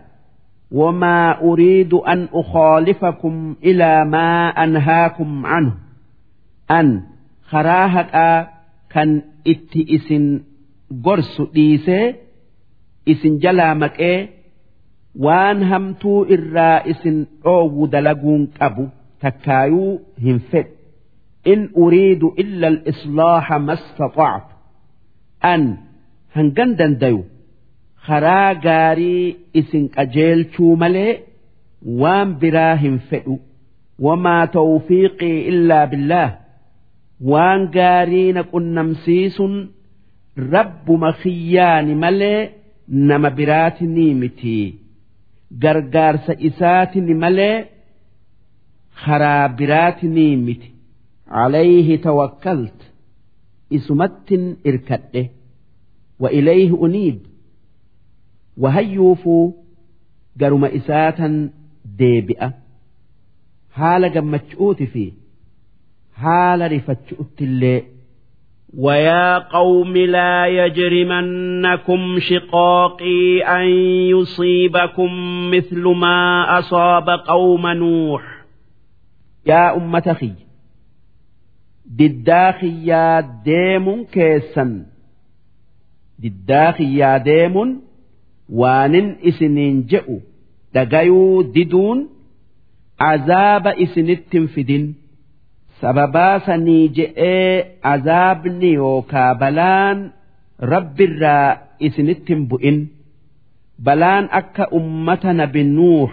Uriidu 1.50 1.98
an 2.12 2.28
ukhaalifakum 2.40 3.56
ilaa 3.70 4.04
maa 4.04 4.52
anhaakum 4.64 5.44
anhu. 5.56 5.76
An 6.78 6.88
karaa 7.50 7.86
haqaa 7.96 8.38
kan 8.94 9.10
itti 9.52 9.80
isin 9.96 10.24
gorsu 11.06 11.44
dhiisee 11.54 12.06
isin 13.12 13.34
jalaa 13.44 13.74
maqee 13.82 14.18
waan 15.24 15.58
hamtuu 15.70 16.20
irraa 16.36 16.78
isin 16.92 17.16
dhoowwu 17.44 17.82
dalaguun 17.94 18.42
qabu 18.58 18.84
takkaayuu 19.22 19.92
hin 20.24 20.38
fedhu 20.50 20.72
in 21.52 21.60
uriidu 21.84 22.28
illa 22.42 22.66
al-islaaha 22.74 23.56
mastata'tu. 23.68 24.52
An 25.52 25.62
hangan 26.36 26.70
dandayu 26.78 27.20
karaa 28.06 28.50
gaarii 28.66 29.26
isin 29.60 29.84
qajeelchuu 29.96 30.72
malee 30.82 31.12
waan 32.00 32.28
biraa 32.40 32.74
hin 32.84 32.96
fedhu. 33.10 33.34
Wamaa 34.06 34.44
tawfiiqii 34.56 35.38
illaa 35.50 35.86
billaah 35.92 36.30
waan 37.30 37.62
gaarii 37.76 38.32
na 38.36 38.42
qunnamsiisun 38.52 39.54
rabbuma 40.54 41.10
kiyyaani 41.22 41.94
malee 42.04 42.40
nama 43.10 43.30
biraati 43.38 43.84
ni 43.96 44.06
miti. 44.20 44.56
Gargaarsa 45.62 46.32
isaatini 46.48 47.14
malee 47.22 47.56
karaa 49.04 49.48
biraati 49.58 50.06
ni 50.16 50.26
miti. 50.46 50.68
Calayhi 51.34 51.98
tawakkalt 52.06 52.78
isumattin 53.76 54.44
irkadhe. 54.70 55.22
Wa 56.22 56.28
ilayhi 56.38 56.72
uniib 56.86 57.18
wahayyuufuu 58.62 59.44
garuma 60.40 60.68
isaatan 60.78 61.34
deebi'a. 61.98 62.48
Haala 63.78 64.08
gammachuuti 64.14 64.86
fi 64.92 65.04
haala 66.13 66.67
rifachuuttillee 66.67 67.99
ويا 68.77 69.37
قوم 69.37 69.97
لا 69.97 70.45
يجرمنكم 70.45 72.19
شقاقي 72.19 73.41
أن 73.41 73.67
يصيبكم 74.13 75.09
مثل 75.51 75.81
ما 75.81 76.45
أصاب 76.59 77.09
قوم 77.09 77.67
نوح 77.67 78.23
يا 79.45 79.77
أمة 79.77 80.13
خي 80.13 80.31
دداخي 81.85 82.85
يا 82.85 83.19
ديم 83.45 84.03
كيسا 84.03 84.85
دداخي 86.19 86.97
يا 86.97 87.17
ديم 87.17 87.81
وان 88.49 89.15
إسنين 89.27 89.85
جئوا 89.85 90.19
دقيوا 90.73 91.43
ددون 91.43 92.09
عذاب 92.99 93.67
إسنتم 93.67 94.47
فدين 94.47 94.95
sababaa 95.84 96.34
sanii 96.46 96.82
je'ee 96.96 97.54
azaabni 97.92 98.70
yookaa 98.80 99.30
balaan 99.42 99.98
rabbirraa 100.72 101.48
isinitti 101.88 102.32
hin 102.34 102.44
bu'in 102.50 102.78
balaan 103.88 104.24
akka 104.40 104.64
ummata 104.78 105.32
nabi 105.40 105.62
nuux 105.76 106.12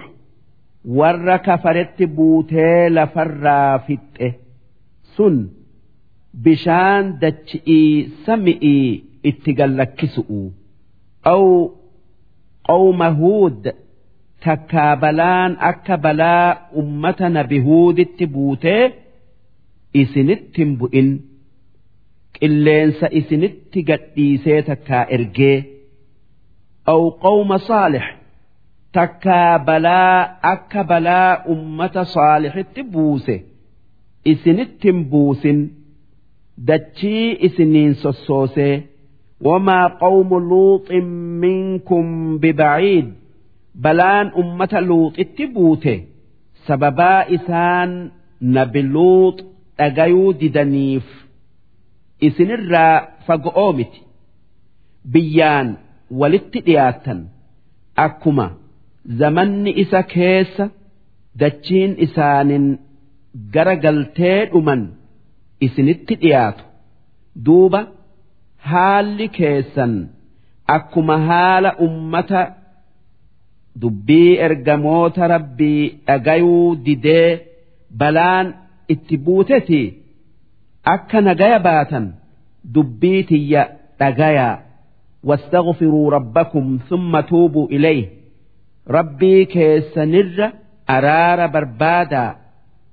warra 0.99 1.37
kafaretti 1.47 2.05
buutee 2.17 2.89
lafarraa 2.95 3.73
fixxe 3.87 4.27
sun 5.17 5.35
bishaan 6.47 7.05
dachi'ii 7.21 7.91
sami'ii 8.25 8.87
itti 9.31 9.51
gallakkisu'u 9.59 10.41
aw 11.33 11.43
qawma 12.69 13.09
huud 13.21 13.63
takkaa 14.45 14.93
balaan 15.05 15.51
akka 15.69 15.95
balaa 16.05 16.47
ummata 16.83 17.25
nabi 17.37 17.57
huuditti 17.67 18.25
buutee 18.35 18.83
isinitti 20.01 20.61
hin 20.63 20.71
bu'in 20.79 21.09
qilleensa 22.39 23.07
isinitti 23.19 23.79
gadhiisee 23.89 24.61
takkaa 24.69 25.03
ergee 25.17 25.57
aw 26.93 27.01
qawma 27.23 27.57
saalix 27.67 28.05
takkaa 28.97 29.59
balaa 29.67 30.15
akka 30.53 30.81
balaa 30.91 31.29
ummata 31.53 32.03
saalixitti 32.13 32.81
buuse 32.93 33.35
isinitti 34.33 34.87
hin 34.91 34.99
buusin 35.11 35.59
dachii 36.67 37.27
isiniin 37.47 37.93
sossoosee 38.03 38.75
wamaa 39.47 39.85
qawmu 40.01 40.37
luuxin 40.49 41.07
minkum 41.43 42.07
bibaciid 42.41 43.07
balaan 43.83 44.27
ummata 44.41 44.79
luuxitti 44.89 45.43
buute 45.55 45.95
sababaa 46.67 47.19
isaan 47.37 47.91
nabi 48.55 48.81
luux 48.95 49.35
dhagayuu 49.77 50.29
didaniif. 50.41 51.07
Isinirraa 52.27 52.95
fago'oo 53.27 53.71
miti. 53.77 53.99
Biyyaan 55.13 55.69
walitti 56.19 56.59
dhiyaattan 56.67 57.19
akkuma 58.05 58.47
zamanni 59.19 59.71
isa 59.83 60.01
keessa 60.13 60.65
dachiin 61.41 61.91
isaanin 62.05 62.65
gara 63.53 63.75
galtee 63.83 64.39
dhuman 64.51 64.81
isinitti 65.65 66.13
dhiyaatu. 66.21 66.63
Duuba 67.45 67.81
haalli 68.69 69.27
keessan 69.37 69.93
akkuma 70.75 71.15
haala 71.27 71.71
ummata 71.85 72.41
dubbii 73.81 74.31
ergamoota 74.47 75.23
rabbii 75.33 75.83
dhagayuu 76.07 76.69
didee 76.85 77.29
balaan 77.99 78.47
itti 78.92 79.16
buuteti 79.24 79.82
akka 80.94 81.20
nagaya 81.20 81.58
baatan 81.58 82.04
dubbii 82.74 83.22
tiyya 83.28 83.62
dhagayaa 84.00 84.66
واستغفروا 85.26 86.10
ربكم 86.10 86.78
ثم 86.88 87.20
توبوا 87.20 87.66
إليه 87.68 88.08
ربي 88.90 89.44
كيسنر 89.44 90.52
أرار 90.90 91.46
بربادا 91.46 92.36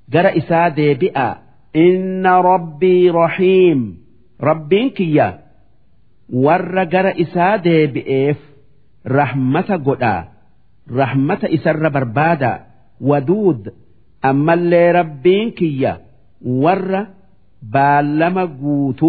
جرى 0.09 0.37
إسادة 0.37 0.93
بئا 0.93 1.37
إن 1.75 2.25
ربي 2.27 3.09
رحيم 3.09 3.97
ربي 4.41 4.89
كيا 4.89 5.39
ور 6.33 6.83
جرى 6.83 7.21
إسادة 7.21 7.85
بئف 7.85 8.37
رحمة 9.07 9.69
قدا 9.85 10.27
رحمة 10.91 11.39
إسر 11.43 11.89
بربادا 11.89 12.53
ودود 13.01 13.73
ammallee 14.22 14.92
rabbiin 14.92 15.52
kiyya. 15.58 15.92
Warra 16.64 17.06
baallama 17.74 18.46
guutu 18.46 19.08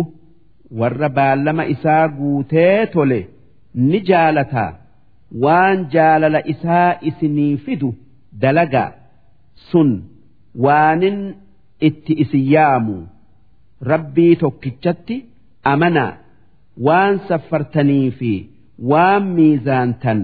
warra 0.80 1.10
baallama 1.10 1.66
isaa 1.74 2.08
guutee 2.08 2.86
tole 2.94 3.20
ni 3.74 4.00
jaalataa 4.10 4.72
waan 5.44 5.86
jaalala 5.94 6.42
isaa 6.54 6.96
isinii 7.10 7.58
fidu 7.66 7.90
dalagaa 8.42 8.92
sun 9.72 9.90
waanin 10.66 11.20
itti 11.88 12.14
isin 12.24 12.46
yaamu. 12.54 12.98
Rabbii 13.92 14.36
tokkichatti 14.36 15.18
amanaa 15.74 16.14
waan 16.88 17.20
saffartanii 17.28 18.12
fi 18.20 18.32
waan 18.92 19.24
miizaantan 19.38 20.22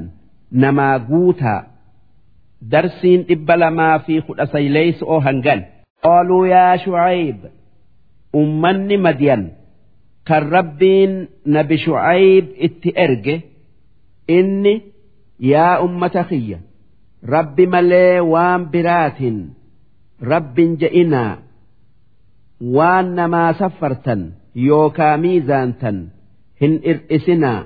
namaa 0.64 0.99
guutaa 1.10 1.62
درسين 2.64 3.27
إبلا 3.31 3.70
ما 3.70 3.98
في 3.98 4.20
خد 4.20 4.40
أسيليس 4.40 5.02
أو 5.02 5.18
هنجن 5.18 5.64
قالوا 6.02 6.47
يا 6.47 6.77
شعيب 6.77 7.36
أمني 8.35 8.97
مدين 8.97 9.52
كالربين 10.27 11.28
نبي 11.47 11.77
شعيب 11.78 12.47
اتئرج 12.60 13.40
إني 14.31 14.82
يا 15.40 15.82
أمة 15.85 16.27
خية 16.31 16.60
رب 17.28 17.60
ملي 17.60 18.20
وان 18.20 18.70
برات 18.70 19.20
رب 20.22 20.55
جئنا 20.78 21.39
وان 22.60 23.24
ما 23.24 23.52
سفرتا 23.52 24.32
يوكا 24.56 25.16
ميزانتا 25.16 26.09
هن 26.62 26.81
إرئسنا 26.86 27.64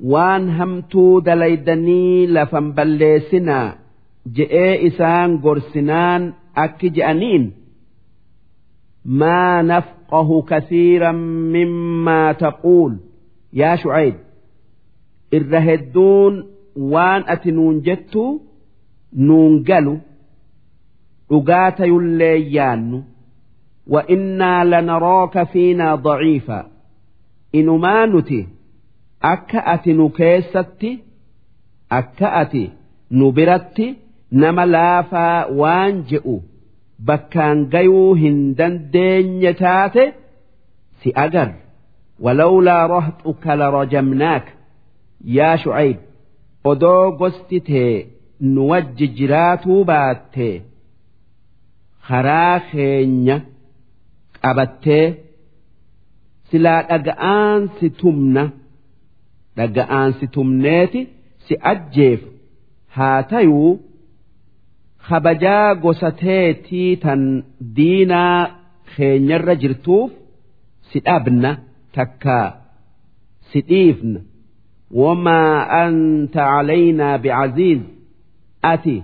waan 0.00 0.48
hamtuu 0.58 1.20
dalaydanii 1.26 2.26
lafan 2.26 2.72
balleessinaa 2.76 3.74
je'ee 4.36 4.74
isaan 4.88 5.38
gorsinaan 5.44 6.22
akki 6.64 6.90
je'aniin 6.96 7.44
maa 9.20 9.62
nafqahu 9.62 10.42
kasiiran 10.50 11.16
mimmaa 11.52 12.34
taquul. 12.42 12.92
Yaa 13.60 13.76
shucayb 13.82 14.14
irra 15.36 15.60
hedduun 15.68 16.34
waan 16.92 17.22
ati 17.34 17.52
nuun 17.52 17.76
jettu 17.86 18.24
nuun 19.26 19.54
galu 19.68 19.94
dhugaa 21.30 21.70
tayullee 21.78 22.36
yaannu 22.56 22.98
wa 23.92 24.00
innaa 24.14 24.64
lanarooka 24.70 25.44
fiinaa 25.52 25.96
daciifa. 26.04 26.58
Inumaa 27.52 28.06
nuti 28.06 28.40
akka 29.32 29.60
ati 29.74 29.92
nu 29.98 30.06
keessatti 30.18 30.90
akka 31.98 32.28
ati 32.42 32.64
nu 33.18 33.26
biratti 33.36 33.86
nama 34.42 34.64
laafaa 34.74 35.38
waan 35.60 35.94
je'u 36.10 36.36
bakkaan 37.10 37.58
gayuu 37.74 38.10
hin 38.22 38.38
dandeenye 38.58 39.52
taate 39.62 40.04
si 41.02 41.12
agar 41.24 41.48
walawlaa 42.24 42.82
rahxuka 42.94 43.52
larajamnaak 43.60 44.46
yaa 45.36 45.54
shucayb 45.62 45.98
odoo 46.72 47.04
gosti 47.20 47.58
tee 47.68 47.92
nu 48.54 48.62
wajji 48.70 49.06
jiraatuu 49.18 49.80
baatte 49.90 50.48
karaa 52.08 52.56
keenya 52.70 53.36
qabattee 54.42 55.04
silaa 56.50 56.80
dhaga'aan 56.90 57.60
si 57.78 57.86
tumna. 58.00 58.44
Dhaga'aan 59.56 60.10
si 60.18 60.26
si 61.46 61.54
ajjeef 61.72 62.20
haa 62.96 63.18
tayuu 63.32 63.70
kabajaa 65.08 65.74
gosa 65.84 66.10
teetii 66.22 66.90
tan 67.04 67.22
diinaa 67.76 68.38
keenyarra 68.92 69.54
jirtuuf 69.62 70.10
si 70.90 70.98
dhabna 71.06 71.50
takkaa 71.96 72.46
si 73.50 73.58
dhiifna. 73.70 74.20
Wamaa 75.00 75.56
anta 75.82 76.42
calaynaa 76.52 77.16
bicaziiz 77.24 77.82
ati 78.72 78.96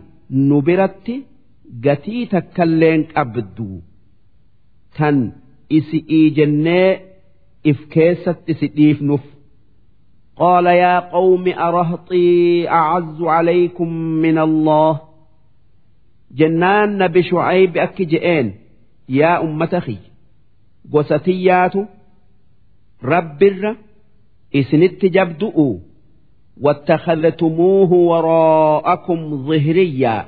nu 0.48 0.56
biratti 0.66 1.14
gatii 1.84 2.22
takkalleen 2.32 3.00
qabdu. 3.14 3.68
Tan 4.96 5.16
isi 5.78 5.98
iijennee 6.18 6.88
if 7.70 7.78
keessatti 7.94 8.52
si 8.60 8.66
dhiifnuuf 8.76 9.24
قال 10.40 10.66
يا 10.66 10.98
قوم 10.98 11.48
أرهطي 11.48 12.68
أعز 12.68 13.22
عليكم 13.22 13.88
من 13.92 14.38
الله. 14.38 15.00
جنان 16.32 16.98
نبي 16.98 17.22
شعيب 17.22 17.76
أكجئين 17.76 18.54
يا 19.08 19.42
أمة 19.42 19.68
أخي 19.72 19.96
قستيات 20.92 21.72
رب 23.04 23.42
الر 23.42 23.76
إسنت 24.54 25.04
جبدؤوا 25.04 25.78
واتخذتموه 26.60 27.92
وراءكم 27.92 29.46
ظهريا. 29.46 30.24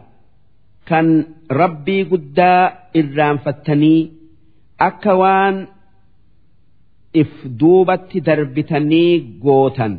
كان 0.87 1.25
ربي 1.53 2.03
قدا 2.03 2.73
إرام 2.97 3.37
فتني 3.39 4.13
أكوان 4.81 5.67
if 7.21 7.31
duubatti 7.61 8.21
darbitanii 8.27 9.13
gootan. 9.45 9.95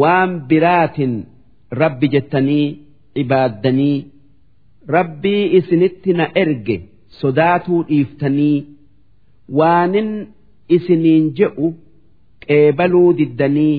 Waan 0.00 0.30
biraatin 0.48 1.12
rabbi 1.80 2.06
jettanii 2.14 2.66
ibaaddanii 3.22 3.96
rabbii 4.96 5.44
isinitti 5.58 6.12
na 6.18 6.26
erge 6.42 6.76
sodaatuu 7.20 7.80
dhiiftanii 7.88 8.56
waanin 9.58 10.10
isiniin 10.76 11.24
je'u 11.38 11.68
qeebaluu 12.46 13.10
diddanii 13.18 13.76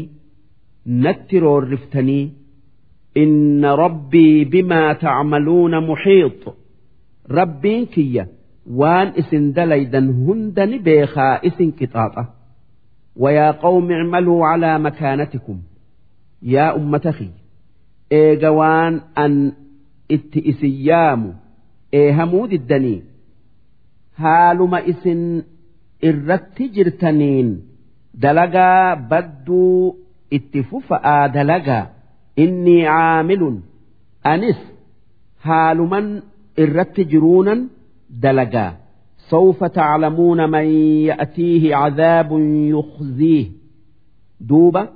natti 1.04 1.40
roorriftanii 1.46 2.26
inna 3.24 3.76
rabbii 3.84 4.46
bimaa 4.52 4.94
tacmaluuna 5.04 5.80
muxiix 5.90 6.38
rabbiin 7.38 7.84
kiyya 7.94 8.24
waan 8.80 9.14
isin 9.22 9.54
dalaydan 9.56 10.08
hunda 10.26 10.66
ni 10.66 10.78
beekaa 10.88 11.40
isin 11.50 11.70
qixaaxa 11.80 12.24
wayaa 13.24 13.54
qawmi 13.64 13.94
icmaluu 14.02 14.40
calaa 14.46 14.78
makaanatikum? 14.86 15.58
Yaa 16.54 16.74
ummata 16.80 17.12
ki 17.18 17.28
eega 18.20 18.52
waan 18.60 18.94
an 19.24 19.34
itti 20.16 20.40
isin 20.52 20.74
yaamu 20.90 21.30
eehamuu 22.02 22.46
diddanii? 22.52 23.00
Haaluma 24.22 24.80
isin 24.92 25.22
irratti 26.10 26.66
jirtaniin 26.76 27.50
dalagaa 28.24 28.96
badduu 29.10 29.96
itti 30.38 30.60
fufa'aa 30.70 31.28
dalagaa? 31.36 31.86
Innii 32.44 32.84
caamilun 32.92 33.58
anis 34.34 34.60
haaluman 35.48 36.08
irratti 36.64 37.02
jiruunan 37.12 37.60
دلقا 38.19 38.77
سوف 39.31 39.65
تعلمون 39.65 40.51
من 40.51 40.65
يأتيه 41.09 41.75
عذاب 41.75 42.29
يخزيه 42.51 43.47
دوبا 44.41 44.89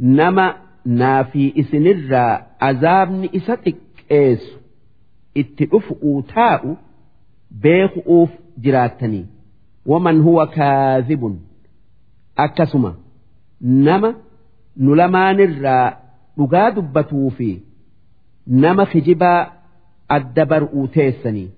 نما 0.00 0.54
نافي 0.86 1.60
إسنرا 1.60 2.46
عذاب 2.60 3.28
إستك 3.36 3.76
إيس 4.12 4.52
اتئفؤوا 5.36 6.22
تاء 6.34 6.76
بيخؤوف 7.50 8.30
جراتني 8.58 9.26
ومن 9.86 10.20
هو 10.20 10.46
كاذب 10.46 11.38
أكسما 12.38 12.94
نما 13.62 14.14
نلمان 14.76 15.40
الرا 15.40 16.08
dhugaa 16.38 16.70
dubbatuu 16.70 17.30
fi 17.36 17.48
nama 18.64 18.84
kijibaa 18.90 19.46
adda 20.16 20.44
bar'uu 20.50 20.84
teessanii 20.96 21.48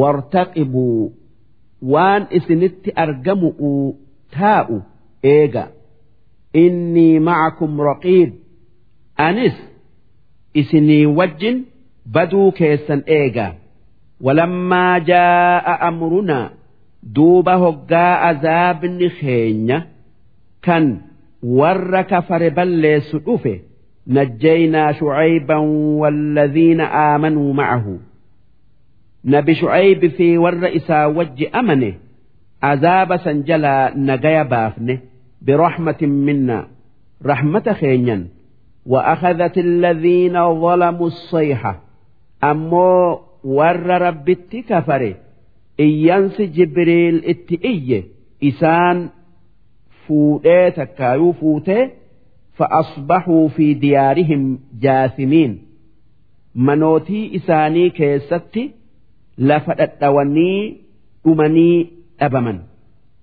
wartaqibuu 0.00 1.04
waan 1.92 2.22
isinitti 2.38 2.90
argamu'u 3.04 3.70
taa'u 4.38 4.76
eega 5.34 5.64
innii 6.64 7.18
macakum 7.28 7.72
raqiib 7.90 8.30
anis 9.26 9.56
isinii 10.60 11.06
wajjin 11.18 11.56
baduu 12.14 12.48
keessan 12.58 13.00
eega 13.18 13.46
walammaa 14.26 14.94
jaa'a 15.10 15.74
amrunaa 15.88 16.46
duuba 17.16 17.54
hoggaa 17.64 18.12
azaabni 18.30 19.08
keenya 19.20 19.78
kan 20.66 20.84
warra 21.60 22.02
kafare 22.12 22.50
balleessu 22.58 23.18
dhufe 23.28 23.54
نجينا 24.08 24.92
شعيبا 24.92 25.56
والذين 26.00 26.80
آمنوا 26.80 27.52
معه 27.54 27.86
نبي 29.24 29.54
شعيب 29.54 30.06
في 30.06 30.38
والرئيس 30.38 30.90
وج 30.90 31.44
أمنه 31.54 31.94
عذاب 32.62 33.16
سنجلا 33.16 33.92
نجايا 33.96 34.42
بافنه 34.42 34.98
برحمة 35.42 35.96
منا 36.02 36.68
رحمة 37.26 37.72
خينيا 37.72 38.26
وأخذت 38.86 39.58
الذين 39.58 40.60
ظلموا 40.60 41.06
الصيحة 41.06 41.82
أمو 42.44 43.20
ور 43.44 43.86
رب 43.86 44.30
كفره 44.68 45.14
إيانس 45.80 46.40
جبريل 46.40 47.24
اتئية 47.24 48.04
إسان 48.44 49.08
فوتي 50.06 50.70
تكايو 50.70 51.32
فوتي 51.32 51.90
فأصبحوا 52.54 53.48
في 53.48 53.74
ديارهم 53.74 54.58
جاثمين 54.80 55.62
منوتي 56.54 57.36
إساني 57.36 57.90
كيستي 57.90 58.70
lafa 59.37 59.73
dhadhawanii 59.79 60.59
dhumanii 61.25 61.77
dhabaman. 62.19 62.59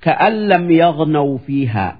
Ka'an 0.05 0.35
lam 0.51 0.70
yaqnaw 0.70 1.30
fiihaa 1.47 1.93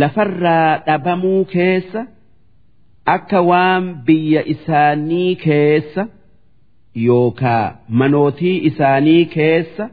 lafarraa 0.00 0.78
dhabamuu 0.86 1.44
keessa 1.52 2.00
akka 3.14 3.40
waan 3.50 3.84
biyya 4.06 4.42
isaanii 4.54 5.34
keessa 5.44 6.02
yookaa 7.06 7.66
manootii 8.00 8.56
isaanii 8.70 9.24
keessa 9.34 9.84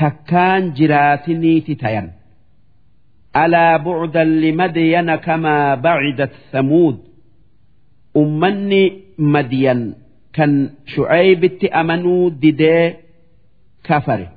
takkaan 0.00 0.62
jiraatiniiti 0.78 1.74
tayan. 1.82 2.08
Alaa 3.42 3.78
bu'udan 3.84 4.30
limadyana 4.42 5.16
kamaa 5.26 5.76
bacidat 5.84 6.32
samuud. 6.52 6.96
Ummanni 8.20 8.82
madyan 9.34 9.80
أمنوا 11.73 12.29
ددي 12.29 12.93
كفر 13.83 14.27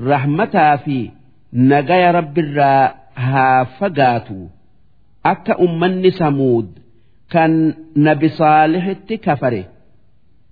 رحمتا 0.00 0.76
في 0.76 1.10
نجايا 1.52 2.10
رب 2.10 2.38
الرا 2.38 2.94
ها 3.16 3.64
فقاتوا 3.64 4.46
أكا 5.26 5.60
أمني 5.64 6.10
سمود 6.10 6.78
كان 7.30 7.74
نبي 7.96 8.28
صالح 8.28 8.92
كفر 9.08 9.64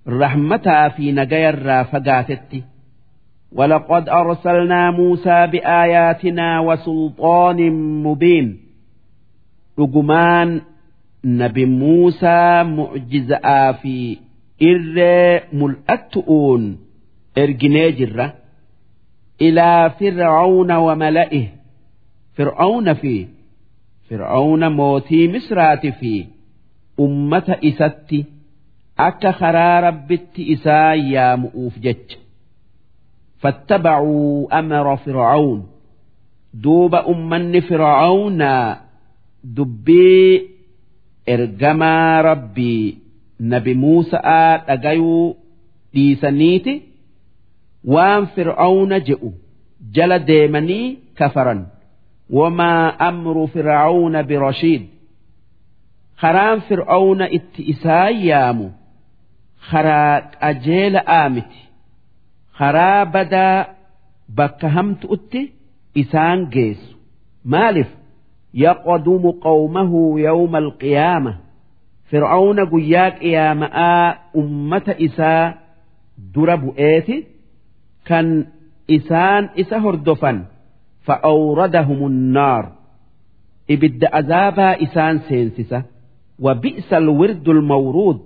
رحمتا 0.08 0.88
في 0.88 1.12
نجايا 1.12 1.50
الرا 1.50 1.82
فقاتتي 1.82 2.62
ولقد 3.52 4.08
أرسلنا 4.08 4.90
موسى 4.90 5.46
بآياتنا 5.46 6.60
وسلطان 6.60 7.70
مبين 8.02 8.60
رجمان 9.78 10.60
نبي 11.24 11.64
موسى 11.64 12.62
معجزة 12.62 13.72
في 13.72 14.18
irree 14.59 15.43
mul'attu'uun 15.59 16.63
erginee 17.35 17.91
jirra. 17.97 18.27
Ilaa 19.47 19.89
fir'aawna 19.99 20.75
wa 20.85 20.95
mala'e 20.95 21.41
fir'aawna 22.37 22.93
fi 23.01 23.15
fir'aawna 24.09 24.69
mootii 24.79 25.27
misraati 25.33 25.91
fi 25.99 26.13
ummata 27.05 27.55
isatti 27.69 28.19
akka 29.07 29.31
karaa 29.39 29.81
rabbitti 29.87 30.41
isaa 30.53 30.93
yaamu'uuf 31.13 31.75
jecha. 31.85 32.17
Fattabacuu 33.41 34.47
amara 34.59 34.95
fir'aawn 35.05 35.59
duuba 36.63 36.99
ummanni 37.13 37.61
fir'aawnaa 37.69 38.77
dubbii 39.55 40.33
ergamaa 41.33 42.21
rabbii 42.29 42.97
nabi 43.39 43.73
Muusa'aa 43.75 44.57
dhagayuu 44.67 45.35
dhiisaniiti. 45.93 46.73
Waan 47.93 48.27
fir'aawna 48.35 48.99
je'u 49.07 49.29
jala 49.95 50.19
deemanii 50.19 50.97
kafaran. 51.17 51.61
Wamaa 52.37 52.95
amru 53.09 53.47
fir'aawna 53.53 54.23
birashiid 54.29 54.83
karaan 56.21 56.61
fir'aawna 56.67 57.25
itti 57.37 57.61
isaan 57.73 58.15
yaamu. 58.29 58.67
Karaa 59.71 60.21
qajeela'aa 60.41 61.29
miti 61.35 61.61
karaa 62.57 63.05
badaa 63.13 63.65
bakka 64.37 64.67
hamtu'utti 64.75 65.41
isaan 66.01 66.39
geessu. 66.53 66.95
Maaliif? 67.51 67.87
Yaqdumu 68.63 69.31
qawmahu 69.45 70.01
yawma 70.25 70.57
alqiyaama 70.63 71.33
fir'aawna 72.10 72.62
guyyaa 72.72 73.10
qiyaama'aa 73.20 74.06
ummata 74.42 74.92
isaa 75.06 75.44
dura 76.34 76.56
bu'eeti 76.64 77.16
kan 78.08 78.26
isaan 78.96 79.44
isa 79.62 79.76
hordofan 79.84 80.38
fa'awradahum 81.06 82.00
النار 82.12 82.64
ibidda 83.74 84.08
azaabaa 84.20 84.74
isaan 84.86 85.16
seensisa 85.28 85.78
وبئس 86.44 86.90
الورد 87.02 87.48
المورود 87.48 88.18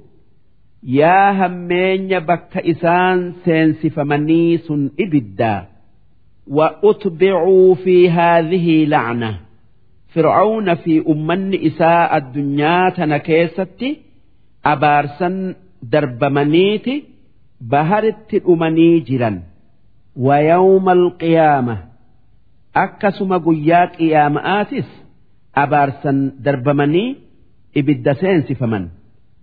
yaa 1.01 1.33
hammeenya 1.41 2.21
bakka 2.29 2.61
isaan 2.73 3.19
seensifamanii 3.45 4.59
sun 4.67 4.83
ibiddaa 5.05 5.61
وأتبعوا 6.57 7.75
في 7.75 8.11
fir'aawna 10.14 10.74
fi 10.84 10.94
ummanni 11.14 11.58
isaa 11.70 12.04
addunyaa 12.18 12.86
tana 12.98 13.18
keessatti 13.28 13.90
abaarsan 14.74 15.36
darbamaniiti 15.94 16.96
baharitti 17.72 18.38
dhumanii 18.46 18.96
jiran. 19.08 19.38
Wayawma 20.28 20.92
alqiyaama 21.00 21.76
akkasuma 22.84 23.38
guyyaa 23.46 23.86
qiyaama'aatis 23.98 24.90
abaarsan 25.64 26.18
darbamanii 26.46 27.10
ibidda 27.80 28.14
seensifaman. 28.22 28.84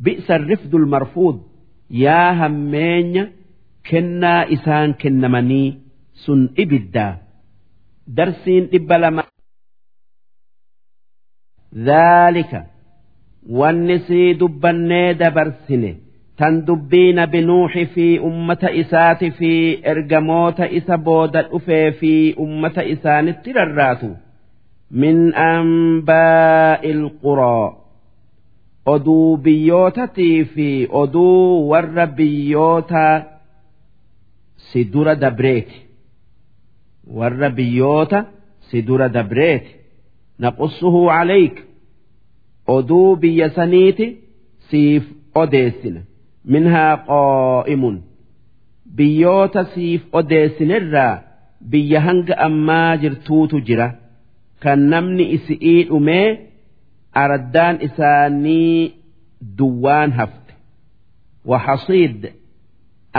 Bi'sa 0.05 0.35
rifdul 0.51 0.87
marfuud 0.95 1.37
yaa 2.05 2.31
hammeenya 2.41 3.25
kennaa 3.89 4.43
isaan 4.57 4.91
kennamanii 5.03 5.69
sun 6.25 6.41
ibiddaa. 6.63 7.13
Darsiin 8.17 8.65
dhibba 8.73 8.97
lama 9.03 9.23
ذلك 11.76 12.64
والنسي 13.50 14.34
دبني 14.34 15.14
دبرسني 15.14 15.98
تندبين 16.38 17.26
بنوح 17.26 17.84
في 17.84 18.20
أمة 18.20 18.58
إسات 18.64 19.24
في 19.26 19.52
إرجموت 19.92 20.60
إسا 20.62 20.96
بودا 20.96 21.48
أفي 21.56 21.92
في 21.92 22.40
أمة 22.40 22.74
إسان 22.78 23.28
التررات 23.28 24.02
من 24.92 25.34
أنباء 25.36 26.92
القرى 26.92 27.78
oduu 28.86 29.38
biyyootatii 29.38 30.46
fi 30.46 30.88
oduu 30.92 31.70
warra 31.70 32.06
biyyoota 32.18 33.24
si 34.72 34.84
dura 34.94 35.16
dabreeti 35.22 35.78
warra 37.18 37.50
biyyoota 37.58 38.20
si 38.70 38.82
dura 38.88 39.08
dabreeti 39.14 39.72
naqussuhu 40.43 41.01
calayk 41.13 41.57
oduu 42.77 43.11
biyya 43.23 43.49
saniiti 43.59 44.07
siif 44.71 45.05
odeessina 45.43 46.01
minhaa 46.53 46.95
qaa'imun 47.11 47.97
biyyoota 48.99 49.63
siif 49.75 50.03
odeessinirraa 50.19 51.15
biyya 51.73 52.01
hanga 52.07 52.35
ammaa 52.49 52.93
jirtuutu 53.03 53.57
jira 53.69 53.89
kan 54.63 54.81
namni 54.93 55.25
isi'ii 55.37 55.81
dhumee 55.89 56.29
araddaan 57.23 57.77
isaanii 57.87 58.81
duwwaan 59.59 60.11
hafte 60.19 60.53
waxasiid 61.51 62.21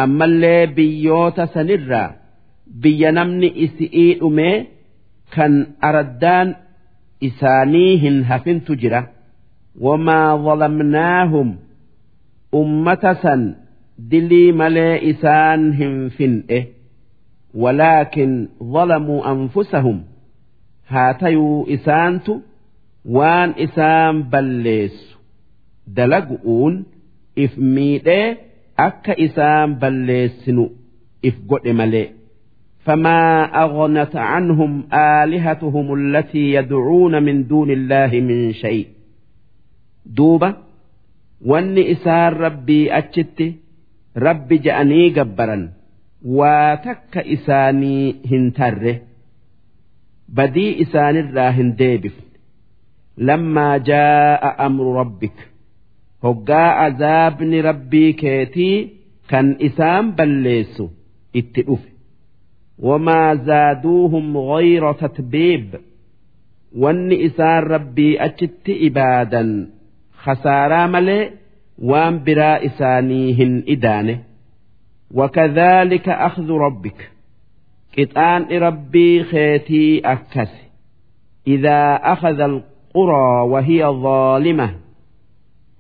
ammallee 0.04 0.64
biyyoota 0.78 1.44
sanirraa 1.56 2.10
biyya 2.84 3.10
namni 3.18 3.50
isi'ii 3.66 4.12
dhumee 4.22 4.56
kan 5.36 5.54
araddaan 5.88 6.48
isaanii 7.20 7.98
hin 7.98 8.24
hafintu 8.24 8.76
jira. 8.76 9.02
Wamaa 9.82 10.38
zalamnaahum 10.44 11.56
ummata 12.62 13.16
san 13.22 13.56
dilii 14.12 14.52
malee 14.52 15.00
isaan 15.12 15.72
hin 15.80 16.10
fin'e. 16.18 16.60
Walaakin 17.54 18.34
zalamuu 18.74 19.24
anfusahum. 19.24 20.00
Haa 20.92 21.14
tayuu 21.14 21.66
isaantu 21.68 22.42
waan 23.06 23.54
isaan 23.66 24.24
balleessu. 24.32 25.18
Dalagu'uun 25.96 26.86
if 27.36 27.58
miidhee 27.58 28.38
akka 28.88 29.14
isaan 29.26 29.76
balleessinu 29.82 30.66
if 31.22 31.36
godhe 31.50 31.74
malee 31.74 32.08
فما 32.87 33.45
أغنت 33.65 34.17
عنهم 34.17 34.85
آلهتهم 34.93 35.95
التي 35.95 36.53
يدعون 36.53 37.23
من 37.23 37.47
دون 37.47 37.71
الله 37.71 38.21
من 38.21 38.53
شيء 38.53 38.87
دوبة 40.07 40.55
واني 41.47 41.93
إسان 41.93 42.33
ربي 42.33 42.99
أتشت 42.99 43.53
ربي 44.17 44.59
جأني 44.59 45.11
جبرا 45.11 45.71
واتك 46.25 47.19
إساني 47.19 48.17
هنتره 48.31 49.01
بدي 50.29 50.83
إسان 50.83 51.17
الراهن 51.17 51.75
ديبف 51.75 52.15
لما 53.19 53.79
جاء 53.79 54.67
أمر 54.67 55.01
ربك 55.01 55.49
هقا 56.25 56.55
عذابني 56.55 57.61
ربي 57.61 58.13
كيتي 58.13 58.89
كان 59.29 59.57
إسام 59.63 60.11
بليسو 60.11 60.89
اتئف 61.37 61.81
وما 62.79 63.35
زادوهم 63.35 64.39
غير 64.39 64.93
تتبيب 64.93 65.75
وان 66.77 67.13
إسان 67.13 67.63
ربي 67.63 68.21
أجت 68.25 68.69
إبادا 68.69 69.69
خسارا 70.15 70.87
ملي 70.87 71.31
وان 71.79 72.25
برا 72.25 72.67
إسانيهن 72.67 73.63
إدانه 73.69 74.19
وكذلك 75.15 76.09
أخذ 76.09 76.51
ربك 76.51 77.11
كتان 77.93 78.43
ربي 78.43 79.25
خيتي 79.25 80.01
أكس 80.05 80.51
إذا 81.47 81.95
أخذ 81.95 82.41
القرى 82.41 83.41
وهي 83.51 83.85
ظالمة 83.87 84.75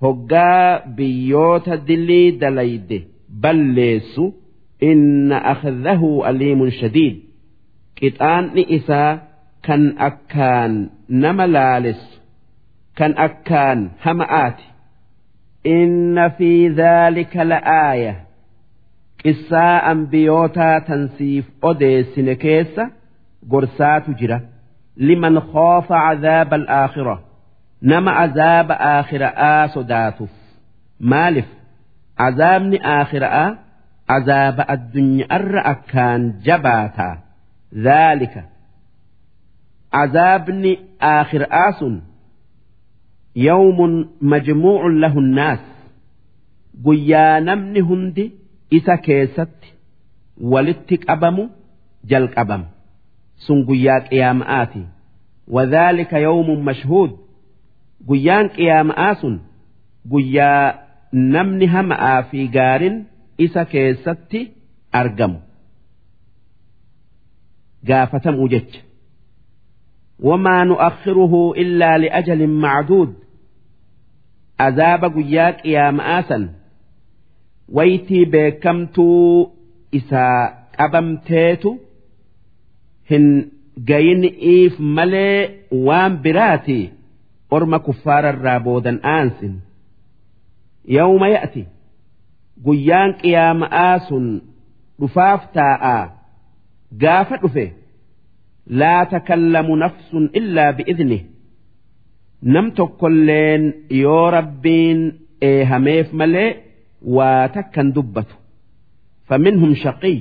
هقا 0.02 0.86
بيوت 0.86 1.68
دلي 1.68 2.30
دليد 2.30 3.04
بليس 3.28 4.18
إن 4.18 4.32
inna 4.81 5.37
akhadahu 5.53 6.23
aliimun 6.29 6.71
shadiid 6.71 7.15
qixaanni 7.99 8.63
isaa 8.77 9.17
kan 9.67 9.83
akkaan 10.09 10.73
nama 11.09 11.45
laaleessu 11.55 12.19
kan 12.97 13.13
akkaan 13.27 13.79
hama'aati 14.05 14.65
inna 15.77 16.29
fi 16.37 16.51
dhaalika 16.79 17.43
la'aaya 17.53 18.13
qissaa 19.23 19.75
ambiyootaa 19.91 20.79
tansiif 20.89 21.45
odeessine 21.61 22.35
keessa 22.35 22.83
gorsaatu 23.51 24.13
jira 24.19 24.39
liman 25.09 25.41
khoofa 25.51 25.95
cadaaba 26.07 26.55
alaakhira 26.61 27.15
nama 27.91 28.11
azaaba 28.25 28.75
aakhira'aa 28.93 29.67
sodaatuuf 29.75 30.33
maaliif 31.13 31.49
azaabni 32.27 32.77
aakhira'aa 32.95 33.49
azaaba 34.15 34.63
addunyaarra 34.73 35.61
akkaan 35.73 36.21
jabaata 36.45 37.07
zaalika 37.87 38.43
azaabni 40.01 40.71
aakhiraa 41.11 41.71
sun 41.79 41.95
yawmun 43.47 43.93
majmuucun 44.33 44.95
lahu 45.03 45.21
nnaas 45.27 45.59
guyyaa 46.85 47.39
namni 47.47 47.79
hundi 47.89 48.25
isa 48.79 48.95
keessatti 49.07 49.69
walitti 50.53 50.95
qabamu 51.05 51.43
jalqabamu 52.13 52.67
sun 53.47 53.59
guyyaa 53.69 53.99
qiyaama'aati 54.09 54.81
wadhaalika 55.55 56.17
yawmun 56.27 56.59
mashhuud 56.69 57.11
guyyaan 58.07 58.47
qiyaama'aa 58.55 59.13
sun 59.21 59.35
guyyaa 60.11 60.65
namni 61.35 61.65
hama'aa 61.75 62.17
fi 62.31 62.39
gaariin 62.57 62.97
isa 63.45 63.61
keessatti 63.71 64.39
argamu. 65.01 65.39
Gaafatamuu 67.87 68.47
jecha. 68.53 68.81
Wamaa 70.27 70.63
nu'akhiruhu 70.69 71.41
illaa 71.63 71.97
li'ajalin 72.03 72.55
macduud. 72.63 73.11
Azaaba 74.65 75.07
guyyaa 75.15 75.51
qiyaama'aa 75.61 76.21
san 76.29 76.43
waytii 77.77 78.25
beekamtuu 78.33 79.51
isaa 79.99 80.39
qabamteetu 80.77 81.71
hin 83.11 83.25
gayini'iif 83.89 84.73
malee 84.97 85.39
waan 85.87 86.13
biraati 86.23 86.79
orma 87.55 87.77
kuffaararraa 87.85 88.59
boodan 88.65 88.97
aansin. 89.15 89.53
Yawma 90.97 91.27
ya'ti 91.35 91.61
guyyaan 92.65 93.11
qiyaama'aa 93.21 93.95
sun 94.07 94.25
dhufaaf 94.99 95.41
taa'aa 95.57 96.03
gaafa 97.03 97.35
dhufe 97.43 97.65
laa 98.79 99.01
takallamu 99.13 99.73
nafsun 99.83 100.25
illaa 100.39 100.71
bi'idnih. 100.77 101.23
Nam 102.53 102.65
tokkolleen 102.77 103.63
yoo 104.03 104.25
rabbiin 104.37 104.99
eehameef 105.49 106.07
malee 106.19 106.49
waa 107.15 107.43
takkan 107.55 107.87
dubbatu. 107.95 108.35
Faminhum 109.27 109.71
shaqiy 109.83 110.17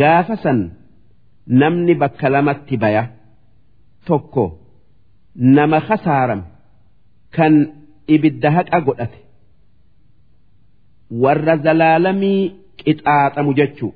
gaafa 0.00 0.34
san 0.44 0.58
namni 1.60 1.94
bakka 2.02 2.26
lamatti 2.34 2.76
baya. 2.82 3.04
Tokko 4.06 4.44
nama 5.56 5.78
khasaaram 5.86 6.42
kan 7.36 7.54
ibidda 8.14 8.48
haqa 8.56 8.78
godhate 8.86 9.18
warra 11.23 11.55
zalaalamii 11.65 12.41
qixaaxamu 12.83 13.51
jechuu 13.59 13.93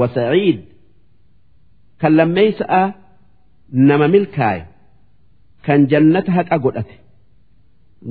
wasaciid 0.00 0.60
kan 2.00 2.12
lammeeysa'a 2.18 2.82
nama 3.88 4.08
milkaaye 4.14 4.62
kan 5.66 5.88
jannata 5.90 6.30
haqa 6.36 6.56
godhate 6.64 6.96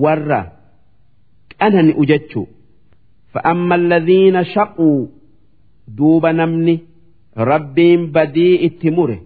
warra 0.05 0.41
qanani'u 1.59 2.05
jechuu 2.13 2.47
فأما 3.33 3.75
الذين 3.75 4.43
شقوا 4.43 5.07
دوب 5.87 6.25
نمني 6.25 6.79
ربين 7.37 8.11
بدي 8.11 8.65
اتمره 8.65 9.21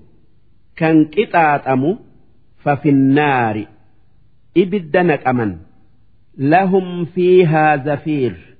كان 0.75 1.05
قطاطمو 1.05 1.97
ففي 2.63 2.89
النار 2.89 3.65
إبدنك 4.57 5.27
أمن 5.27 5.57
لهم 6.37 7.05
فيها 7.05 7.77
زفير 7.77 8.50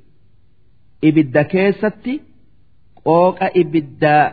ibidda 1.09 1.43
keessatti 1.53 2.15
qooqa 3.07 3.47
ibiddaa 3.63 4.25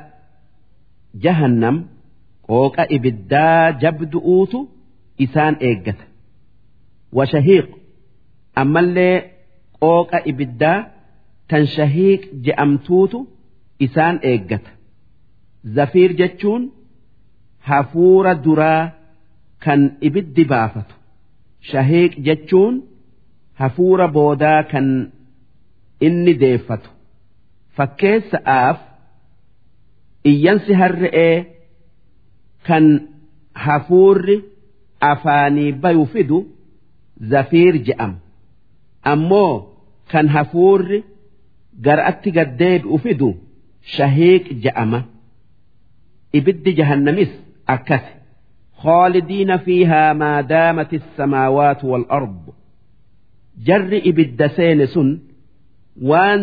jahannam 1.24 1.78
qooqa 2.50 2.84
ibiddaa 2.96 3.64
jabdu'uutu 3.82 4.60
isaan 5.26 5.56
eeggata. 5.68 6.06
Washahiiq 7.18 7.68
ammallee 8.62 9.16
qooqa 9.84 10.18
ibiddaa 10.32 10.80
tan 11.50 11.64
shahiiq 11.76 12.22
je'amtuutu 12.46 13.20
isaan 13.86 14.16
eeggata. 14.32 14.72
Zafiir 15.76 16.12
jechuun 16.20 16.64
hafuura 17.70 18.34
duraa 18.46 18.84
kan 19.64 19.82
ibiddi 20.08 20.44
baafatu. 20.52 20.96
Shahiiq 21.72 22.14
jechuun 22.28 22.76
hafuura 23.60 24.08
boodaa 24.16 24.62
kan 24.72 24.88
inni 26.07 26.35
deeffatu 26.43 26.91
fakkeessa'aaf 27.77 28.79
iyyansi 30.31 30.73
harre'ee 30.81 31.37
kan 32.67 32.85
hafuurri 33.65 34.37
afaanii 35.13 35.73
bayu 35.83 36.05
fidu 36.13 36.39
zafiir 37.31 37.75
je'ama 37.87 38.19
ammoo 39.13 39.53
kan 40.13 40.27
hafuurri 40.37 41.01
gar'atti 41.87 42.31
gaddeebi'u 42.37 42.97
fidu 43.05 43.29
shahiiq 43.97 44.45
ja'ama 44.65 45.01
ibiddi 46.39 46.71
jahannamis 46.79 47.33
akkasi 47.77 48.13
خالدين 48.85 49.57
فيها 49.57 50.13
ما 50.13 50.41
دامت 50.41 50.95
السماوات 50.95 51.85
والأرض 51.85 52.43
جر 53.67 53.91
إبد 54.07 54.47
سين 54.47 54.81
وان 54.97 55.19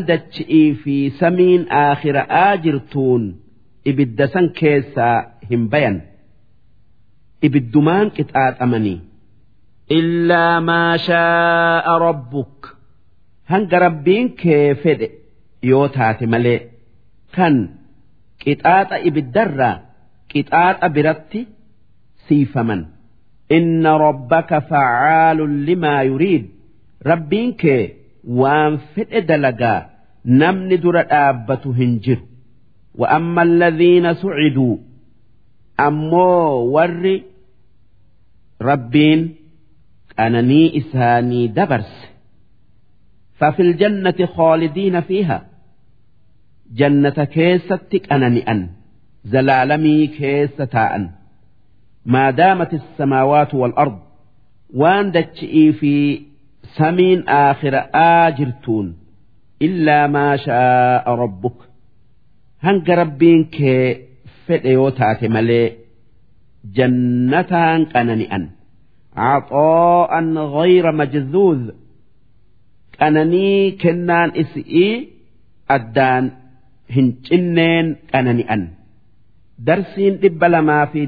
دتشئي 0.05 0.73
في 0.73 1.09
سمين 1.09 1.68
آخر 1.69 2.26
آجرتون 2.30 3.39
إبد 3.88 4.26
سن 4.26 4.49
كيسا 4.49 5.31
هم 5.51 5.68
بيان 5.68 6.01
إبدمان 7.43 8.09
كتآت 8.09 8.61
أمني 8.61 8.99
إلا 9.91 10.59
ما 10.59 10.97
شاء 10.97 11.85
ربك 11.97 12.65
hanga 13.51 13.80
rabbiin 13.84 14.27
kee 14.39 14.76
fedhe 14.84 15.07
yoo 15.69 15.88
taate 15.95 16.26
malee 16.34 16.59
kan 17.35 17.55
qixaaxa 18.41 18.97
ibiddarraa 19.09 19.76
qixaaxa 20.31 20.88
biratti 20.95 21.41
siifaman 22.26 22.81
inna 23.57 23.91
rabbaka 24.05 24.57
facaalun 24.69 25.53
limaa 25.68 26.01
yuriid 26.09 26.45
rabbiin 27.09 27.49
kee 27.61 27.84
waan 28.41 28.73
fedhe 28.95 29.22
dalagaa 29.30 29.80
namni 30.41 30.77
dura 30.84 31.03
dhaabbatu 31.13 31.72
hin 31.80 31.93
jiru 32.07 32.26
وأما 32.95 33.41
الذين 33.43 34.13
سعدوا 34.13 34.77
أمو 35.80 36.27
ور 36.76 37.22
ربين 38.61 39.35
أنني 40.19 40.77
إساني 40.77 41.47
دبرس 41.47 41.93
ففي 43.39 43.61
الجنة 43.61 44.26
خالدين 44.35 45.01
فيها 45.01 45.47
جنة 46.73 47.09
كيستك 47.23 48.11
أننئا 48.13 48.69
زلالمي 49.26 50.07
كيستاء 50.07 51.09
ما 52.05 52.31
دامت 52.31 52.73
السماوات 52.73 53.53
والأرض 53.53 53.99
وان 54.73 55.11
دتشئي 55.11 55.73
في 55.73 56.22
samiin 56.78 57.20
aakhiraa 57.40 58.31
jirtuun 58.39 58.89
illaa 59.66 60.05
maa 60.16 60.35
shaa'a 60.47 61.12
rabbuk 61.23 61.59
hanga 62.66 62.94
rabbiin 63.03 63.43
kee 63.57 63.82
fedhe 64.47 64.73
yoo 64.78 64.90
taate 65.01 65.27
malee 65.36 65.66
jannataan 66.77 67.81
qanani'an 67.93 68.44
caxoo'an 69.19 70.28
ghayra 70.57 70.93
majzuuz 71.01 71.61
qananii 72.98 73.62
kennaan 73.82 74.31
isi'ii 74.43 74.93
addaan 75.77 76.24
hin 76.94 77.09
cinneen 77.27 77.86
qanani'an 78.12 78.62
darsiin 79.66 80.15
dhibba 80.23 80.47
lamaa 80.55 80.85
fi 80.93 81.03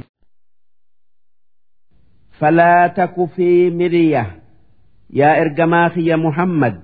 falaa 2.40 2.84
taku 2.98 3.22
fi 3.36 3.48
miriyah 3.80 4.28
yaa 5.20 5.34
ergamaa 5.42 5.88
kiyya 5.94 6.16
Muhammad 6.26 6.74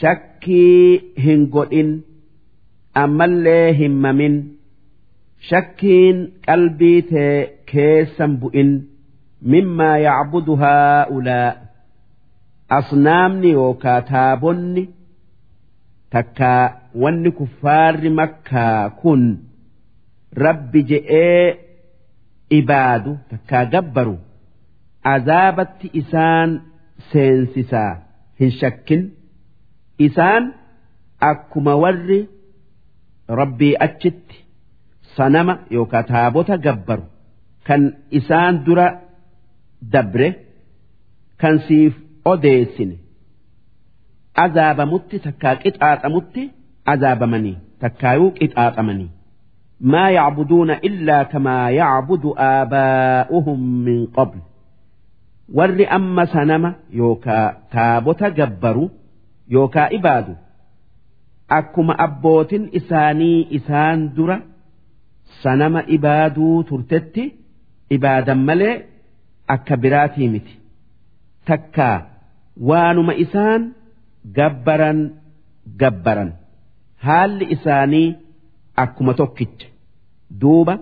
shakkii 0.00 1.14
hin 1.24 1.46
godhin 1.54 1.90
ammallee 2.94 3.72
hin 3.80 3.94
mamin. 4.04 4.34
Shakkiin 5.48 6.16
qalbii 6.46 7.02
tee 7.10 7.34
keessan 7.72 8.32
bu'in 8.40 8.70
mimmaa 9.52 9.96
yacbudu 10.06 10.56
haa'ulaa. 10.62 11.52
Asnaamni 12.78 13.50
yookaa 13.58 14.00
taabonni 14.10 14.84
takka 16.12 16.50
wanni 17.02 17.30
kuffaarri 17.38 18.10
makkaa 18.20 18.90
kun 19.00 19.22
rabbi 20.44 20.80
je'ee 20.90 21.44
ibaadu 22.58 23.12
takkaa 23.30 23.64
gabbaru 23.74 24.16
azaabatti 25.14 25.86
isaan 26.00 26.50
seensisaa 27.11 27.91
hin 28.39 28.51
shakkin 28.59 29.01
isaan 30.07 30.43
akkuma 31.31 31.73
warri 31.83 32.19
rabbii 33.39 33.73
achitti 33.87 34.37
sanama 35.17 35.53
yookaa 35.75 36.03
taabota 36.11 36.55
gabbaru 36.65 37.05
kan 37.67 37.81
isaan 38.19 38.53
dura 38.65 38.87
dabre 39.93 40.29
kan 41.41 41.55
siif 41.67 41.93
odeessine 42.31 42.95
azaabamutti 44.45 45.15
takkaa 45.25 45.55
qixaaxamutti 45.63 46.43
azaabamanii 46.93 47.57
takkaayuu 47.85 48.31
qixaaxamanii 48.39 49.09
ما 49.93 50.09
يعبدون 50.09 50.71
إلا 50.71 51.23
كما 51.23 51.69
يعبد 51.69 52.23
آباؤهم 52.37 53.59
من 53.85 54.05
قبل 54.17 54.39
warri 55.56 55.84
amma 55.96 56.24
sanama 56.34 56.70
yookaa 57.00 57.46
taabota 57.74 58.30
gabbaru 58.38 58.84
yookaa 59.54 59.88
ibaadu 59.98 60.34
akkuma 61.58 61.94
abbootin 62.06 62.64
isaanii 62.80 63.46
isaan 63.58 63.98
dura 64.16 64.36
sanama 65.42 65.80
ibaaduu 65.96 66.62
turtetti 66.70 67.24
ibaadan 67.96 68.40
malee 68.48 68.74
akka 69.54 69.74
biraatii 69.82 70.28
miti. 70.34 70.54
Takkaa 71.48 71.96
waanuma 72.68 73.14
isaan 73.24 73.62
gabbaran 74.38 74.98
gabbaran. 75.80 76.30
Haalli 77.06 77.44
isaanii 77.56 78.08
akkuma 78.82 79.12
tokkicha. 79.20 79.66
Duuba 80.40 80.74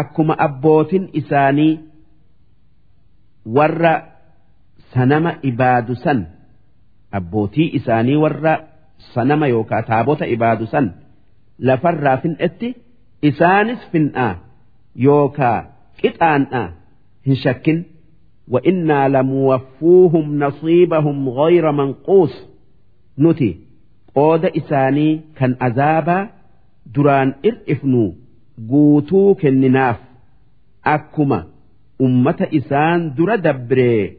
akkuma 0.00 0.34
abbootin 0.46 1.04
isaanii 1.20 1.72
warra 3.57 3.93
sanama 4.93 5.31
ibaadu 5.51 5.95
san 6.03 6.19
abbootii 7.19 7.69
isaanii 7.79 8.15
warra 8.25 8.53
sanama 9.13 9.47
yookaa 9.53 9.81
taabota 9.89 10.25
ibaadu 10.35 10.65
san 10.73 10.85
lafarraa 11.69 12.17
fin'etti 12.23 12.69
isaanis 13.29 13.81
fin'aa 13.91 14.31
yookaa 15.07 15.57
qixaan'aa 16.03 16.67
hin 17.27 17.37
shakkin 17.45 17.79
وإنا 18.53 19.07
لموفوهم 19.09 20.39
نصيبهم 20.43 21.29
غير 21.29 21.71
منقوص 21.71 22.33
نتي 23.19 23.57
قود 24.15 24.45
إساني 24.45 25.21
كان 25.37 25.55
أذابا 25.63 26.29
دران 26.95 27.33
إرئفنو 27.45 28.13
قوتو 28.69 29.35
كنناف 29.35 29.99
أكما 30.85 31.43
أمة 32.01 32.47
إسان 32.53 33.13
در 33.13 33.35
دبري 33.35 34.17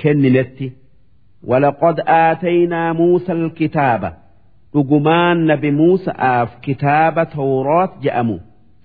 كننتي 0.00 0.72
ولقد 1.44 2.00
آتينا 2.06 2.92
موسى 2.92 3.32
الكتاب 3.32 4.16
رجمان 4.76 5.46
نبي 5.46 5.70
موسى 5.70 6.10
آف 6.10 6.48
كتاب 6.62 7.30
توراة 7.30 7.90
جأمو 8.02 8.38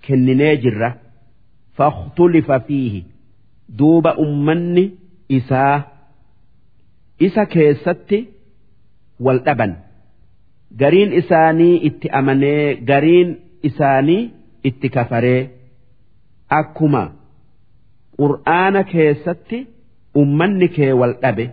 كنني 0.07 0.55
جرة 0.55 0.95
فاختلف 1.75 2.51
فيه 2.51 3.03
duuba 3.69 4.15
ummanni 4.17 4.91
isaa 5.29 5.83
isa 7.19 7.45
keessatti 7.53 8.19
wal 9.19 9.39
dhaban 9.45 9.73
gariin 10.81 11.13
isaanii 11.21 11.75
itti 11.89 12.11
amanee 12.19 12.75
gariin 12.89 13.35
isaanii 13.69 14.21
itti 14.69 14.89
kafaree 14.95 15.41
akkuma 16.59 17.03
qur'aana 18.19 18.81
keessatti 18.91 19.59
ummanni 20.21 20.67
kee 20.75 20.91
wal 20.99 21.13
dhabe 21.23 21.45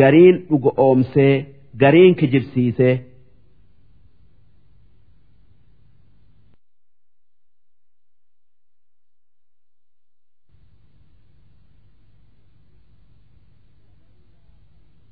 gariin 0.00 0.36
dhuga 0.48 0.70
oomsee 0.86 1.34
gariin 1.82 2.14
kijibsiisee. 2.20 2.96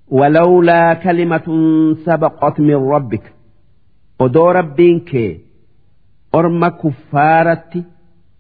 ولولا 0.09 0.95
كلمة 0.95 1.47
سبقت 2.07 2.61
من 2.61 2.75
ربك 2.75 3.33
ودو 4.21 4.51
ربينك 4.51 5.41
أرم 6.35 6.69
كفارة 6.69 7.85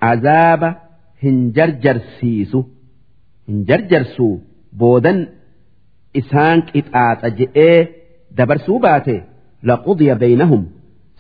عذاب 0.03 0.63
هنجرجر 0.63 0.80
hin 1.24 1.38
jarjarsiisu. 1.56 2.60
Hin 3.48 3.60
jarjarsu 3.70 4.28
boodan 4.80 5.20
isaan 6.20 6.60
qixaaxa 6.70 7.30
je'ee 7.40 7.78
dabarsuu 8.38 8.80
baate. 8.86 9.16
Laqudiya 9.70 10.16
beeynahum 10.22 10.64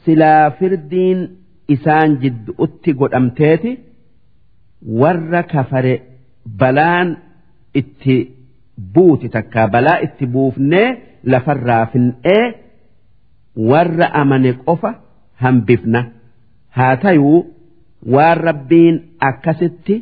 silaa 0.05 0.45
firdiin 0.59 1.19
isaan 1.75 2.09
jidduutti 2.21 2.91
godhamteeti. 2.99 3.71
Warra 5.01 5.41
kafare 5.53 5.95
balaan 6.59 7.09
itti 7.79 8.15
buuti 8.93 9.27
takka 9.35 9.61
balaa 9.73 9.97
itti 10.05 10.25
buufnee 10.33 10.87
lafarraa 11.31 11.85
fin'ee 11.91 12.43
warra 13.69 14.07
amane 14.21 14.51
qofa 14.65 14.91
hambifna. 15.43 16.01
Haa 16.77 16.95
tayuu. 17.03 17.39
waan 18.13 18.37
rabbiin 18.47 18.95
akkasitti 19.29 19.95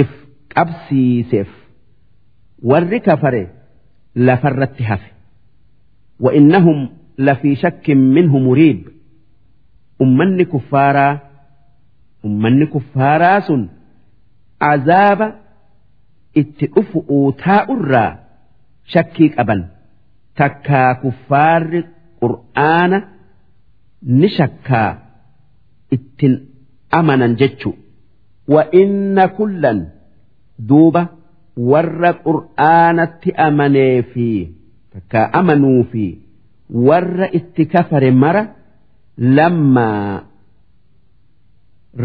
if 0.00 0.08
qabsiiseef 0.54 1.48
warri 2.70 3.00
kafare 3.00 3.42
lafarratti 4.14 4.82
hafe. 4.90 5.10
Wa'innahum 6.24 6.78
lafii 7.26 7.56
shakkin 7.62 7.98
minhu 8.14 8.38
muriib. 8.46 8.80
Ummanni 10.02 10.44
kuffaaraa 10.52 11.20
ummanni 12.26 12.66
kuffaaraa 12.72 13.40
sun 13.46 13.62
azaaba 14.70 15.28
itti 16.40 16.66
dhufu 16.74 16.98
uutaa'urraa 17.16 18.10
shakkii 18.92 19.28
qaban. 19.36 19.60
Takkaa 20.38 20.94
kuffaarri 21.02 21.80
qur'aana 22.20 22.98
ni 24.18 24.28
shakkaa. 24.36 24.90
Ittin 25.94 26.34
amanan 26.90 27.36
jechu. 27.36 27.74
Wa 28.48 28.64
inna 28.72 29.28
kullan 29.28 29.80
duuba 30.68 31.02
warra 31.56 32.12
qur'aanatti 32.26 33.30
amanee 33.46 34.02
fi 34.12 34.28
takka 34.92 35.30
amanuu 35.40 35.84
fi 35.92 36.04
warra 36.88 37.28
itti 37.38 37.66
kafare 37.66 38.10
mara 38.10 38.42
lammaa 39.18 40.22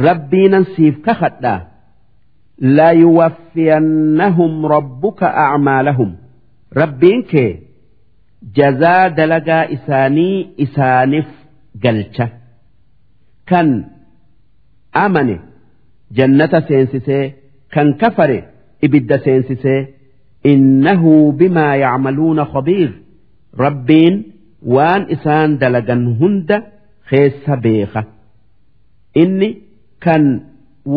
rabbiinan 0.06 0.66
siif 0.76 1.02
kakadhaa 1.06 1.60
la 2.78 2.92
yuwaffiyannahum 3.02 4.66
rabbuka 4.76 5.28
acmaalahum 5.46 6.12
rabbiin 6.82 7.24
kee 7.32 7.50
jazaa 8.56 9.10
dalagaa 9.10 9.64
isaanii 9.76 10.50
isaaniif 10.66 11.30
galcha. 11.84 12.28
Kan 13.50 13.93
amane 15.06 15.36
jannata 16.18 16.60
seensisee 16.68 17.24
kan 17.74 17.88
kafare 18.02 18.40
ibidda 18.86 19.18
seensisee 19.26 19.80
innahu 20.52 21.12
bimaa 21.40 21.76
yacmaluuna 21.84 22.44
khabiir 22.54 22.90
rabbiin 23.64 24.16
waan 24.76 25.02
isaan 25.16 25.50
dalagan 25.62 26.04
hunda 26.20 26.58
keessa 27.10 27.56
beeka. 27.64 28.02
Inni 29.22 29.50
kan 30.04 30.24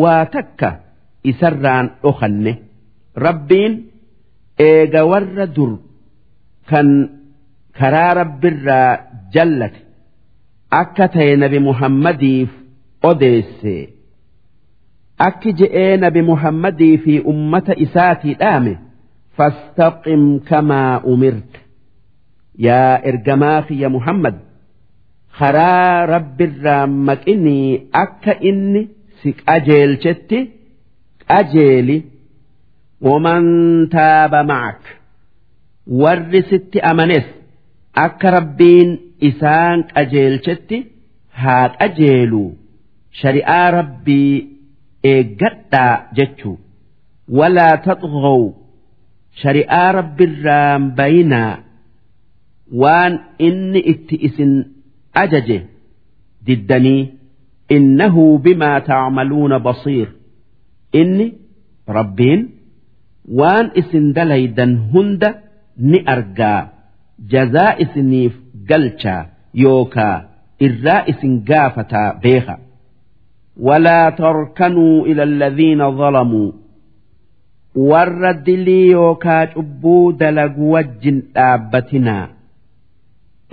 waa 0.01 0.25
takka 0.33 0.69
isarraan 1.31 1.85
dhokanne 2.03 2.53
rabbiin 3.25 3.73
eega 4.69 5.01
warra 5.11 5.45
dur 5.55 5.71
kan 6.69 6.87
karaa 7.79 8.11
rabbirraa 8.19 8.91
jallate 9.33 9.79
akka 10.81 11.05
ta'e 11.13 11.33
nabi 11.43 11.59
muhammadiif 11.67 12.49
odeesse. 13.09 13.75
Akki 15.27 15.51
je'ee 15.59 15.97
nabi 16.03 16.21
muhammadii 16.31 16.97
fi 17.05 17.13
ummata 17.33 17.73
isaatii 17.85 18.35
dhaame 18.41 18.73
fastaqim 19.37 20.23
kamaa 20.49 20.93
umirta 21.13 21.59
yaa 22.67 22.93
ergamaa 23.11 23.61
kiyya 23.69 23.89
muhammad 23.95 24.35
karaa 25.39 26.05
rabbirraa 26.13 26.83
maqinii 27.07 27.71
akka 28.03 28.33
inni 28.51 28.81
si 29.21 29.29
qajeelchetti 29.45 30.39
qajeeli. 31.29 31.97
Waman 33.07 33.45
taaba 33.93 34.39
macak 34.51 34.83
warri 36.01 36.41
sitti 36.49 36.79
amanes 36.91 37.27
akka 38.05 38.27
rabbiin 38.37 38.89
isaan 39.29 39.77
qajeelchetti 39.93 40.77
haa 41.41 41.65
qajeelu 41.79 42.41
shari'aa 43.21 43.67
rabbii 43.77 44.33
eeggadhaa 45.11 45.93
jechuu. 46.17 46.57
Walaa 47.37 47.75
taxghaw 47.87 48.41
shari'aa 49.41 49.89
rabbiirraan 49.99 50.83
bayinaa 50.99 51.53
waan 52.81 53.13
inni 53.47 53.79
itti 53.93 54.15
isin 54.27 54.53
ajaje 55.23 55.57
diddanii 56.45 57.01
innahu 57.75 58.23
bimaa 58.45 58.79
tacmaluuna 58.89 59.57
basiir. 59.67 60.09
Inni 61.01 61.27
rabbiin 61.97 62.41
waan 63.39 63.67
isin 63.81 64.05
dalaydan 64.17 64.71
hunda 64.93 65.29
ni 65.89 65.99
argaa 66.13 66.59
jazaa 67.31 67.71
isiniif 67.83 68.33
galchaa 68.69 69.21
yookaa 69.63 70.15
irraa 70.67 71.01
isin 71.11 71.33
gaafataa 71.49 72.09
beeka 72.23 72.55
ولا 73.60 74.10
تركنوا 74.10 75.06
إلى 75.06 75.22
الذين 75.22 75.96
ظلموا 75.96 76.52
warra 77.90 78.32
dilii 78.46 78.90
yookaa 78.90 79.46
cubbuu 79.46 80.12
dalagu 80.20 80.72
wajjin 80.72 81.18
dhaabbatinaa 81.34 82.28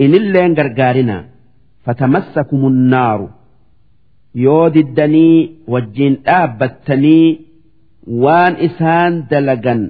inilleen 0.06 0.54
gargaarinaa 0.58 1.22
fatamassakumun 1.84 2.76
naaru 2.94 3.28
yoo 4.44 4.66
diddanii 4.74 5.36
wajjin 5.74 6.14
dhaabbattanii 6.26 7.26
waan 8.24 8.54
isaan 8.68 9.12
dalagan 9.30 9.80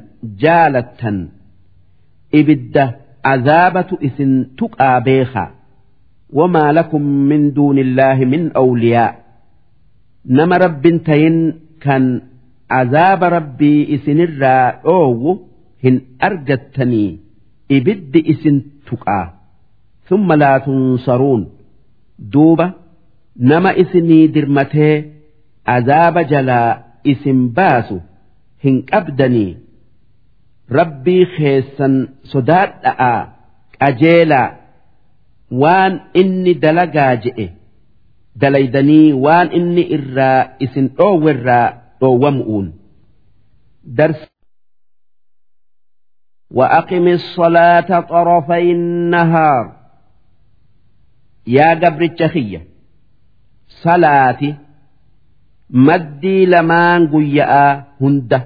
jaalattan 0.44 1.18
ibidda 2.42 2.84
azaabatu 3.32 3.94
isin 4.10 4.32
tuqaa 4.62 4.96
beekaa 5.08 5.48
wamaa 6.38 6.70
lakum 6.78 7.04
min 7.32 7.42
duuni 7.56 7.80
illaahi 7.86 8.26
min 8.34 8.44
awliyaa 8.62 9.10
nama 10.37 10.57
rabbin 10.65 10.99
tayin 11.07 11.37
kan 11.83 12.03
azaaba 12.79 13.27
rabbii 13.37 13.81
isinirraa 13.95 14.65
dhoowwu 14.85 15.31
hin 15.83 15.95
argattanii 16.27 17.19
ibiddi 17.77 18.19
isin 18.33 18.57
tuqaa. 18.87 19.25
Thumma 20.07 20.35
laa 20.41 20.59
tunsaruun. 20.65 21.43
Duuba 22.33 22.67
nama 23.51 23.69
isinii 23.83 24.27
dirmatee 24.35 24.95
azaaba 25.75 26.21
jalaa 26.31 26.71
isin 27.11 27.39
baasu 27.57 27.97
hin 28.63 28.75
qabdanii. 28.91 29.51
Rabbii 30.77 31.25
keessan 31.37 31.93
sodaadha'aa 32.31 33.19
qajeelaa. 33.79 34.49
Waan 35.61 35.93
inni 36.21 36.53
dalagaa 36.63 37.13
je'e 37.23 37.45
dalaydanii 38.40 39.12
waan 39.24 39.48
inni 39.58 39.82
irraa 39.96 40.40
isin 40.64 40.86
dhoowwerraa 40.98 41.66
dhoowwamu'uun 42.00 42.66
darsi 43.98 44.26
وأقم 46.50 47.08
الصلاة 47.08 48.00
طرفي 48.00 48.72
النهار 48.72 49.76
يا 51.46 51.70
قبر 51.74 52.02
الشخية 52.04 52.60
صلاتي 53.68 54.54
maddii 55.70 56.46
lamaan 56.50 57.06
guyya'aa 57.12 57.94
hunda 58.02 58.40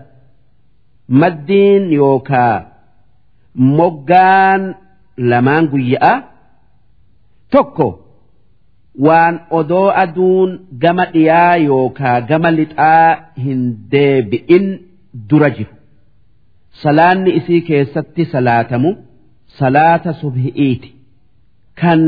maddiin 1.09 1.85
yookaa 1.93 2.57
moggaan 3.57 4.62
lamaan 5.31 5.65
guyya'aa 5.73 6.16
tokko 7.53 7.89
waan 9.08 9.36
odoo 9.60 9.88
aduun 10.04 10.52
gama 10.84 11.06
dhiyaa 11.14 11.56
yookaa 11.66 12.16
gama 12.32 12.52
lixaa 12.52 13.10
hin 13.44 13.62
deebi'in 13.92 14.66
dura 15.30 15.50
jiru. 15.58 15.74
Salaanni 16.82 17.32
isii 17.40 17.62
keessatti 17.70 18.26
salaatamu 18.34 18.92
salaata 19.60 20.14
subhi'iiti. 20.22 20.90
Kan 21.82 22.02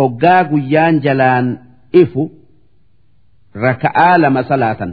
hoggaa 0.00 0.42
guyyaan 0.50 1.00
jalaan 1.06 1.46
ifu 2.02 2.22
raka'aa 3.64 4.18
lama 4.22 4.42
salaatan. 4.50 4.92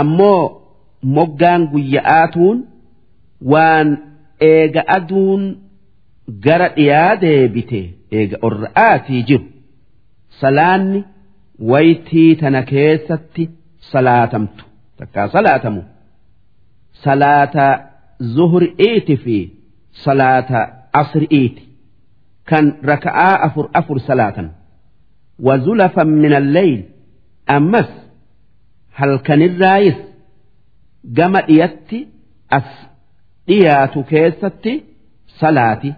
Ammoo 0.00 0.42
moggaan 1.16 1.62
guyya'aatuun 1.72 2.58
waan 3.52 3.88
eega 4.52 4.82
aduun 4.96 5.42
gara 6.44 6.68
dhiyaa 6.76 7.12
deebite 7.22 7.80
eega 8.18 8.36
orra'aatii 8.48 9.22
jiru 9.28 9.46
salaanni 10.40 11.00
waytii 11.70 12.30
tana 12.40 12.62
keessatti 12.72 13.44
salaatamtu. 13.92 14.64
Takkaa 14.98 15.28
salaatamu. 15.34 15.82
Salaata 17.04 17.66
zuhri'iiti 18.36 19.16
fi 19.24 19.36
salaata 20.04 20.60
asri'iiti 21.00 21.62
kan 22.50 22.64
raka'aa 22.90 23.34
afur 23.46 23.66
afur 23.80 23.98
salaatan. 24.08 24.48
Wazulafan 25.46 26.08
min 26.22 26.32
alleyl 26.40 26.80
ammas 27.56 27.90
halkanirraayis 28.98 29.98
gama 31.18 31.40
dhiyatti 31.48 31.98
as 32.58 32.68
dhiyaatu 33.48 33.98
keessatti 34.10 34.72
salaati. 35.40 35.90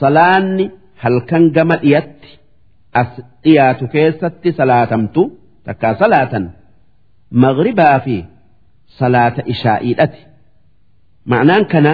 Salaanni 0.00 0.66
halkan 1.02 1.44
gama 1.56 1.76
dhiyatti 1.82 2.30
as 3.00 3.10
dhiyaatu 3.44 3.84
keessatti 3.94 4.48
salaatamtu 4.58 5.22
takkaa 5.66 5.94
salaatan 6.02 6.44
maghribaa 7.44 7.98
fi 8.06 8.16
salaata 9.00 9.42
ishaa'iidhati 9.54 10.20
ma'anaan 11.32 11.64
kana 11.72 11.92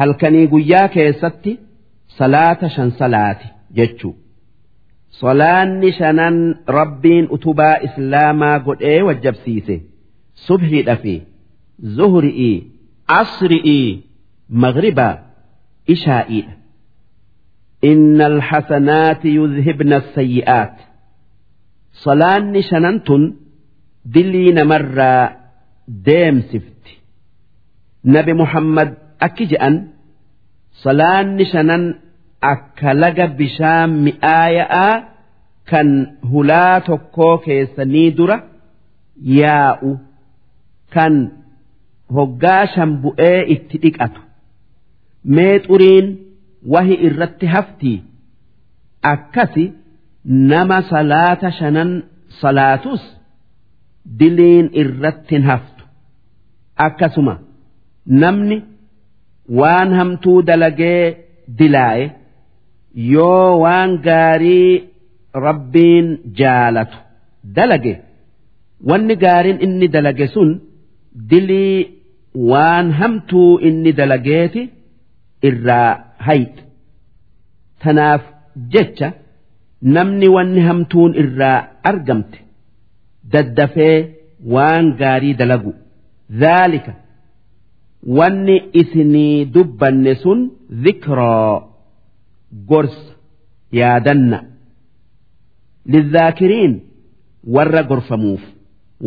halkanii 0.00 0.46
guyyaa 0.54 0.88
keessatti 0.96 1.52
salaata 2.18 2.66
shan 2.74 2.90
salaati 3.00 3.46
jechuu. 3.76 4.14
Salaanni 5.20 5.90
shanan 5.98 6.36
rabbiin 6.78 7.26
utubaa 7.36 7.76
islaamaa 7.86 8.56
godhee 8.66 9.00
wajjabsiise. 9.08 9.76
Subhiidha 10.46 10.96
fi 11.02 11.14
zuhri'ii 11.98 12.56
asri'ii 13.20 13.86
magribaa 14.64 15.14
ishaa'iidha. 15.94 16.52
إن 17.83 18.21
الحسنات 18.21 19.25
يذهبن 19.25 19.93
السيئات 19.93 20.75
صلاني 21.93 22.61
شننتن 22.61 23.33
دلين 24.05 24.67
مرة 24.67 25.35
ديم 25.87 26.41
سفت 26.41 26.83
نبي 28.05 28.33
محمد 28.33 28.93
أكجأن 29.21 29.87
صلاني 30.73 31.45
شنن 31.45 31.95
akka 32.53 32.91
laga 33.01 33.25
bishaan 33.39 33.91
mi'aaya'aa 34.05 34.95
kan 35.69 35.89
hulaa 36.31 36.75
tokkoo 36.87 37.37
keessanii 37.45 38.09
dura 38.17 38.37
yaa'u 39.39 39.91
kan 40.95 41.13
hoggaa 42.17 42.63
shan 42.73 42.91
bu'ee 43.03 43.39
itti 43.55 43.77
dhiqatu 43.83 44.21
mee 45.35 45.55
xuriin 45.67 46.07
wahi 46.72 46.94
irratti 47.08 47.46
haftii 47.54 47.98
akkasi 49.12 49.64
nama 50.52 50.78
salaata 50.90 51.50
shanan 51.58 51.90
salaatus 52.40 53.02
diliin 54.18 54.66
irratti 54.82 55.36
haftu. 55.48 55.84
Akkasuma 56.86 57.34
namni 58.22 58.58
waan 59.60 59.90
hamtuu 59.98 60.42
dalagee 60.48 61.04
dilaa'e 61.58 62.04
yoo 63.12 63.60
waan 63.62 63.90
gaarii 64.06 64.72
rabbiin 65.46 66.06
jaalatu 66.40 66.98
dalage 67.56 67.94
wanni 68.88 69.14
gaariin 69.24 69.58
inni 69.66 69.88
dalage 69.94 70.26
sun 70.34 70.50
dilii 71.30 71.78
waan 72.50 72.86
hamtuu 73.00 73.58
inni 73.68 73.92
dalageeti 74.00 74.62
irraa 75.50 75.92
hayxe 76.26 76.62
tanaaf 77.82 78.22
jecha 78.72 79.08
namni 79.94 80.28
wanni 80.36 80.60
hamtuun 80.68 81.12
irraa 81.22 81.58
argamte 81.90 82.38
daddafee 83.32 83.96
waan 84.54 84.86
gaarii 85.00 85.34
dalagu. 85.40 85.72
Dhaalika 86.40 86.92
wanni 88.18 88.56
isinii 88.80 89.44
dubbanne 89.54 90.12
sun 90.22 90.40
dhikroo 90.84 91.54
gorsa 92.70 93.12
yaadanna. 93.78 94.38
Lidhaakiriin 95.92 96.74
warra 97.54 97.82
gorfamuuf 97.90 98.42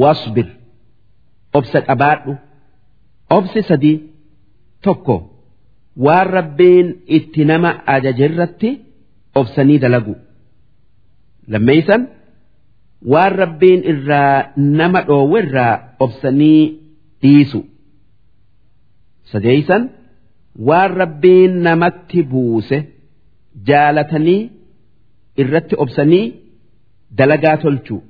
wasbir 0.02 0.48
obsa 1.58 1.80
qabaadhu 1.88 2.34
obsi 3.38 3.60
sadii 3.70 3.98
tokko 4.84 5.16
waan 6.07 6.29
rabbiin 6.39 6.87
itti 7.19 7.43
nama 7.51 7.71
ajajerratti 7.95 8.71
obsanii 9.41 9.79
dalagu 9.85 10.15
lammeeysan 11.53 12.03
waan 13.13 13.33
rabbiin 13.43 13.81
irraa 13.93 14.37
nama 14.81 15.01
dhoowwe 15.09 15.39
irraa 15.45 15.75
obsanii 16.05 16.63
dhiisu 17.23 17.61
sadeeysan 19.33 19.83
waan 20.69 20.91
rabbiin 21.03 21.53
namatti 21.67 22.21
buuse 22.33 22.79
jaalatanii 23.69 24.41
irratti 25.43 25.75
obsanii 25.85 26.25
dalagaa 27.19 27.57
tolchuu 27.65 28.03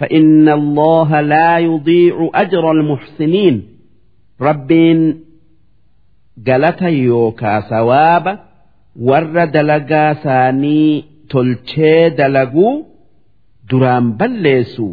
فإن 0.00 0.48
الله 0.58 1.20
لا 1.20 1.58
يضيع 1.58 2.30
أجر 2.34 2.64
المحسنين 2.76 3.56
ربين 4.40 5.00
galata 6.47 6.89
yookaa 6.89 7.59
sawaaba 7.69 8.33
warra 9.09 9.45
dalagaa 9.55 10.11
isaanii 10.17 11.05
tolchee 11.31 12.09
dalaguu 12.19 12.73
duraan 13.69 14.07
balleessu 14.19 14.87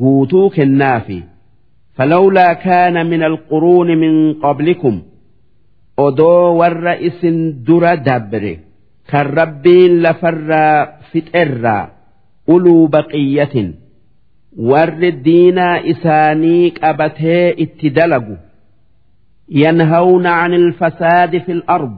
guutuu 0.00 0.46
kennaafi 0.56 1.18
falawlaa 1.96 2.54
kaana 2.64 3.04
min 3.12 3.22
alquruuni 3.30 3.96
min 4.02 4.14
qablikum 4.44 4.96
odoo 6.06 6.44
warra 6.60 6.94
isin 7.08 7.38
dura 7.66 7.92
dabre 8.08 8.52
kan 9.10 9.26
rabbiin 9.40 9.92
lafarraa 10.04 10.76
fixerraa 11.12 11.82
uluu 12.54 12.84
baqiyyatin 12.94 13.68
warri 14.70 15.10
diinaa 15.26 15.74
isaanii 15.92 16.70
qabatee 16.80 17.44
itti 17.64 17.88
dalagu 17.98 18.36
an 19.50 20.52
ilfasaadi 20.60 21.40
fi 21.46 21.62
ard 21.76 21.94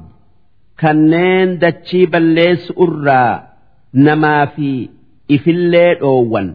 kanneen 0.83 1.59
dachii 1.61 2.07
balleessu 2.13 2.73
irraa 2.87 3.43
namaa 4.07 4.47
fi 4.55 4.91
ifillee 5.37 5.95
dhoowwan 6.01 6.49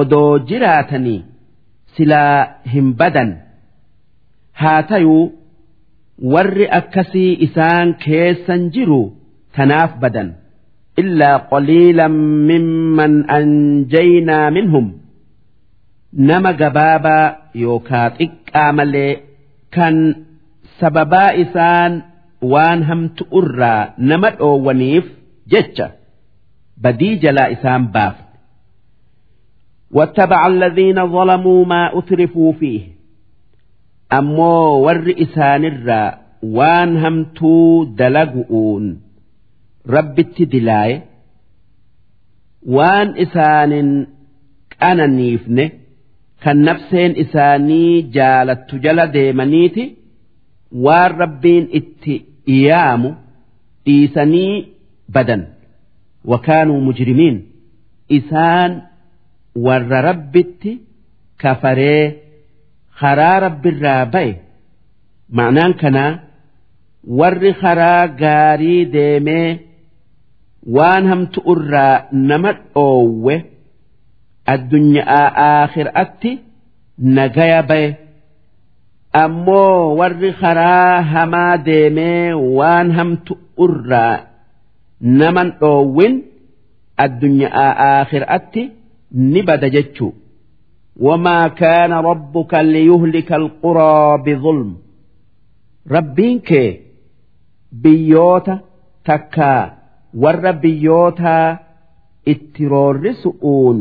odoo 0.00 0.38
jiraatanii 0.50 1.24
silaa 1.96 2.46
hin 2.72 2.88
badan 3.00 3.30
haa 4.62 4.82
tayuu 4.82 5.32
warri 6.32 6.66
akkasii 6.80 7.36
isaan 7.46 7.94
keessan 8.04 8.70
jiru 8.74 9.00
tanaaf 9.56 9.92
badan 10.02 10.34
illaa 11.02 11.38
qaliilan 11.52 12.14
mimman 12.50 13.14
anjaynaa 13.38 14.50
minhum 14.56 14.86
nama 16.30 16.52
gabaabaa 16.62 17.24
yookaa 17.64 18.08
xiqqaa 18.18 18.70
malee 18.78 19.12
kan 19.75 19.95
sababaa 20.79 21.31
isaan 21.43 21.93
waan 22.53 22.79
hamtu 22.89 23.23
irraa 23.39 23.93
nama 24.09 24.29
dhoowwaniif 24.39 25.05
jecha 25.53 25.87
badii 26.83 27.15
jalaa 27.23 27.49
isaan 27.57 27.85
baafne 27.95 28.27
واتبع 29.91 30.47
الذين 30.47 31.07
ظلموا 31.07 31.65
ما 31.65 31.99
أترفوا 31.99 32.51
فيه 32.53 32.81
أمو 34.13 34.53
ور 34.85 35.15
إسان 35.23 35.65
الرا 35.65 36.19
وان 36.43 36.97
همتو 36.97 37.83
دلقؤون 37.83 39.01
رب 39.87 40.19
التدلاي 40.19 41.01
وان 42.67 43.07
إسان 43.17 44.07
أنا 44.83 45.05
نيفنه 45.05 45.69
kan 46.44 46.58
nafseen 46.68 47.12
isaanii 47.24 48.02
jaalattu 48.16 48.74
jala 48.84 49.04
deemaniiti 49.16 49.84
waan 50.84 51.12
rabbiin 51.22 51.64
itti 51.80 52.14
iyaamu 52.56 53.10
dhiisanii 53.86 54.54
badan. 55.14 55.42
Wakaanuu 56.30 56.80
mujrimiin. 56.86 57.36
Isaan 58.18 58.72
warra 59.66 60.00
rabbitti 60.08 60.72
kafaree 61.42 62.04
karaa 63.00 63.40
rabbirraa 63.46 64.04
ba'e. 64.14 64.32
Ma'naan 65.36 65.74
kanaa 65.82 66.12
warri 67.18 67.52
karaa 67.62 68.06
gaarii 68.22 68.84
deemee 68.94 69.48
waan 70.76 71.04
hamtu 71.10 71.40
irraa 71.52 71.96
nama 72.30 72.50
dhoowwe 72.52 73.34
addunyaa 74.54 75.24
aakhiratti 75.48 76.32
nagaya 77.16 77.60
baye 77.70 77.88
ammoo 79.24 79.96
warri 79.98 80.30
karaa 80.40 81.02
hamaa 81.12 81.56
deemee 81.68 82.32
waan 82.58 82.88
hamtu 82.98 83.32
irraa 83.66 84.14
naman 85.20 85.48
dhoowwin 85.60 86.14
addunyaa 87.04 87.68
aakhiratti 87.88 88.62
ni 89.32 89.40
bada 89.48 89.68
jechuu 89.76 90.12
wamaa 91.06 91.44
kaana 91.60 91.96
rabbuka 92.08 92.58
liyuhlika 92.72 93.34
alquraa 93.42 94.18
bizulm 94.26 94.70
rabbiin 95.96 96.38
kee 96.48 96.68
biyyoota 97.82 98.54
takkaa 99.08 99.60
warra 100.22 100.52
biyyootaa 100.62 101.46
itti 102.32 102.62
roorrisu'uun 102.74 103.78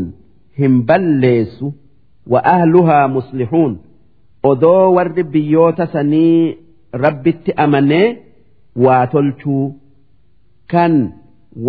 hin 0.59 0.75
balleessu 0.89 1.67
wa 2.31 2.39
ahluhaa 2.55 3.07
muslihuun. 3.15 3.73
Odoo 4.49 4.93
warri 4.95 5.23
biyyoota 5.33 5.85
sanii 5.93 6.57
rabbitti 7.03 7.51
amanee 7.65 8.07
waa 8.85 9.07
tolchuu. 9.13 9.65
Kan 10.71 10.93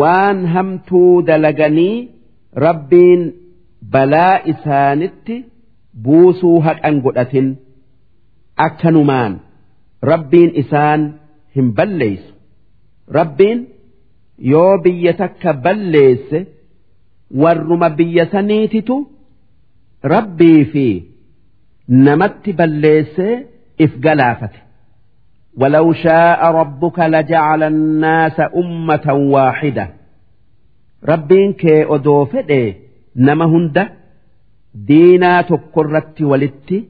waan 0.00 0.38
hamtuu 0.54 1.22
dalaganii 1.26 2.08
rabbiin 2.66 3.22
balaa 3.92 4.34
isaanitti 4.52 5.36
buusuu 6.04 6.60
haqan 6.66 7.00
godhatin. 7.04 7.48
Akkanumaan 8.66 9.32
rabbiin 10.10 10.50
isaan 10.62 11.02
hin 11.56 11.68
balleessu 11.76 12.32
rabbiin 13.18 13.58
yoo 14.52 14.78
biyya 14.84 15.12
takka 15.20 15.52
balleesse 15.64 16.38
warruma 17.43 17.89
biyya 17.89 18.25
saniititu 18.31 18.95
rabbii 20.13 20.65
fi 20.71 20.85
namatti 21.87 22.53
balleessee 22.59 23.35
if 23.77 23.91
galaafate 24.05 24.59
ولو 25.57 25.93
شاء 25.93 26.51
ربك 26.51 26.99
لجعل 26.99 27.63
الناس 27.63 28.37
أمة 28.55 29.13
واحدة 29.13 29.89
ربين 31.09 31.53
كي 31.53 31.83
أدو 31.95 32.25
فدي 32.25 32.75
نما 33.15 33.45
هند 33.45 33.87
دينا 34.75 35.41
تقرت 35.41 36.21
ولت 36.21 36.83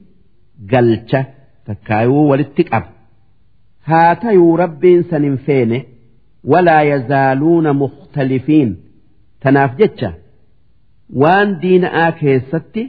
قلشة 0.72 1.26
تكايو 1.66 2.14
ولت 2.14 2.60
أب 2.74 2.84
هاتيو 3.84 4.56
ربين 4.56 5.02
سننفين 5.02 5.82
ولا 6.44 6.82
يزالون 6.82 7.72
مختلفين 7.72 8.76
تناف 9.40 9.76
جتشا 9.76 10.12
waan 11.21 11.59
diina'aa 11.61 12.11
keessatti 12.19 12.83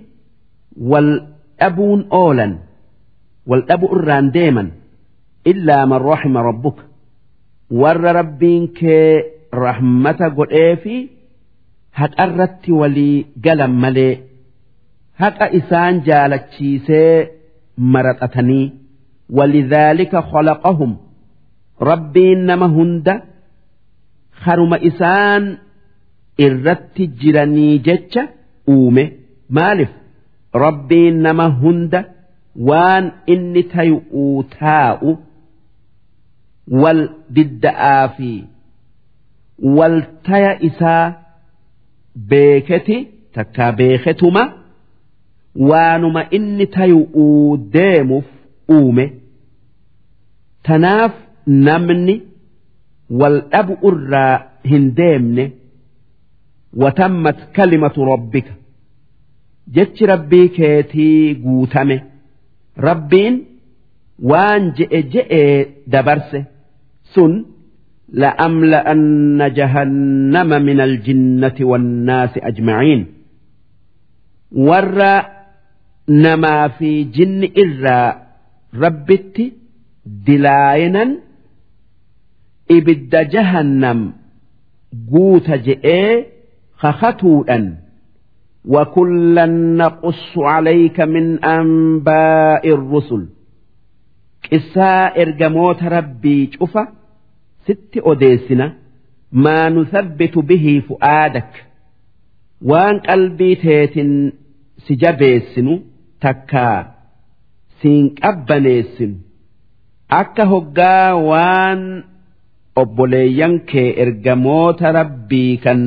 wal 0.91 1.11
dhabuun 1.61 2.01
oolan 2.11 2.53
wal 3.49 3.63
dhabu 3.69 3.87
irraan 3.97 4.33
deeman 4.37 4.69
illaa 5.51 5.87
man 5.87 6.03
rahima 6.11 6.43
rabbuka 6.51 6.83
warra 7.83 8.13
rabbiin 8.21 8.65
kee 8.79 9.13
rahmata 9.65 10.27
godhee 10.39 10.77
fi 10.83 10.97
haqarratti 12.01 12.73
walii 12.81 13.27
galan 13.45 13.75
malee 13.83 14.15
haqa 15.23 15.47
isaan 15.61 15.95
jaalachiisee 16.09 17.15
maraxatanii 17.95 18.67
walidhaalika 19.39 20.21
khalaqahum. 20.31 20.93
Rabbiin 21.91 22.41
nama 22.49 22.67
hunda 22.77 23.15
haruma 24.45 24.79
isaan 24.91 25.43
irratti 26.47 27.07
jiranii 27.21 27.79
jecha 27.87 28.23
uume. 28.75 29.05
Maaliif? 29.57 29.89
Rabbiin 30.65 31.17
nama 31.27 31.47
hunda 31.63 32.01
waan 32.69 33.05
inni 33.35 33.63
tayu'uu 33.73 34.43
taa'u 34.59 35.11
wal 36.83 37.01
didda'aa 37.37 38.09
fi 38.17 38.31
wal 39.77 39.97
taya 40.29 40.53
isaa 40.69 41.05
beeketi 42.31 42.97
takkaa 43.35 43.73
beeketuma 43.79 44.43
waanuma 45.71 46.23
inni 46.39 46.67
tayu'uu 46.77 47.57
deemuuf 47.77 48.27
uume. 48.77 49.07
Tanaaf 50.67 51.13
namni 51.67 52.17
wal 53.21 53.37
dhabu 53.53 53.75
irraa 53.91 54.35
hin 54.71 54.85
deemne 54.99 55.45
watammat 56.82 57.38
kalimatu 57.56 58.06
rabbika 58.12 58.54
jechi 59.76 60.06
rabbii 60.06 60.48
keetii 60.58 61.36
guutame 61.44 61.98
rabbiin 62.88 63.36
waan 64.30 64.64
je'e 64.78 65.00
je'ee 65.14 65.66
dabarse 65.94 66.40
sun 67.16 67.34
لأملأن 68.14 69.54
جهنم 69.54 70.50
من 70.68 70.80
الجنة 70.82 71.56
والناس 71.62 72.30
أجمعين 72.38 73.06
ور 74.52 75.00
نما 76.10 76.68
في 76.68 77.04
جن 77.04 77.50
إرى 77.58 78.02
ربت 78.76 79.52
دلاينا 80.06 81.04
إبد 82.72 83.14
جهنم 83.30 84.14
قوت 85.12 85.52
جئ 85.52 86.26
kakatuudhan 86.83 87.65
wakullan 88.75 89.55
naqussu 89.81 90.41
calayka 90.49 91.05
min 91.15 91.27
anbaa'i 91.57 92.71
rusul. 92.93 93.25
Qisaa 94.45 95.05
ergamoota 95.23 95.87
rabbii 95.97 96.43
cufa 96.59 96.83
sitti 97.67 97.99
odeessina 98.11 98.67
maa 99.45 99.67
nuthabbitu 99.75 100.39
bihii 100.49 100.81
fu'aadak. 100.89 101.51
Waan 102.71 102.97
qalbii 103.09 103.57
teetin 103.65 104.13
si 104.85 104.93
jabeessinu 105.03 105.75
takkaa 106.23 106.79
siin 107.81 108.05
qabbaneessinu. 108.21 109.17
Akka 110.21 110.45
hoggaa 110.53 111.11
waan 111.31 111.83
obboleeyyan 112.83 113.55
kee 113.71 113.89
ergamoota 114.05 114.93
rabbii 114.99 115.53
kan 115.65 115.81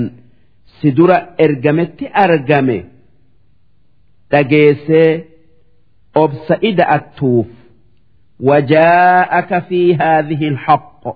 si 0.82 0.92
dura 0.98 1.18
ergametti 1.46 2.06
argame. 2.24 2.78
Dhageessee 4.32 5.10
obsa'i 6.24 6.72
da'attuuf 6.80 7.48
wajaa'aka 8.50 9.62
fi 9.68 9.82
haadhihi 10.02 10.48
alhaqo 10.54 11.12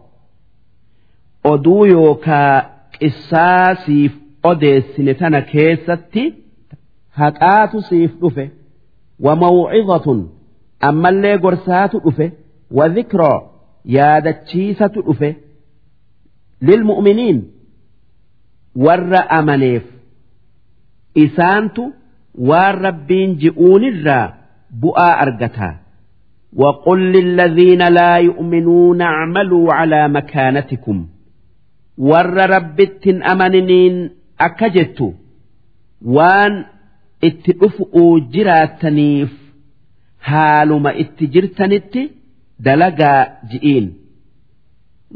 oduu 1.51 1.85
yookaa 1.85 2.53
qissaa 2.97 3.75
siif 3.85 4.13
odeessine 4.51 5.13
tana 5.21 5.41
keessatti 5.53 6.23
haqaatu 7.21 7.81
siif 7.89 8.11
dhufe 8.21 8.45
wamawcizatun 9.25 10.19
ammallee 10.89 11.37
gorsaatu 11.45 11.97
dhufe 12.05 12.27
wadhikroo 12.77 13.37
yaadachiisatu 13.97 14.99
dhufe 15.07 15.29
lilmu'miniin. 16.67 17.37
warra 18.86 19.20
amaneef 19.38 19.84
isaantu 21.24 21.84
waan 22.48 22.74
rabbiin 22.86 23.30
ji'uunirraa 23.44 24.26
bu'aa 24.82 25.14
argataa 25.26 25.74
وقل 26.62 27.00
للذين 27.12 27.82
لا 27.98 28.16
يؤمنون 28.16 29.02
اعملوا 29.02 29.72
على 29.74 30.08
مكانتكم 30.08 31.06
warra 32.10 32.44
rabbittin 32.54 33.18
amaniniin 33.32 33.96
akka 34.46 34.68
jettu 34.76 35.06
waan 36.16 36.54
itti 37.28 37.52
dhufu'uu 37.60 38.12
jiraattaniif 38.34 39.30
haaluma 40.28 40.90
itti 41.02 41.24
jirtanitti 41.34 42.02
dalagaa 42.66 43.20
ji'iin 43.50 43.86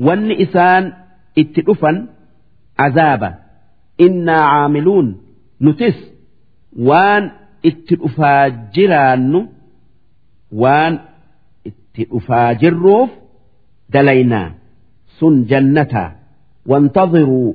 wanni 0.07 0.35
innaa 4.06 4.44
caamiluun 4.52 5.08
nutis 5.66 5.98
waan 6.90 7.24
itti 7.70 7.94
dhufaa 8.02 8.44
jiraannu 8.76 9.40
waan 10.62 10.94
itti 11.70 12.02
dhufaa 12.12 12.50
jirruuf 12.62 13.10
dalaynaa. 13.94 14.48
Sun 15.18 15.36
jannataa 15.50 16.10
wantaziruu 16.72 17.50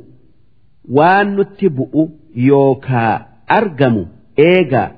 waan 0.96 1.26
nutti 1.36 1.66
bu'u 1.76 2.02
yookaa 2.48 3.12
argamu 3.58 4.02
eegaa 4.48 4.90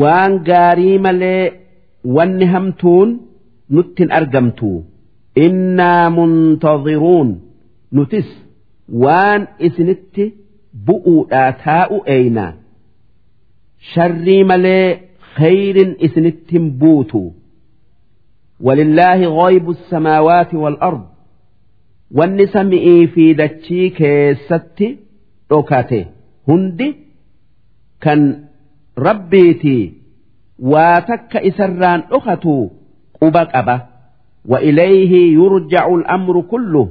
waan 0.00 0.32
gaarii 0.48 0.98
malee 1.06 1.44
wanni 2.16 2.46
hamtuun 2.54 3.10
nuttin 3.74 4.10
argamtu. 4.18 4.70
Innaa 5.46 6.10
muntaziruun 6.16 7.28
nutis 7.96 8.28
waan 9.04 9.42
isinitti 9.66 10.24
bu'uudhaa 10.86 11.50
taa'u 11.64 11.96
eeyna 12.16 12.46
sharrii 13.94 14.44
malee 14.50 14.86
khayrin 15.36 15.90
isinittin 16.06 16.64
buutu. 16.80 17.22
Walillaahi 18.66 19.26
ghaybu 19.38 19.72
samaawaati 19.90 20.56
wal 20.64 20.78
ard. 20.88 21.02
Wanni 22.18 22.46
sami'ii 22.54 23.06
fi 23.14 23.24
dachii 23.40 23.90
keessatti 23.98 24.88
dhokate 25.50 26.00
hundi 26.48 26.88
kan 28.04 28.20
rabbiitii 29.06 29.84
waa 30.72 31.00
takka 31.08 31.38
isarraan 31.50 32.00
dhokatu 32.10 32.54
quba 33.18 33.42
qaba. 33.52 33.76
Wa 34.50 34.58
ilayhi 34.68 35.22
yurja'u 35.38 35.92
al'amru 36.00 36.42
kullu 36.52 36.82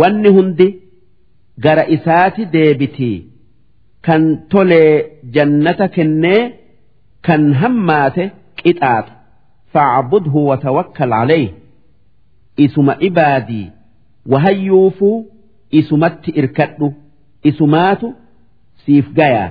wanni 0.00 0.28
hundi 0.36 0.66
gara 1.62 1.86
isaati 1.96 2.44
deebitii 2.54 3.26
kan 4.06 4.22
tolee 4.48 4.92
jannata 5.34 5.88
kennee 5.96 6.42
kan 7.26 7.52
hammaate 7.60 8.24
qixaaxu 8.62 9.12
fa'budhu 9.72 10.46
wa 10.48 10.56
tawakkal 10.64 11.12
alayhi 11.12 11.54
isuma 12.66 12.96
ibaadii 13.08 13.66
wahayyuufuu 14.32 15.26
isumatti 15.70 16.30
irkadhu 16.40 16.88
isumaatu 17.50 18.14
siif 18.84 19.06
gayaa 19.18 19.50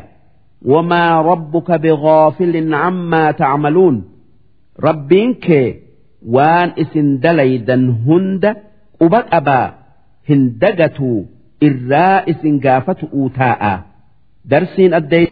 wamaa 0.72 1.24
rabbuka 1.30 1.78
bigaafilin 1.86 2.70
cammaa 2.72 3.34
tacmaluun 3.42 3.98
rabbiin 4.88 5.36
kee 5.46 5.68
waan 6.36 6.70
isin 6.84 7.10
dalaydan 7.24 7.84
hunda 8.06 8.52
quba 9.00 9.20
qabaa 9.32 9.68
hin 10.30 10.42
dagatuu 10.62 11.20
irraa 11.68 12.18
isin 12.32 12.56
gaafatu 12.66 13.06
uu 13.20 13.30
taa'a 13.40 13.74
darsiin 14.52 14.94
addee 15.00 15.22